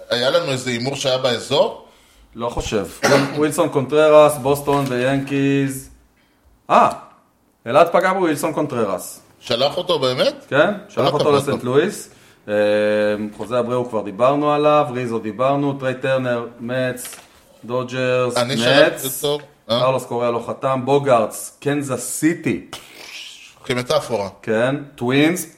היה 0.10 0.30
לנו 0.30 0.52
איזה 0.52 0.70
הימור 0.70 0.95
שהיה 0.95 1.18
באזור? 1.18 1.86
לא 2.36 2.50
חושב. 2.50 2.86
ווילסון 3.36 3.70
קונטררס, 3.70 4.38
בוסטון 4.38 4.86
ויאנקיז. 4.88 5.90
אה, 6.70 6.90
אלעד 7.68 7.88
פגע 7.91 8.14
בווילסון 8.14 8.54
קונטררס. 8.54 9.25
שלח 9.46 9.78
אותו 9.78 10.00
באמת? 10.00 10.46
כן? 10.48 10.74
שלח 10.90 11.14
אותו 11.14 11.32
לסנט 11.32 11.64
לו. 11.64 11.76
לואיס. 11.76 12.10
אה, 12.48 12.54
חוזה 13.38 13.60
אבראו 13.60 13.90
כבר 13.90 14.02
דיברנו 14.02 14.52
עליו, 14.52 14.88
ריזו 14.92 15.20
דיברנו, 15.20 15.74
טריי 15.74 15.94
טרנר, 15.94 16.48
מצ, 16.60 17.16
דודג'רס, 17.66 18.38
מצ, 18.38 19.24
אותו. 19.24 19.46
אה? 19.70 19.80
קרלוס 19.80 20.06
קוריאה 20.06 20.32
לא 20.32 20.44
חתם, 20.48 20.82
בוגארטס, 20.86 21.58
קנזס 21.62 22.00
סיטי, 22.00 22.66
כמטאפורה. 23.64 24.30
כן, 24.42 24.76
טווינס, 24.96 25.56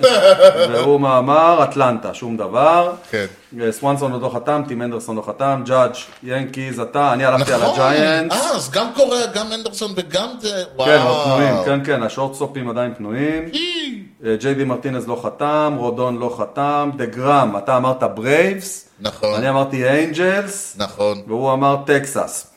והוא 0.00 0.96
אמר 0.96 1.64
אטלנטה, 1.64 2.14
שום 2.14 2.36
דבר. 2.36 2.92
כן. 3.10 3.26
אה, 3.60 3.72
סוונסון 3.72 4.12
עוד 4.12 4.22
לא 4.22 4.30
חתם, 4.34 4.62
טים 4.68 4.82
אנדרסון 4.82 5.16
לא 5.16 5.22
חתם, 5.22 5.62
ג'אדג', 5.66 5.94
ינקיז, 6.22 6.80
אתה, 6.80 7.12
אני 7.12 7.24
הלכתי 7.24 7.52
על 7.52 7.62
הג'יינטס. 7.62 8.36
אה, 8.36 8.56
אז 8.56 8.70
גם 8.70 8.86
קוריאה, 8.94 9.26
גם 9.34 9.52
אנדרסון 9.52 9.92
וגם 9.96 10.28
זה, 10.40 10.64
וואו. 10.76 10.88
כן, 10.88 11.02
עוד 11.06 11.24
פנויים, 11.24 11.54
כן, 11.64 11.84
כן, 11.84 12.02
השורטסטופים 12.02 12.70
עדיין 12.70 12.94
פנויים. 12.94 13.48
אה, 14.24 14.36
ג'יי 14.40 14.54
די 14.54 14.64
מרטינז 14.64 15.08
לא 15.08 15.20
חתם, 15.22 15.74
רודון 15.78 16.18
לא 16.18 16.36
חתם, 16.38 16.90
דה 16.96 17.06
גראם, 17.06 17.56
אתה 17.56 17.76
אמרת 17.76 18.02
ברייבס, 18.02 18.88
נכון, 19.00 19.34
אני 19.34 19.48
אמרתי 19.48 19.88
אנג'לס, 19.88 20.74
נכון. 20.78 21.22
והוא 21.26 21.52
אמר 21.52 21.76
טקסס. 21.86 22.54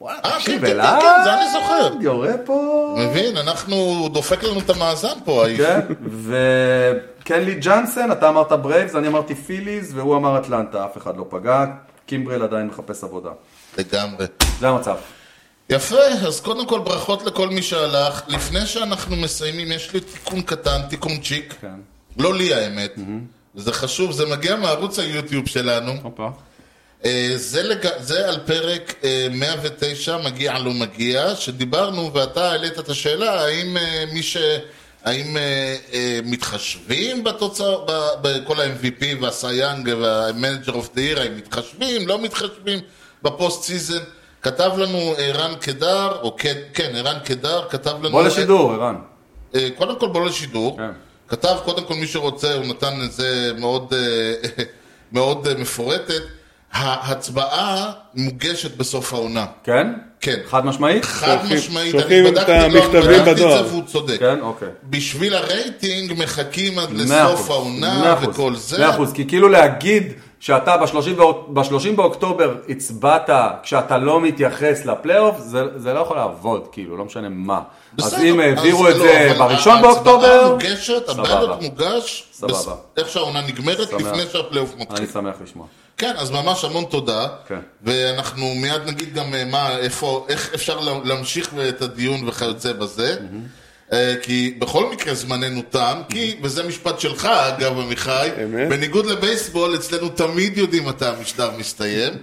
וואלה, 0.00 0.18
אה, 0.24 0.30
תקשיב 0.30 0.60
כן, 0.60 0.66
כן, 0.66 0.72
אליי, 0.72 1.00
כן, 1.00 1.24
זה 1.24 1.34
אני 1.34 1.50
זוכר. 1.52 1.92
יורה 2.00 2.32
פה. 2.44 2.96
מבין, 2.98 3.36
אנחנו, 3.36 4.08
דופק 4.12 4.42
לנו 4.42 4.60
את 4.60 4.70
המאזן 4.70 5.18
פה, 5.24 5.44
האיש. 5.44 5.60
כן, 5.60 5.80
וקנלי 7.20 7.54
ג'אנסן, 7.54 8.12
אתה 8.12 8.28
אמרת 8.28 8.52
ברייבס, 8.52 8.94
אני 8.94 9.08
אמרתי 9.08 9.34
פיליז, 9.34 9.94
והוא 9.94 10.16
אמר 10.16 10.38
אטלנטה, 10.38 10.84
אף 10.84 10.96
אחד 10.96 11.16
לא 11.16 11.26
פגע, 11.28 11.64
קימברל 12.06 12.42
עדיין 12.42 12.66
מחפש 12.66 13.04
עבודה. 13.04 13.30
לגמרי. 13.78 14.26
זה 14.60 14.68
המצב. 14.68 14.96
יפה, 15.70 16.04
אז 16.26 16.40
קודם 16.40 16.66
כל 16.66 16.78
ברכות 16.78 17.22
לכל 17.22 17.48
מי 17.48 17.62
שהלך. 17.62 18.22
לפני 18.28 18.66
שאנחנו 18.66 19.16
מסיימים, 19.16 19.72
יש 19.72 19.92
לי 19.94 20.00
תיקון 20.00 20.42
קטן, 20.42 20.80
תיקונצ'יק. 20.88 21.54
כן. 21.60 21.68
לא 22.18 22.34
לי 22.34 22.54
האמת. 22.54 22.94
זה 23.54 23.72
חשוב, 23.72 24.12
זה 24.12 24.26
מגיע 24.26 24.56
מערוץ 24.56 24.98
היוטיוב 24.98 25.46
שלנו. 25.48 25.92
הופה. 26.02 26.28
אה, 27.04 27.32
זה, 27.36 27.62
לג... 27.62 27.88
זה 28.00 28.28
על 28.28 28.38
פרק 28.46 28.94
אה, 29.04 29.26
109, 29.30 30.18
מגיע 30.18 30.58
לו 30.58 30.72
מגיע, 30.72 31.36
שדיברנו 31.36 32.14
ואתה 32.14 32.50
העלית 32.50 32.78
את 32.78 32.88
השאלה 32.88 33.44
האם 33.44 33.76
אה, 33.76 34.04
מי 34.12 34.22
ש... 34.22 34.36
האם 35.04 35.36
אה, 35.36 35.76
אה, 35.92 36.20
מתחשבים 36.24 37.24
בתוצאה, 37.24 37.76
בכל 38.22 38.60
ה-MVP 38.60 39.04
והסייאנג 39.20 39.94
וה 40.00 40.16
manager 40.16 40.72
of 40.72 40.94
the 40.94 41.00
year, 41.02 41.20
האם 41.20 41.36
מתחשבים, 41.36 42.08
לא 42.08 42.22
מתחשבים 42.22 42.78
ב 43.22 43.62
postseason? 43.62 44.02
כתב 44.42 44.70
לנו 44.76 45.14
ערן 45.18 45.54
קדר, 45.60 46.12
או 46.22 46.36
כן, 46.74 46.92
ערן 46.94 47.18
קדר, 47.24 47.68
כתב 47.68 47.96
לנו... 48.02 48.10
בוא 48.10 48.22
לשידור, 48.22 48.72
ערן. 48.72 48.96
אה, 49.54 49.68
קודם 49.76 49.98
כל 49.98 50.08
בוא 50.08 50.26
לשידור. 50.26 50.76
כן. 50.76 50.90
כתב 51.28 51.56
קודם 51.64 51.84
כל 51.84 51.94
מי 51.94 52.06
שרוצה, 52.06 52.54
הוא 52.54 52.66
נתן 52.66 53.00
את 53.04 53.12
זה 53.12 53.52
מאוד, 53.58 53.94
אה, 53.94 54.64
מאוד 55.12 55.46
אה, 55.46 55.54
מפורטת. 55.54 56.22
ההצבעה 56.72 57.92
מוגשת 58.14 58.76
בסוף 58.76 59.12
העונה. 59.12 59.46
כן? 59.64 59.86
כן. 60.20 60.36
חד 60.46 60.66
משמעית? 60.66 61.04
חד 61.04 61.38
משמעית, 61.54 61.94
אני 61.94 62.22
בדקתי, 62.22 62.52
המכתבים 62.52 63.02
בדקתי 63.02 63.30
את. 63.30 63.36
זה 63.36 63.66
והוא 63.66 63.82
צודק. 63.86 64.16
כן, 64.18 64.40
אוקיי. 64.40 64.68
בשביל 64.84 65.34
הרייטינג 65.34 66.12
מחכים 66.18 66.78
עד 66.78 66.92
לסוף 66.92 67.50
העונה 67.50 68.14
וכל 68.22 68.54
זה. 68.56 68.78
מאה 68.78 68.90
אחוז, 68.90 69.12
כי 69.12 69.28
כאילו 69.28 69.48
להגיד 69.48 70.12
שאתה 70.40 70.76
ב-30 70.76 71.96
באוקטובר 71.96 72.54
הצבעת 72.68 73.30
כשאתה 73.62 73.98
לא 73.98 74.20
מתייחס 74.20 74.84
לפלייאוף, 74.84 75.40
זה 75.76 75.92
לא 75.92 76.00
יכול 76.00 76.16
לעבוד, 76.16 76.68
כאילו, 76.72 76.96
לא 76.96 77.04
משנה 77.04 77.28
מה. 77.28 77.60
אז 77.98 78.04
בסדר, 78.06 78.22
אם 78.22 78.40
העבירו 78.40 78.88
אז 78.88 78.94
את 78.94 79.00
לא, 79.00 79.04
זה 79.06 79.34
בראשון 79.38 79.72
ההצבעה 79.72 79.92
באוקטובר, 79.92 80.50
מוגשת. 80.52 81.08
הבלוט 81.08 81.62
מוגש, 81.62 82.24
סבבה. 82.32 82.74
איך 82.96 83.08
שהעונה 83.08 83.40
נגמרת. 83.40 83.92
לפני 83.92 84.22
שהפלייאוף 84.32 84.74
מתחיל. 84.78 84.98
אני 84.98 85.06
שמח 85.12 85.34
לשמוע. 85.44 85.66
כן, 85.98 86.12
אז 86.18 86.30
ממש 86.30 86.64
המון 86.64 86.84
תודה. 86.84 87.28
כן. 87.48 87.58
ואנחנו 87.82 88.54
מיד 88.54 88.82
נגיד 88.86 89.14
גם 89.14 89.34
אה, 89.34 89.44
מה, 89.44 89.78
איפה, 89.78 90.26
איך 90.28 90.50
אפשר 90.54 90.80
לה- 90.80 90.98
להמשיך 91.04 91.50
את 91.68 91.82
הדיון 91.82 92.28
וכיוצא 92.28 92.72
בזה. 92.72 93.16
אה, 93.92 94.14
כי 94.22 94.54
בכל 94.58 94.90
מקרה 94.92 95.14
זמננו 95.14 95.62
תם, 95.70 96.00
כי, 96.08 96.36
וזה 96.42 96.62
משפט 96.62 97.00
שלך 97.00 97.24
אגב 97.26 97.78
עמיחי. 97.78 98.28
בניגוד 98.70 99.06
לבייסבול, 99.06 99.74
אצלנו 99.74 100.08
תמיד 100.08 100.58
יודעים 100.58 100.84
מתי 100.88 101.06
המשדר 101.06 101.50
מסתיים. 101.58 102.12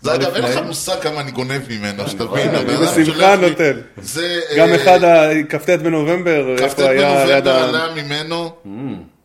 זה 0.00 0.14
אגב, 0.14 0.34
אין 0.34 0.44
לך? 0.44 0.56
מושג 0.66 1.00
כמה 1.00 1.20
אני 1.20 1.30
גונב 1.30 1.62
ממנו, 1.70 2.08
שתבין. 2.08 2.54
אדם 2.54 2.66
בשמחה 2.82 3.36
נותן. 3.36 3.80
זה... 4.02 4.40
גם 4.56 4.68
אה, 4.68 4.76
אחד, 4.76 5.04
ה- 5.04 5.30
כ"ט 5.48 5.70
בנובמבר, 5.70 6.56
כ"ט 6.56 6.62
איפה 6.62 6.88
היה 6.88 7.24
ליד 7.24 7.44
בנובמבר 7.44 7.50
ה... 7.50 7.68
עלה 7.84 7.94
ממנו 8.02 8.50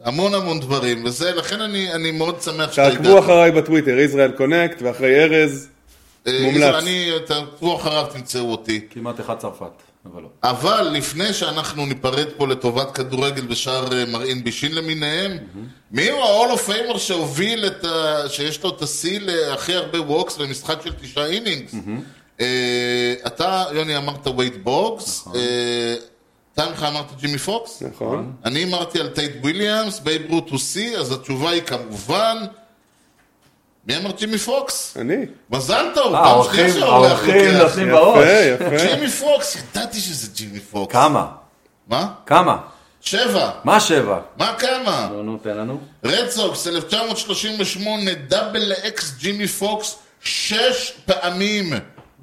המון 0.03 0.33
המון 0.33 0.59
דברים, 0.59 1.05
וזה, 1.05 1.31
לכן 1.31 1.61
אני 1.61 1.93
אני 1.93 2.11
מאוד 2.11 2.41
שמח 2.41 2.71
שאתה 2.71 2.89
תעקבו 2.91 3.19
אחריי 3.19 3.51
בטוויטר, 3.51 3.99
ישראל 3.99 4.31
קונקט, 4.31 4.81
ואחרי 4.81 5.23
ארז. 5.23 5.67
אה, 6.27 6.39
מומלץ. 6.41 6.75
אני, 6.83 7.11
תעקבו 7.25 7.75
אחריו, 7.75 8.05
תמצאו 8.13 8.51
אותי. 8.51 8.81
כמעט 8.89 9.19
אחד 9.19 9.35
צרפת, 9.37 9.65
אבל 10.05 10.21
לא. 10.21 10.29
אבל 10.43 10.89
לפני 10.93 11.33
שאנחנו 11.33 11.85
ניפרד 11.85 12.27
פה 12.37 12.47
לטובת 12.47 12.91
כדורגל 12.91 13.45
ושאר 13.49 13.93
אה, 13.93 14.05
מרעין 14.05 14.43
בישין 14.43 14.75
למיניהם, 14.75 15.37
מי 15.91 16.09
הוא 16.09 16.23
ה- 16.23 16.35
hall 16.35 16.57
of 16.57 16.69
famer 16.69 16.97
שהוביל 16.97 17.65
את 17.65 17.85
ה... 17.85 18.23
שיש 18.29 18.63
לו 18.63 18.69
את 18.69 18.81
השיא 18.81 19.19
להכי 19.19 19.73
הרבה 19.73 20.01
walks 20.01 20.37
במשחק 20.37 20.81
של 20.83 20.93
תשעה 21.01 21.25
innings? 21.25 21.75
אה, 22.39 23.13
אתה, 23.27 23.63
יוני, 23.73 23.97
אמרת 23.97 24.27
וייד 24.37 24.63
בוגס, 24.63 25.27
אה, 25.35 25.95
אתה 26.53 26.69
עמיחי 26.69 26.83
אמרת 26.83 27.05
ג'ימי 27.19 27.37
פוקס? 27.37 27.83
נכון. 27.91 28.33
אני 28.45 28.63
אמרתי 28.63 28.99
על 28.99 29.07
טד 29.07 29.31
וויליאמס, 29.41 29.99
בייב 29.99 30.21
רות 30.29 30.49
הוא 30.49 30.59
שיא, 30.59 30.97
אז 30.97 31.11
התשובה 31.11 31.49
היא 31.49 31.61
כמובן... 31.61 32.37
מי 33.87 33.97
אמר 33.97 34.11
ג'ימי 34.11 34.37
פוקס? 34.37 34.97
אני. 35.01 35.15
מזל 35.49 35.85
טוב, 35.95 36.15
אה, 36.15 36.21
פעם 36.23 36.31
האורחים 36.31 36.69
שנייה 36.69 36.79
שהאורח 36.79 37.11
האורחים 37.11 37.35
לוקח. 37.35 37.63
נותנים 37.63 37.91
בראש. 37.91 38.17
יפה, 38.25 38.65
יפה. 38.75 38.85
ג'ימי 38.95 39.09
פוקס, 39.11 39.55
ידעתי 39.55 39.99
שזה 39.99 40.27
ג'ימי 40.35 40.59
פוקס. 40.59 40.93
כמה? 40.93 41.27
מה? 41.87 42.07
כמה? 42.25 42.57
שבע. 43.01 43.49
מה 43.63 43.79
שבע? 43.79 44.19
מה 44.37 44.53
כמה? 44.59 45.09
נו, 45.11 45.23
נו, 45.23 45.37
תן 45.37 45.57
לנו. 45.57 45.79
רד 46.03 46.29
סוקס, 46.29 46.67
1938, 46.67 48.13
Double 48.13 48.59
X 48.59 49.13
ג'ימי 49.17 49.47
פוקס, 49.47 49.95
שש 50.23 50.93
פעמים. 51.05 51.73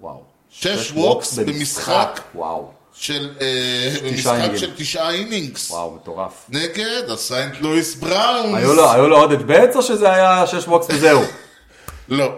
וואו. 0.01 0.23
שש 0.51 0.93
walks 0.93 1.39
במשחק 1.39 2.21
וואו. 2.35 2.69
של, 2.93 3.31
אה, 3.41 4.11
במשחק. 4.11 4.57
של 4.57 4.71
תשעה 4.77 5.11
innings. 5.11 5.71
וואו, 5.71 5.95
מטורף. 6.03 6.33
נגד 6.49 7.03
הסיינט 7.11 7.55
לואיס 7.61 7.95
בראונס. 7.95 8.65
היו 8.65 9.09
לו, 9.09 9.17
עוד 9.17 9.33
at-bats 9.33 9.77
או 9.77 9.83
שזה 9.83 10.11
היה 10.13 10.47
שש 10.47 10.69
walks 10.69 10.87
וזהו? 10.91 11.23
לא. 12.09 12.33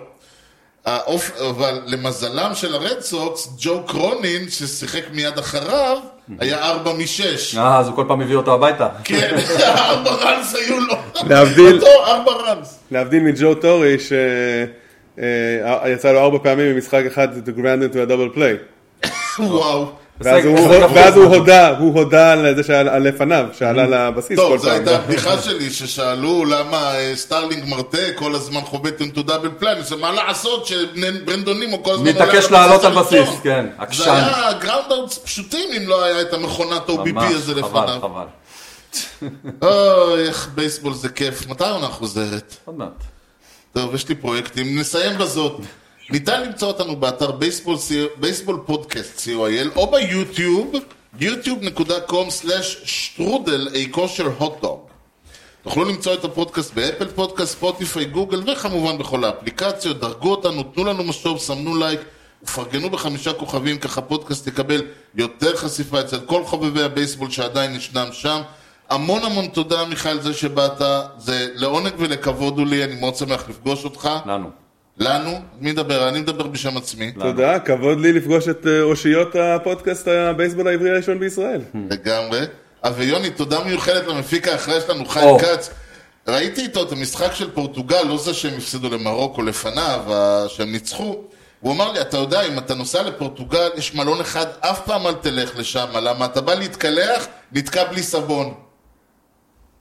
האופ... 0.86 1.30
אבל 1.50 1.80
למזלם 1.86 2.50
של 2.54 2.74
הרד 2.74 3.00
סוקס, 3.00 3.48
ג'ו 3.58 3.82
קרונין, 3.86 4.48
ששיחק 4.50 5.02
מיד 5.12 5.38
אחריו, 5.38 5.98
היה 6.38 6.58
ארבע 6.68 6.92
משש. 6.92 7.56
אה, 7.56 7.78
אז 7.78 7.88
הוא 7.88 7.96
כל 7.96 8.04
פעם 8.08 8.20
הביא 8.20 8.36
אותו 8.36 8.54
הביתה. 8.54 8.88
כן, 9.04 9.36
ארבע 9.64 10.10
runs 10.10 10.54
היו 10.54 10.80
לו. 10.80 10.94
להבדיל- 11.28 11.74
אותו, 11.74 12.04
ארבע 12.06 12.32
runs. 12.32 12.78
להבדיל 12.90 13.22
מג'ו 13.22 13.54
טורה, 13.54 13.96
שיצא 13.98 15.22
לו 16.12 16.18
ארבע 16.20 16.38
פעמים 16.42 16.74
במשחק 16.74 17.02
אחד 17.06 17.28
to 17.46 17.50
ground 17.58 17.92
into 17.92 17.96
a 17.96 18.06
double 18.10 18.36
play. 18.36 18.56
וואו. 19.38 19.92
ואז 20.20 20.44
הוא- 20.44 20.58
הוא 21.24 21.36
הודה, 21.36 21.78
הוא 21.78 21.94
הודה 21.94 22.32
על 22.32 22.62
זה 22.62 22.80
על 22.80 23.08
לפניו, 23.08 23.44
שעלה 23.58 23.86
לבסיס 23.86 24.38
כל 24.38 24.42
טוב, 24.42 24.56
זו 24.56 24.62
פעם. 24.68 24.72
הייתה 24.76 24.96
הבדיחה 24.96 25.38
שלי, 25.42 25.70
ששאלו 25.70 26.44
למה 26.44 26.94
אה, 26.96 27.12
סטארלינג 27.16 27.64
מארטה 27.68 27.98
כל 28.14 28.34
הזמן 28.34 28.60
חובט 28.60 29.00
into 29.00 29.18
double 29.18 29.62
play, 29.62 29.80
זה 29.82 29.96
מה 29.96 30.12
לעשות 30.12 30.66
שברנדון 30.66 31.58
נימו 31.60 31.82
כל 31.82 31.92
הזמן 31.94 32.06
עולה 32.06 32.24
מתעקש 32.26 32.50
לעלות 32.50 32.84
על. 32.84 32.94
בסיס, 32.94 33.28
כן, 33.42 33.66
זה 33.76 33.82
עקשן. 33.82 34.10
היה 34.10 34.52
ground 34.52 34.92
outs 34.92 35.18
פשוטים 35.18 35.68
אם 35.76 35.88
לא 35.88 36.04
היה 36.04 36.20
את 36.20 36.32
המכונת 36.32 36.88
ממש, 36.90 37.32
הזה 37.34 37.52
חבל, 37.54 37.60
לפניו. 37.82 37.98
חבל. 38.00 38.26
אוי, 39.62 40.26
איך 40.28 40.48
בייסבול 40.54 40.94
זה 40.94 41.08
כיף. 41.08 41.46
מתי 41.48 41.64
העונה 41.64 41.86
חוזרת? 41.86 42.56
עוד 42.64 42.78
מעט. 42.78 42.88
טוב, 43.72 43.94
יש 43.94 44.08
לי 44.08 44.14
פרויקטים, 44.14 44.78
נסיים 44.78 45.18
בזאת. 45.18 45.60
ניתן 46.10 46.42
למצוא 46.42 46.68
אותנו 46.68 46.96
באתר 46.96 47.30
baseballpodcast.co.il 48.20 49.76
או 49.76 49.90
ביוטיוב, 49.90 50.72
youtube.com/שטרודל 51.20 53.68
איקו 53.72 54.08
של 54.08 54.26
הוטדוג. 54.26 54.80
תוכלו 55.62 55.84
למצוא 55.84 56.14
את 56.14 56.24
הפודקאסט 56.24 56.74
באפל 56.74 57.08
פודקאסט, 57.08 57.52
ספוטיפיי, 57.52 58.04
גוגל 58.04 58.52
וכמובן 58.52 58.98
בכל 58.98 59.24
האפליקציות. 59.24 60.00
דרגו 60.00 60.30
אותנו, 60.30 60.62
תנו 60.62 60.84
לנו 60.84 61.04
משוב, 61.04 61.38
סמנו 61.38 61.78
לייק 61.78 62.00
ופרגנו 62.42 62.90
בחמישה 62.90 63.32
כוכבים, 63.32 63.78
ככה 63.78 64.00
הפודקאסט 64.00 64.46
יקבל 64.46 64.82
יותר 65.14 65.56
חשיפה 65.56 66.00
אצל 66.00 66.20
כל 66.20 66.44
חובבי 66.44 66.82
הבייסבול 66.82 67.30
שעדיין 67.30 67.76
ישנם 67.76 68.08
שם. 68.12 68.40
המון 68.90 69.24
המון 69.24 69.48
תודה 69.48 69.84
מיכאל 69.84 70.20
זה 70.20 70.34
שבאת, 70.34 70.82
זה 71.18 71.48
לעונג 71.54 71.92
ולכבוד 71.98 72.58
הוא 72.58 72.66
לי, 72.66 72.84
אני 72.84 72.94
מאוד 72.94 73.16
שמח 73.16 73.48
לפגוש 73.48 73.84
אותך. 73.84 74.10
לנו. 74.26 74.69
לנו, 75.00 75.30
מי 75.60 75.72
מדבר? 75.72 76.08
אני 76.08 76.20
מדבר 76.20 76.46
בשם 76.46 76.76
עצמי, 76.76 77.12
תודה, 77.12 77.58
כבוד 77.58 78.00
לי 78.00 78.12
לפגוש 78.12 78.48
את 78.48 78.66
אה, 78.66 78.82
אושיות 78.82 79.36
הפודקאסט 79.38 80.08
הבייסבול 80.08 80.68
העברי 80.68 80.90
הראשון 80.90 81.18
בישראל. 81.18 81.60
לגמרי. 81.90 82.40
אה, 82.84 82.90
ויוני, 82.96 83.30
תודה 83.30 83.64
מיוחדת 83.64 84.06
למפיק 84.06 84.48
האחראי 84.48 84.80
שלנו, 84.80 85.04
חיים. 85.04 85.38
כץ. 85.38 85.70
ראיתי 86.28 86.62
איתו 86.62 86.82
את 86.82 86.92
המשחק 86.92 87.32
של 87.34 87.50
פורטוגל, 87.50 88.02
לא 88.02 88.18
זה 88.18 88.34
שהם 88.34 88.54
הפסידו 88.56 88.90
למרוקו 88.90 89.42
לפניו, 89.42 90.00
ה- 90.14 90.44
שהם 90.48 90.72
ניצחו. 90.72 91.16
הוא 91.60 91.72
אמר 91.72 91.92
לי, 91.92 92.00
אתה 92.00 92.16
יודע, 92.16 92.42
אם 92.42 92.58
אתה 92.58 92.74
נוסע 92.74 93.02
לפורטוגל, 93.02 93.68
יש 93.76 93.94
מלון 93.94 94.20
אחד, 94.20 94.46
אף 94.60 94.80
פעם 94.84 95.06
אל 95.06 95.12
תלך 95.14 95.58
לשם, 95.58 95.86
למה 96.02 96.24
אתה 96.24 96.40
בא 96.40 96.54
להתקלח, 96.54 97.26
נתקע 97.52 97.84
בלי 97.84 98.02
סבון. 98.02 98.54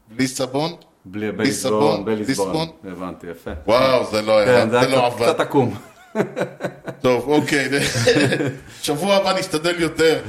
בלי 0.07 0.27
סבון? 0.27 0.75
בלי 1.05 1.31
בלי 1.31 1.51
סבון, 1.51 1.81
בליסבון, 1.81 2.05
בלי 2.05 2.15
בליסבון. 2.15 2.47
סבון. 2.47 2.67
הבנתי, 2.91 3.27
יפה. 3.27 3.51
וואו, 3.67 4.05
זה 4.11 4.21
לא 4.21 4.41
כן, 4.45 4.51
היה, 4.51 4.69
זה 4.69 4.79
זה 4.79 4.87
לא 4.87 5.05
עבד. 5.05 5.25
קצת 5.25 5.39
עקום. 5.39 5.75
טוב, 7.01 7.23
אוקיי. 7.27 7.69
שבוע 8.83 9.15
הבא 9.15 9.39
נשתדל 9.39 9.81
יותר. 9.81 10.19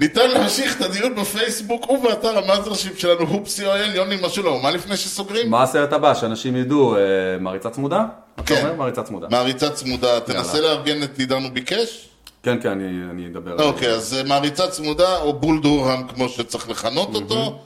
ניתן 0.00 0.30
להמשיך 0.30 0.76
את 0.76 0.82
הדיון 0.82 1.14
בפייסבוק 1.14 1.90
ובאתר 1.90 2.38
המאזרשיפ 2.38 2.98
שלנו, 2.98 3.20
הופסי 3.20 3.66
או 3.66 3.72
אל, 3.72 3.94
יוני 3.96 4.16
משולו. 4.22 4.58
מה 4.58 4.70
לפני 4.70 4.96
שסוגרים? 4.96 5.50
מה 5.50 5.62
הסרט 5.62 5.92
הבא? 5.92 6.14
שאנשים 6.14 6.56
ידעו, 6.56 6.96
אה, 6.96 7.00
מעריצה 7.40 7.70
צמודה? 7.70 8.04
כן. 8.46 8.74
מעריצה 8.76 9.02
צמודה. 9.02 9.26
מעריצה 9.30 9.70
צמודה, 9.70 10.20
תנסה 10.20 10.60
לארגן 10.60 11.02
את 11.02 11.18
עידן 11.18 11.42
הוא 11.42 11.50
ביקש? 11.50 12.08
כן, 12.42 12.58
כן, 12.62 12.70
אני 13.10 13.26
אדבר. 13.26 13.62
אוקיי, 13.62 13.88
אז 13.88 14.14
אה, 14.14 14.24
מעריצה 14.24 14.68
צמודה, 14.68 15.16
או 15.16 15.32
בול 15.32 15.60
דורהם, 15.60 16.08
כמו 16.08 16.28
שצריך 16.28 16.70
לכנות 16.70 17.14
אותו. 17.14 17.58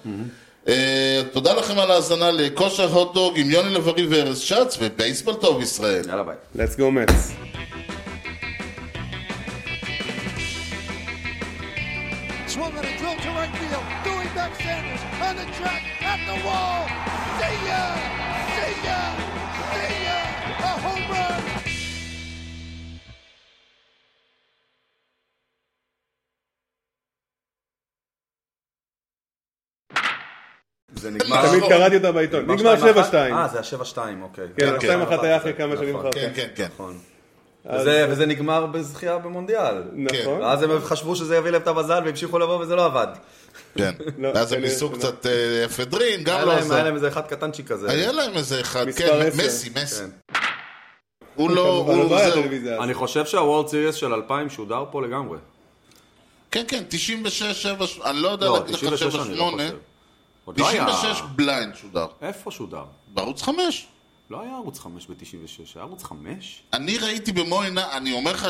אה, 0.69 1.23
תודה 1.33 1.55
לכם 1.55 1.79
על 1.79 1.91
ההאזנה 1.91 2.31
לכושר 2.31 2.89
הוטדוג 2.93 3.39
עם 3.39 3.51
יוני 3.51 3.75
לב-ארי 3.75 4.07
וארז 4.07 4.39
שץ 4.39 4.77
ובייסבול 4.81 5.35
טוב 5.35 5.63
ישראל. 5.63 6.09
יאללה 6.09 6.23
ביי. 6.23 6.37
Let's 6.57 6.77
go 6.77 6.81
Mets. 6.81 7.51
See! 18.81 19.20
זה 31.01 31.11
נגמר. 31.11 31.49
תמיד 31.49 31.63
קראתי 31.69 31.97
אותה 31.97 32.13
בעיתון. 32.13 32.51
נגמר 32.51 32.75
7-2. 32.75 33.15
אה, 33.15 33.49
זה 33.49 33.59
ה-7-2, 33.59 33.99
אוקיי. 34.23 34.45
כן, 34.57 34.73
כן. 34.81 35.03
2-1 35.03 35.23
היה 35.25 35.37
אחרי 35.37 35.55
כמה 35.55 35.77
שנים 35.77 35.97
אחר 35.97 36.11
כן, 36.13 36.31
כך. 36.31 36.37
כן, 36.37 36.49
כן. 36.55 36.69
נכון. 36.75 36.99
וזה- 37.75 38.07
וזה 38.11 38.27
נגמר 38.27 38.67
בזכייה 38.67 39.19
במונדיאל. 39.19 39.83
נכון. 39.93 40.41
ואז 40.41 40.63
הם 40.63 40.71
חשבו 40.81 41.17
שזה 41.17 41.37
יביא 41.37 41.51
להם 41.51 41.63
את 41.63 41.69
המזל 41.69 42.03
והמשיכו 42.05 42.39
לבוא 42.39 42.57
וזה 42.57 42.77
לא 42.77 42.85
עבד. 42.85 43.07
כן. 43.75 43.93
לא, 44.19 44.29
ואז 44.35 44.53
הם 44.53 44.61
ניסו 44.61 44.89
שלא. 44.89 44.97
קצת 44.99 45.27
אה, 45.27 45.65
אפדרין, 45.65 46.25
גם 46.25 46.37
היה 46.37 46.45
לא 46.45 46.55
להם- 46.55 46.73
היה. 46.73 46.85
להם 46.85 46.95
איזה 46.95 47.09
אחד 47.09 47.21
קטנצ'יק 47.27 47.67
כזה. 47.69 47.91
היה 47.91 48.13
להם 48.13 48.33
איזה 48.37 48.61
אחד, 48.61 48.87
כן. 48.97 49.29
מסי, 49.37 49.71
מסי. 49.83 50.03
כן. 50.05 50.35
הוא 51.35 51.51
לא, 51.51 51.69
הוא 51.69 52.11
לא 52.11 52.19
היה 52.19 52.31
זהו. 52.31 52.43
אני 52.83 52.95
חושב 52.95 53.25
שהוורד 53.27 53.69
סיריוס 53.69 53.95
של 53.97 54.13
2000 54.15 54.51
שודר 54.51 54.85
פה 54.91 55.03
לגמרי. 55.03 55.39
כן, 56.51 56.65
כן, 56.69 56.83
96, 56.89 57.63
7, 57.63 57.85
אני 58.05 58.19
לא 58.19 58.29
יודע 58.29 58.47
לא, 58.47 58.53
להגיד 58.59 58.75
לך 58.75 58.81
96 58.81 59.13
7, 59.13 59.23
אני 59.23 59.35
לא 59.37 59.51
8. 59.51 59.63
חושב. 60.45 60.45
עוד 60.45 60.59
לא 60.59 60.69
היה... 60.69 60.87
96 60.87 61.23
בליינד 61.37 61.75
שודר. 61.75 62.07
איפה 62.23 62.51
שודר? 62.51 62.85
בערוץ 63.09 63.43
5. 63.43 63.87
לא 64.31 64.41
היה 64.41 64.55
ערוץ 64.55 64.79
5 64.79 65.07
ב-96, 65.07 65.15
היה 65.75 65.85
ערוץ 65.85 66.03
5? 66.03 66.63
אני 66.73 66.99
ראיתי 66.99 67.33
במו 67.33 67.63
עיניי, 67.63 67.85
אני 67.93 68.13
אומר 68.13 68.33
לך, 68.33 68.47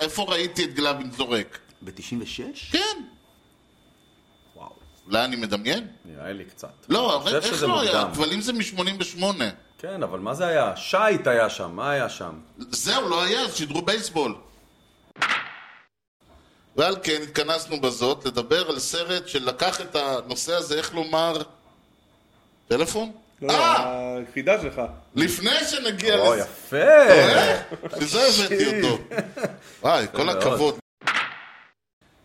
איפה 0.00 0.22
ראיתי 0.22 0.64
את 0.64 0.74
גלבין 0.74 1.10
זורק? 1.10 1.58
ב-96? 1.82 2.72
כן. 2.72 3.02
וואו, 4.56 4.70
אולי 5.06 5.24
אני 5.24 5.36
מדמיין? 5.36 5.86
נראה 6.04 6.32
לי 6.32 6.44
קצת. 6.44 6.86
לא, 6.88 7.20
חושב 7.22 7.34
איך 7.36 7.62
לא 7.62 7.80
היה? 7.80 8.04
מוקדם. 8.04 8.14
כבלים 8.14 8.40
זה 8.40 8.52
מ-88. 8.52 9.24
כן, 9.78 10.02
אבל 10.02 10.18
מה 10.18 10.34
זה 10.34 10.46
היה? 10.46 10.76
שייט 10.76 11.26
היה 11.26 11.50
שם, 11.50 11.76
מה 11.76 11.90
היה 11.90 12.08
שם? 12.08 12.32
זהו, 12.58 13.08
לא 13.08 13.22
היה, 13.24 13.48
שידרו 13.52 13.82
בייסבול. 13.82 14.34
ועל 16.80 16.96
כן 17.02 17.22
התכנסנו 17.22 17.80
בזאת 17.80 18.24
לדבר 18.26 18.70
על 18.70 18.78
סרט 18.78 19.28
שלקח 19.28 19.80
את 19.80 19.96
הנושא 19.96 20.54
הזה, 20.54 20.78
איך 20.78 20.94
לומר... 20.94 21.42
טלפון? 22.68 23.12
לא, 23.42 23.48
לא, 23.48 23.54
אה! 23.54 24.18
הקפידה 24.18 24.62
שלך. 24.62 24.82
לפני 25.14 25.50
שנגיע 25.70 26.18
או, 26.18 26.34
לזה. 26.34 26.42
יפה! 26.42 26.76
אה? 26.76 27.62
לזה 28.00 28.20
הבאתי 28.22 28.66
אותו. 28.66 28.98
וואי, 29.82 30.06
כל. 30.12 30.28
הכבוד. 30.28 30.74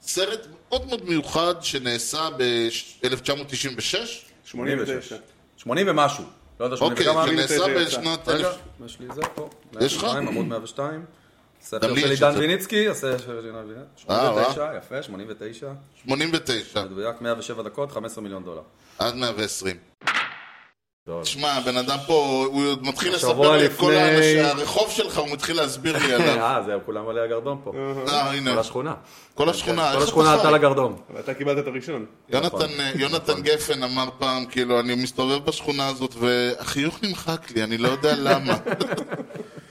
סרט 0.02 0.48
מאוד 0.69 0.88
מאוד 0.88 1.10
מיוחד 1.10 1.56
שנעשה 1.61 2.30
ב-1996. 2.38 3.98
89. 4.45 5.15
80 5.57 5.88
ומשהו. 5.90 6.23
לא 6.60 6.65
יודע, 6.65 6.77
80 6.77 6.91
אוקיי, 6.91 7.10
וכמה. 7.10 7.27
שנעשה 7.27 7.56
89 7.56 7.82
יצא. 7.82 7.98
בשנת... 7.98 8.27
יש 8.86 8.99
לי 8.99 9.07
זה 9.15 9.22
פה. 9.36 9.49
יש 9.82 9.98
לך? 9.98 10.03
102, 10.03 10.27
עמוד 10.27 10.45
102. 10.45 11.06
ספר 11.65 11.95
של 11.95 12.09
עידן. 12.11 12.33
ויניצקי, 12.37 12.89
הספר 12.89 13.17
של 13.17 13.45
עידן 13.45 13.55
ויניצקי. 13.55 14.09
אה, 14.09 14.31
89, 14.31 14.77
יפה, 14.77 15.03
89. 15.03 15.67
89, 16.03 16.85
מדויק, 16.85 17.21
107 17.21 17.63
דקות, 17.63 17.91
15 17.91 18.23
מיליון 18.23 18.43
דולר. 18.43 18.61
עד 18.99 19.15
120. 19.15 19.77
טוב. 21.05 21.23
תשמע, 21.23 21.53
הבן 21.53 21.77
אדם 21.77 21.97
פה, 22.07 22.47
הוא 22.51 22.67
עוד 22.67 22.83
מתחיל 22.83 23.13
לספר 23.15 23.57
לי 23.57 23.65
את 23.65 23.71
כל 23.77 23.93
האנשים, 23.93 24.45
הרחוב 24.45 24.91
שלך, 24.91 25.17
הוא 25.17 25.29
מתחיל 25.29 25.55
להסביר 25.55 25.97
לי 25.97 26.13
עליו. 26.13 26.39
אה, 26.43 26.63
זהו, 26.65 26.79
כולם 26.85 27.07
עלי 27.07 27.21
הגרדום 27.21 27.61
פה. 27.63 27.71
אה, 28.07 28.31
הנה, 28.31 28.53
כל 28.53 28.59
השכונה. 28.59 28.93
כל 29.35 29.49
השכונה. 29.49 29.91
כל 29.91 29.95
איך 29.95 30.03
השכונה 30.03 30.33
עלתה? 30.33 30.51
לגרדום. 30.51 31.01
אבל 31.11 31.19
אתה 31.19 31.33
קיבלת 31.33 31.57
את 31.59 31.67
הראשון. 31.67 32.05
יונתן, 32.29 32.79
אה, 32.79 32.91
יונתן 32.95 33.41
גפן 33.41 33.83
אמר 33.83 34.09
פעם, 34.17 34.45
כאילו, 34.45 34.79
אני 34.79 34.95
מסתובב 34.95 35.45
בשכונה 35.45 35.87
הזאת 35.87 36.15
והחיוך 36.19 37.03
נמחק 37.03 37.51
לי, 37.51 37.63
אני 37.63 37.77
לא 37.77 37.87
יודע 37.87 38.15
למה. 38.17 38.57